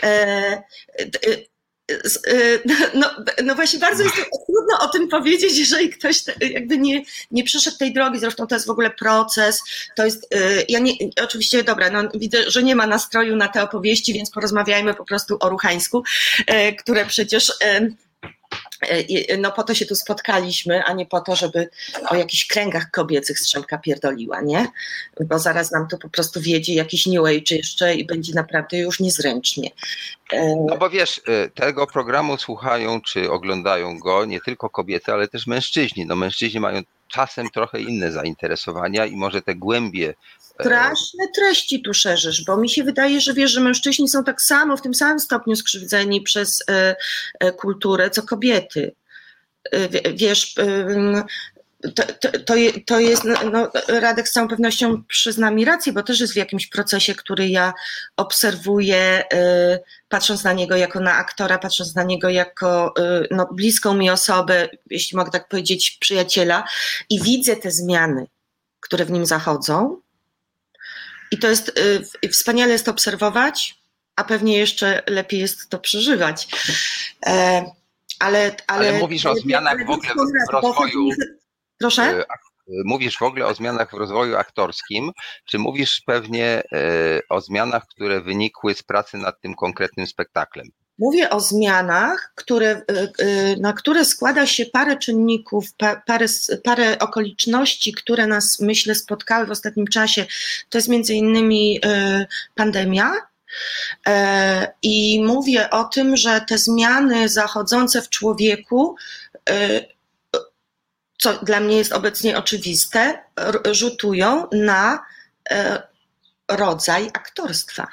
E, 0.03 0.07
e, 0.07 0.63
e, 0.99 1.56
no, 2.95 3.11
no 3.45 3.55
właśnie 3.55 3.79
bardzo 3.79 4.03
jest 4.03 4.17
trudno 4.17 4.81
o 4.81 4.89
tym 4.89 5.09
powiedzieć, 5.09 5.59
jeżeli 5.59 5.91
ktoś 5.91 6.23
jakby 6.41 6.79
nie, 6.79 7.03
nie 7.31 7.45
przeszedł 7.45 7.77
tej 7.79 7.93
drogi, 7.93 8.19
zresztą 8.19 8.47
to 8.47 8.55
jest 8.55 8.67
w 8.67 8.71
ogóle 8.71 8.91
proces, 8.91 9.63
to 9.97 10.05
jest, 10.05 10.35
e, 10.35 10.39
ja 10.69 10.79
nie, 10.79 10.93
oczywiście, 11.23 11.65
dobra, 11.65 11.91
no 11.91 12.09
widzę, 12.15 12.51
że 12.51 12.63
nie 12.63 12.77
ma 12.77 12.87
nastroju 12.87 13.37
na 13.37 13.49
te 13.49 13.63
opowieści, 13.63 14.13
więc 14.13 14.31
porozmawiajmy 14.31 14.95
po 14.95 15.05
prostu 15.05 15.37
o 15.41 15.49
ruchańsku, 15.49 16.03
e, 16.47 16.73
które 16.73 17.07
przecież 17.07 17.53
no 19.39 19.53
po 19.53 19.63
to 19.63 19.75
się 19.75 19.87
tu 19.87 19.95
spotkaliśmy, 19.95 20.85
a 20.85 20.93
nie 20.93 21.07
po 21.07 21.21
to, 21.21 21.37
żeby 21.37 21.69
o 22.09 22.15
jakichś 22.15 22.47
kręgach 22.47 22.91
kobiecych 22.91 23.39
strzemka 23.39 23.79
pierdoliła, 23.79 24.41
nie? 24.41 24.67
Bo 25.21 25.39
zaraz 25.39 25.71
nam 25.71 25.89
tu 25.89 25.99
po 25.99 26.09
prostu 26.09 26.41
wiedzie 26.41 26.75
jakiś 26.75 27.07
New 27.07 27.25
Age 27.25 27.57
jeszcze 27.57 27.95
i 27.95 28.05
będzie 28.05 28.35
naprawdę 28.35 28.79
już 28.79 29.01
niezręcznie. 29.01 29.71
E, 30.33 30.57
No 30.69 30.77
bo 30.77 30.91
wiesz, 30.91 31.21
tego 31.55 31.87
programu 31.87 32.37
słuchają 32.37 33.01
czy 33.01 33.31
oglądają 33.31 33.99
go 33.99 34.25
nie 34.25 34.41
tylko 34.41 34.71
kobiety, 34.71 35.13
ale 35.13 35.29
też 35.29 35.47
mężczyźni. 35.47 36.07
No 36.07 36.17
mężczyźni 36.17 36.61
mają 36.61 36.83
czasem 37.09 37.51
trochę 37.51 37.81
inne 37.81 38.13
zainteresowania 38.13 39.07
i 39.07 39.17
może 39.17 39.43
te 39.43 39.55
głębie 39.55 40.15
e, 40.59 40.63
Straszne 40.65 41.25
treści 41.35 41.83
tu 41.83 41.95
szerzysz, 41.95 42.45
bo 42.45 42.57
mi 42.57 42.69
się 42.69 42.85
wydaje, 42.85 43.21
że 43.21 43.35
wiesz, 43.35 43.51
że 43.51 43.61
mężczyźni 43.61 44.09
są 44.09 44.25
tak 44.25 44.43
samo, 44.43 44.77
w 44.77 44.83
tym 44.83 44.95
samym 44.95 45.21
stopniu 45.21 45.57
skrzywdzeni 45.57 46.21
przez 46.21 46.65
e, 46.71 46.97
e, 47.41 47.53
kulturę, 47.53 48.11
co 48.11 48.23
kobiety. 48.23 48.95
Wie- 49.73 50.15
wiesz, 50.15 50.55
to, 51.95 52.03
to, 52.21 52.39
to, 52.41 52.57
je- 52.57 52.85
to 52.87 53.01
jest, 53.01 53.25
no, 53.25 53.51
no, 53.53 53.71
Radek 53.89 54.29
z 54.29 54.33
całą 54.33 54.49
pewnością 54.49 55.03
przyzna 55.09 55.51
mi 55.51 55.65
rację, 55.65 55.93
bo 55.93 56.03
też 56.03 56.21
jest 56.21 56.33
w 56.33 56.37
jakimś 56.37 56.67
procesie, 56.67 57.15
który 57.15 57.49
ja 57.49 57.73
obserwuję, 58.17 59.25
e, 59.33 59.79
patrząc 60.09 60.45
na 60.45 60.53
niego 60.53 60.77
jako 60.77 61.01
na 61.01 61.15
aktora, 61.15 61.59
patrząc 61.59 61.95
na 61.95 62.03
niego 62.03 62.29
jako 62.31 62.95
e, 62.99 63.27
no, 63.31 63.49
bliską 63.53 63.95
mi 63.95 64.11
osobę, 64.11 64.69
jeśli 64.91 65.17
mogę 65.17 65.31
tak 65.31 65.49
powiedzieć, 65.49 65.97
przyjaciela 66.01 66.65
i 67.11 67.23
widzę 67.23 67.57
te 67.57 67.71
zmiany, 67.71 68.27
które 68.81 69.05
w 69.05 69.11
nim 69.11 69.27
zachodzą. 69.27 70.01
I 71.31 71.39
to 71.39 71.49
jest 71.49 71.81
y, 72.25 72.29
wspaniale 72.29 72.73
jest 72.73 72.85
to 72.85 72.91
obserwować, 72.91 73.79
a 74.17 74.25
pewnie 74.25 74.59
jeszcze 74.59 75.03
lepiej 75.07 75.41
jest 75.41 75.69
to 75.69 75.79
przeżywać. 75.79 76.49
E, 77.27 77.65
ale, 78.19 78.57
ale, 78.67 78.89
Ale 78.89 78.99
mówisz 78.99 79.27
o 79.27 79.35
zmianach 79.35 79.87
w 79.87 79.91
ogóle 79.91 80.15
w 80.49 80.53
rozwoju. 80.53 81.09
Proszę? 81.79 82.03
e, 82.03 82.25
Mówisz 82.85 83.19
w 83.19 83.23
ogóle 83.23 83.47
o 83.47 83.55
zmianach 83.55 83.91
w 83.91 83.95
rozwoju 83.95 84.37
aktorskim, 84.37 85.13
czy 85.45 85.59
mówisz 85.59 86.03
pewnie 86.07 86.63
e, 86.73 87.21
o 87.29 87.41
zmianach, 87.41 87.87
które 87.87 88.21
wynikły 88.21 88.75
z 88.75 88.83
pracy 88.83 89.17
nad 89.17 89.41
tym 89.41 89.55
konkretnym 89.55 90.07
spektaklem? 90.07 90.67
Mówię 90.99 91.31
o 91.31 91.41
zmianach, 91.41 92.33
które, 92.35 92.83
y, 93.21 93.57
na 93.61 93.73
które 93.73 94.05
składa 94.05 94.47
się 94.47 94.67
parę 94.67 94.97
czynników, 94.97 95.75
pa- 95.79 96.03
parę, 96.07 96.27
parę 96.65 96.99
okoliczności, 96.99 97.93
które 97.93 98.27
nas, 98.27 98.61
myślę, 98.61 98.95
spotkały 98.95 99.47
w 99.47 99.51
ostatnim 99.51 99.87
czasie. 99.87 100.27
To 100.69 100.79
jest 100.79 100.89
między 100.89 101.15
innymi 101.15 101.81
pandemia. 102.55 103.13
E, 104.07 104.73
I 104.83 105.23
mówię 105.25 105.71
o 105.71 105.85
tym, 105.85 106.17
że 106.17 106.41
te 106.41 106.59
zmiany 106.59 107.29
zachodzące 107.29 108.03
w 108.03 108.09
człowieku, 108.09 108.97
co 111.19 111.33
dla 111.45 111.61
mnie 111.61 111.77
jest 111.77 111.93
obecnie 111.93 112.39
oczywiste, 112.39 113.23
rzutują 113.73 114.49
na 114.53 115.05
e, 115.51 115.83
rodzaj 116.49 117.11
aktorstwa. 117.15 117.89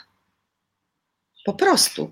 Po 1.45 1.53
prostu. 1.53 2.11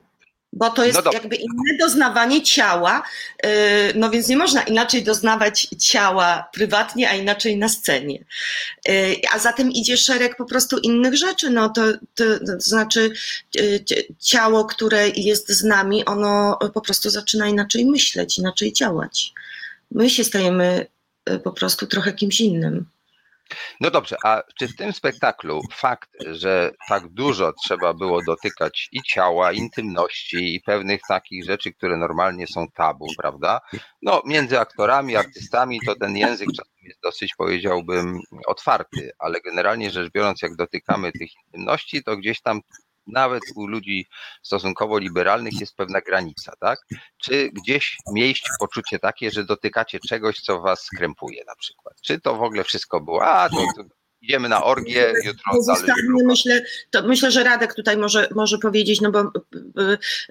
Bo 0.53 0.69
to 0.69 0.85
jest 0.85 1.01
No 1.05 1.11
jakby 1.11 1.35
inne 1.35 1.77
doznawanie 1.79 2.41
ciała, 2.41 3.03
yy, 3.43 3.49
no 3.95 4.09
więc 4.09 4.27
nie 4.27 4.37
można 4.37 4.63
inaczej 4.63 5.03
doznawać 5.03 5.67
ciała 5.79 6.49
prywatnie, 6.53 7.09
a 7.09 7.13
inaczej 7.13 7.57
na 7.57 7.69
scenie. 7.69 8.25
Yy, 8.87 9.15
A 9.33 9.39
zatem 9.39 9.71
idzie 9.71 9.97
szereg 9.97 10.35
po 10.35 10.45
prostu 10.45 10.77
innych 10.77 11.17
rzeczy. 11.17 11.49
No 11.49 11.69
to, 11.69 11.81
to, 12.15 12.23
to 12.39 12.59
znaczy 12.59 13.11
ciało, 14.19 14.65
które 14.65 15.09
jest 15.09 15.49
z 15.49 15.63
nami, 15.63 16.05
ono 16.05 16.59
po 16.73 16.81
prostu 16.81 17.09
zaczyna 17.09 17.47
inaczej 17.47 17.85
myśleć, 17.85 18.37
inaczej 18.37 18.73
działać. 18.73 19.33
My 19.91 20.09
się 20.09 20.23
stajemy 20.23 20.85
po 21.43 21.51
prostu 21.51 21.87
trochę 21.87 22.13
kimś 22.13 22.41
innym. 22.41 22.85
No 23.79 23.91
dobrze, 23.91 24.15
a 24.23 24.43
czy 24.59 24.67
w 24.67 24.75
tym 24.75 24.93
spektaklu 24.93 25.61
fakt, 25.73 26.09
że 26.31 26.71
tak 26.89 27.07
dużo 27.09 27.53
trzeba 27.65 27.93
było 27.93 28.19
dotykać 28.23 28.89
i 28.91 29.01
ciała, 29.01 29.51
intymności 29.51 30.55
i 30.55 30.61
pewnych 30.61 31.01
takich 31.07 31.45
rzeczy, 31.45 31.73
które 31.73 31.97
normalnie 31.97 32.47
są 32.47 32.67
tabu, 32.67 33.07
prawda? 33.17 33.59
No, 34.01 34.21
między 34.25 34.59
aktorami, 34.59 35.15
artystami 35.15 35.79
to 35.85 35.95
ten 35.95 36.17
język 36.17 36.49
czasem 36.57 36.73
jest 36.81 37.01
dosyć, 37.03 37.33
powiedziałbym, 37.37 38.19
otwarty, 38.47 39.11
ale 39.19 39.41
generalnie 39.41 39.91
rzecz 39.91 40.11
biorąc, 40.11 40.41
jak 40.41 40.55
dotykamy 40.55 41.11
tych 41.11 41.29
intymności, 41.45 42.03
to 42.03 42.17
gdzieś 42.17 42.41
tam 42.41 42.61
nawet 43.07 43.43
u 43.55 43.67
ludzi 43.67 44.05
stosunkowo 44.43 44.97
liberalnych 44.97 45.59
jest 45.59 45.75
pewna 45.75 46.01
granica, 46.01 46.53
tak? 46.59 46.79
Czy 47.17 47.49
gdzieś 47.53 47.97
mieliście 48.11 48.49
poczucie 48.59 48.99
takie, 48.99 49.31
że 49.31 49.43
dotykacie 49.43 49.99
czegoś, 50.09 50.35
co 50.35 50.61
was 50.61 50.83
skrępuje 50.83 51.43
na 51.47 51.55
przykład? 51.55 52.01
Czy 52.01 52.21
to 52.21 52.35
w 52.35 52.43
ogóle 52.43 52.63
wszystko 52.63 53.01
było, 53.01 53.25
a 53.25 53.49
to, 53.49 53.55
to 53.55 53.83
idziemy 54.21 54.49
na 54.49 54.63
orgię, 54.63 55.13
jutro 55.25 55.51
dalej. 55.67 55.91
Myślę, 56.25 56.61
to 56.89 57.03
myślę, 57.03 57.31
że 57.31 57.43
Radek 57.43 57.73
tutaj 57.73 57.97
może, 57.97 58.27
może 58.35 58.57
powiedzieć, 58.57 59.01
no 59.01 59.11
bo, 59.11 59.31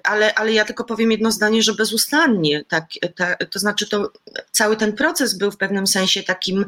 ale, 0.03 0.35
ale 0.35 0.53
ja 0.53 0.65
tylko 0.65 0.83
powiem 0.83 1.11
jedno 1.11 1.31
zdanie, 1.31 1.63
że 1.63 1.73
bezustannie, 1.73 2.63
tak, 2.67 2.85
tak, 3.15 3.45
to 3.49 3.59
znaczy 3.59 3.89
to 3.89 4.11
cały 4.51 4.77
ten 4.77 4.93
proces 4.93 5.37
był 5.37 5.51
w 5.51 5.57
pewnym 5.57 5.87
sensie 5.87 6.23
takim 6.23 6.65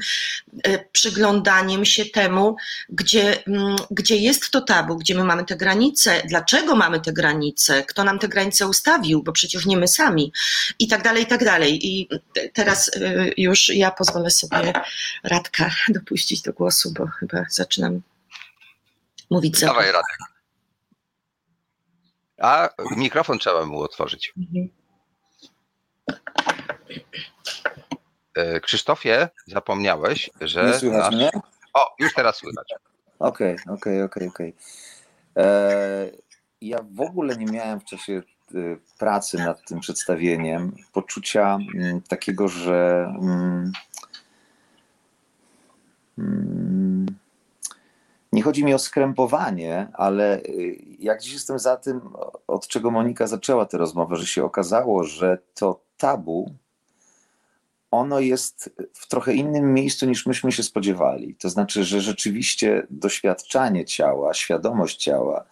e, 0.64 0.86
przyglądaniem 0.92 1.86
się 1.86 2.06
temu, 2.06 2.56
gdzie, 2.90 3.46
mm, 3.48 3.76
gdzie 3.92 4.16
jest 4.16 4.52
to 4.52 4.62
tabu, 4.62 4.98
gdzie 4.98 5.16
my 5.16 5.24
mamy 5.24 5.46
te 5.46 5.56
granice, 5.56 6.22
dlaczego 6.30 6.76
mamy 6.76 7.00
te 7.00 7.14
granice, 7.14 7.84
kto 7.84 8.04
nam 8.04 8.20
te 8.20 8.28
granice 8.28 8.68
ustawił, 8.68 9.24
bo 9.24 9.32
przecież 9.32 9.66
nie 9.66 9.78
my 9.78 9.88
sami 9.88 10.34
i 10.80 10.88
tak 10.88 11.04
dalej, 11.04 11.24
i 11.24 11.28
tak 11.28 11.46
dalej. 11.46 11.88
I 11.88 12.10
teraz 12.54 12.92
już 13.38 13.70
ja 13.70 13.92
pozwolę 13.92 14.30
sobie 14.30 14.74
Radka 15.24 15.72
dopuścić 15.90 16.42
do 16.42 16.54
głosu, 16.54 16.94
bo 16.98 17.13
chyba 17.20 17.44
zaczynam 17.50 18.02
mówić 19.30 19.60
za. 19.60 19.68
Dawaj, 19.68 19.92
Radek. 19.92 20.18
A 22.42 22.70
mikrofon 22.98 23.40
trzeba 23.40 23.66
mu 23.66 23.82
otworzyć. 23.82 24.34
Mhm. 24.38 24.70
E, 28.36 28.60
Krzysztofie, 28.60 29.30
zapomniałeś, 29.48 30.30
że. 30.42 30.66
Nie 30.66 30.74
słychać 30.74 31.02
nasz... 31.02 31.16
mnie? 31.16 31.32
O, 31.74 31.96
już 32.00 32.14
teraz 32.14 32.36
słychać. 32.36 32.74
Okej, 33.20 33.54
okay, 33.54 33.74
okej, 33.74 34.02
okay, 34.02 34.04
okej, 34.04 34.28
okay, 34.28 34.28
okej. 34.28 34.56
E, 35.38 36.12
ja 36.62 36.80
w 36.92 37.02
ogóle 37.02 37.38
nie 37.38 37.46
miałem 37.46 37.80
w 37.80 37.86
czasie 37.86 38.14
e, 38.14 38.58
pracy 38.98 39.38
nad 39.38 39.66
tym 39.68 39.80
przedstawieniem 39.80 40.76
poczucia 40.94 41.58
mm, 41.76 42.02
takiego, 42.02 42.48
że 42.48 43.12
mm, 43.22 43.72
mm, 46.18 46.63
nie 48.34 48.44
chodzi 48.44 48.66
mi 48.66 48.74
o 48.74 48.80
skrępowanie, 48.80 49.88
ale 49.94 50.42
jak 51.00 51.22
dziś 51.22 51.34
jestem 51.34 51.60
za 51.60 51.78
tym, 51.78 52.02
od 52.48 52.68
czego 52.68 52.92
Monika 52.92 53.28
zaczęła 53.28 53.66
tę 53.66 53.78
rozmowę, 53.78 54.16
że 54.16 54.26
się 54.26 54.44
okazało, 54.44 55.04
że 55.04 55.38
to 55.54 55.82
tabu 55.98 56.56
ono 57.92 58.20
jest 58.20 58.76
w 58.94 59.08
trochę 59.08 59.34
innym 59.34 59.74
miejscu 59.74 60.06
niż 60.06 60.26
myśmy 60.26 60.52
się 60.52 60.64
spodziewali. 60.64 61.36
To 61.36 61.50
znaczy, 61.50 61.84
że 61.84 62.02
rzeczywiście 62.02 62.88
doświadczanie 62.90 63.86
ciała, 63.86 64.34
świadomość 64.34 65.04
ciała 65.04 65.46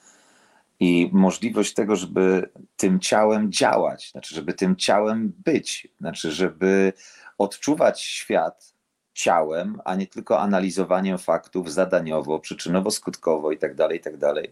i 0.79 1.09
możliwość 1.13 1.73
tego, 1.73 1.95
żeby 1.95 2.49
tym 2.77 2.99
ciałem 2.99 3.51
działać, 3.51 4.11
znaczy, 4.11 4.35
żeby 4.35 4.53
tym 4.53 4.75
ciałem 4.75 5.33
być, 5.45 5.87
znaczy, 5.99 6.31
żeby 6.31 6.93
odczuwać 7.37 8.01
świat 8.01 8.70
ciałem, 9.23 9.81
a 9.85 9.95
nie 9.95 10.07
tylko 10.07 10.39
analizowaniem 10.39 11.17
faktów 11.17 11.73
zadaniowo, 11.73 12.37
przyczynowo-skutkowo 12.37 13.53
i 13.53 13.57
tak 13.57 13.75
dalej, 13.75 13.99
tak 13.99 14.17
dalej. 14.17 14.51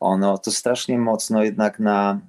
Ono 0.00 0.38
to 0.38 0.50
strasznie 0.50 0.98
mocno 0.98 1.44
jednak 1.44 1.78
na 1.78 2.20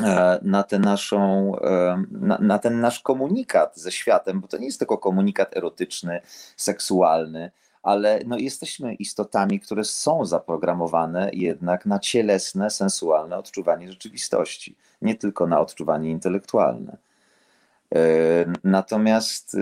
E, 0.00 0.38
na, 0.42 0.62
tę 0.62 0.78
naszą, 0.78 1.52
e, 1.60 2.02
na, 2.10 2.38
na, 2.38 2.58
ten 2.58 2.80
nasz 2.80 3.00
komunikat 3.00 3.76
ze 3.76 3.92
światem, 3.92 4.40
bo 4.40 4.48
to 4.48 4.58
nie 4.58 4.66
jest 4.66 4.78
tylko 4.78 4.98
komunikat 4.98 5.56
erotyczny, 5.56 6.20
seksualny, 6.56 7.50
ale 7.82 8.20
no 8.26 8.38
jesteśmy 8.38 8.94
istotami, 8.94 9.60
które 9.60 9.84
są 9.84 10.24
zaprogramowane 10.24 11.30
jednak 11.32 11.86
na 11.86 11.98
cielesne, 11.98 12.70
sensualne 12.70 13.36
odczuwanie 13.36 13.90
rzeczywistości, 13.90 14.76
nie 15.02 15.14
tylko 15.14 15.46
na 15.46 15.60
odczuwanie 15.60 16.10
intelektualne. 16.10 16.96
E, 17.94 18.52
natomiast 18.64 19.56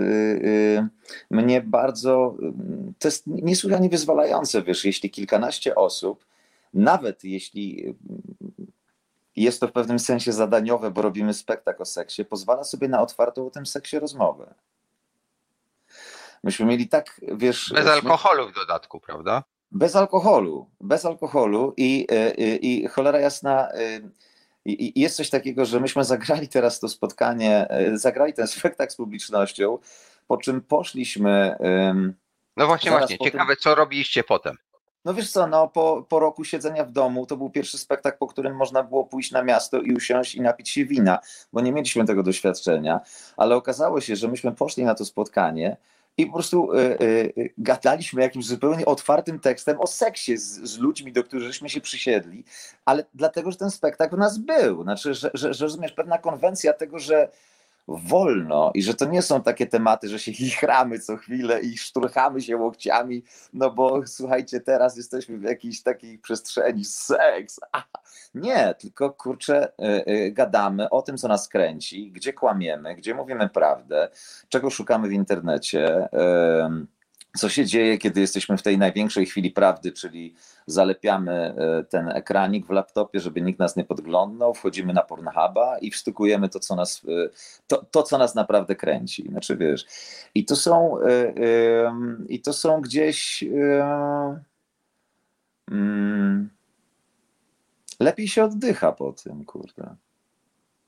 mnie 1.29 1.61
bardzo, 1.61 2.35
to 2.99 3.07
jest 3.07 3.27
niesłychanie 3.27 3.89
wyzwalające, 3.89 4.61
wiesz, 4.61 4.85
jeśli 4.85 5.09
kilkanaście 5.09 5.75
osób, 5.75 6.25
nawet 6.73 7.23
jeśli 7.23 7.95
jest 9.35 9.59
to 9.59 9.67
w 9.67 9.71
pewnym 9.71 9.99
sensie 9.99 10.33
zadaniowe, 10.33 10.91
bo 10.91 11.01
robimy 11.01 11.33
spektakl 11.33 11.81
o 11.81 11.85
seksie, 11.85 12.25
pozwala 12.25 12.63
sobie 12.63 12.87
na 12.87 13.01
otwartą 13.01 13.47
o 13.47 13.49
tym 13.49 13.65
seksie 13.65 13.99
rozmowę. 13.99 14.53
Myśmy 16.43 16.65
mieli 16.65 16.87
tak, 16.87 17.21
wiesz... 17.31 17.73
Bez 17.75 17.87
alkoholu 17.87 18.49
w 18.49 18.55
dodatku, 18.55 18.99
prawda? 18.99 19.43
Bez 19.71 19.95
alkoholu, 19.95 20.69
bez 20.81 21.05
alkoholu 21.05 21.73
i, 21.77 22.07
i, 22.37 22.83
i 22.83 22.87
cholera 22.87 23.19
jasna... 23.19 23.69
I, 24.65 25.01
jest 25.01 25.15
coś 25.15 25.29
takiego, 25.29 25.65
że 25.65 25.79
myśmy 25.79 26.03
zagrali 26.03 26.47
teraz 26.47 26.79
to 26.79 26.89
spotkanie, 26.89 27.67
zagrali 27.93 28.33
ten 28.33 28.47
spektakl 28.57 28.93
z 28.93 28.95
publicznością, 28.95 29.77
po 30.27 30.37
czym 30.37 30.61
poszliśmy. 30.61 31.55
No 32.57 32.67
właśnie, 32.67 32.91
właśnie. 32.91 33.17
Ciekawe, 33.17 33.55
tym... 33.55 33.61
co 33.61 33.75
robiliście 33.75 34.23
potem. 34.23 34.57
No 35.05 35.13
wiesz 35.13 35.31
co, 35.31 35.47
no 35.47 35.67
po, 35.67 36.05
po 36.09 36.19
roku 36.19 36.43
siedzenia 36.43 36.85
w 36.85 36.91
domu 36.91 37.25
to 37.25 37.37
był 37.37 37.49
pierwszy 37.49 37.77
spektakl, 37.77 38.17
po 38.17 38.27
którym 38.27 38.55
można 38.55 38.83
było 38.83 39.05
pójść 39.05 39.31
na 39.31 39.43
miasto 39.43 39.81
i 39.81 39.93
usiąść 39.93 40.35
i 40.35 40.41
napić 40.41 40.69
się 40.69 40.85
wina, 40.85 41.19
bo 41.53 41.61
nie 41.61 41.71
mieliśmy 41.71 42.05
tego 42.05 42.23
doświadczenia, 42.23 42.99
ale 43.37 43.55
okazało 43.55 44.01
się, 44.01 44.15
że 44.15 44.27
myśmy 44.27 44.51
poszli 44.51 44.83
na 44.83 44.95
to 44.95 45.05
spotkanie 45.05 45.77
i 46.17 46.25
po 46.25 46.33
prostu 46.33 46.73
y, 46.73 46.97
y, 47.37 47.53
gadaliśmy 47.57 48.21
jakimś 48.21 48.45
zupełnie 48.45 48.85
otwartym 48.85 49.39
tekstem 49.39 49.79
o 49.79 49.87
seksie 49.87 50.37
z, 50.37 50.61
z 50.61 50.77
ludźmi, 50.77 51.13
do 51.13 51.23
których 51.23 51.55
się 51.55 51.81
przysiedli, 51.81 52.43
ale 52.85 53.05
dlatego, 53.13 53.51
że 53.51 53.57
ten 53.57 53.71
spektakl 53.71 54.17
nas 54.17 54.37
był. 54.37 54.83
Znaczy, 54.83 55.13
że, 55.13 55.31
że, 55.33 55.53
że 55.53 55.65
rozumiesz, 55.65 55.91
pewna 55.91 56.17
konwencja 56.17 56.73
tego, 56.73 56.99
że 56.99 57.29
wolno 57.87 58.71
i 58.73 58.83
że 58.83 58.93
to 58.93 59.05
nie 59.05 59.21
są 59.21 59.41
takie 59.41 59.67
tematy, 59.67 60.09
że 60.09 60.19
się 60.19 60.33
chichramy 60.33 60.99
co 60.99 61.17
chwilę 61.17 61.61
i 61.61 61.77
szturchamy 61.77 62.41
się 62.41 62.57
łokciami, 62.57 63.23
no 63.53 63.71
bo 63.71 64.07
słuchajcie, 64.07 64.59
teraz 64.59 64.97
jesteśmy 64.97 65.37
w 65.37 65.43
jakiejś 65.43 65.81
takiej 65.81 66.19
przestrzeni 66.19 66.85
seks. 66.85 67.59
Nie, 68.35 68.75
tylko 68.79 69.11
kurczę, 69.11 69.71
y, 69.81 70.11
y, 70.11 70.31
gadamy 70.31 70.89
o 70.89 71.01
tym, 71.01 71.17
co 71.17 71.27
nas 71.27 71.47
kręci, 71.47 72.11
gdzie 72.11 72.33
kłamiemy, 72.33 72.95
gdzie 72.95 73.15
mówimy 73.15 73.49
prawdę, 73.49 74.09
czego 74.49 74.69
szukamy 74.69 75.07
w 75.07 75.11
internecie 75.11 76.07
co 77.37 77.49
się 77.49 77.65
dzieje, 77.65 77.97
kiedy 77.97 78.21
jesteśmy 78.21 78.57
w 78.57 78.61
tej 78.61 78.77
największej 78.77 79.25
chwili 79.25 79.51
prawdy, 79.51 79.91
czyli 79.91 80.35
zalepiamy 80.67 81.31
e, 81.31 81.83
ten 81.83 82.09
ekranik 82.09 82.65
w 82.67 82.69
laptopie, 82.69 83.19
żeby 83.19 83.41
nikt 83.41 83.59
nas 83.59 83.75
nie 83.75 83.83
podglądał, 83.83 84.53
wchodzimy 84.53 84.93
na 84.93 85.01
Pornhuba 85.01 85.77
i 85.77 85.91
wstukujemy 85.91 86.49
to, 86.49 86.59
co 86.59 86.75
nas, 86.75 87.01
e, 87.05 87.29
to, 87.67 87.85
to, 87.91 88.03
co 88.03 88.17
nas 88.17 88.35
naprawdę 88.35 88.75
kręci. 88.75 89.27
Znaczy, 89.29 89.57
wiesz, 89.57 89.85
i 90.35 90.45
to 90.45 90.55
są, 90.55 90.99
e, 91.01 91.33
i 92.29 92.41
to 92.41 92.53
są 92.53 92.81
gdzieś 92.81 93.43
mm, 95.71 96.49
lepiej 97.99 98.27
się 98.27 98.43
oddycha 98.43 98.91
po 98.91 99.13
tym, 99.13 99.45
kurde. 99.45 99.95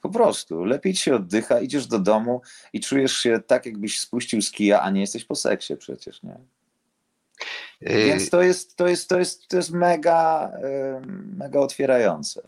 Po 0.06 0.10
prostu, 0.10 0.64
lepiej 0.64 0.94
ci 0.94 1.03
się 1.03 1.15
oddycha, 1.15 1.60
idziesz 1.60 1.88
do 1.88 1.99
domu 1.99 2.41
i 2.73 2.80
czujesz 2.80 3.18
się 3.18 3.40
tak, 3.48 3.65
jakbyś 3.65 3.99
spuścił 3.99 4.41
z 4.41 4.52
kija, 4.52 4.82
a 4.82 4.90
nie 4.90 5.02
jesteś 5.02 5.26
po 5.26 5.36
seksie 5.36 5.76
przecież, 5.77 6.23
nie? 6.23 6.38
Y, 7.82 8.06
Więc 8.06 8.30
to 8.30 8.41
jest, 8.41 8.76
to 8.76 8.88
jest, 8.88 9.10
to 9.10 9.19
jest, 9.19 9.48
to 9.48 9.57
jest 9.57 9.72
mega, 9.72 10.52
mega 11.38 11.60
otwierające. 11.60 12.41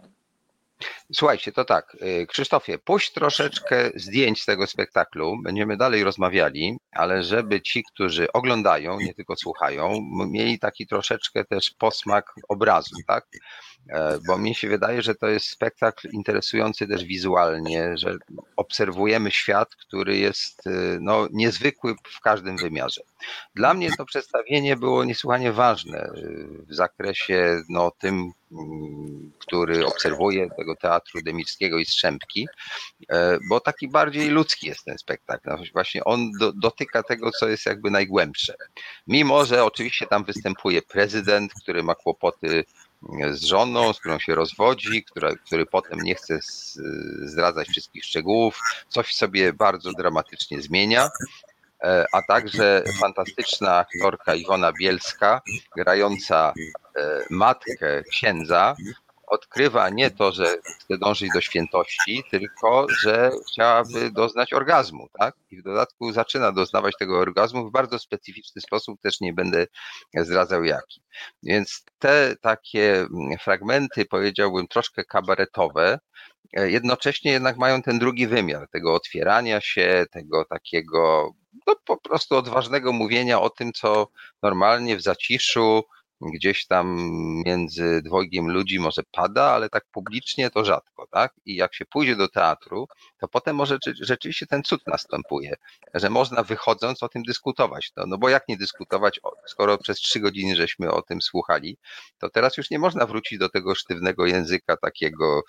Słuchajcie, 1.14 1.52
to 1.52 1.66
tak. 1.66 1.98
Y, 2.02 2.28
Krzysztofie, 2.28 2.78
puść 2.78 3.14
troszeczkę 3.14 3.92
zdjęć 3.96 4.42
z 4.42 4.46
tego 4.46 4.68
spektaklu. 4.68 5.38
Będziemy 5.44 5.78
dalej 5.78 6.04
rozmawiali, 6.04 6.78
ale 6.92 7.24
żeby 7.24 7.62
ci, 7.62 7.84
którzy 7.94 8.32
oglądają, 8.32 9.00
nie 9.00 9.14
tylko 9.14 9.36
słuchają, 9.36 9.94
mieli 10.28 10.60
taki 10.60 10.88
troszeczkę 10.88 11.46
też 11.46 11.72
posmak 11.78 12.34
obrazu, 12.50 12.96
tak? 13.08 13.26
E, 13.90 14.20
bo 14.28 14.38
mi 14.38 14.56
się 14.56 14.70
wydaje, 14.70 15.02
że 15.02 15.16
to 15.16 15.28
jest 15.28 15.46
spektakl 15.46 16.08
interesujący 16.14 16.88
też 16.88 17.04
wizualnie, 17.04 17.98
że 17.98 18.18
obserwujemy 18.58 19.32
świat, 19.32 19.76
który 19.76 20.18
jest 20.18 20.68
y, 20.68 20.98
no, 21.02 21.28
niezwykły 21.32 21.96
w 22.12 22.22
każdym 22.22 22.58
wymiarze. 22.58 23.02
Dla 23.56 23.74
mnie 23.74 23.92
to 23.98 24.06
przedstawienie 24.06 24.76
było 24.76 25.04
niesłychanie 25.04 25.52
ważne 25.52 26.12
w 26.68 26.76
zakresie 26.76 27.62
no, 27.70 27.92
tym, 27.92 28.32
mm, 28.52 29.32
który 29.40 29.86
obserwuje 29.86 30.50
tego 30.58 30.76
teatru 30.76 31.22
Demirskiego 31.22 31.80
i 31.80 31.86
Strzępki, 31.86 32.48
e, 33.10 33.40
bo 33.50 33.60
taki 33.60 33.88
bardziej 33.88 34.30
ludzki 34.30 34.68
jest 34.68 34.86
ten 34.86 34.98
spektakl. 34.98 35.50
No, 35.50 35.58
właśnie 35.74 36.04
on 36.04 36.32
do, 36.40 36.54
dotyka 36.54 37.04
tego, 37.04 37.32
co 37.32 37.48
jest 37.48 37.66
jakby 37.66 37.92
najgłębsze. 37.92 38.56
Mimo, 39.08 39.46
że 39.46 39.64
oczywiście 39.64 40.08
tam 40.08 40.24
występuje 40.24 40.82
prezydent, 40.82 41.54
który 41.54 41.84
ma 41.84 41.96
kłopoty 41.96 42.66
z 43.32 43.44
żoną, 43.44 43.94
z 43.94 44.00
którą 44.00 44.20
się 44.20 44.36
rozwodzi, 44.36 45.04
która, 45.04 45.36
który 45.36 45.66
potem 45.66 46.00
nie 46.00 46.16
chce 46.16 46.40
zdradzać 47.22 47.68
wszystkich 47.68 48.06
szczegółów, 48.06 48.60
coś 48.88 49.14
sobie 49.14 49.54
bardzo 49.54 49.92
dramatycznie 49.92 50.62
zmienia. 50.62 51.10
E, 51.84 52.06
a 52.14 52.22
także 52.22 52.84
fantastyczna 53.00 53.78
aktorka 53.78 54.36
Iwona 54.36 54.72
Bielska, 54.80 55.42
grająca 55.76 56.54
e, 56.96 57.26
matkę 57.30 58.04
księdza, 58.12 58.76
odkrywa 59.28 59.90
nie 59.90 60.12
to, 60.12 60.32
że 60.32 60.58
chce 60.64 60.98
dążyć 60.98 61.30
do 61.34 61.42
świętości, 61.42 62.24
tylko 62.32 62.88
że 63.02 63.32
chciałaby 63.52 64.12
doznać 64.12 64.54
orgazmu, 64.54 65.08
tak? 65.20 65.36
I 65.52 65.58
w 65.58 65.64
dodatku 65.64 66.12
zaczyna 66.12 66.52
doznawać 66.52 66.94
tego 67.00 67.20
orgazmu 67.20 67.70
w 67.70 67.72
bardzo 67.72 68.00
specyficzny 68.00 68.62
sposób, 68.62 69.02
też 69.02 69.22
nie 69.22 69.34
będę 69.34 69.68
zdradzał 70.16 70.64
jaki. 70.64 71.02
Więc 71.44 71.84
te 72.00 72.36
takie 72.42 73.08
fragmenty, 73.42 74.06
powiedziałbym, 74.06 74.68
troszkę 74.68 75.04
kabaretowe, 75.04 76.00
jednocześnie 76.54 77.32
jednak 77.32 77.58
mają 77.58 77.82
ten 77.82 78.00
drugi 78.00 78.28
wymiar 78.28 78.68
tego 78.70 78.94
otwierania 78.94 79.62
się, 79.62 80.06
tego 80.12 80.46
takiego 80.46 81.32
no, 81.68 81.76
po 81.86 81.98
prostu 81.98 82.36
odważnego 82.36 82.94
mówienia 82.94 83.42
o 83.42 83.50
tym, 83.50 83.74
co 83.74 84.08
normalnie 84.44 84.98
w 84.98 85.02
zaciszu, 85.02 85.84
gdzieś 86.22 86.66
tam 86.66 86.98
między 87.46 88.02
dwojgiem 88.02 88.52
ludzi 88.52 88.80
może 88.80 89.02
pada, 89.12 89.44
ale 89.44 89.70
tak 89.70 89.86
publicznie 89.92 90.50
to 90.50 90.66
rzadko, 90.66 91.08
tak? 91.12 91.34
I 91.46 91.56
jak 91.56 91.76
się 91.76 91.86
pójdzie 91.86 92.16
do 92.16 92.28
teatru, 92.28 92.88
to 93.20 93.28
potem 93.28 93.56
może 93.56 93.78
rzeczywiście 94.02 94.48
ten 94.48 94.64
cud 94.64 94.82
następuje, 94.88 95.56
że 95.94 96.10
można 96.10 96.44
wychodząc 96.44 97.04
o 97.04 97.10
tym 97.10 97.24
dyskutować. 97.24 97.92
No, 97.98 98.04
no 98.08 98.18
bo 98.18 98.30
jak 98.30 98.48
nie 98.48 98.58
dyskutować, 98.58 99.20
skoro 99.48 99.78
przez 99.78 99.98
trzy 99.98 100.20
godziny 100.20 100.56
żeśmy 100.56 100.92
o 100.92 101.02
tym 101.02 101.22
słuchali, 101.22 101.78
to 102.18 102.30
teraz 102.30 102.58
już 102.58 102.70
nie 102.70 102.80
można 102.80 103.06
wrócić 103.06 103.40
do 103.40 103.50
tego 103.50 103.76
sztywnego 103.76 104.26
języka 104.26 104.78
takiego 104.78 105.42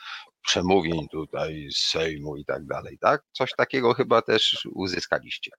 przemówień 0.43 1.09
tutaj 1.09 1.69
z 1.73 1.91
Sejmu 1.91 2.37
i 2.37 2.45
tak 2.45 2.67
dalej, 2.67 2.99
tak? 3.01 3.23
Coś 3.33 3.53
takiego 3.57 3.95
chyba 3.95 4.23
też 4.23 4.69
uzyskaliście. 4.75 5.51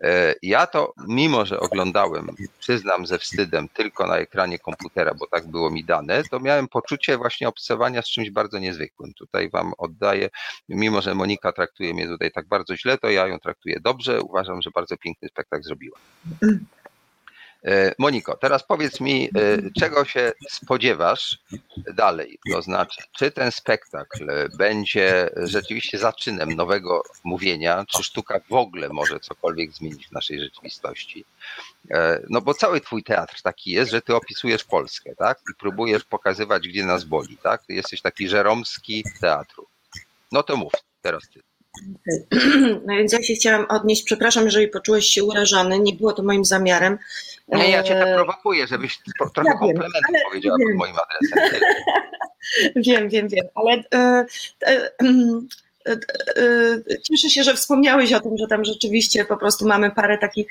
E, 0.00 0.34
ja 0.42 0.66
to, 0.66 0.92
mimo 1.08 1.46
że 1.46 1.60
oglądałem, 1.60 2.26
przyznam 2.58 3.06
ze 3.06 3.18
wstydem, 3.18 3.68
tylko 3.68 4.06
na 4.06 4.16
ekranie 4.16 4.58
komputera, 4.58 5.14
bo 5.14 5.26
tak 5.26 5.46
było 5.46 5.70
mi 5.70 5.84
dane, 5.84 6.22
to 6.30 6.40
miałem 6.40 6.68
poczucie 6.68 7.16
właśnie 7.16 7.48
obcowania 7.48 8.02
z 8.02 8.06
czymś 8.06 8.30
bardzo 8.30 8.58
niezwykłym. 8.58 9.14
Tutaj 9.14 9.50
Wam 9.50 9.72
oddaję, 9.78 10.30
mimo 10.68 11.02
że 11.02 11.14
Monika 11.14 11.52
traktuje 11.52 11.94
mnie 11.94 12.06
tutaj 12.06 12.30
tak 12.32 12.48
bardzo 12.48 12.76
źle, 12.76 12.98
to 12.98 13.10
ja 13.10 13.26
ją 13.26 13.38
traktuję 13.38 13.80
dobrze. 13.80 14.20
Uważam, 14.22 14.62
że 14.62 14.70
bardzo 14.70 14.96
piękny 14.96 15.28
spektakl 15.28 15.62
zrobiła. 15.62 15.98
E, 17.64 17.94
Moniko, 17.98 18.36
teraz 18.36 18.66
powiedz 18.66 19.00
mi, 19.00 19.24
e, 19.24 19.30
czego 19.80 20.04
się 20.04 20.32
spodziewasz 20.48 21.38
dalej? 21.94 22.38
To 22.52 22.62
znaczy, 22.62 23.02
czy 23.12 23.30
ten 23.30 23.52
spektakl 23.52 24.30
będzie 24.58 25.30
rzeczywiście 25.36 25.98
zaczynem 25.98 26.52
nowego 26.52 27.02
mówienia, 27.24 27.84
czy 27.88 28.02
sztuka 28.02 28.40
w 28.50 28.52
ogóle 28.52 28.88
może 28.88 29.20
cokolwiek 29.20 29.72
zmienić 29.72 30.08
w 30.08 30.12
naszej 30.12 30.40
rzeczywistości? 30.40 31.24
E, 31.90 32.20
no 32.30 32.40
bo 32.40 32.54
cały 32.54 32.80
twój 32.80 33.02
teatr 33.02 33.42
taki 33.42 33.70
jest, 33.70 33.90
że 33.90 34.02
ty 34.02 34.14
opisujesz 34.14 34.64
Polskę, 34.64 35.14
tak? 35.16 35.38
I 35.50 35.54
próbujesz 35.58 36.04
pokazywać, 36.04 36.68
gdzie 36.68 36.84
nas 36.84 37.04
boli, 37.04 37.38
tak? 37.42 37.66
Ty 37.66 37.74
jesteś 37.74 38.02
taki 38.02 38.28
żeromski 38.28 39.04
teatru. 39.20 39.66
No 40.32 40.42
to 40.42 40.56
mów, 40.56 40.72
teraz 41.02 41.28
ty. 41.28 41.42
No 42.86 42.96
więc 42.96 43.12
ja 43.12 43.22
się 43.22 43.34
chciałam 43.34 43.66
odnieść, 43.68 44.02
przepraszam, 44.02 44.44
jeżeli 44.44 44.68
poczułeś 44.68 45.06
się 45.06 45.24
urażony, 45.24 45.78
nie 45.78 45.92
było 45.92 46.12
to 46.12 46.22
moim 46.22 46.44
zamiarem. 46.44 46.98
Nie, 47.48 47.70
ja 47.70 47.82
cię 47.82 47.94
tak 47.94 48.14
prowokuję, 48.14 48.66
żebyś 48.66 48.98
trochę 49.18 49.48
ja 49.50 49.52
komplementów 49.52 50.00
ale, 50.08 50.20
powiedziała 50.28 50.56
pod 50.58 50.76
moim 50.76 50.94
adresem. 50.94 51.60
wiem, 52.86 53.08
wiem, 53.08 53.28
wiem, 53.28 53.46
ale 53.54 53.72
e, 53.72 54.26
e, 54.66 54.90
e, 55.86 55.92
e, 56.36 57.00
cieszę 57.02 57.30
się, 57.30 57.42
że 57.42 57.54
wspomniałeś 57.54 58.12
o 58.12 58.20
tym, 58.20 58.36
że 58.38 58.46
tam 58.46 58.64
rzeczywiście 58.64 59.24
po 59.24 59.36
prostu 59.36 59.68
mamy 59.68 59.90
parę 59.90 60.18
takich 60.18 60.46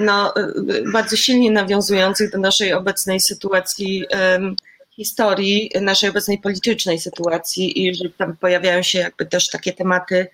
no, 0.00 0.36
e, 0.36 0.52
bardzo 0.92 1.16
silnie 1.16 1.50
nawiązujących 1.50 2.30
do 2.30 2.38
naszej 2.38 2.72
obecnej 2.72 3.20
sytuacji 3.20 4.04
historii 4.96 5.70
naszej 5.80 6.10
obecnej 6.10 6.38
politycznej 6.38 6.98
sytuacji 6.98 7.86
i 7.86 7.94
że 7.94 8.04
tam 8.18 8.36
pojawiają 8.36 8.82
się 8.82 8.98
jakby 8.98 9.26
też 9.26 9.50
takie 9.50 9.72
tematy, 9.72 10.26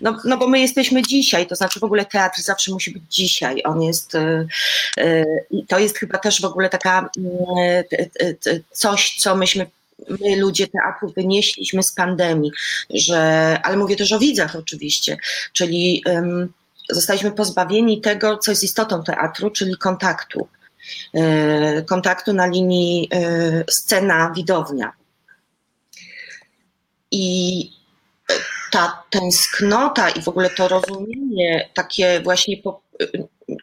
no, 0.00 0.16
no 0.24 0.36
bo 0.36 0.48
my 0.48 0.60
jesteśmy 0.60 1.02
dzisiaj, 1.02 1.46
to 1.46 1.56
znaczy 1.56 1.80
w 1.80 1.84
ogóle 1.84 2.04
teatr 2.04 2.40
zawsze 2.40 2.72
musi 2.72 2.90
być 2.90 3.02
dzisiaj, 3.10 3.62
on 3.64 3.82
jest, 3.82 4.14
e, 4.14 4.46
e, 4.98 5.24
to 5.68 5.78
jest 5.78 5.98
chyba 5.98 6.18
też 6.18 6.40
w 6.40 6.44
ogóle 6.44 6.68
taka 6.68 7.10
e, 7.58 7.84
coś, 8.70 9.16
co 9.18 9.36
myśmy 9.36 9.66
my 10.08 10.36
ludzie 10.36 10.66
teatru 10.68 11.12
wynieśliśmy 11.16 11.82
z 11.82 11.92
pandemii, 11.92 12.50
że, 12.90 13.58
ale 13.62 13.76
mówię 13.76 13.96
też 13.96 14.12
o 14.12 14.18
widzach 14.18 14.56
oczywiście, 14.56 15.16
czyli 15.52 16.04
zostaliśmy 16.90 17.32
pozbawieni 17.32 18.00
tego, 18.00 18.38
co 18.38 18.52
jest 18.52 18.64
istotą 18.64 19.04
teatru, 19.04 19.50
czyli 19.50 19.76
kontaktu. 19.76 20.48
E, 21.14 21.82
kontaktu 21.82 22.32
na 22.32 22.46
linii 22.46 23.08
e, 23.12 23.64
scena-widownia. 23.70 24.92
I 27.10 27.70
ta 28.70 29.02
tęsknota 29.10 30.10
i 30.10 30.22
w 30.22 30.28
ogóle 30.28 30.50
to 30.50 30.68
rozumienie 30.68 31.68
takie 31.74 32.20
właśnie, 32.20 32.56
po, 32.56 32.80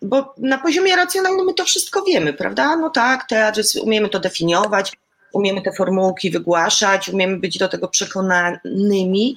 bo 0.01 0.33
na 0.37 0.57
poziomie 0.57 0.95
racjonalnym 0.95 1.45
my 1.45 1.53
to 1.53 1.65
wszystko 1.65 2.03
wiemy, 2.03 2.33
prawda? 2.33 2.75
No 2.75 2.89
tak, 2.89 3.27
teatr, 3.27 3.61
umiemy 3.81 4.09
to 4.09 4.19
definiować, 4.19 4.93
umiemy 5.33 5.61
te 5.61 5.71
formułki 5.71 6.31
wygłaszać, 6.31 7.09
umiemy 7.09 7.37
być 7.37 7.57
do 7.57 7.67
tego 7.67 7.87
przekonanymi, 7.87 9.35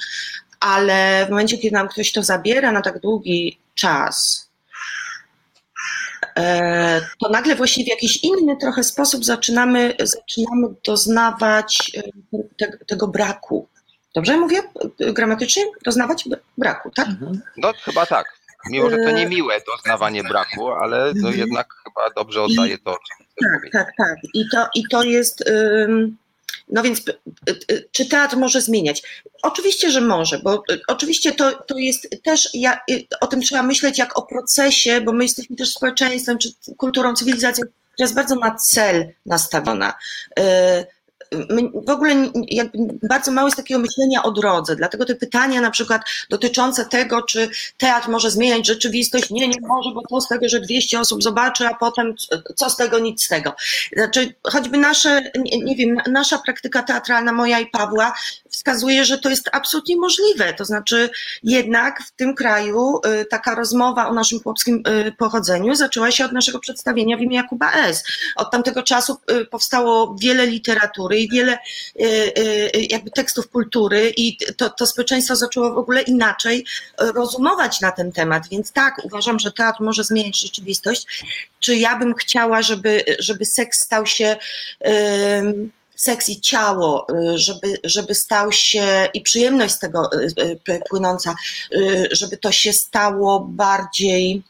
ale 0.60 1.26
w 1.26 1.30
momencie, 1.30 1.58
kiedy 1.58 1.74
nam 1.74 1.88
ktoś 1.88 2.12
to 2.12 2.22
zabiera 2.22 2.72
na 2.72 2.82
tak 2.82 3.00
długi 3.00 3.58
czas, 3.74 4.49
to 7.20 7.28
nagle 7.28 7.56
właśnie 7.56 7.84
w 7.84 7.88
jakiś 7.88 8.24
inny 8.24 8.56
trochę 8.56 8.84
sposób 8.84 9.24
zaczynamy, 9.24 9.94
zaczynamy 9.98 10.74
doznawać 10.86 11.92
e, 11.96 12.02
te, 12.58 12.78
tego 12.86 13.08
braku. 13.08 13.68
Dobrze 14.14 14.36
mówię 14.36 14.62
gramatycznie? 14.98 15.64
Doznawać 15.84 16.28
braku, 16.58 16.90
tak? 16.90 17.08
Mhm. 17.08 17.40
No 17.56 17.72
chyba 17.84 18.06
tak. 18.06 18.40
Mimo, 18.70 18.90
że 18.90 18.96
to 18.96 19.10
nie 19.10 19.26
miłe 19.26 19.54
doznawanie 19.66 20.22
braku, 20.22 20.70
ale 20.70 20.98
no 20.98 21.28
mhm. 21.28 21.38
jednak 21.38 21.74
chyba 21.84 22.10
dobrze 22.16 22.42
oddaje 22.42 22.78
to, 22.78 22.90
o 22.90 22.96
czym 22.96 23.26
Tak, 23.42 23.72
tak, 23.72 23.92
tak. 23.98 24.16
I 24.34 24.48
to, 24.48 24.68
i 24.74 24.82
to 24.90 25.02
jest... 25.02 25.44
No 26.72 26.82
więc 26.82 27.02
czy 27.90 28.06
teatr 28.06 28.36
może 28.36 28.60
zmieniać? 28.60 29.02
Oczywiście, 29.42 29.90
że 29.90 30.00
może, 30.00 30.38
bo 30.38 30.62
oczywiście 30.88 31.32
to, 31.32 31.52
to 31.52 31.78
jest 31.78 32.08
też, 32.24 32.48
ja, 32.54 32.80
o 33.20 33.26
tym 33.26 33.40
trzeba 33.40 33.62
myśleć 33.62 33.98
jak 33.98 34.18
o 34.18 34.22
procesie, 34.22 35.00
bo 35.00 35.12
my 35.12 35.24
jesteśmy 35.24 35.56
też 35.56 35.68
społeczeństwem, 35.68 36.38
czy 36.38 36.48
kulturą, 36.76 37.14
cywilizacją, 37.14 37.64
która 37.64 38.04
jest 38.04 38.14
bardzo 38.14 38.34
na 38.34 38.54
cel 38.54 39.12
nastawiona 39.26 39.94
w 41.86 41.90
ogóle 41.90 42.30
bardzo 43.02 43.32
mało 43.32 43.48
jest 43.48 43.56
takiego 43.56 43.80
myślenia 43.80 44.22
o 44.22 44.30
drodze, 44.30 44.76
dlatego 44.76 45.04
te 45.04 45.14
pytania 45.14 45.60
na 45.60 45.70
przykład 45.70 46.02
dotyczące 46.30 46.86
tego, 46.86 47.22
czy 47.22 47.50
teatr 47.78 48.08
może 48.08 48.30
zmieniać 48.30 48.66
rzeczywistość, 48.66 49.30
nie, 49.30 49.48
nie 49.48 49.60
może, 49.60 49.90
bo 49.94 50.02
to 50.10 50.20
z 50.20 50.28
tego, 50.28 50.48
że 50.48 50.60
200 50.60 51.00
osób 51.00 51.22
zobaczy, 51.22 51.66
a 51.66 51.74
potem 51.74 52.14
co 52.56 52.70
z 52.70 52.76
tego, 52.76 52.98
nic 52.98 53.24
z 53.24 53.28
tego. 53.28 53.54
Znaczy, 53.96 54.34
choćby 54.42 54.78
nasze, 54.78 55.22
nie, 55.38 55.58
nie 55.58 55.76
wiem, 55.76 55.96
nasza 56.10 56.38
praktyka 56.38 56.82
teatralna, 56.82 57.32
moja 57.32 57.60
i 57.60 57.66
Pawła, 57.66 58.12
wskazuje, 58.60 59.04
że 59.04 59.18
to 59.18 59.30
jest 59.30 59.48
absolutnie 59.52 59.96
możliwe. 59.96 60.54
To 60.54 60.64
znaczy, 60.64 61.10
jednak 61.42 62.02
w 62.02 62.10
tym 62.10 62.34
kraju 62.34 63.00
y, 63.20 63.24
taka 63.24 63.54
rozmowa 63.54 64.08
o 64.08 64.14
naszym 64.14 64.40
chłopskim 64.40 64.82
y, 65.06 65.12
pochodzeniu 65.12 65.74
zaczęła 65.74 66.10
się 66.10 66.24
od 66.24 66.32
naszego 66.32 66.58
przedstawienia 66.58 67.16
w 67.16 67.20
imię 67.20 67.36
Jakuba 67.36 67.72
S. 67.72 68.04
Od 68.36 68.50
tamtego 68.50 68.82
czasu 68.82 69.16
y, 69.30 69.44
powstało 69.44 70.16
wiele 70.20 70.46
literatury 70.46 71.20
i 71.20 71.28
wiele 71.28 71.58
jakby 72.90 73.10
tekstów 73.10 73.48
kultury 73.48 74.12
i 74.16 74.36
to, 74.56 74.70
to 74.70 74.86
społeczeństwo 74.86 75.36
zaczęło 75.36 75.72
w 75.72 75.78
ogóle 75.78 76.02
inaczej 76.02 76.64
rozumować 76.98 77.80
na 77.80 77.92
ten 77.92 78.12
temat. 78.12 78.48
Więc 78.48 78.72
tak, 78.72 78.94
uważam, 79.04 79.38
że 79.38 79.52
teatr 79.52 79.82
może 79.82 80.04
zmieniać 80.04 80.40
rzeczywistość. 80.40 81.24
Czy 81.60 81.76
ja 81.76 81.98
bym 81.98 82.14
chciała, 82.14 82.62
żeby, 82.62 83.04
żeby 83.18 83.44
seks 83.44 83.80
stał 83.80 84.06
się 84.06 84.36
seks 86.00 86.28
i 86.28 86.40
ciało, 86.40 87.06
y, 87.10 87.38
żeby, 87.38 87.78
żeby 87.84 88.14
stał 88.14 88.52
się 88.52 89.08
i 89.14 89.20
przyjemność 89.20 89.74
z 89.74 89.78
tego 89.78 90.10
y, 90.12 90.58
y, 90.68 90.80
płynąca, 90.90 91.34
żeby 92.12 92.36
to 92.36 92.52
się 92.52 92.72
stało 92.72 93.40
bardziej 93.40 94.42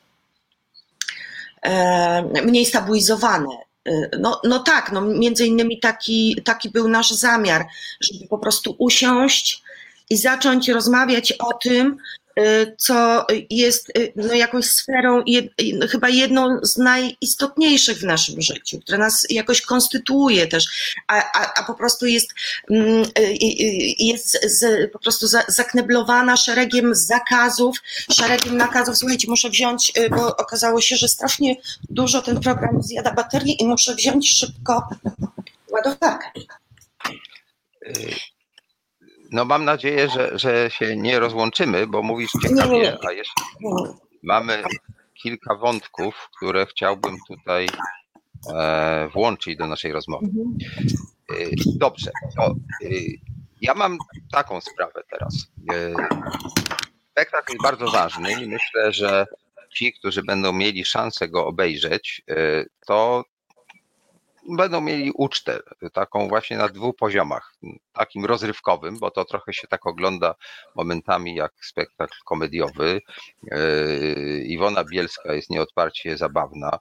e, 1.62 2.22
mniej 2.44 2.66
stabilizowane. 2.66 3.48
No, 4.18 4.40
no 4.44 4.58
tak, 4.58 4.92
no 4.92 5.00
między 5.00 5.46
innymi 5.46 5.80
taki, 5.80 6.42
taki 6.44 6.70
był 6.70 6.88
nasz 6.88 7.10
zamiar, 7.10 7.66
żeby 8.00 8.26
po 8.26 8.38
prostu 8.38 8.74
usiąść 8.78 9.62
i 10.10 10.16
zacząć 10.16 10.68
rozmawiać 10.68 11.32
o 11.32 11.52
tym, 11.52 11.96
co 12.78 13.26
jest 13.50 13.88
y, 13.98 14.12
no, 14.16 14.34
jakąś 14.34 14.64
sferą, 14.64 15.22
no, 15.74 15.88
chyba 15.88 16.08
jedną 16.08 16.58
z 16.62 16.76
najistotniejszych 16.76 17.98
w 17.98 18.04
naszym 18.04 18.42
życiu, 18.42 18.80
która 18.80 18.98
nas 18.98 19.26
jakoś 19.30 19.62
konstytuuje 19.62 20.46
też, 20.46 20.94
a, 21.06 21.14
a, 21.14 21.52
a 21.60 21.64
po 21.64 21.74
prostu 21.74 22.06
jest, 22.06 22.30
mm, 22.70 23.02
y, 23.18 23.36
jest 23.98 24.38
z, 24.44 24.92
po 24.92 24.98
prostu 24.98 25.26
zakneblowana 25.48 26.36
szeregiem 26.36 26.94
zakazów, 26.94 27.78
szeregiem 28.12 28.56
nakazów. 28.56 28.96
Słuchajcie, 28.96 29.30
muszę 29.30 29.50
wziąć, 29.50 29.92
bo 30.10 30.36
okazało 30.36 30.80
się, 30.80 30.96
że 30.96 31.08
strasznie 31.08 31.56
dużo 31.90 32.22
ten 32.22 32.40
program 32.40 32.82
zjada 32.82 33.12
baterii 33.12 33.62
i 33.62 33.66
muszę 33.66 33.94
wziąć 33.94 34.30
szybko 34.38 34.88
ładowarkę. 35.70 36.30
No 39.32 39.44
mam 39.44 39.64
nadzieję, 39.64 40.08
że, 40.08 40.38
że 40.38 40.70
się 40.70 40.96
nie 40.96 41.20
rozłączymy, 41.20 41.86
bo 41.86 42.02
mówisz 42.02 42.30
ciekawie, 42.42 42.98
a 43.08 43.12
jeszcze 43.12 43.42
mamy 44.22 44.62
kilka 45.22 45.54
wątków, 45.54 46.28
które 46.36 46.66
chciałbym 46.66 47.16
tutaj 47.28 47.66
e, 48.54 49.08
włączyć 49.08 49.56
do 49.56 49.66
naszej 49.66 49.92
rozmowy. 49.92 50.26
E, 51.30 51.34
dobrze, 51.76 52.10
to 52.36 52.46
e, 52.46 52.88
ja 53.60 53.74
mam 53.74 53.98
taką 54.32 54.60
sprawę 54.60 55.02
teraz. 55.10 55.34
Spektakl 57.10 57.52
jest 57.52 57.62
bardzo 57.62 57.90
ważny 57.90 58.32
i 58.32 58.48
myślę, 58.48 58.92
że 58.92 59.26
ci, 59.74 59.92
którzy 59.92 60.22
będą 60.22 60.52
mieli 60.52 60.84
szansę 60.84 61.28
go 61.28 61.46
obejrzeć, 61.46 62.22
to 62.86 63.24
będą 64.48 64.80
mieli 64.80 65.12
ucztę, 65.14 65.60
taką 65.92 66.28
właśnie 66.28 66.56
na 66.56 66.68
dwóch 66.68 66.96
poziomach. 66.96 67.54
Takim 67.92 68.24
rozrywkowym, 68.24 68.98
bo 68.98 69.10
to 69.10 69.24
trochę 69.24 69.52
się 69.52 69.68
tak 69.68 69.86
ogląda 69.86 70.34
momentami 70.74 71.34
jak 71.34 71.52
spektakl 71.64 72.18
komediowy. 72.24 73.00
Yy, 73.42 74.44
Iwona 74.44 74.84
Bielska 74.84 75.32
jest 75.32 75.50
nieodparcie 75.50 76.16
zabawna 76.16 76.78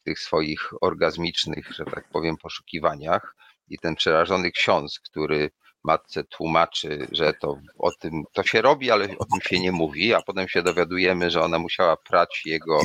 w 0.00 0.02
tych 0.04 0.18
swoich 0.18 0.70
orgazmicznych, 0.80 1.72
że 1.74 1.84
tak 1.84 2.08
powiem, 2.08 2.36
poszukiwaniach. 2.36 3.36
I 3.68 3.78
ten 3.78 3.94
przerażony 3.94 4.50
ksiądz, 4.50 5.00
który 5.00 5.50
matce 5.84 6.24
tłumaczy, 6.24 7.06
że 7.12 7.32
to 7.32 7.58
o 7.78 7.90
tym 7.92 8.22
to 8.32 8.42
się 8.42 8.62
robi, 8.62 8.90
ale 8.90 9.04
o 9.18 9.24
tym 9.24 9.40
się 9.48 9.60
nie 9.60 9.72
mówi, 9.72 10.14
a 10.14 10.22
potem 10.22 10.48
się 10.48 10.62
dowiadujemy, 10.62 11.30
że 11.30 11.42
ona 11.42 11.58
musiała 11.58 11.96
prać 11.96 12.42
jego 12.46 12.80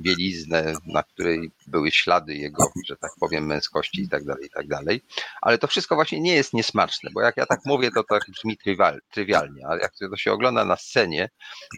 bieliznę, 0.00 0.72
na 0.86 1.02
której 1.02 1.50
były 1.66 1.90
ślady 1.90 2.34
jego, 2.34 2.72
że 2.86 2.96
tak 2.96 3.10
powiem, 3.20 3.46
męskości 3.46 4.02
i 4.02 4.08
tak 4.08 4.24
dalej, 4.24 4.46
i 4.46 4.50
tak 4.50 4.66
dalej. 4.66 5.02
Ale 5.42 5.58
to 5.58 5.66
wszystko 5.66 5.94
właśnie 5.94 6.20
nie 6.20 6.34
jest 6.34 6.52
niesmaczne, 6.52 7.10
bo 7.14 7.20
jak 7.20 7.36
ja 7.36 7.46
tak 7.46 7.60
mówię, 7.66 7.90
to 7.90 8.04
tak 8.04 8.22
brzmi 8.28 8.58
trywialnie, 9.10 9.66
ale 9.66 9.80
jak 9.80 9.92
to 10.10 10.16
się 10.16 10.32
ogląda 10.32 10.64
na 10.64 10.76
scenie 10.76 11.30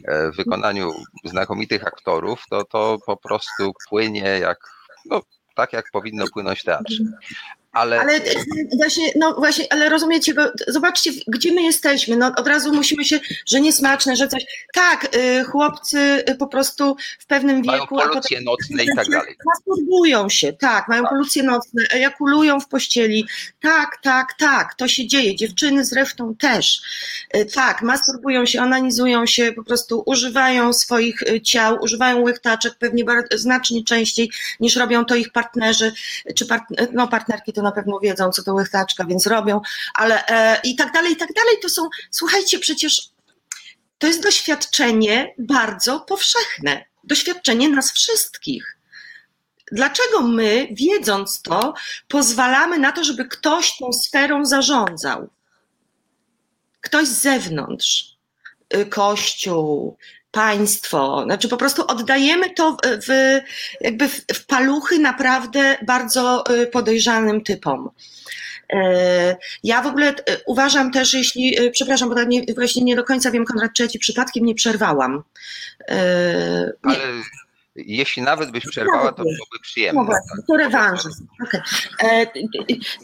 e, 0.08 0.30
w 0.30 0.36
wykonaniu 0.36 0.92
znakomitych 1.24 1.86
aktorów, 1.86 2.44
to 2.50 2.64
to 2.64 2.98
po 3.06 3.16
prostu 3.16 3.72
płynie 3.88 4.38
jak 4.40 4.58
no, 5.04 5.22
tak 5.54 5.72
jak 5.72 5.84
powinno 5.92 6.24
płynąć 6.32 6.62
teatrze. 6.62 7.04
Ale... 7.72 8.00
ale 8.00 8.20
właśnie, 8.76 9.12
no 9.16 9.34
właśnie, 9.34 9.72
ale 9.72 9.88
rozumiecie, 9.88 10.34
bo 10.34 10.42
zobaczcie, 10.68 11.10
gdzie 11.26 11.52
my 11.52 11.62
jesteśmy. 11.62 12.16
No, 12.16 12.32
od 12.36 12.46
razu 12.46 12.72
musimy 12.72 13.04
się, 13.04 13.20
że 13.46 13.60
niesmaczne, 13.60 14.16
że 14.16 14.28
coś. 14.28 14.44
Tak, 14.74 15.16
y, 15.16 15.44
chłopcy 15.44 16.24
y, 16.30 16.34
po 16.34 16.46
prostu 16.46 16.96
w 17.18 17.26
pewnym 17.26 17.62
mają 17.64 17.80
wieku. 17.80 17.94
Mają 17.94 18.08
polucje 18.08 18.40
nocne 18.40 18.84
i 18.84 18.96
tak 18.96 19.08
dalej. 19.08 19.36
Masturbują 19.46 20.28
się, 20.28 20.52
tak, 20.52 20.88
mają 20.88 21.02
tak. 21.02 21.10
polucje 21.10 21.42
nocne, 21.42 21.82
ejakulują 21.90 22.60
w 22.60 22.68
pościeli. 22.68 23.26
Tak, 23.60 23.98
tak, 24.02 24.34
tak, 24.38 24.74
to 24.74 24.88
się 24.88 25.06
dzieje. 25.06 25.36
Dziewczyny 25.36 25.84
zresztą 25.84 26.34
też. 26.34 26.82
Y, 27.36 27.44
tak, 27.44 27.82
masturbują 27.82 28.46
się, 28.46 28.62
onanizują 28.62 29.26
się, 29.26 29.52
po 29.52 29.64
prostu 29.64 30.02
używają 30.06 30.72
swoich 30.72 31.22
ciał, 31.42 31.78
używają 31.82 32.20
łechtaczek 32.20 32.74
pewnie 32.78 33.04
bardzo, 33.04 33.38
znacznie 33.38 33.84
częściej 33.84 34.30
niż 34.60 34.76
robią 34.76 35.04
to 35.04 35.14
ich 35.14 35.32
partnerzy, 35.32 35.92
czy 36.34 36.46
part, 36.46 36.64
no, 36.92 37.08
partnerki 37.08 37.52
to 37.52 37.61
na 37.62 37.72
pewno 37.72 37.98
wiedzą, 38.00 38.30
co 38.30 38.42
to 38.42 38.54
łechtaczka, 38.54 39.04
więc 39.04 39.26
robią, 39.26 39.60
ale 39.94 40.26
e, 40.26 40.60
i 40.64 40.76
tak 40.76 40.92
dalej, 40.92 41.12
i 41.12 41.16
tak 41.16 41.32
dalej. 41.32 41.56
To 41.62 41.68
są, 41.68 41.88
słuchajcie, 42.10 42.58
przecież 42.58 43.08
to 43.98 44.06
jest 44.06 44.22
doświadczenie 44.22 45.34
bardzo 45.38 46.00
powszechne, 46.00 46.84
doświadczenie 47.04 47.68
nas 47.68 47.92
wszystkich. 47.92 48.78
Dlaczego 49.72 50.22
my, 50.22 50.68
wiedząc 50.70 51.42
to, 51.42 51.74
pozwalamy 52.08 52.78
na 52.78 52.92
to, 52.92 53.04
żeby 53.04 53.24
ktoś 53.24 53.76
tą 53.76 53.92
sferą 53.92 54.44
zarządzał? 54.44 55.30
Ktoś 56.80 57.08
z 57.08 57.20
zewnątrz, 57.20 58.16
y, 58.76 58.86
kościół, 58.86 59.96
państwo. 60.32 61.22
Znaczy 61.24 61.48
po 61.48 61.56
prostu 61.56 61.82
oddajemy 61.86 62.50
to 62.50 62.76
w, 62.84 63.40
jakby 63.80 64.08
w, 64.08 64.24
w 64.34 64.46
paluchy 64.46 64.98
naprawdę 64.98 65.76
bardzo 65.86 66.44
y, 66.50 66.66
podejrzanym 66.66 67.44
typom. 67.44 67.90
E, 68.72 69.36
ja 69.64 69.82
w 69.82 69.86
ogóle 69.86 70.10
y, 70.10 70.14
uważam 70.46 70.92
też, 70.92 71.14
jeśli, 71.14 71.60
y, 71.60 71.70
przepraszam, 71.70 72.08
bo 72.08 72.14
tak 72.14 72.28
nie, 72.28 72.42
właśnie 72.54 72.84
nie 72.84 72.96
do 72.96 73.04
końca 73.04 73.30
wiem, 73.30 73.44
Konrad 73.44 73.72
Trzeci, 73.74 73.98
przypadkiem 73.98 74.44
nie 74.44 74.54
przerwałam. 74.54 75.22
E, 75.88 76.72
nie. 76.84 76.96
Ale 76.96 76.98
jeśli 77.76 78.22
nawet 78.22 78.50
byś 78.50 78.66
przerwała, 78.66 79.12
to 79.12 79.22
byłoby 79.22 79.58
przyjemne. 79.62 80.00
No 80.00 80.06
właśnie, 80.06 80.36
tak? 80.36 80.46
to 80.46 80.56
rewanżyzm. 80.56 81.26
Okay. 81.42 81.62
E, 82.02 82.26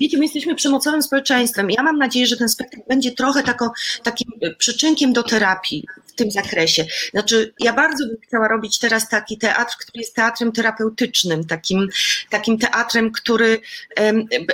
wiecie, 0.00 0.18
my 0.18 0.24
jesteśmy 0.24 0.54
przemocowym 0.54 1.02
społeczeństwem. 1.02 1.70
Ja 1.70 1.82
mam 1.82 1.98
nadzieję, 1.98 2.26
że 2.26 2.36
ten 2.36 2.48
spektakl 2.48 2.82
będzie 2.88 3.12
trochę 3.12 3.42
taką, 3.42 3.70
takim 4.02 4.28
przyczynkiem 4.58 5.12
do 5.12 5.22
terapii 5.22 5.86
tym 6.18 6.30
zakresie. 6.30 6.84
Znaczy, 7.10 7.54
ja 7.60 7.72
bardzo 7.72 8.06
bym 8.06 8.16
chciała 8.26 8.48
robić 8.48 8.78
teraz 8.78 9.08
taki 9.08 9.38
teatr, 9.38 9.76
który 9.80 10.00
jest 10.00 10.14
teatrem 10.14 10.52
terapeutycznym, 10.52 11.46
takim, 11.46 11.88
takim 12.30 12.58
teatrem, 12.58 13.12
który, 13.12 13.60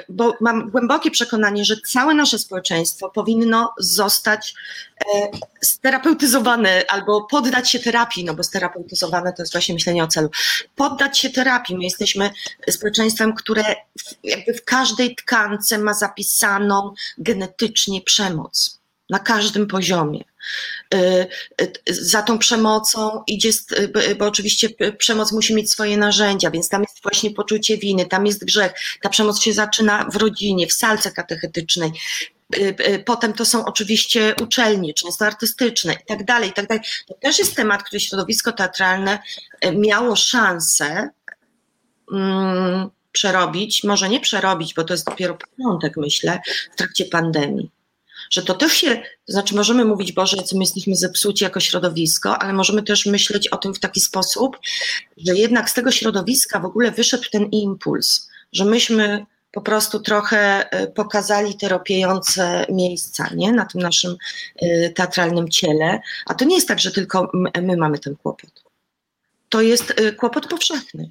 bo 0.08 0.36
mam 0.40 0.70
głębokie 0.70 1.10
przekonanie, 1.10 1.64
że 1.64 1.76
całe 1.76 2.14
nasze 2.14 2.38
społeczeństwo 2.38 3.10
powinno 3.10 3.74
zostać 3.78 4.54
e, 5.14 5.28
sterapeutyzowane 5.62 6.82
albo 6.88 7.26
poddać 7.30 7.70
się 7.70 7.78
terapii, 7.78 8.24
no 8.24 8.34
bo 8.34 8.42
sterapeutyzowane 8.42 9.32
to 9.32 9.42
jest 9.42 9.52
właśnie 9.52 9.74
myślenie 9.74 10.04
o 10.04 10.08
celu. 10.08 10.30
Poddać 10.76 11.18
się 11.18 11.30
terapii. 11.30 11.76
My 11.76 11.84
jesteśmy 11.84 12.30
społeczeństwem, 12.70 13.34
które 13.34 13.64
jakby 14.24 14.54
w 14.54 14.64
każdej 14.64 15.16
tkance 15.16 15.78
ma 15.78 15.94
zapisaną 15.94 16.94
genetycznie 17.18 18.00
przemoc 18.00 18.83
na 19.10 19.18
każdym 19.18 19.66
poziomie. 19.66 20.24
Y, 20.94 21.26
y, 21.60 21.72
za 21.88 22.22
tą 22.22 22.38
przemocą 22.38 23.22
idzie, 23.26 23.50
bo 24.18 24.26
oczywiście 24.26 24.68
przemoc 24.98 25.32
musi 25.32 25.54
mieć 25.54 25.70
swoje 25.70 25.96
narzędzia, 25.96 26.50
więc 26.50 26.68
tam 26.68 26.82
jest 26.82 27.02
właśnie 27.02 27.30
poczucie 27.30 27.78
winy, 27.78 28.06
tam 28.06 28.26
jest 28.26 28.44
grzech. 28.44 28.72
Ta 29.02 29.08
przemoc 29.08 29.42
się 29.42 29.52
zaczyna 29.52 30.08
w 30.12 30.16
rodzinie, 30.16 30.66
w 30.66 30.72
salce 30.72 31.10
katechetycznej. 31.10 31.90
Y, 32.56 33.02
potem 33.06 33.32
to 33.32 33.44
są 33.44 33.64
oczywiście 33.64 34.34
uczelnie, 34.42 34.94
często 34.94 35.26
artystyczne 35.26 35.92
i 35.92 36.06
tak 36.06 36.24
dalej, 36.24 36.50
i 36.50 36.52
tak 36.52 36.66
dalej. 36.66 36.84
To 37.06 37.14
też 37.14 37.38
jest 37.38 37.56
temat, 37.56 37.82
który 37.82 38.00
środowisko 38.00 38.52
teatralne 38.52 39.18
miało 39.72 40.16
szansę 40.16 41.10
mm, 42.12 42.90
przerobić, 43.12 43.84
może 43.84 44.08
nie 44.08 44.20
przerobić, 44.20 44.74
bo 44.74 44.84
to 44.84 44.94
jest 44.94 45.06
dopiero 45.06 45.34
początek, 45.34 45.96
myślę, 45.96 46.40
w 46.72 46.76
trakcie 46.76 47.04
pandemii 47.04 47.70
że 48.30 48.42
to 48.42 48.54
też 48.54 48.72
się, 48.72 48.96
to 48.96 49.32
znaczy 49.32 49.54
możemy 49.54 49.84
mówić, 49.84 50.12
Boże, 50.12 50.36
co 50.36 50.56
my 50.56 50.62
jesteśmy 50.62 50.96
zepsuci 50.96 51.44
jako 51.44 51.60
środowisko, 51.60 52.38
ale 52.38 52.52
możemy 52.52 52.82
też 52.82 53.06
myśleć 53.06 53.48
o 53.48 53.56
tym 53.56 53.74
w 53.74 53.80
taki 53.80 54.00
sposób, 54.00 54.58
że 55.16 55.34
jednak 55.34 55.70
z 55.70 55.74
tego 55.74 55.90
środowiska 55.90 56.60
w 56.60 56.64
ogóle 56.64 56.90
wyszedł 56.90 57.24
ten 57.32 57.44
impuls, 57.44 58.28
że 58.52 58.64
myśmy 58.64 59.26
po 59.54 59.60
prostu 59.60 60.00
trochę 60.00 60.70
e, 60.70 60.86
pokazali 60.86 61.54
te 61.54 61.68
ropiejące 61.68 62.66
miejsca 62.68 63.30
nie? 63.34 63.52
na 63.52 63.66
tym 63.66 63.80
naszym 63.80 64.16
e, 64.56 64.90
teatralnym 64.90 65.48
ciele. 65.48 66.00
A 66.26 66.34
to 66.34 66.44
nie 66.44 66.54
jest 66.54 66.68
tak, 66.68 66.80
że 66.80 66.90
tylko 66.90 67.30
my 67.62 67.76
mamy 67.76 67.98
ten 67.98 68.16
kłopot. 68.16 68.64
To 69.48 69.62
jest 69.62 69.94
e, 69.96 70.12
kłopot 70.12 70.46
powszechny. 70.46 71.10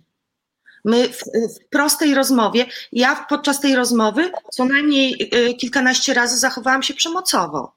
My 0.86 1.10
w, 1.10 1.18
w, 1.20 1.70
prostej 1.70 2.16
rozmowie, 2.16 2.66
ja 2.92 3.26
podczas 3.30 3.60
tej 3.60 3.76
rozmowy 3.76 4.32
co 4.52 4.66
najmniej 4.66 5.30
y, 5.36 5.54
kilkanaście 5.54 6.14
razy 6.14 6.38
zachowałam 6.38 6.84
się 6.84 6.94
przemocowo. 6.94 7.74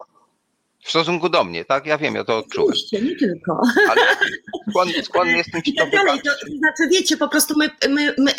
W 0.85 0.91
stosunku 0.91 1.29
do 1.29 1.45
mnie, 1.45 1.65
tak? 1.65 1.87
Ja 1.87 1.99
wiem, 1.99 2.15
ja 2.15 2.25
to 2.25 2.39
odczułem. 2.39 2.69
Oczywiście, 2.69 3.01
nie 3.03 3.17
tylko. 3.17 3.61
Ale 3.91 4.03
skłonny, 4.71 5.03
skłonny 5.03 5.37
jestem 5.37 5.63
ci 5.67 5.75
to 5.75 5.83
tak 5.83 5.93
dalej, 5.93 6.21
to 6.25 6.31
znaczy, 6.59 6.89
wiecie, 6.93 7.17
po 7.17 7.29
prostu 7.29 7.55
my, 7.59 7.71
my, 7.89 8.15
my 8.19 8.33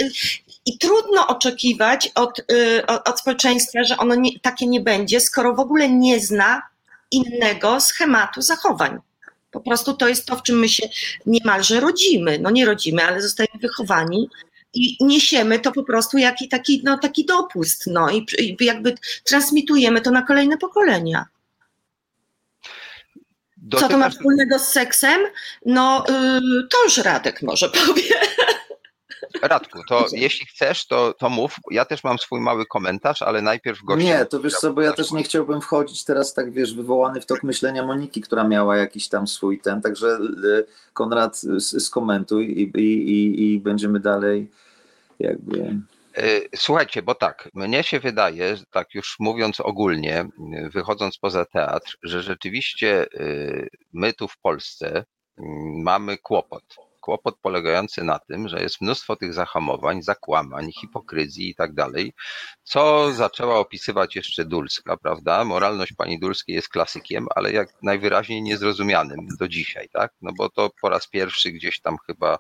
i 0.66 0.78
trudno 0.78 1.28
oczekiwać 1.28 2.12
od, 2.16 2.40
y, 2.52 2.86
od 2.86 3.20
społeczeństwa, 3.20 3.84
że 3.84 3.98
ono 3.98 4.16
nie, 4.16 4.40
takie 4.40 4.68
nie 4.68 4.82
będzie, 4.82 5.20
skoro 5.20 5.56
w 5.56 5.60
ogóle 5.60 5.90
nie 5.90 6.20
zna 6.20 6.62
innego 7.12 7.80
schematu 7.80 8.42
zachowań. 8.42 9.00
Po 9.52 9.60
prostu 9.60 9.94
to 9.94 10.08
jest 10.08 10.26
to, 10.26 10.36
w 10.36 10.44
czym 10.44 10.60
my 10.60 10.70
się 10.70 10.90
niemalże 11.26 11.80
rodzimy. 11.80 12.40
No 12.40 12.52
nie 12.52 12.66
rodzimy, 12.66 13.04
ale 13.04 13.22
zostajemy 13.22 13.60
wychowani 13.62 14.30
i 14.74 14.98
niesiemy 15.02 15.60
to 15.60 15.72
po 15.72 15.84
prostu 15.84 16.18
jaki 16.18 16.48
taki, 16.48 16.82
no, 16.84 16.98
taki 16.98 17.26
dopust, 17.26 17.88
no 17.88 18.10
i, 18.10 18.26
i 18.40 18.66
jakby 18.66 18.96
transmitujemy 19.24 20.02
to 20.02 20.12
na 20.12 20.22
kolejne 20.22 20.58
pokolenia. 20.58 21.26
Co 23.80 23.88
to 23.88 23.98
ma 23.98 24.10
wspólnego 24.10 24.60
z 24.60 24.68
seksem? 24.68 25.22
No, 25.66 26.04
yy, 26.10 26.68
to 26.70 26.84
już 26.84 26.98
Radek 26.98 27.42
może 27.42 27.70
powie. 27.70 28.04
Radku, 29.42 29.80
to 29.90 30.06
jeśli 30.12 30.46
chcesz, 30.46 30.88
to, 30.88 31.14
to 31.14 31.30
mów. 31.30 31.56
Ja 31.72 31.86
też 31.86 32.04
mam 32.04 32.18
swój 32.18 32.42
mały 32.42 32.66
komentarz, 32.66 33.22
ale 33.22 33.42
najpierw 33.42 33.84
gościa. 33.84 34.04
Nie, 34.06 34.26
to 34.26 34.40
wiesz 34.40 34.54
co, 34.54 34.74
bo 34.74 34.82
ja 34.82 34.94
też 34.94 35.12
nie 35.12 35.24
chciałbym 35.24 35.62
wchodzić 35.62 36.04
teraz 36.04 36.34
tak, 36.34 36.52
wiesz, 36.52 36.76
wywołany 36.76 37.22
w 37.22 37.26
tok 37.26 37.44
myślenia 37.44 37.86
Moniki, 37.86 38.22
która 38.22 38.44
miała 38.44 38.78
jakiś 38.78 39.10
tam 39.10 39.28
swój 39.28 39.60
ten, 39.60 39.82
także 39.82 40.08
y, 40.08 40.66
Konrad 40.94 41.42
skomentuj 41.60 42.46
i, 42.46 42.80
i, 42.80 43.10
i, 43.12 43.54
i 43.54 43.60
będziemy 43.60 44.00
dalej 44.00 44.52
jakby... 45.20 45.76
Słuchajcie, 46.56 47.02
bo 47.02 47.16
tak, 47.16 47.50
mnie 47.54 47.84
się 47.84 48.00
wydaje, 48.00 48.58
tak 48.72 48.94
już 48.94 49.16
mówiąc 49.20 49.60
ogólnie, 49.60 50.26
wychodząc 50.74 51.18
poza 51.18 51.46
teatr, 51.46 51.98
że 52.04 52.24
rzeczywiście 52.24 53.06
my 53.94 54.14
tu 54.14 54.28
w 54.28 54.38
Polsce 54.38 55.06
mamy 55.84 56.18
kłopot 56.18 56.64
kłopot 57.08 57.38
polegający 57.42 58.04
na 58.04 58.20
tym, 58.20 58.48
że 58.48 58.62
jest 58.62 58.82
mnóstwo 58.82 59.16
tych 59.16 59.34
zahamowań, 59.34 60.02
zakłamań, 60.02 60.72
hipokryzji 60.72 61.50
i 61.50 61.56
tak 61.56 61.74
dalej, 61.74 62.14
co 62.64 63.12
zaczęła 63.14 63.60
opisywać 63.60 64.16
jeszcze 64.16 64.46
Dulska, 64.46 64.98
prawda? 64.98 65.46
Moralność 65.46 65.94
pani 65.94 66.20
Dulskiej 66.20 66.56
jest 66.56 66.70
klasykiem, 66.70 67.28
ale 67.36 67.52
jak 67.52 67.70
najwyraźniej 67.84 68.42
niezrozumianym 68.42 69.20
do 69.40 69.48
dzisiaj, 69.48 69.90
tak? 69.90 70.14
No 70.22 70.32
bo 70.38 70.50
to 70.50 70.70
po 70.82 70.90
raz 70.90 71.08
pierwszy 71.08 71.52
gdzieś 71.52 71.82
tam 71.82 71.98
chyba 72.08 72.40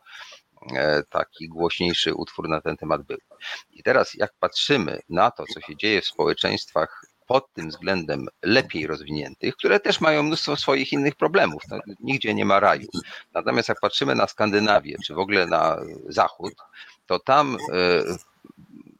e, 0.75 1.03
taki 1.09 1.47
głośniejszy 1.47 2.13
utwór 2.13 2.49
na 2.49 2.61
ten 2.61 2.77
temat 2.77 3.01
był. 3.03 3.17
I 3.71 3.83
teraz 3.83 4.13
jak 4.13 4.33
patrzymy 4.39 4.99
na 5.09 5.31
to, 5.31 5.43
co 5.53 5.61
się 5.61 5.75
dzieje 5.75 6.01
w 6.01 6.05
społeczeństwach 6.05 7.01
pod 7.27 7.53
tym 7.53 7.69
względem 7.69 8.27
lepiej 8.43 8.87
rozwiniętych, 8.87 9.55
które 9.55 9.79
też 9.79 10.01
mają 10.01 10.23
mnóstwo 10.23 10.55
swoich 10.55 10.93
innych 10.93 11.15
problemów. 11.15 11.63
No, 11.69 11.79
nigdzie 11.99 12.33
nie 12.33 12.45
ma 12.45 12.59
raju. 12.59 12.87
Natomiast 13.33 13.69
jak 13.69 13.79
patrzymy 13.79 14.15
na 14.15 14.27
Skandynawię, 14.27 14.95
czy 15.05 15.13
w 15.13 15.19
ogóle 15.19 15.47
na 15.47 15.77
Zachód, 16.09 16.53
to 17.05 17.19
tam 17.19 17.57
e, 17.73 18.03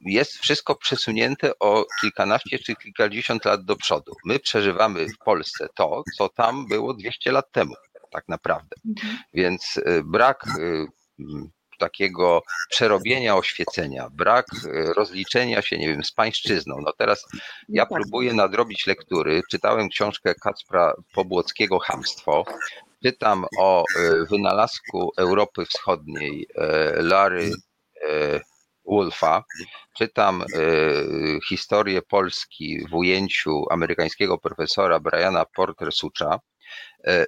jest 0.01 0.37
wszystko 0.37 0.75
przesunięte 0.75 1.59
o 1.59 1.85
kilkanaście 2.01 2.59
czy 2.59 2.75
kilkadziesiąt 2.75 3.45
lat 3.45 3.65
do 3.65 3.75
przodu. 3.75 4.13
My 4.25 4.39
przeżywamy 4.39 5.05
w 5.09 5.17
Polsce 5.17 5.67
to, 5.75 6.03
co 6.17 6.29
tam 6.29 6.67
było 6.67 6.93
200 6.93 7.31
lat 7.31 7.51
temu, 7.51 7.73
tak 8.11 8.27
naprawdę. 8.27 8.75
Mhm. 8.85 9.17
Więc 9.33 9.79
e, 9.85 10.03
brak 10.03 10.47
e, 10.47 10.85
takiego 11.77 12.41
przerobienia 12.69 13.35
oświecenia, 13.35 14.09
brak 14.11 14.45
e, 14.65 14.93
rozliczenia 14.93 15.61
się, 15.61 15.77
nie 15.77 15.87
wiem, 15.87 16.03
z 16.03 16.11
pańszczyzną. 16.11 16.75
No 16.85 16.93
teraz 16.97 17.25
ja 17.69 17.83
no 17.83 17.89
tak. 17.89 18.01
próbuję 18.01 18.33
nadrobić 18.33 18.87
lektury. 18.87 19.41
Czytałem 19.51 19.89
książkę 19.89 20.35
Kacpra 20.35 20.93
Pobłockiego 21.13 21.79
Hamstwo. 21.79 22.43
Czytam 23.03 23.45
o 23.59 23.83
e, 23.83 24.25
wynalazku 24.29 25.11
Europy 25.17 25.65
Wschodniej 25.65 26.47
e, 26.55 27.01
Lary 27.01 27.51
Wolfa. 28.85 29.43
Czytam 29.97 30.43
historię 31.49 32.01
Polski 32.01 32.85
w 32.89 32.95
ujęciu 32.95 33.65
amerykańskiego 33.69 34.37
profesora 34.37 34.99
Briana 34.99 35.45
Porter-Sucha 35.57 36.39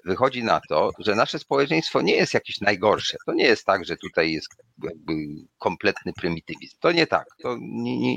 wychodzi 0.05 0.43
na 0.43 0.61
to, 0.69 0.91
że 0.99 1.15
nasze 1.15 1.39
społeczeństwo 1.39 2.01
nie 2.01 2.15
jest 2.15 2.33
jakieś 2.33 2.61
najgorsze. 2.61 3.17
To 3.25 3.33
nie 3.33 3.45
jest 3.45 3.65
tak, 3.65 3.85
że 3.85 3.97
tutaj 3.97 4.31
jest 4.31 4.49
kompletny 5.57 6.13
prymitywizm. 6.13 6.77
To 6.79 6.91
nie 6.91 7.07
tak. 7.07 7.25
To 7.41 7.57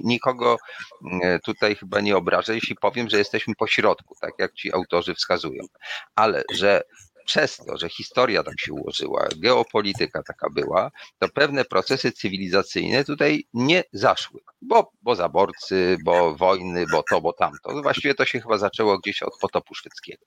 nikogo 0.04 0.56
e, 1.22 1.38
tutaj 1.38 1.76
chyba 1.76 2.00
nie 2.00 2.16
obrażę, 2.16 2.54
jeśli 2.54 2.76
powiem, 2.76 3.08
że 3.08 3.18
jesteśmy 3.18 3.54
po 3.54 3.66
środku, 3.66 4.14
tak 4.20 4.32
jak 4.38 4.52
ci 4.52 4.72
autorzy 4.72 5.14
wskazują. 5.14 5.62
Ale 6.14 6.42
że 6.54 6.82
przez 7.24 7.56
to, 7.56 7.78
że 7.78 7.88
historia 7.88 8.42
tak 8.42 8.60
się 8.60 8.72
ułożyła, 8.72 9.28
geopolityka 9.36 10.22
taka 10.22 10.50
była, 10.50 10.90
to 11.18 11.28
pewne 11.28 11.64
procesy 11.64 12.12
cywilizacyjne 12.12 13.04
tutaj 13.04 13.44
nie 13.54 13.84
zaszły. 13.92 14.40
Bo, 14.62 14.92
bo 15.02 15.14
zaborcy, 15.14 15.96
bo 16.04 16.34
wojny, 16.34 16.86
bo 16.92 17.02
to, 17.10 17.20
bo 17.20 17.32
tamto. 17.32 17.82
Właściwie 17.82 18.14
to 18.14 18.24
się 18.24 18.40
chyba 18.40 18.58
zaczęło 18.58 18.98
gdzieś 18.98 19.22
od 19.22 19.38
potopu 19.40 19.74
szwedzkiego. 19.74 20.24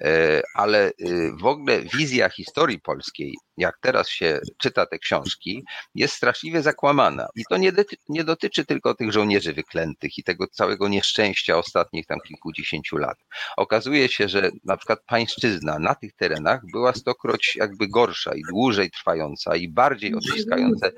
E, 0.00 0.42
ale 0.54 0.88
y, 1.00 1.32
w 1.40 1.46
ogóle 1.46 1.82
wizja 1.82 2.28
historii 2.28 2.80
polskiej, 2.80 3.34
jak 3.56 3.78
teraz 3.80 4.08
się 4.08 4.40
czyta 4.58 4.86
te 4.86 4.98
książki, 4.98 5.64
jest 5.94 6.14
straszliwie 6.14 6.62
zakłamana. 6.62 7.28
I 7.36 7.42
to 7.50 7.56
nie, 7.56 7.72
nie 8.08 8.24
dotyczy 8.24 8.64
tylko 8.64 8.94
tych 8.94 9.12
żołnierzy 9.12 9.52
wyklętych 9.52 10.18
i 10.18 10.22
tego 10.22 10.46
całego 10.46 10.88
nieszczęścia 10.88 11.58
ostatnich 11.58 12.06
tam 12.06 12.18
kilkudziesięciu 12.28 12.96
lat. 12.96 13.18
Okazuje 13.56 14.08
się, 14.08 14.28
że 14.28 14.50
na 14.64 14.76
przykład 14.76 14.98
pańszczyzna 15.06 15.78
na 15.78 15.94
tych 15.94 16.12
terenach 16.16 16.60
była 16.72 16.92
stokroć 16.92 17.56
jakby 17.56 17.88
gorsza 17.88 18.34
i 18.34 18.42
dłużej 18.50 18.90
trwająca 18.90 19.56
i 19.56 19.68
bardziej 19.68 20.14
odciskające 20.14 20.92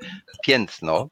piętno 0.45 1.07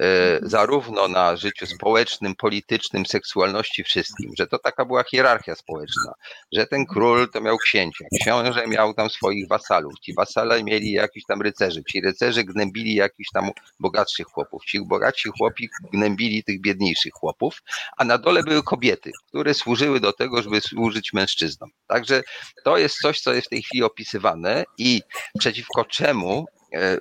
e, 0.00 0.38
zarówno 0.42 1.08
na 1.08 1.36
życiu 1.36 1.66
społecznym, 1.66 2.34
politycznym, 2.34 3.06
seksualności, 3.06 3.84
wszystkim, 3.84 4.30
że 4.38 4.46
to 4.46 4.58
taka 4.58 4.84
była 4.84 5.04
hierarchia 5.04 5.54
społeczna, 5.54 6.12
że 6.52 6.66
ten 6.66 6.86
król 6.94 7.28
to 7.28 7.40
miał 7.40 7.58
księcia, 7.58 8.04
książę 8.20 8.66
miał 8.66 8.94
tam 8.94 9.10
swoich 9.10 9.48
wasalów, 9.48 9.92
ci 10.00 10.14
wasale 10.14 10.64
mieli 10.64 10.92
jakichś 10.92 11.26
tam 11.26 11.42
rycerzy, 11.42 11.82
ci 11.90 12.00
rycerze 12.00 12.44
gnębili 12.44 12.94
jakichś 12.94 13.28
tam 13.34 13.50
bogatszych 13.80 14.26
chłopów, 14.26 14.64
ci 14.64 14.80
bogatsi 14.86 15.28
chłopi 15.38 15.68
gnębili 15.92 16.44
tych 16.44 16.60
biedniejszych 16.60 17.12
chłopów, 17.12 17.62
a 17.96 18.04
na 18.04 18.18
dole 18.18 18.42
były 18.42 18.62
kobiety, 18.62 19.10
które 19.28 19.54
służyły 19.54 20.00
do 20.00 20.12
tego, 20.12 20.42
żeby 20.42 20.60
służyć 20.60 21.12
mężczyznom. 21.12 21.70
Także 21.86 22.22
to 22.64 22.78
jest 22.78 22.96
coś, 22.96 23.20
co 23.20 23.32
jest 23.32 23.46
w 23.46 23.50
tej 23.50 23.62
chwili 23.62 23.82
opisywane 23.82 24.64
i 24.78 25.02
przeciwko 25.38 25.84
czemu 25.84 26.46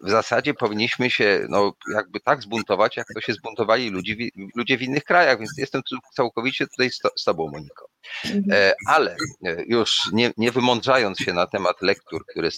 w 0.01 0.09
zasadzie 0.09 0.53
powinniśmy 0.53 1.09
się 1.09 1.45
no, 1.49 1.73
jakby 1.93 2.19
tak 2.19 2.41
zbuntować, 2.41 2.97
jak 2.97 3.07
to 3.13 3.21
się 3.21 3.33
zbuntowali 3.33 3.89
ludzie, 3.89 4.15
ludzie 4.55 4.77
w 4.77 4.81
innych 4.81 5.03
krajach, 5.03 5.39
więc 5.39 5.51
jestem 5.57 5.81
tu 5.89 5.97
całkowicie 6.13 6.67
tutaj 6.67 6.89
z, 6.89 6.99
z 7.15 7.23
Tobą, 7.23 7.51
Moniko. 7.51 7.87
Mhm. 8.25 8.43
E, 8.51 8.73
ale 8.87 9.15
e, 9.45 9.63
już 9.67 9.99
nie, 10.11 10.31
nie 10.37 10.51
wymądrzając 10.51 11.19
się 11.19 11.33
na 11.33 11.47
temat 11.47 11.81
lektur, 11.81 12.25
które, 12.25 12.49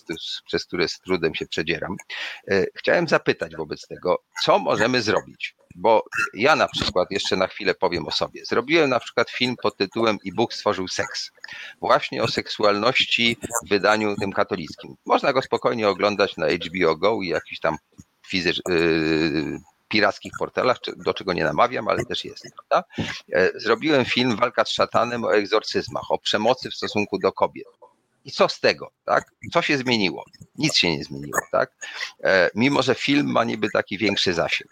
przez 0.46 0.66
które 0.66 0.88
z 0.88 1.00
trudem 1.00 1.36
się 1.36 1.46
przedzieram, 1.48 1.96
chciałem 2.76 3.08
zapytać 3.08 3.56
wobec 3.56 3.88
tego, 3.88 4.24
co 4.44 4.60
możemy 4.60 5.02
zrobić, 5.02 5.56
bo 5.76 6.04
ja 6.34 6.56
na 6.56 6.68
przykład, 6.68 7.12
jeszcze 7.12 7.36
na 7.36 7.48
chwilę 7.48 7.76
powiem 7.76 8.08
o 8.08 8.12
sobie, 8.12 8.46
zrobiłem 8.46 8.90
na 8.90 9.00
przykład 9.00 9.30
film 9.30 9.56
pod 9.62 9.78
tytułem 9.78 10.18
I 10.24 10.34
Bóg 10.34 10.54
stworzył 10.54 10.88
seks. 10.88 11.32
Właśnie 11.80 12.24
o 12.24 12.28
seksualności 12.28 13.38
w 13.66 13.70
wydaniu 13.70 14.16
tym 14.16 14.32
katolickim. 14.32 14.96
Można 15.06 15.34
go 15.34 15.42
spokojnie 15.42 15.90
oglądać 15.90 16.38
na 16.38 16.48
HBO 16.48 16.96
Go 16.96 17.22
i 17.22 17.28
jakiś 17.28 17.60
tam 17.60 17.78
fizycz, 18.28 18.62
yy, 18.70 19.60
pirackich 19.88 20.32
portalach, 20.40 20.78
do 20.98 21.14
czego 21.14 21.34
nie 21.34 21.44
namawiam, 21.44 21.88
ale 21.88 22.06
też 22.06 22.26
jest. 22.26 22.46
Prawda? 22.56 22.90
E, 23.34 23.60
zrobiłem 23.60 24.06
film 24.06 24.36
Walka 24.36 24.66
z 24.66 24.70
szatanem 24.70 25.24
o 25.24 25.36
egzorcyzmach, 25.36 26.12
o 26.12 26.18
przemocy 26.18 26.70
w 26.70 26.76
stosunku 26.76 27.20
do 27.20 27.32
kobiet. 27.32 27.68
I 28.26 28.32
co 28.32 28.50
z 28.50 28.60
tego, 28.60 28.92
tak? 29.06 29.32
Co 29.54 29.62
się 29.62 29.78
zmieniło? 29.78 30.24
Nic 30.56 30.76
się 30.76 30.98
nie 30.98 31.04
zmieniło, 31.04 31.40
tak? 31.52 31.72
E, 32.24 32.50
mimo, 32.56 32.82
że 32.82 32.96
film 32.96 33.32
ma 33.32 33.44
niby 33.44 33.70
taki 33.74 33.98
większy 33.98 34.34
zasięg, 34.34 34.72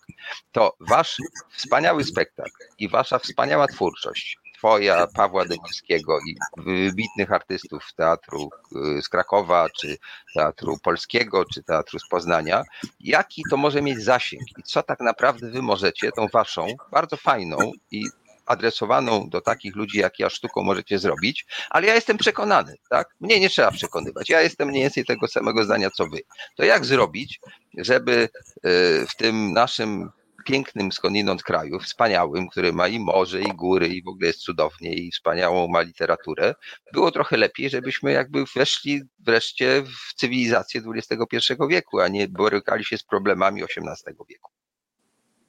to 0.52 0.76
wasz 0.80 1.18
wspaniały 1.52 2.04
spektakl 2.04 2.58
i 2.80 2.90
wasza 2.90 3.20
wspaniała 3.20 3.68
twórczość, 3.68 4.38
twoja, 4.64 5.08
Pawła 5.08 5.46
Dębskiego 5.46 6.20
i 6.20 6.36
wybitnych 6.58 7.32
artystów 7.32 7.94
teatru 7.96 8.50
e, 8.98 9.02
z 9.02 9.10
Krakowa, 9.10 9.68
czy 9.70 9.98
teatru 10.36 10.78
polskiego, 10.84 11.46
czy 11.54 11.64
teatru 11.64 12.00
z 12.00 12.08
Poznania, 12.10 12.64
jaki 13.00 13.44
to 13.50 13.58
może 13.58 13.82
mieć 13.82 14.04
zasięg 14.04 14.44
i 14.58 14.64
co 14.64 14.84
tak 14.84 15.00
naprawdę 15.00 15.50
wy 15.50 15.62
możecie 15.62 16.12
tą 16.12 16.28
waszą 16.28 16.68
bardzo 16.92 17.18
fajną 17.18 17.72
i 17.92 18.04
adresowaną 18.46 19.30
do 19.30 19.42
takich 19.42 19.76
ludzi 19.76 19.98
jak 19.98 20.20
ja 20.20 20.30
sztuką 20.30 20.64
możecie 20.64 21.00
zrobić, 21.00 21.46
ale 21.70 21.88
ja 21.88 21.96
jestem 21.96 22.18
przekonany, 22.18 22.76
tak? 22.90 23.16
Mnie 23.20 23.40
nie 23.40 23.50
trzeba 23.50 23.72
przekonywać. 23.72 24.30
Ja 24.30 24.42
jestem 24.42 24.68
mniej 24.68 24.84
więcej 24.84 25.06
tego 25.06 25.28
samego 25.28 25.64
zdania 25.64 25.90
co 25.90 26.08
wy. 26.08 26.20
To 26.58 26.64
jak 26.64 26.86
zrobić, 26.86 27.40
żeby 27.78 28.30
e, 28.64 28.70
w 29.06 29.16
tym 29.18 29.54
naszym 29.54 30.10
pięknym 30.46 30.92
skądinąd 30.92 31.44
kraju, 31.44 31.80
wspaniałym, 31.80 32.50
który 32.50 32.74
ma 32.74 32.88
i 32.88 33.00
morze, 33.00 33.42
i 33.42 33.54
góry, 33.56 33.88
i 33.88 34.04
w 34.04 34.08
ogóle 34.08 34.28
jest 34.28 34.40
cudownie, 34.40 34.94
i 34.94 35.12
wspaniałą 35.12 35.68
ma 35.68 35.82
literaturę, 35.82 36.56
było 36.94 37.12
trochę 37.12 37.38
lepiej, 37.38 37.70
żebyśmy 37.70 38.12
jakby 38.12 38.44
weszli 38.56 39.02
wreszcie 39.20 39.84
w 39.84 40.14
cywilizację 40.14 40.82
XXI 40.96 41.54
wieku, 41.70 42.00
a 42.00 42.08
nie 42.08 42.28
borykali 42.28 42.86
się 42.86 42.98
z 42.98 43.04
problemami 43.04 43.64
XVIII 43.64 44.18
wieku. 44.30 44.52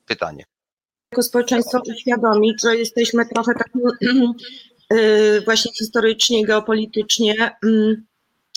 Pytanie 0.07 0.45
jako 1.15 1.23
społeczeństwo 1.23 1.83
uświadomić, 1.95 2.63
że 2.63 2.77
jesteśmy 2.77 3.27
trochę 3.27 3.53
tak 3.55 3.69
y, 4.93 5.43
właśnie 5.45 5.73
historycznie, 5.73 6.47
geopolitycznie, 6.47 7.57
mm, 7.65 8.07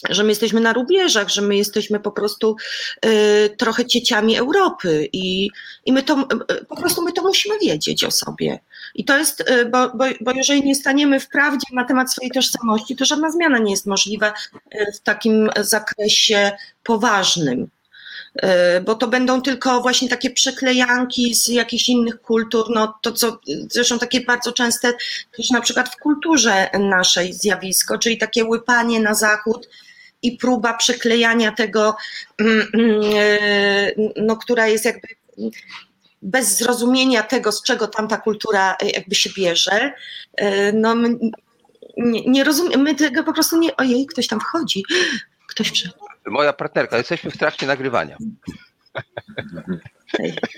że 0.09 0.23
my 0.23 0.29
jesteśmy 0.29 0.61
na 0.61 0.73
rubieżach, 0.73 1.29
że 1.29 1.41
my 1.41 1.55
jesteśmy 1.55 1.99
po 1.99 2.11
prostu 2.11 2.55
y, 3.05 3.55
trochę 3.57 3.85
cieciami 3.85 4.38
Europy 4.38 5.09
i, 5.13 5.49
i 5.85 5.93
my 5.93 6.03
to 6.03 6.27
y, 6.51 6.65
po 6.65 6.75
prostu 6.75 7.01
my 7.01 7.13
to 7.13 7.21
musimy 7.21 7.59
wiedzieć 7.59 8.03
o 8.03 8.11
sobie. 8.11 8.59
I 8.95 9.05
to 9.05 9.17
jest, 9.17 9.43
bo, 9.71 9.89
bo, 9.89 10.05
bo 10.21 10.31
jeżeli 10.31 10.63
nie 10.63 10.75
staniemy 10.75 11.19
w 11.19 11.29
prawdzie 11.29 11.67
na 11.73 11.85
temat 11.85 12.11
swojej 12.11 12.31
tożsamości, 12.31 12.95
to 12.95 13.05
żadna 13.05 13.31
zmiana 13.31 13.57
nie 13.57 13.71
jest 13.71 13.85
możliwa 13.85 14.34
w 14.95 14.99
takim 14.99 15.49
zakresie 15.57 16.51
poważnym. 16.84 17.69
E, 18.41 18.81
bo 18.81 18.95
to 18.95 19.07
będą 19.07 19.41
tylko 19.41 19.81
właśnie 19.81 20.09
takie 20.09 20.30
przeklejanki 20.30 21.35
z 21.35 21.47
jakichś 21.47 21.89
innych 21.89 22.22
kultur, 22.22 22.65
no 22.69 22.93
to 23.01 23.11
co 23.11 23.39
zresztą 23.69 23.99
takie 23.99 24.22
bardzo 24.22 24.51
częste 24.51 24.93
też 25.38 25.49
na 25.49 25.61
przykład 25.61 25.89
w 25.89 25.97
kulturze 25.97 26.69
naszej 26.80 27.34
zjawisko, 27.34 27.97
czyli 27.97 28.18
takie 28.18 28.45
łypanie 28.45 28.99
na 28.99 29.14
zachód 29.14 29.69
i 30.22 30.38
próba 30.38 30.73
przyklejania 30.73 31.51
tego, 31.51 31.95
mm, 32.38 32.68
mm, 32.73 33.01
e, 33.15 33.91
no, 34.15 34.38
która 34.38 34.68
jest 34.68 34.85
jakby 34.85 35.07
bez 36.22 36.57
zrozumienia 36.57 37.23
tego, 37.23 37.51
z 37.51 37.64
czego 37.64 37.88
tamta 37.88 38.18
kultura 38.18 38.77
jakby 38.93 39.15
się 39.15 39.30
bierze. 39.38 39.93
No, 40.73 40.95
nie, 41.97 42.22
nie 42.26 42.43
rozumiem, 42.43 42.81
my 42.81 42.95
tego 42.95 43.23
po 43.23 43.34
prostu 43.34 43.57
nie, 43.57 43.77
ojej, 43.77 44.05
ktoś 44.05 44.27
tam 44.27 44.39
wchodzi, 44.39 44.84
ktoś 45.47 45.72
przy... 45.72 45.89
Moja 46.27 46.53
partnerka, 46.53 46.97
jesteśmy 46.97 47.31
w 47.31 47.37
trakcie 47.37 47.67
nagrywania. 47.67 48.17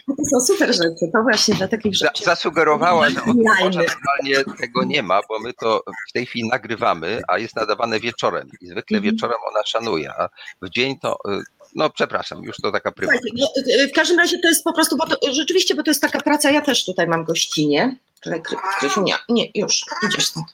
To 0.08 0.26
są 0.32 0.40
super 0.46 0.74
rzeczy, 0.74 1.12
to 1.14 1.24
właśnie 1.24 1.56
dla 1.56 1.68
takich 1.68 1.96
rzeczy. 1.96 2.24
Zasugerowała, 2.24 3.10
że 3.10 3.16
normalnie 3.26 4.56
tego 4.60 4.84
nie 4.84 5.04
ma, 5.04 5.22
bo 5.30 5.40
my 5.40 5.54
to 5.54 5.84
w 6.10 6.14
tej 6.14 6.26
chwili 6.26 6.50
nagrywamy, 6.50 7.22
a 7.28 7.38
jest 7.38 7.56
nadawane 7.56 8.00
wieczorem 8.00 8.50
i 8.62 8.68
zwykle 8.68 8.98
mhm. 8.98 9.14
wieczorem 9.14 9.38
ona 9.52 9.66
szanuje, 9.66 10.14
a 10.14 10.30
w 10.62 10.70
dzień 10.70 11.00
to 11.00 11.18
y, 11.28 11.42
no 11.76 11.90
przepraszam, 11.90 12.44
już 12.44 12.58
to 12.58 12.72
taka 12.72 12.92
prywatna. 12.92 13.30
No, 13.36 13.48
y, 13.58 13.88
w 13.88 13.92
każdym 13.92 14.20
razie 14.20 14.40
to 14.40 14.48
jest 14.48 14.64
po 14.64 14.74
prostu, 14.74 14.98
bo 14.98 15.08
to, 15.08 15.34
rzeczywiście, 15.34 15.76
bo 15.76 15.84
to 15.84 15.92
jest 15.92 16.02
taka 16.02 16.22
praca, 16.22 16.52
ja 16.52 16.62
też 16.62 16.86
tutaj 16.86 17.08
mam 17.08 17.24
gościnie. 17.24 17.98
Nie, 19.04 19.16
nie, 19.30 19.52
już, 19.56 19.86
idziesz 20.08 20.26
stąd. 20.26 20.48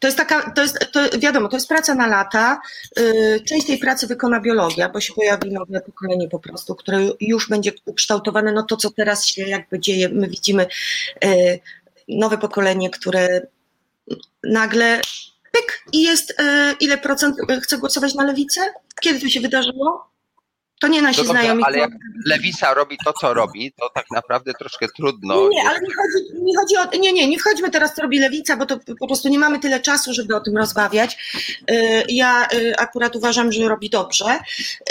To 0.00 0.06
jest 0.06 0.16
taka, 0.16 0.50
to 0.50 0.62
jest, 0.62 0.78
to 0.92 1.18
wiadomo, 1.18 1.48
to 1.48 1.56
jest 1.56 1.68
praca 1.68 1.94
na 1.94 2.06
lata. 2.06 2.60
Y, 2.98 3.40
część 3.48 3.66
tej 3.66 3.78
pracy 3.78 4.06
wykona 4.06 4.40
biologia, 4.40 4.88
bo 4.88 5.00
się 5.00 5.14
pojawi 5.14 5.52
nowe 5.52 5.80
pokolenie 5.80 6.28
po 6.28 6.38
prostu, 6.38 6.74
które 6.74 7.08
już 7.20 7.48
będzie 7.48 7.72
ukształtowane, 7.84 8.52
no 8.52 8.62
to 8.62 8.76
co 8.76 8.90
teraz 8.90 9.26
się 9.26 9.48
jakby 9.48 9.80
dzieje, 9.80 10.08
my 10.08 10.28
widzimy 10.28 10.66
y, 11.24 11.60
nowe 12.08 12.38
pokolenie, 12.38 12.90
które 12.90 13.40
nagle 14.44 15.00
pyk 15.52 15.84
i 15.92 16.02
jest, 16.02 16.30
y, 16.30 16.34
ile 16.80 16.98
procent 16.98 17.36
chce 17.62 17.78
głosować 17.78 18.14
na 18.14 18.24
lewicę? 18.24 18.60
Kiedy 19.00 19.20
to 19.20 19.28
się 19.28 19.40
wydarzyło? 19.40 20.07
To 20.80 20.88
nie 20.88 21.02
nasi 21.02 21.20
no 21.20 21.26
dobrze, 21.26 21.40
znajomi. 21.40 21.62
Ale 21.64 21.78
jak 21.78 21.90
Lewica 22.26 22.74
robi 22.74 22.96
to, 23.04 23.12
co 23.12 23.34
robi, 23.34 23.72
to 23.72 23.90
tak 23.94 24.04
naprawdę 24.10 24.52
troszkę 24.54 24.86
trudno. 24.96 25.48
Nie, 25.48 25.48
nie 25.48 25.68
ale 25.68 25.80
nie 25.80 25.94
chodzi, 25.94 26.42
nie 26.42 26.56
chodzi 26.56 26.76
o. 26.76 26.98
Nie, 26.98 27.12
nie, 27.12 27.28
nie 27.28 27.38
wchodźmy 27.38 27.70
teraz, 27.70 27.94
co 27.94 28.02
robi 28.02 28.18
Lewica, 28.18 28.56
bo 28.56 28.66
to 28.66 28.78
po 29.00 29.06
prostu 29.06 29.28
nie 29.28 29.38
mamy 29.38 29.58
tyle 29.58 29.80
czasu, 29.80 30.14
żeby 30.14 30.36
o 30.36 30.40
tym 30.40 30.56
rozmawiać. 30.56 31.38
Y, 31.70 32.04
ja 32.08 32.48
y, 32.52 32.76
akurat 32.76 33.16
uważam, 33.16 33.52
że 33.52 33.68
robi 33.68 33.90
dobrze. 33.90 34.38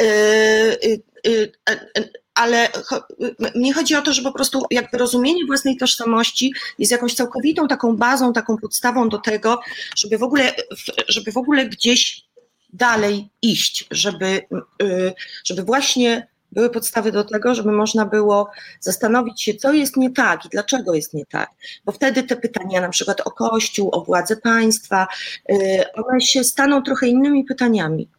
Y, 0.02 1.08
ale 2.38 2.70
mnie 3.56 3.74
chodzi 3.74 3.96
o 3.96 4.02
to, 4.02 4.14
że 4.14 4.22
po 4.22 4.32
prostu 4.32 4.66
jakby 4.72 4.98
rozumienie 4.98 5.46
własnej 5.46 5.78
tożsamości 5.78 6.54
jest 6.80 6.92
jakąś 6.92 7.14
całkowitą 7.14 7.68
taką 7.68 7.98
bazą, 7.98 8.34
taką 8.34 8.58
podstawą 8.58 9.10
do 9.10 9.18
tego, 9.18 9.60
żeby 9.96 10.18
w 10.18 10.24
ogóle, 10.24 10.54
żeby 11.08 11.32
w 11.32 11.38
ogóle 11.38 11.66
gdzieś 11.66 12.27
dalej 12.74 13.30
iść, 13.42 13.88
żeby, 13.92 14.42
y, 14.82 15.14
żeby 15.46 15.64
właśnie 15.64 16.28
były 16.52 16.70
podstawy 16.70 17.12
do 17.12 17.24
tego, 17.24 17.56
żeby 17.56 17.72
można 17.72 18.06
było 18.06 18.50
zastanowić 18.80 19.42
się, 19.42 19.54
co 19.54 19.74
jest 19.74 19.98
nie 19.98 20.12
tak 20.12 20.46
i 20.46 20.50
dlaczego 20.50 20.94
jest 20.94 21.14
nie 21.14 21.26
tak. 21.26 21.50
Bo 21.86 21.92
wtedy 21.92 22.24
te 22.24 22.36
pytania, 22.36 22.82
na 22.82 22.90
przykład 22.90 23.22
o 23.22 23.32
Kościół, 23.32 23.90
o 23.92 24.04
władzę 24.04 24.38
państwa, 24.38 25.08
y, 25.52 25.84
one 25.94 26.22
się 26.22 26.44
staną 26.44 26.84
trochę 26.84 27.08
innymi 27.08 27.44
pytaniami. 27.44 28.10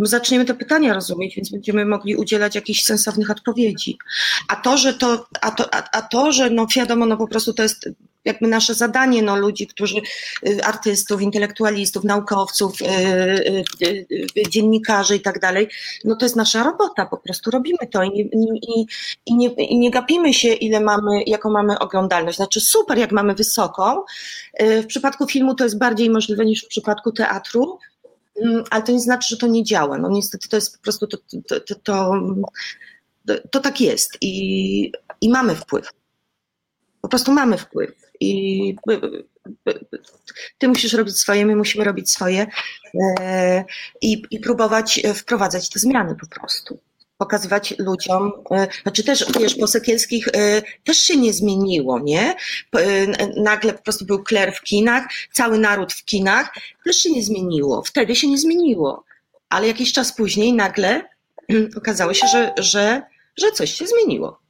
My 0.00 0.06
zaczniemy 0.06 0.44
te 0.44 0.54
pytania 0.54 0.94
rozumieć, 0.94 1.36
więc 1.36 1.50
będziemy 1.50 1.86
mogli 1.86 2.16
udzielać 2.16 2.54
jakichś 2.54 2.82
sensownych 2.82 3.30
odpowiedzi. 3.30 3.98
A 4.48 4.56
to, 4.56 4.76
że 4.76 4.94
to, 4.94 5.26
a 5.40 5.50
to, 5.50 5.74
a, 5.74 5.90
a 5.92 6.02
to, 6.02 6.32
że 6.32 6.50
no 6.50 6.66
wiadomo, 6.76 7.06
no 7.06 7.16
po 7.16 7.28
prostu 7.28 7.54
to 7.54 7.62
jest 7.62 7.88
jakby 8.24 8.48
nasze 8.48 8.74
zadanie, 8.74 9.22
no 9.22 9.36
ludzi, 9.36 9.66
którzy, 9.66 9.96
y, 10.48 10.64
artystów, 10.64 11.22
intelektualistów, 11.22 12.04
naukowców, 12.04 12.80
yy, 12.80 13.64
yy, 13.80 14.42
dziennikarzy 14.50 15.16
i 15.16 15.20
tak 15.20 15.40
dalej, 15.40 15.68
no 16.04 16.16
to 16.16 16.24
jest 16.24 16.36
nasza 16.36 16.62
robota, 16.62 17.06
po 17.06 17.16
prostu 17.16 17.50
robimy 17.50 17.78
to 17.90 18.02
i, 18.02 18.30
i, 18.32 18.86
i, 19.26 19.36
nie, 19.36 19.48
i 19.48 19.78
nie 19.78 19.90
gapimy 19.90 20.34
się, 20.34 20.48
ile 20.52 20.80
mamy, 20.80 21.22
jaką 21.26 21.50
mamy 21.50 21.78
oglądalność. 21.78 22.36
Znaczy 22.36 22.60
super, 22.60 22.98
jak 22.98 23.12
mamy 23.12 23.34
wysoką. 23.34 24.02
Y, 24.62 24.82
w 24.82 24.86
przypadku 24.86 25.26
filmu 25.26 25.54
to 25.54 25.64
jest 25.64 25.78
bardziej 25.78 26.10
możliwe 26.10 26.44
niż 26.44 26.64
w 26.64 26.68
przypadku 26.68 27.12
teatru, 27.12 27.78
ale 28.70 28.82
to 28.82 28.92
nie 28.92 29.00
znaczy, 29.00 29.28
że 29.28 29.36
to 29.36 29.46
nie 29.46 29.64
działa. 29.64 29.98
No 29.98 30.08
niestety 30.08 30.48
to 30.48 30.56
jest 30.56 30.76
po 30.76 30.82
prostu 30.82 31.06
to, 31.06 31.16
to, 31.48 31.60
to, 31.60 31.74
to, 31.74 32.14
to 33.50 33.60
tak 33.60 33.80
jest 33.80 34.18
i, 34.20 34.92
i 35.20 35.30
mamy 35.30 35.54
wpływ. 35.54 35.90
Po 37.00 37.08
prostu 37.08 37.32
mamy 37.32 37.58
wpływ 37.58 37.90
i 38.20 38.76
ty 40.58 40.68
musisz 40.68 40.92
robić 40.92 41.18
swoje, 41.18 41.46
my 41.46 41.56
musimy 41.56 41.84
robić 41.84 42.10
swoje 42.10 42.46
e, 43.20 43.64
i, 44.00 44.22
i 44.30 44.40
próbować 44.40 45.02
wprowadzać 45.14 45.68
te 45.68 45.78
zmiany 45.78 46.16
po 46.20 46.26
prostu 46.26 46.78
pokazywać 47.20 47.74
ludziom, 47.78 48.32
e, 48.50 48.66
znaczy 48.82 49.04
też, 49.04 49.24
wiesz, 49.40 49.54
po 49.54 49.66
Sekielskich 49.66 50.28
e, 50.28 50.62
też 50.84 50.96
się 50.96 51.16
nie 51.16 51.32
zmieniło, 51.32 51.98
nie? 51.98 52.34
Nagle 53.36 53.72
po 53.72 53.82
prostu 53.82 54.04
był 54.04 54.22
kler 54.22 54.52
w 54.54 54.62
kinach, 54.62 55.04
cały 55.32 55.58
naród 55.58 55.92
w 55.92 56.04
kinach, 56.04 56.54
też 56.84 56.96
się 56.96 57.10
nie 57.10 57.22
zmieniło, 57.22 57.82
wtedy 57.82 58.16
się 58.16 58.28
nie 58.28 58.38
zmieniło, 58.38 59.04
ale 59.48 59.66
jakiś 59.66 59.92
czas 59.92 60.16
później 60.16 60.52
nagle 60.52 61.08
okazało 61.80 62.14
się, 62.14 62.26
że, 62.26 62.52
że, 62.58 63.02
że 63.36 63.52
coś 63.52 63.74
się 63.74 63.86
zmieniło. 63.86 64.40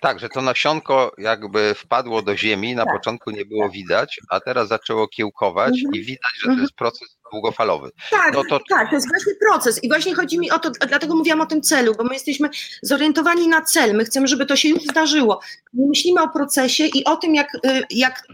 Tak, 0.00 0.18
że 0.20 0.28
to 0.28 0.42
nasionko 0.42 1.12
jakby 1.18 1.74
wpadło 1.74 2.22
do 2.22 2.36
ziemi, 2.36 2.74
na 2.74 2.84
tak. 2.84 2.94
początku 2.94 3.30
nie 3.30 3.44
było 3.44 3.68
widać, 3.68 4.20
a 4.28 4.40
teraz 4.40 4.68
zaczęło 4.68 5.08
kiełkować 5.08 5.74
mhm. 5.74 5.94
i 5.94 6.04
widać, 6.04 6.32
że 6.42 6.46
to 6.46 6.60
jest 6.60 6.74
proces 6.74 7.18
długofalowy. 7.32 7.90
Tak, 8.10 8.34
no 8.34 8.42
to... 8.48 8.60
tak, 8.68 8.88
to 8.88 8.94
jest 8.94 9.08
właśnie 9.08 9.32
proces 9.48 9.84
i 9.84 9.88
właśnie 9.88 10.14
chodzi 10.14 10.38
mi 10.38 10.50
o 10.50 10.58
to, 10.58 10.70
dlatego 10.88 11.16
mówiłam 11.16 11.40
o 11.40 11.46
tym 11.46 11.62
celu, 11.62 11.94
bo 11.98 12.04
my 12.04 12.14
jesteśmy 12.14 12.48
zorientowani 12.82 13.48
na 13.48 13.62
cel, 13.62 13.96
my 13.96 14.04
chcemy, 14.04 14.28
żeby 14.28 14.46
to 14.46 14.56
się 14.56 14.68
już 14.68 14.82
zdarzyło. 14.82 15.40
My 15.72 15.86
myślimy 15.88 16.22
o 16.22 16.28
procesie 16.28 16.86
i 16.86 17.04
o 17.04 17.16
tym, 17.16 17.34
jak, 17.34 17.54
y, 17.54 17.82
jak 17.90 18.26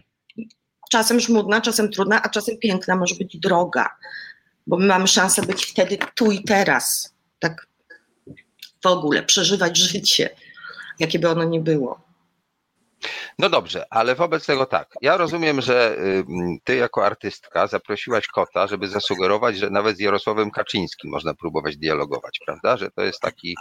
czasem 0.91 1.21
żmudna, 1.21 1.61
czasem 1.61 1.91
trudna, 1.91 2.23
a 2.23 2.29
czasem 2.29 2.59
piękna 2.59 2.97
może 2.97 3.15
być 3.15 3.37
droga, 3.37 3.91
bo 4.67 4.77
my 4.77 4.87
mamy 4.87 5.09
szansę 5.09 5.43
być 5.43 5.67
wtedy 5.67 5.99
tu 6.15 6.33
i 6.33 6.45
teraz, 6.45 7.15
tak 7.39 7.69
w 8.83 8.87
ogóle, 8.87 9.23
przeżywać 9.23 9.77
życie 9.77 10.31
jakie 10.99 11.19
by 11.19 11.29
ono 11.29 11.45
nie 11.45 11.61
było. 11.61 12.09
No 13.39 13.49
dobrze, 13.49 13.87
ale 13.91 14.15
wobec 14.15 14.47
tego 14.47 14.67
tak. 14.67 14.95
Ja 15.03 15.17
rozumiem, 15.17 15.61
że 15.61 15.97
ty 16.65 16.77
jako 16.77 17.07
artystka 17.07 17.67
zaprosiłaś 17.67 18.27
kota, 18.27 18.67
żeby 18.67 18.89
zasugerować, 18.89 19.57
że 19.57 19.71
nawet 19.71 19.97
z 19.97 20.01
Jarosławem 20.01 20.51
Kaczyńskim 20.51 21.11
można 21.11 21.35
próbować 21.35 21.77
dialogować, 21.77 22.39
prawda? 22.47 22.77
Że 22.77 22.91
to 22.91 23.03
jest 23.03 23.21
taki 23.21 23.57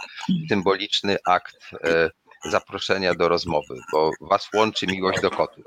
symboliczny 0.48 1.16
akt 1.26 1.56
e, 1.84 2.10
zaproszenia 2.44 3.14
do 3.14 3.28
rozmowy, 3.28 3.74
bo 3.92 4.10
was 4.20 4.48
łączy 4.54 4.86
miłość 4.86 5.20
do 5.20 5.30
kotów. 5.30 5.64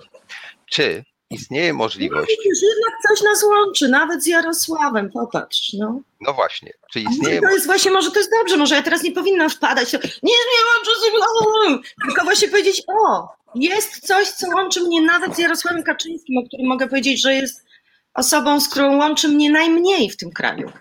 Czy 0.66 1.04
istnieje 1.32 1.74
możliwość. 1.74 2.38
No, 2.46 2.68
jednak 2.70 2.94
coś 3.08 3.22
nas 3.22 3.44
łączy, 3.44 3.88
nawet 3.88 4.24
z 4.24 4.28
Jarosławem, 4.28 5.12
popatrz. 5.12 5.74
No, 5.74 6.02
no 6.22 6.34
właśnie, 6.34 6.74
czy 6.92 7.00
istnieje. 7.00 7.42
No 7.42 7.48
to 7.48 7.54
jest 7.54 7.66
właśnie, 7.66 7.92
może 7.92 8.12
to 8.12 8.20
jest 8.20 8.32
dobrze, 8.40 8.58
może 8.58 8.76
ja 8.76 8.84
teraz 8.84 9.04
nie 9.04 9.12
powinnam 9.12 9.50
wpadać. 9.50 9.94
Nie, 9.94 10.00
nie 10.24 10.62
łączy 10.76 10.92
z 11.00 12.06
Tylko 12.06 12.24
właśnie 12.24 12.48
powiedzieć, 12.48 12.84
o, 12.88 13.28
jest 13.56 14.08
coś, 14.08 14.30
co 14.30 14.48
łączy 14.48 14.82
mnie 14.82 15.02
nawet 15.02 15.36
z 15.36 15.38
Jarosławem 15.38 15.84
Kaczyńskim, 15.84 16.38
o 16.38 16.48
którym 16.48 16.68
mogę 16.68 16.88
powiedzieć, 16.88 17.22
że 17.22 17.34
jest 17.34 17.66
osobą, 18.14 18.60
z 18.60 18.70
którą 18.70 18.98
łączy 18.98 19.28
mnie 19.28 19.52
najmniej 19.52 20.10
w 20.10 20.18
tym 20.18 20.32
kraju. 20.32 20.72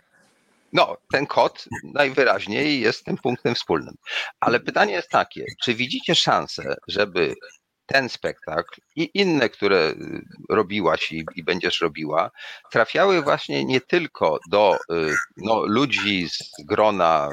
No, 0.73 0.97
ten 1.13 1.27
kod 1.27 1.65
najwyraźniej 1.95 2.81
jest 2.81 3.05
tym 3.05 3.17
punktem 3.17 3.55
wspólnym. 3.55 3.95
Ale 4.41 4.61
pytanie 4.61 4.93
jest 4.93 5.09
takie, 5.09 5.45
czy 5.63 5.75
widzicie 5.75 6.15
szansę, 6.15 6.77
żeby 6.89 7.35
ten 7.93 8.09
spektakl 8.09 8.81
i 8.97 9.11
inne, 9.15 9.49
które 9.49 9.91
y, 9.91 10.23
robiłaś 10.49 11.12
i, 11.12 11.25
i, 11.35 11.45
będziesz 11.45 11.81
robiła, 11.81 12.31
trafiały 12.71 13.23
właśnie 13.23 13.65
nie 13.65 13.81
tylko 13.81 14.39
do 14.51 14.77
y, 14.77 15.15
no, 15.37 15.67
ludzi 15.67 16.29
z 16.29 16.65
grona 16.65 17.29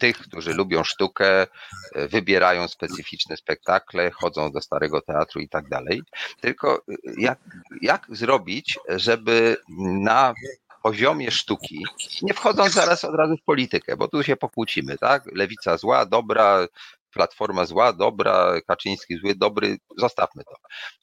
tych, 0.00 0.18
którzy 0.18 0.54
lubią 0.54 0.84
sztukę, 0.84 1.42
y, 1.42 2.08
wybierają 2.08 2.68
specyficzne 2.68 3.36
spektakle, 3.36 4.10
chodzą 4.10 4.52
do 4.52 4.60
starego 4.60 5.00
teatru 5.00 5.40
i 5.40 5.48
tak 5.48 5.68
dalej, 5.68 6.02
tylko 6.40 6.82
jak, 7.18 7.38
jak 7.82 8.06
zrobić, 8.08 8.78
żeby 8.88 9.56
na 10.02 10.34
poziomie 10.82 11.30
sztuki, 11.30 11.84
nie 12.22 12.34
wchodząc 12.34 12.72
zaraz 12.72 13.04
od 13.04 13.14
razu 13.14 13.36
w 13.36 13.44
politykę, 13.44 13.96
bo 13.96 14.08
tu 14.08 14.22
się 14.22 14.36
pokłócimy, 14.36 14.98
tak? 14.98 15.22
Lewica 15.34 15.76
zła, 15.76 16.06
dobra, 16.06 16.66
Platforma 17.12 17.64
zła, 17.64 17.92
dobra, 17.92 18.60
Kaczyński 18.66 19.16
zły, 19.16 19.34
dobry, 19.34 19.76
zostawmy 19.98 20.44
to. 20.44 20.54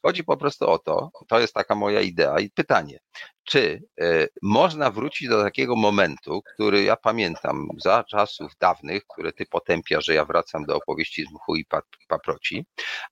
Chodzi 0.02 0.24
po 0.24 0.36
prostu 0.36 0.70
o 0.70 0.78
to, 0.78 1.10
to 1.28 1.40
jest 1.40 1.54
taka 1.54 1.74
moja 1.74 2.00
idea 2.00 2.40
i 2.40 2.50
pytanie, 2.50 2.98
czy 3.44 3.82
y, 4.02 4.28
można 4.42 4.90
wrócić 4.90 5.28
do 5.28 5.42
takiego 5.42 5.76
momentu, 5.76 6.42
który 6.54 6.82
ja 6.82 6.96
pamiętam 6.96 7.68
za 7.84 8.04
czasów 8.10 8.52
dawnych, 8.60 9.02
które 9.08 9.32
ty 9.32 9.46
potępia, 9.46 10.00
że 10.00 10.14
ja 10.14 10.24
wracam 10.24 10.64
do 10.64 10.76
opowieści 10.76 11.24
z 11.24 11.32
mchu 11.32 11.56
i 11.56 11.66
paproci, 12.08 12.66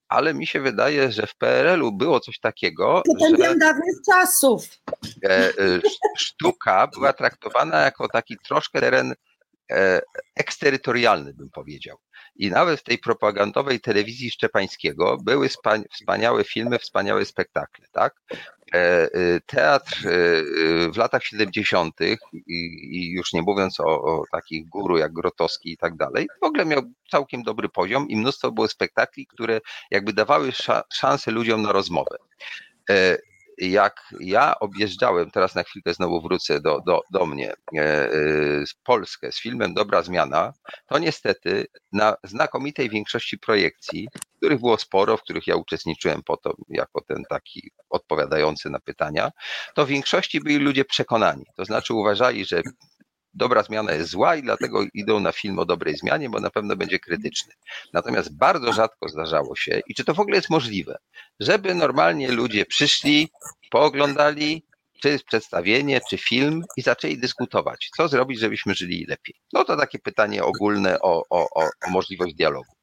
ale 0.09 0.35
mi 0.35 0.47
się 0.47 0.61
wydaje, 0.61 1.13
że 1.13 1.27
w 1.27 1.37
PRL-u 1.37 1.93
było 1.93 2.21
coś 2.21 2.39
takiego, 2.39 3.03
Potępiam 3.07 3.53
że 3.53 3.59
dawnych 3.59 3.95
czasów. 4.11 4.69
E, 5.25 5.29
e, 5.29 5.53
sztuka 6.19 6.87
była 6.87 7.13
traktowana 7.13 7.81
jako 7.81 8.09
taki 8.09 8.37
troszkę 8.49 8.81
teren 8.81 9.13
e, 9.13 9.15
eksterytorialny, 10.37 11.35
bym 11.35 11.51
powiedział. 11.51 11.97
I 12.37 12.51
nawet 12.51 12.81
w 12.81 12.83
tej 12.83 12.99
propagandowej 12.99 13.81
telewizji 13.81 14.31
Szczepańskiego 14.31 15.17
były 15.25 15.49
wspaniałe 15.93 16.45
filmy, 16.45 16.79
wspaniałe 16.79 17.25
spektakle, 17.25 17.87
tak? 17.93 18.15
E, 18.75 19.09
teatr 19.47 20.03
w 20.93 20.97
latach 20.97 21.25
70. 21.25 21.95
i 22.47 23.13
już 23.13 23.33
nie 23.33 23.43
mówiąc 23.43 23.81
o, 23.81 23.85
o 23.85 24.23
takich 24.33 24.69
guru 24.69 24.99
jak 24.99 25.13
Grotowski 25.13 25.73
i 25.73 25.77
tak 25.77 25.97
dalej, 25.97 26.29
w 26.43 26.45
ogóle 26.45 26.65
miał 26.65 26.83
całkiem 27.11 27.43
dobry 27.43 27.69
poziom 27.69 28.09
i 28.09 28.17
mnóstwo 28.17 28.53
było 28.53 28.69
spektakli, 28.69 29.27
które 29.27 29.61
jakby 29.91 30.13
dawały 30.13 30.53
szansę 30.93 31.31
ludziom 31.31 31.63
na 31.63 31.73
rozmowę 31.73 32.17
jak 33.61 34.01
ja 34.21 34.59
objeżdżałem, 34.61 35.31
teraz 35.31 35.55
na 35.55 35.63
chwilkę 35.63 35.95
znowu 35.95 36.21
wrócę 36.21 36.61
do, 36.61 36.81
do, 36.87 37.01
do 37.13 37.27
mnie, 37.27 37.53
e, 37.53 37.81
e, 37.81 38.11
z 38.67 38.75
Polskę 38.85 39.33
z 39.33 39.41
filmem 39.41 39.75
Dobra 39.75 40.03
Zmiana, 40.03 40.53
to 40.87 40.99
niestety 40.99 41.67
na 41.93 42.17
znakomitej 42.25 42.91
większości 42.91 43.39
projekcji, 43.39 44.09
których 44.37 44.61
było 44.61 44.79
sporo, 44.79 45.17
w 45.17 45.23
których 45.23 45.47
ja 45.47 45.57
uczestniczyłem 45.57 46.23
po 46.23 46.37
to, 46.37 46.55
jako 46.69 47.01
ten 47.09 47.23
taki 47.31 47.71
odpowiadający 47.91 48.71
na 48.71 48.81
pytania, 48.81 49.31
to 49.75 49.87
w 49.87 49.89
większości 49.89 50.41
byli 50.41 50.57
ludzie 50.57 50.85
przekonani. 50.85 51.45
To 51.57 51.65
znaczy 51.65 51.95
uważali, 51.95 52.45
że 52.45 52.63
dobra 53.39 53.63
zmiana 53.63 53.93
jest 53.93 54.11
zła 54.11 54.37
i 54.37 54.43
dlatego 54.43 54.83
idą 54.95 55.21
na 55.21 55.33
film 55.33 55.59
o 55.59 55.65
dobrej 55.65 55.97
zmianie, 55.97 56.31
bo 56.31 56.41
na 56.41 56.51
pewno 56.51 56.77
będzie 56.77 56.99
krytyczny. 56.99 57.53
Natomiast 57.93 58.37
bardzo 58.37 58.73
rzadko 58.73 59.09
zdarzało 59.09 59.57
się, 59.57 59.81
i 59.87 59.95
czy 59.95 60.05
to 60.05 60.15
w 60.15 60.21
ogóle 60.21 60.37
jest 60.37 60.51
możliwe, 60.51 60.99
żeby 61.41 61.75
normalnie 61.75 62.29
ludzie 62.33 62.67
przyszli, 62.67 63.29
pooglądali, 63.71 64.63
czy 65.03 65.19
przedstawienie, 65.27 66.01
czy 66.11 66.19
film 66.19 66.65
i 66.77 66.83
zaczęli 66.83 67.19
dyskutować, 67.19 67.91
co 67.97 68.09
zrobić, 68.09 68.41
żebyśmy 68.41 68.75
żyli 68.75 69.07
lepiej. 69.09 69.35
No 69.53 69.65
to 69.65 69.77
takie 69.77 69.99
pytanie 69.99 70.45
ogólne 70.45 71.01
o, 71.01 71.23
o, 71.31 71.49
o 71.55 71.71
możliwość 71.91 72.35
dialogu. 72.35 72.78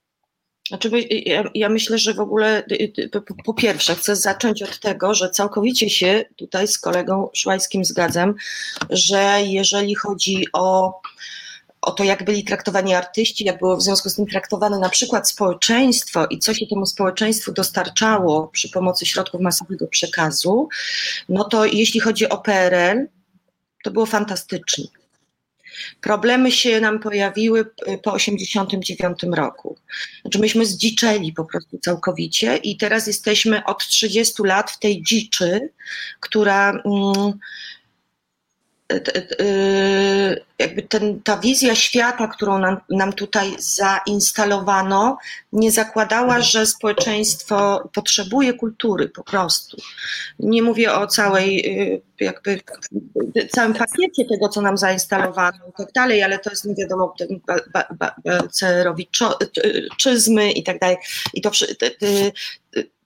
Znaczy, 0.68 0.90
ja, 1.10 1.44
ja, 1.54 1.70
myślę, 1.70 1.98
że 1.98 2.14
w 2.14 2.20
ogóle 2.20 2.64
y, 2.72 2.94
y, 3.00 3.10
po, 3.10 3.22
po, 3.46 3.54
pierwsze 3.54 3.96
chcę 3.96 4.16
zacząć 4.16 4.64
od 4.64 4.80
tego, 4.80 5.14
że 5.14 5.30
całkowicie 5.30 5.90
się 5.90 6.26
tutaj 6.36 6.68
z 6.68 6.78
kolegą 6.78 7.30
Szłajskim 7.34 7.86
zgadzam, 7.86 8.36
że 8.90 9.38
jeżeli 9.44 9.96
chodzi 9.96 10.46
o, 10.54 11.00
o 11.82 11.92
to, 11.92 12.04
jak 12.04 12.26
byli 12.26 12.44
traktowani 12.44 12.94
artyści, 12.94 13.46
jak 13.46 13.60
było 13.60 13.78
w 13.78 13.82
związku 13.82 14.10
z 14.10 14.16
tym 14.16 14.26
traktowane 14.26 14.80
na 14.80 14.90
przykład 14.90 15.30
społeczeństwo 15.30 16.26
i 16.30 16.40
co 16.40 16.54
się 16.54 16.68
temu 16.68 16.86
społeczeństwu 16.86 17.52
dostarczało 17.52 18.48
przy 18.48 18.70
pomocy 18.70 19.06
środków 19.06 19.42
masowego 19.42 19.88
przekazu, 19.88 20.70
no 21.30 21.44
to 21.44 21.66
jeśli 21.66 22.00
chodzi 22.00 22.30
o 22.30 22.38
PRL, 22.38 23.08
to 23.84 23.92
było 23.92 24.06
fantastycznie 24.06 24.86
Problemy 26.02 26.52
się 26.52 26.82
nam 26.82 27.00
pojawiły 27.00 27.60
y, 27.60 27.66
po 28.04 28.12
1989 28.12 29.20
roku. 29.38 29.78
Znaczy 30.22 30.40
myśmy 30.40 30.66
zdziczeli 30.66 31.34
po 31.34 31.46
prostu 31.46 31.78
całkowicie 31.78 32.58
i 32.58 32.78
teraz 32.78 33.08
jesteśmy 33.08 33.64
od 33.66 33.88
30 33.88 34.44
lat 34.44 34.72
w 34.72 34.80
tej 34.80 35.04
dziczy, 35.04 35.70
która. 36.20 36.70
Mm, 36.70 37.34
jakby 40.60 40.82
ten, 40.82 41.22
ta 41.22 41.38
wizja 41.38 41.76
świata, 41.76 42.28
którą 42.28 42.60
nam, 42.60 42.78
nam 42.90 43.14
tutaj 43.14 43.56
zainstalowano, 43.60 45.18
nie 45.52 45.72
zakładała, 45.72 46.42
że 46.42 46.66
społeczeństwo 46.66 47.90
potrzebuje 47.94 48.54
kultury 48.54 49.10
po 49.10 49.24
prostu. 49.24 49.78
Nie 50.40 50.64
mówię 50.64 50.94
o 50.94 51.08
całej, 51.08 51.82
y, 51.82 52.02
jakby 52.20 52.62
całym 53.50 53.74
pakiecie 53.74 54.26
tego, 54.32 54.50
co 54.50 54.62
nam 54.62 54.78
zainstalowano 54.78 55.58
i 55.70 55.72
tak 55.78 55.92
dalej, 55.92 56.24
ale 56.24 56.40
to 56.40 56.50
jest, 56.50 56.66
nie 56.66 56.76
wiadomo, 56.76 57.14
balcerowiczyzmy 58.24 60.52
i 60.52 60.64
tak 60.64 60.80
dalej. 60.80 60.98
I 61.34 61.42
to, 61.42 61.52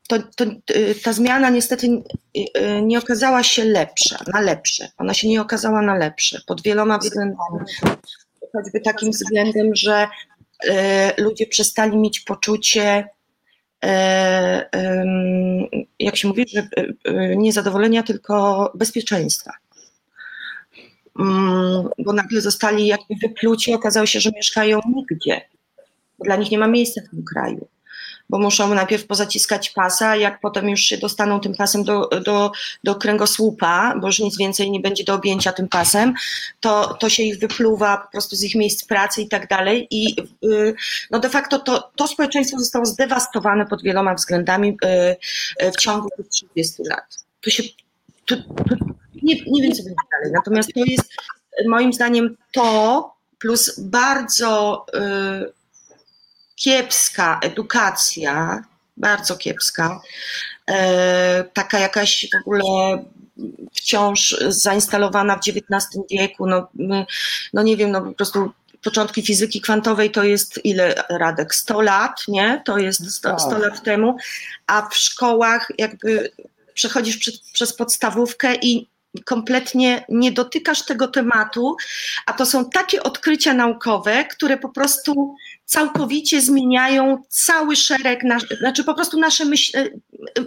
to, 0.09 0.19
to, 0.35 0.45
y, 0.75 0.95
ta 1.03 1.13
zmiana 1.13 1.49
niestety 1.49 1.87
y, 1.87 2.59
y, 2.59 2.81
nie 2.81 2.99
okazała 2.99 3.43
się 3.43 3.65
lepsza, 3.65 4.17
na 4.33 4.41
lepsze. 4.41 4.91
Ona 4.97 5.13
się 5.13 5.27
nie 5.27 5.41
okazała 5.41 5.81
na 5.81 5.95
lepsze 5.95 6.41
pod 6.47 6.61
wieloma 6.61 6.97
względami. 6.97 7.59
Choćby 8.53 8.79
takim 8.79 9.11
względem, 9.11 9.75
że 9.75 10.07
ludzie 11.17 11.47
przestali 11.47 11.97
mieć 11.97 12.19
poczucie, 12.19 13.07
jak 15.99 16.15
się 16.15 16.27
mówi, 16.27 16.45
że 16.47 16.67
niezadowolenia, 17.35 18.03
tylko 18.03 18.71
bezpieczeństwa. 18.75 19.53
Mm, 21.19 21.89
bo 21.99 22.13
nagle 22.13 22.41
zostali 22.41 22.87
jakby 22.87 23.15
wypluci, 23.21 23.73
okazało 23.73 24.05
się, 24.05 24.19
że 24.19 24.31
mieszkają 24.35 24.79
nigdzie. 24.95 25.41
Dla 26.19 26.35
nich 26.35 26.51
nie 26.51 26.57
ma 26.57 26.67
miejsca 26.67 27.01
w 27.01 27.09
tym 27.09 27.23
kraju 27.23 27.67
bo 28.29 28.39
muszą 28.39 28.73
najpierw 28.73 29.07
pozaciskać 29.07 29.69
pasa, 29.69 30.15
jak 30.15 30.39
potem 30.39 30.69
już 30.69 30.81
się 30.81 30.97
dostaną 30.97 31.39
tym 31.39 31.55
pasem 31.55 31.83
do, 31.83 32.07
do, 32.25 32.51
do 32.83 32.95
kręgosłupa, 32.95 33.95
bo 34.01 34.07
już 34.07 34.19
nic 34.19 34.37
więcej 34.37 34.71
nie 34.71 34.79
będzie 34.79 35.03
do 35.03 35.13
objęcia 35.13 35.51
tym 35.51 35.67
pasem, 35.67 36.13
to, 36.59 36.97
to 36.99 37.09
się 37.09 37.23
ich 37.23 37.39
wypluwa 37.39 37.97
po 37.97 38.11
prostu 38.11 38.35
z 38.35 38.43
ich 38.43 38.55
miejsc 38.55 38.85
pracy 38.85 39.21
i 39.21 39.27
tak 39.27 39.47
dalej. 39.47 39.87
I 39.91 40.15
yy, 40.41 40.75
no 41.11 41.19
de 41.19 41.29
facto 41.29 41.59
to, 41.59 41.91
to 41.95 42.07
społeczeństwo 42.07 42.59
zostało 42.59 42.85
zdewastowane 42.85 43.65
pod 43.65 43.83
wieloma 43.83 44.15
względami 44.15 44.77
yy, 45.61 45.71
w 45.71 45.75
ciągu 45.75 46.09
tych 46.17 46.27
30 46.27 46.83
lat. 46.89 47.25
To 47.41 47.49
się, 47.49 47.63
to, 48.25 48.35
to, 48.35 48.75
nie, 49.23 49.35
nie 49.47 49.61
wiem, 49.63 49.71
co 49.71 49.83
będzie 49.83 50.03
dalej. 50.11 50.31
Natomiast 50.33 50.73
to 50.73 50.79
jest 50.85 51.13
moim 51.67 51.93
zdaniem 51.93 52.37
to, 52.51 53.19
plus 53.39 53.79
bardzo 53.79 54.85
yy, 54.93 55.58
kiepska 56.59 57.39
edukacja, 57.43 58.63
bardzo 58.97 59.37
kiepska, 59.37 60.01
e, 60.67 61.43
taka 61.53 61.79
jakaś 61.79 62.27
w 62.33 62.41
ogóle 62.41 62.63
wciąż 63.73 64.37
zainstalowana 64.47 65.35
w 65.35 65.39
XIX 65.39 66.03
wieku, 66.11 66.47
no, 66.47 66.67
no 67.53 67.63
nie 67.63 67.77
wiem, 67.77 67.91
no 67.91 68.01
po 68.01 68.11
prostu 68.11 68.51
początki 68.83 69.21
fizyki 69.21 69.61
kwantowej 69.61 70.11
to 70.11 70.23
jest 70.23 70.65
ile, 70.65 71.03
Radek, 71.09 71.55
100 71.55 71.81
lat, 71.81 72.27
nie? 72.27 72.61
To 72.65 72.77
jest 72.77 73.11
100, 73.11 73.39
100 73.39 73.57
lat 73.57 73.83
temu, 73.83 74.17
a 74.67 74.89
w 74.89 74.97
szkołach 74.97 75.71
jakby 75.77 76.31
przechodzisz 76.73 77.17
przez, 77.17 77.39
przez 77.39 77.73
podstawówkę 77.73 78.55
i 78.55 78.87
kompletnie 79.25 80.05
nie 80.09 80.31
dotykasz 80.31 80.85
tego 80.85 81.07
tematu, 81.07 81.75
a 82.25 82.33
to 82.33 82.45
są 82.45 82.69
takie 82.69 83.03
odkrycia 83.03 83.53
naukowe, 83.53 84.25
które 84.25 84.57
po 84.57 84.69
prostu 84.69 85.35
całkowicie 85.65 86.41
zmieniają 86.41 87.23
cały 87.29 87.75
szereg, 87.75 88.23
nasz, 88.23 88.43
znaczy 88.59 88.83
po 88.83 88.93
prostu 88.93 89.19
nasze 89.19 89.45
myśl, 89.45 89.77
e, 89.77 89.89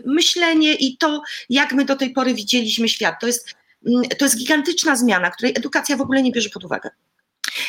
myślenie 0.07 0.75
i 0.75 0.97
to, 0.97 1.23
jak 1.49 1.73
my 1.73 1.85
do 1.85 1.97
tej 1.97 2.11
pory 2.11 2.35
widzieliśmy 2.35 2.89
świat. 2.89 3.15
To 3.21 3.27
jest, 3.27 3.55
mm, 3.87 4.03
to 4.19 4.25
jest 4.25 4.39
gigantyczna 4.39 4.97
zmiana, 4.97 5.31
której 5.31 5.55
edukacja 5.57 5.97
w 5.97 6.01
ogóle 6.01 6.23
nie 6.23 6.33
bierze 6.33 6.51
pod 6.51 6.65
uwagę. 6.65 6.91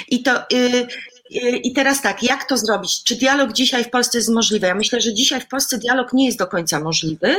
I 0.08 0.24
to, 0.24 0.42
y, 0.54 0.88
i 1.64 1.74
teraz 1.74 2.02
tak, 2.02 2.24
jak 2.24 2.44
to 2.44 2.58
zrobić? 2.58 3.04
Czy 3.04 3.16
dialog 3.16 3.54
dzisiaj 3.54 3.84
w 3.84 3.90
Polsce 3.90 4.18
jest 4.18 4.30
możliwy? 4.30 4.68
Ja 4.68 4.76
myślę, 4.76 5.02
że 5.02 5.14
dzisiaj 5.14 5.42
w 5.42 5.48
Polsce 5.48 5.78
dialog 5.78 6.14
nie 6.14 6.26
jest 6.26 6.40
do 6.40 6.48
końca 6.48 6.80
możliwy. 6.80 7.36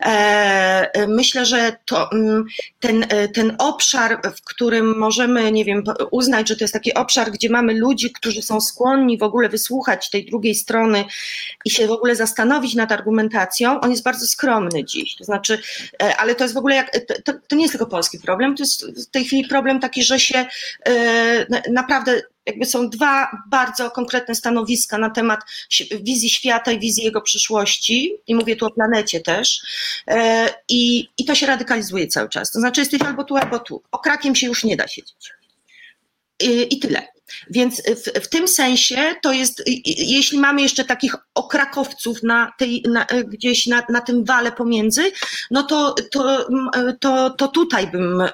E, 0.00 1.06
myślę, 1.08 1.46
że 1.46 1.76
to, 1.84 2.12
mm, 2.12 2.44
ten, 2.80 3.06
e, 3.08 3.28
ten 3.28 3.56
obszar, 3.58 4.20
w 4.36 4.42
którym 4.42 4.98
możemy, 4.98 5.52
nie 5.52 5.64
wiem, 5.64 5.84
uznać, 6.10 6.48
że 6.48 6.56
to 6.56 6.64
jest 6.64 6.74
taki 6.74 6.94
obszar, 6.94 7.30
gdzie 7.30 7.50
mamy 7.50 7.74
ludzi, 7.74 8.12
którzy 8.12 8.42
są 8.42 8.60
skłonni 8.60 9.18
w 9.18 9.22
ogóle 9.22 9.48
wysłuchać 9.48 10.10
tej 10.10 10.26
drugiej 10.26 10.54
strony 10.54 11.04
i 11.64 11.70
się 11.70 11.86
w 11.86 11.92
ogóle 11.92 12.16
zastanowić 12.16 12.74
nad 12.74 12.92
argumentacją, 12.92 13.80
on 13.80 13.90
jest 13.90 14.02
bardzo 14.02 14.26
skromny 14.26 14.84
dziś. 14.84 15.16
To 15.16 15.24
znaczy, 15.24 15.58
e, 16.02 16.16
ale 16.16 16.34
to 16.34 16.44
jest 16.44 16.54
w 16.54 16.58
ogóle 16.58 16.74
jak, 16.74 16.90
to, 17.24 17.32
to 17.48 17.56
nie 17.56 17.62
jest 17.62 17.72
tylko 17.72 17.86
polski 17.86 18.18
problem, 18.18 18.56
to 18.56 18.62
jest 18.62 18.86
w 18.86 19.10
tej 19.10 19.24
chwili 19.24 19.48
problem 19.48 19.80
taki, 19.80 20.02
że 20.02 20.20
się 20.20 20.46
naprawdę 21.70 22.22
jakby 22.48 22.66
są 22.66 22.90
dwa 22.90 23.30
bardzo 23.50 23.90
konkretne 23.90 24.34
stanowiska 24.34 24.98
na 24.98 25.10
temat 25.10 25.40
wizji 26.02 26.30
świata 26.30 26.72
i 26.72 26.80
wizji 26.80 27.04
jego 27.04 27.20
przyszłości, 27.20 28.14
i 28.26 28.34
mówię 28.34 28.56
tu 28.56 28.66
o 28.66 28.70
planecie 28.70 29.20
też, 29.20 29.62
e, 30.06 30.48
i, 30.68 31.08
i 31.18 31.24
to 31.24 31.34
się 31.34 31.46
radykalizuje 31.46 32.06
cały 32.06 32.28
czas. 32.28 32.50
To 32.50 32.58
znaczy 32.58 32.80
jesteś 32.80 33.02
albo 33.02 33.24
tu, 33.24 33.36
albo 33.36 33.58
tu. 33.58 33.82
O 33.92 33.98
krakiem 33.98 34.34
się 34.34 34.46
już 34.46 34.64
nie 34.64 34.76
da 34.76 34.88
siedzieć. 34.88 35.32
I, 36.40 36.74
i 36.74 36.78
tyle. 36.78 37.17
Więc 37.50 37.82
w, 37.82 38.24
w, 38.24 38.28
tym 38.28 38.48
sensie 38.48 39.14
to 39.22 39.32
jest, 39.32 39.62
jeśli 39.86 40.38
mamy 40.38 40.62
jeszcze 40.62 40.84
takich 40.84 41.14
okrakowców 41.34 42.22
na 42.22 42.52
tej, 42.58 42.82
na, 42.88 43.06
gdzieś 43.24 43.66
na, 43.66 43.82
na 43.88 44.00
tym 44.00 44.24
wale 44.24 44.52
pomiędzy, 44.52 45.12
no 45.50 45.62
to, 45.62 45.94
to, 46.10 46.48
to, 47.00 47.30
to 47.30 47.48
tutaj 47.48 47.86
bym 47.86 48.20
e, 48.20 48.30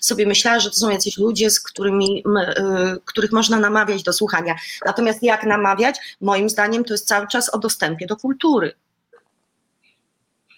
sobie 0.00 0.26
myślała, 0.26 0.60
że 0.60 0.70
to 0.70 0.76
są 0.76 0.90
jacyś 0.90 1.18
ludzie, 1.18 1.50
z 1.50 1.60
którymi, 1.60 2.24
e, 2.40 2.96
których 3.04 3.32
można 3.32 3.60
namawiać 3.60 4.02
do 4.02 4.12
słuchania. 4.12 4.54
Natomiast 4.86 5.22
jak 5.22 5.44
namawiać? 5.44 5.96
Moim 6.20 6.48
zdaniem 6.48 6.84
to 6.84 6.94
jest 6.94 7.08
cały 7.08 7.28
czas 7.28 7.54
o 7.54 7.58
dostępie 7.58 8.06
do 8.06 8.16
kultury. 8.16 8.74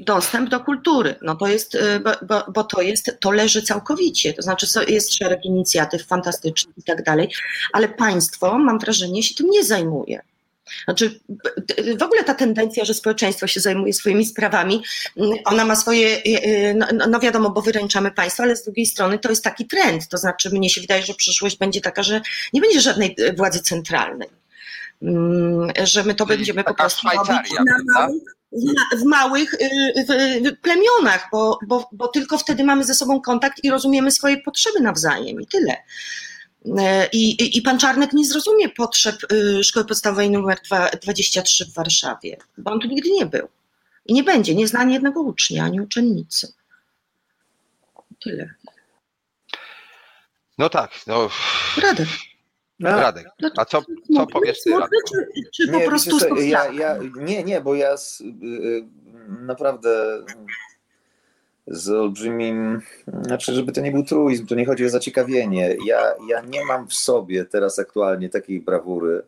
Dostęp 0.01 0.51
do 0.51 0.61
kultury. 0.61 1.15
No 1.23 1.37
to 1.37 1.47
jest, 1.47 1.75
y, 1.75 2.01
bo, 2.23 2.45
bo, 2.53 2.65
to 2.65 2.83
jest, 2.83 3.17
to 3.21 3.31
leży 3.31 3.63
całkowicie. 3.63 4.33
To 4.35 4.43
znaczy 4.43 4.67
jest 4.89 5.15
szereg 5.15 5.45
inicjatyw 5.45 6.07
fantastycznych 6.07 6.79
i 6.79 6.83
tak 6.83 7.03
dalej, 7.03 7.29
ale 7.73 7.89
państwo, 7.89 8.59
mam 8.59 8.79
wrażenie, 8.79 9.23
się 9.23 9.35
tym 9.35 9.51
nie 9.51 9.65
zajmuje. 9.65 10.23
Znaczy, 10.85 11.21
w 11.99 12.03
ogóle 12.03 12.25
ta 12.25 12.35
tendencja, 12.35 12.85
że 12.85 12.95
społeczeństwo 12.95 13.47
się 13.47 13.61
zajmuje 13.61 13.93
swoimi 13.93 14.27
sprawami, 14.27 14.83
mm, 15.17 15.39
ona 15.45 15.65
ma 15.65 15.77
swoje, 15.77 16.17
y, 16.17 16.47
y, 16.47 16.75
no, 16.75 16.87
no, 16.95 17.07
no 17.07 17.21
wiadomo, 17.21 17.51
bo 17.51 17.63
wyręczamy 17.63 18.11
państwo, 18.11 18.43
ale 18.43 18.57
z 18.57 18.65
drugiej 18.65 18.87
strony 18.87 19.19
to 19.19 19.31
jest 19.31 19.45
taki 19.45 19.67
trend. 19.67 20.09
To 20.09 20.19
znaczy, 20.19 20.51
mnie 20.51 20.71
się 20.71 20.81
wydaje, 20.81 21.03
że 21.03 21.15
przyszłość 21.15 21.59
będzie 21.59 21.81
taka, 21.81 22.03
że 22.03 22.21
nie 22.53 22.61
będzie 22.61 22.81
żadnej 22.81 23.17
władzy 23.37 23.61
centralnej. 23.61 24.29
Mm, 25.03 25.73
że 25.85 26.05
my 26.05 26.15
to 26.15 26.27
Czyli 26.27 26.39
będziemy 26.39 26.65
po 26.65 26.75
prostu 26.75 27.09
robić 27.09 27.53
na 27.53 28.01
małych, 28.01 28.23
w 28.97 29.05
małych 29.05 29.55
y, 29.55 30.57
plemionach, 30.63 31.29
bo, 31.33 31.59
bo, 31.67 31.89
bo 31.93 32.09
tylko 32.09 32.39
wtedy 32.39 32.65
mamy 32.65 32.85
ze 32.85 32.95
sobą 32.95 33.21
kontakt 33.21 33.65
i 33.65 33.71
rozumiemy 33.71 34.11
swoje 34.11 34.43
potrzeby 34.43 34.81
nawzajem 34.81 35.41
i 35.41 35.47
tyle. 35.47 35.77
E, 36.79 37.09
I, 37.13 37.43
i, 37.43 37.59
I 37.59 37.63
pan 37.63 37.79
Czarnek 37.79 38.13
nie 38.13 38.27
zrozumie 38.27 38.69
potrzeb 38.69 39.17
y, 39.33 39.65
szkoły 39.65 39.87
podstawowej 39.87 40.27
nr 40.27 40.61
23 41.03 41.67
w 41.67 41.75
Warszawie, 41.75 42.37
bo 42.59 42.71
on 42.71 42.81
tu 42.81 42.89
nigdy 42.89 43.11
nie 43.11 43.27
był. 43.27 43.49
I 44.07 44.15
nie 44.15 44.23
będzie, 44.23 44.55
nie 44.55 44.69
zna 44.69 44.81
ani 44.81 44.95
jednego 44.95 45.21
ucznia, 45.21 45.65
ani 45.65 45.81
uczennicy. 45.81 46.53
Tyle. 48.25 48.55
No 50.59 50.69
tak, 50.69 50.91
no. 51.07 51.31
Radek. 51.77 52.09
No, 52.81 52.91
Radek, 52.91 53.27
no 53.41 53.51
a 53.57 53.65
co, 53.65 53.83
co 54.17 54.27
powiesz 54.27 54.63
ty, 54.63 54.71
czy, 55.09 55.51
czy 55.53 55.73
po 55.73 55.79
nie, 55.79 55.87
prostu 55.87 56.37
ja, 56.37 56.73
ja, 56.73 56.99
Nie, 57.17 57.45
nie, 57.45 57.61
bo 57.61 57.75
ja 57.75 57.97
z, 57.97 58.21
y, 58.21 58.25
y, 58.25 58.85
naprawdę 59.41 60.23
z 61.67 61.89
olbrzymim, 61.91 62.81
znaczy, 63.23 63.55
żeby 63.55 63.73
to 63.73 63.81
nie 63.81 63.93
był 63.93 64.05
truizm, 64.05 64.47
to 64.47 64.55
nie 64.55 64.67
chodzi 64.67 64.87
o 64.87 64.91
zaciekawienie. 64.91 65.77
Ja, 65.87 66.15
ja 66.29 66.41
nie 66.41 66.65
mam 66.65 66.89
w 66.89 66.95
sobie 66.95 67.45
teraz 67.45 67.79
aktualnie 67.79 68.29
takiej 68.29 68.61
brawury, 68.61 69.23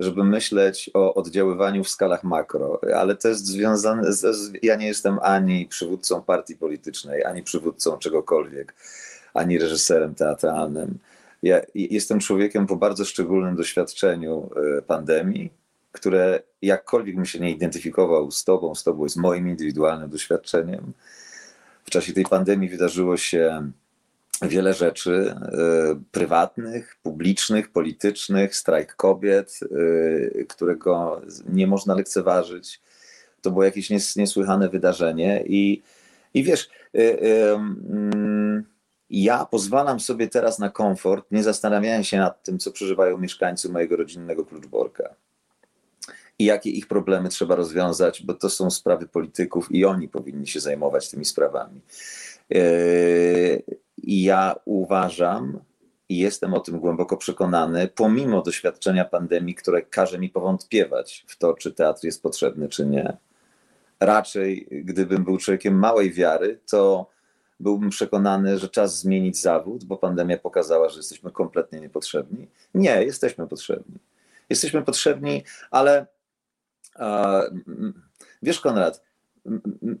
żeby 0.00 0.24
myśleć 0.24 0.90
o 0.94 1.14
oddziaływaniu 1.14 1.84
w 1.84 1.88
skalach 1.88 2.24
makro, 2.24 2.80
ale 2.96 3.16
to 3.16 3.28
jest 3.28 3.46
związane 3.46 4.12
z, 4.12 4.52
ja 4.62 4.76
nie 4.76 4.86
jestem 4.86 5.18
ani 5.22 5.66
przywódcą 5.66 6.22
partii 6.22 6.56
politycznej, 6.56 7.24
ani 7.24 7.42
przywódcą 7.42 7.98
czegokolwiek, 7.98 8.74
ani 9.34 9.58
reżyserem 9.58 10.14
teatralnym. 10.14 10.98
Ja 11.42 11.60
jestem 11.74 12.20
człowiekiem 12.20 12.66
po 12.66 12.76
bardzo 12.76 13.04
szczególnym 13.04 13.56
doświadczeniu 13.56 14.50
e, 14.78 14.82
pandemii, 14.82 15.50
które 15.92 16.42
jakkolwiek 16.62 17.16
bym 17.16 17.24
się 17.24 17.40
nie 17.40 17.50
identyfikował 17.50 18.30
z 18.30 18.44
tobą, 18.44 18.74
z 18.74 18.84
tobą 18.84 19.02
jest 19.02 19.16
moim 19.16 19.48
indywidualnym 19.48 20.10
doświadczeniem 20.10 20.92
w 21.88 21.90
czasie 21.90 22.12
tej 22.12 22.24
pandemii 22.24 22.68
wydarzyło 22.68 23.16
się 23.16 23.70
wiele 24.42 24.74
rzeczy 24.74 25.34
e, 25.36 26.00
prywatnych, 26.12 26.96
publicznych, 27.02 27.72
politycznych, 27.72 28.56
strajk 28.56 28.96
kobiet, 28.96 29.60
e, 29.62 30.44
którego 30.44 31.22
nie 31.48 31.66
można 31.66 31.94
lekceważyć. 31.94 32.80
To 33.42 33.50
było 33.50 33.64
jakieś 33.64 34.16
niesłychane 34.16 34.68
wydarzenie 34.68 35.44
i, 35.46 35.82
i 36.34 36.44
wiesz, 36.44 36.70
mm, 36.94 38.64
ja 39.10 39.46
pozwalam 39.46 40.00
sobie 40.00 40.28
teraz 40.28 40.58
na 40.58 40.70
komfort, 40.70 41.26
nie 41.30 41.42
zastanawiając 41.42 42.06
się 42.06 42.16
nad 42.16 42.42
tym, 42.42 42.58
co 42.58 42.72
przeżywają 42.72 43.18
mieszkańcy 43.18 43.68
mojego 43.68 43.96
rodzinnego 43.96 44.44
Kluczborka 44.44 45.14
i 46.38 46.44
jakie 46.44 46.70
ich 46.70 46.86
problemy 46.86 47.28
trzeba 47.28 47.54
rozwiązać, 47.54 48.22
bo 48.22 48.34
to 48.34 48.50
są 48.50 48.70
sprawy 48.70 49.06
polityków 49.06 49.72
i 49.72 49.84
oni 49.84 50.08
powinni 50.08 50.46
się 50.46 50.60
zajmować 50.60 51.10
tymi 51.10 51.24
sprawami. 51.24 51.80
I 53.96 54.22
ja 54.22 54.54
uważam 54.64 55.58
i 56.08 56.18
jestem 56.18 56.54
o 56.54 56.60
tym 56.60 56.80
głęboko 56.80 57.16
przekonany, 57.16 57.88
pomimo 57.94 58.42
doświadczenia 58.42 59.04
pandemii, 59.04 59.54
które 59.54 59.82
każe 59.82 60.18
mi 60.18 60.28
powątpiewać 60.28 61.24
w 61.28 61.38
to, 61.38 61.54
czy 61.54 61.72
teatr 61.72 62.04
jest 62.04 62.22
potrzebny, 62.22 62.68
czy 62.68 62.86
nie. 62.86 63.16
Raczej, 64.00 64.68
gdybym 64.70 65.24
był 65.24 65.38
człowiekiem 65.38 65.78
małej 65.78 66.12
wiary, 66.12 66.60
to 66.70 67.10
byłbym 67.60 67.90
przekonany, 67.90 68.58
że 68.58 68.68
czas 68.68 68.98
zmienić 68.98 69.40
zawód, 69.40 69.84
bo 69.84 69.96
pandemia 69.96 70.38
pokazała, 70.38 70.88
że 70.88 70.96
jesteśmy 70.96 71.30
kompletnie 71.30 71.80
niepotrzebni. 71.80 72.48
Nie, 72.74 73.04
jesteśmy 73.04 73.46
potrzebni. 73.46 73.98
Jesteśmy 74.50 74.82
potrzebni, 74.82 75.44
ale 75.70 76.06
Wiesz, 78.42 78.60
Konrad, 78.60 79.02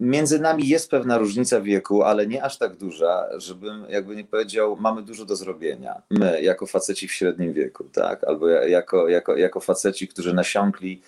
między 0.00 0.40
nami 0.40 0.68
jest 0.68 0.90
pewna 0.90 1.18
różnica 1.18 1.60
wieku, 1.60 2.02
ale 2.02 2.26
nie 2.26 2.44
aż 2.44 2.58
tak 2.58 2.76
duża, 2.76 3.28
żebym 3.36 3.86
jakby 3.88 4.16
nie 4.16 4.24
powiedział, 4.24 4.76
mamy 4.80 5.02
dużo 5.02 5.24
do 5.24 5.36
zrobienia. 5.36 6.02
My, 6.10 6.42
jako 6.42 6.66
faceci 6.66 7.08
w 7.08 7.12
średnim 7.12 7.52
wieku, 7.52 7.84
tak? 7.84 8.24
Albo 8.24 8.48
jako, 8.48 9.08
jako, 9.08 9.36
jako 9.36 9.60
faceci, 9.60 10.08
którzy 10.08 10.34
nasiąkli 10.34 11.02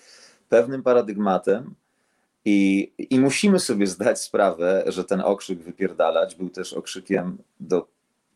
pewnym 0.49 0.83
paradygmatem 0.83 1.75
i, 2.45 2.91
i 2.97 3.19
musimy 3.19 3.59
sobie 3.59 3.87
zdać 3.87 4.21
sprawę, 4.21 4.83
że 4.87 5.03
ten 5.03 5.21
okrzyk 5.21 5.59
wypierdalać 5.59 6.35
był 6.35 6.49
też 6.49 6.73
okrzykiem 6.73 7.37
do 7.59 7.87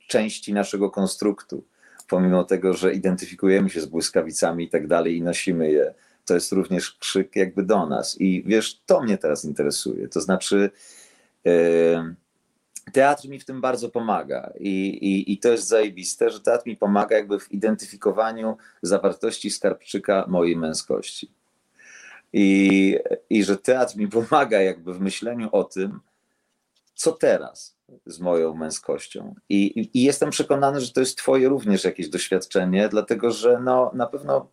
części 0.08 0.54
naszego 0.54 0.90
konstruktu. 0.90 1.64
Pomimo 2.08 2.44
tego, 2.44 2.74
że 2.74 2.94
identyfikujemy 2.94 3.70
się 3.70 3.82
z 3.82 3.86
błyskawicami 3.86 4.64
i 4.64 4.70
tak 4.70 4.88
dalej 4.88 5.18
i 5.18 5.22
nosimy 5.22 5.72
je 5.72 5.94
to 6.26 6.34
jest 6.34 6.52
również 6.52 6.92
krzyk 6.92 7.36
jakby 7.36 7.64
do 7.64 7.86
nas. 7.86 8.22
I 8.22 8.44
wiesz, 8.46 8.82
to 8.86 9.02
mnie 9.02 9.18
teraz 9.18 9.46
interesuje. 9.46 10.08
To 10.08 10.22
znaczy, 10.22 10.70
yy, 11.46 12.16
teatr 12.92 13.28
mi 13.28 13.40
w 13.40 13.46
tym 13.46 13.62
bardzo 13.62 13.90
pomaga. 13.90 14.54
I, 14.60 14.88
i, 14.88 15.34
I 15.34 15.38
to 15.38 15.52
jest 15.52 15.68
zajebiste, 15.68 16.30
że 16.30 16.40
teatr 16.40 16.68
mi 16.68 16.78
pomaga 16.78 17.16
jakby 17.16 17.40
w 17.40 17.52
identyfikowaniu 17.52 18.58
zawartości 18.82 19.52
skarbczyka 19.52 20.26
mojej 20.28 20.58
męskości. 20.58 21.32
I, 22.38 22.98
I 23.30 23.44
że 23.44 23.58
teatr 23.58 23.98
mi 23.98 24.08
pomaga 24.08 24.62
jakby 24.62 24.94
w 24.94 25.02
myśleniu 25.02 25.50
o 25.52 25.64
tym, 25.64 26.00
co 26.94 27.12
teraz 27.12 27.78
z 28.06 28.20
moją 28.20 28.56
męskością. 28.56 29.36
I, 29.50 29.90
I, 29.94 30.04
jestem 30.04 30.30
przekonany, 30.30 30.82
że 30.82 30.92
to 30.92 31.00
jest 31.00 31.18
Twoje 31.18 31.50
również 31.50 31.84
jakieś 31.84 32.10
doświadczenie, 32.10 32.90
dlatego 32.90 33.32
że 33.32 33.60
no, 33.64 33.92
na 33.94 34.08
pewno 34.08 34.48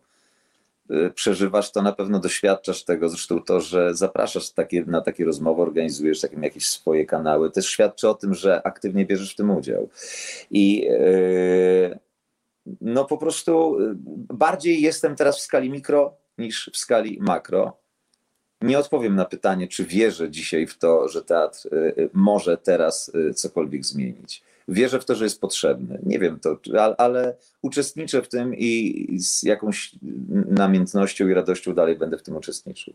Y, 0.91 1.11
przeżywasz, 1.15 1.71
to 1.71 1.81
na 1.81 1.91
pewno 1.91 2.19
doświadczasz 2.19 2.83
tego. 2.83 3.09
Zresztą 3.09 3.41
to, 3.41 3.61
że 3.61 3.95
zapraszasz 3.95 4.51
takie, 4.51 4.85
na 4.85 5.01
takie 5.01 5.25
rozmowy, 5.25 5.61
organizujesz 5.61 6.21
takim 6.21 6.43
jakieś 6.43 6.69
swoje 6.69 7.05
kanały, 7.05 7.51
też 7.51 7.65
świadczy 7.65 8.09
o 8.09 8.13
tym, 8.13 8.33
że 8.33 8.67
aktywnie 8.67 9.05
bierzesz 9.05 9.33
w 9.33 9.35
tym 9.35 9.51
udział. 9.51 9.89
I 10.51 10.81
yy, 10.81 11.99
no 12.81 13.05
po 13.05 13.17
prostu 13.17 13.79
y, 13.79 13.95
bardziej 14.33 14.81
jestem 14.81 15.15
teraz 15.15 15.37
w 15.37 15.41
skali 15.41 15.69
mikro 15.69 16.15
niż 16.37 16.69
w 16.73 16.77
skali 16.77 17.17
makro. 17.21 17.77
Nie 18.61 18.79
odpowiem 18.79 19.15
na 19.15 19.25
pytanie, 19.25 19.67
czy 19.67 19.85
wierzę 19.85 20.31
dzisiaj 20.31 20.67
w 20.67 20.77
to, 20.77 21.07
że 21.09 21.23
teatr 21.23 21.67
y, 21.73 22.09
może 22.13 22.57
teraz 22.57 23.11
cokolwiek 23.35 23.85
zmienić 23.85 24.43
wierzę 24.67 24.99
w 24.99 25.05
to, 25.05 25.15
że 25.15 25.23
jest 25.23 25.41
potrzebny. 25.41 25.99
Nie 26.03 26.19
wiem 26.19 26.39
to, 26.39 26.57
ale 26.97 27.37
uczestniczę 27.61 28.21
w 28.21 28.29
tym 28.29 28.55
i 28.55 29.07
z 29.19 29.43
jakąś 29.43 29.95
namiętnością 30.47 31.27
i 31.27 31.33
radością 31.33 31.73
dalej 31.73 31.95
będę 31.95 32.17
w 32.17 32.23
tym 32.23 32.35
uczestniczył. 32.35 32.93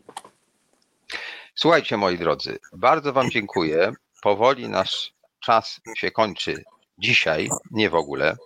Słuchajcie, 1.55 1.97
moi 1.97 2.17
drodzy, 2.17 2.59
bardzo 2.73 3.13
Wam 3.13 3.31
dziękuję. 3.31 3.91
Powoli 4.21 4.69
nasz 4.69 5.13
czas 5.39 5.81
się 5.97 6.11
kończy 6.11 6.63
dzisiaj, 6.97 7.49
nie 7.71 7.89
w 7.89 7.95
ogóle. 7.95 8.37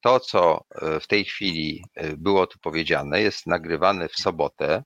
To, 0.00 0.20
co 0.20 0.64
e, 0.74 1.00
w 1.00 1.06
tej 1.06 1.24
chwili 1.24 1.84
e, 1.94 2.16
było 2.16 2.46
tu 2.46 2.58
powiedziane, 2.58 3.22
jest 3.22 3.46
nagrywane 3.46 4.08
w 4.08 4.16
sobotę, 4.16 4.82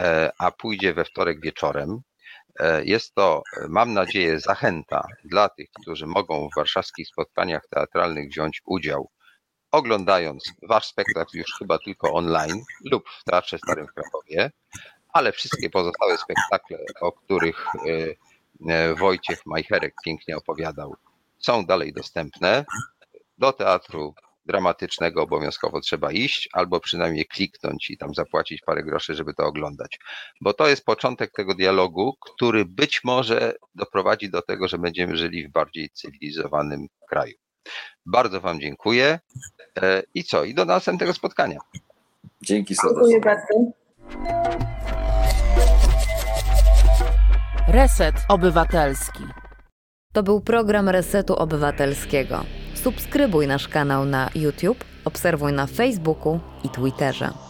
e, 0.00 0.32
a 0.38 0.50
pójdzie 0.50 0.94
we 0.94 1.04
wtorek 1.04 1.40
wieczorem. 1.40 2.00
Jest 2.84 3.14
to, 3.14 3.42
mam 3.68 3.92
nadzieję, 3.92 4.40
zachęta 4.40 5.06
dla 5.24 5.48
tych, 5.48 5.68
którzy 5.80 6.06
mogą 6.06 6.48
w 6.48 6.56
warszawskich 6.56 7.08
spotkaniach 7.08 7.62
teatralnych 7.70 8.28
wziąć 8.28 8.62
udział, 8.64 9.10
oglądając 9.70 10.52
wasz 10.68 10.86
spektakl 10.86 11.38
już 11.38 11.54
chyba 11.58 11.78
tylko 11.78 12.12
online 12.12 12.62
lub 12.92 13.04
w 13.08 13.24
Teatrze 13.24 13.58
Starym 13.58 13.86
w 13.86 13.92
Krakowie, 13.92 14.50
ale 15.12 15.32
wszystkie 15.32 15.70
pozostałe 15.70 16.18
spektakle, 16.18 16.78
o 17.00 17.12
których 17.12 17.66
Wojciech 18.98 19.46
Majcherek 19.46 19.94
pięknie 20.04 20.36
opowiadał, 20.36 20.96
są 21.38 21.66
dalej 21.66 21.92
dostępne. 21.92 22.64
Do 23.38 23.52
teatru 23.52 24.14
dramatycznego 24.46 25.22
obowiązkowo 25.22 25.80
trzeba 25.80 26.12
iść, 26.12 26.48
albo 26.52 26.80
przynajmniej 26.80 27.26
kliknąć 27.26 27.90
i 27.90 27.98
tam 27.98 28.14
zapłacić 28.14 28.60
parę 28.66 28.82
groszy, 28.82 29.14
żeby 29.14 29.34
to 29.34 29.44
oglądać. 29.44 29.98
Bo 30.40 30.52
to 30.52 30.68
jest 30.68 30.84
początek 30.84 31.30
tego 31.32 31.54
dialogu, 31.54 32.14
który 32.20 32.64
być 32.64 33.00
może 33.04 33.54
doprowadzi 33.74 34.30
do 34.30 34.42
tego, 34.42 34.68
że 34.68 34.78
będziemy 34.78 35.16
żyli 35.16 35.48
w 35.48 35.52
bardziej 35.52 35.90
cywilizowanym 35.90 36.86
kraju. 37.08 37.34
Bardzo 38.06 38.40
Wam 38.40 38.60
dziękuję 38.60 39.20
e, 39.82 40.02
i 40.14 40.24
co? 40.24 40.44
I 40.44 40.54
do 40.54 40.64
następnego 40.64 41.12
spotkania. 41.12 41.58
Dzięki 42.42 42.74
serdecznie. 42.74 43.12
Dziękuję 43.12 43.20
bardzo. 43.20 43.84
Reset 47.68 48.14
Obywatelski. 48.28 49.24
To 50.12 50.22
był 50.22 50.40
program 50.40 50.88
Resetu 50.88 51.36
Obywatelskiego. 51.36 52.44
Subskrybuj 52.74 53.46
nasz 53.46 53.68
kanał 53.68 54.04
na 54.04 54.30
YouTube, 54.34 54.84
obserwuj 55.04 55.52
na 55.52 55.66
Facebooku 55.66 56.40
i 56.64 56.68
Twitterze. 56.68 57.43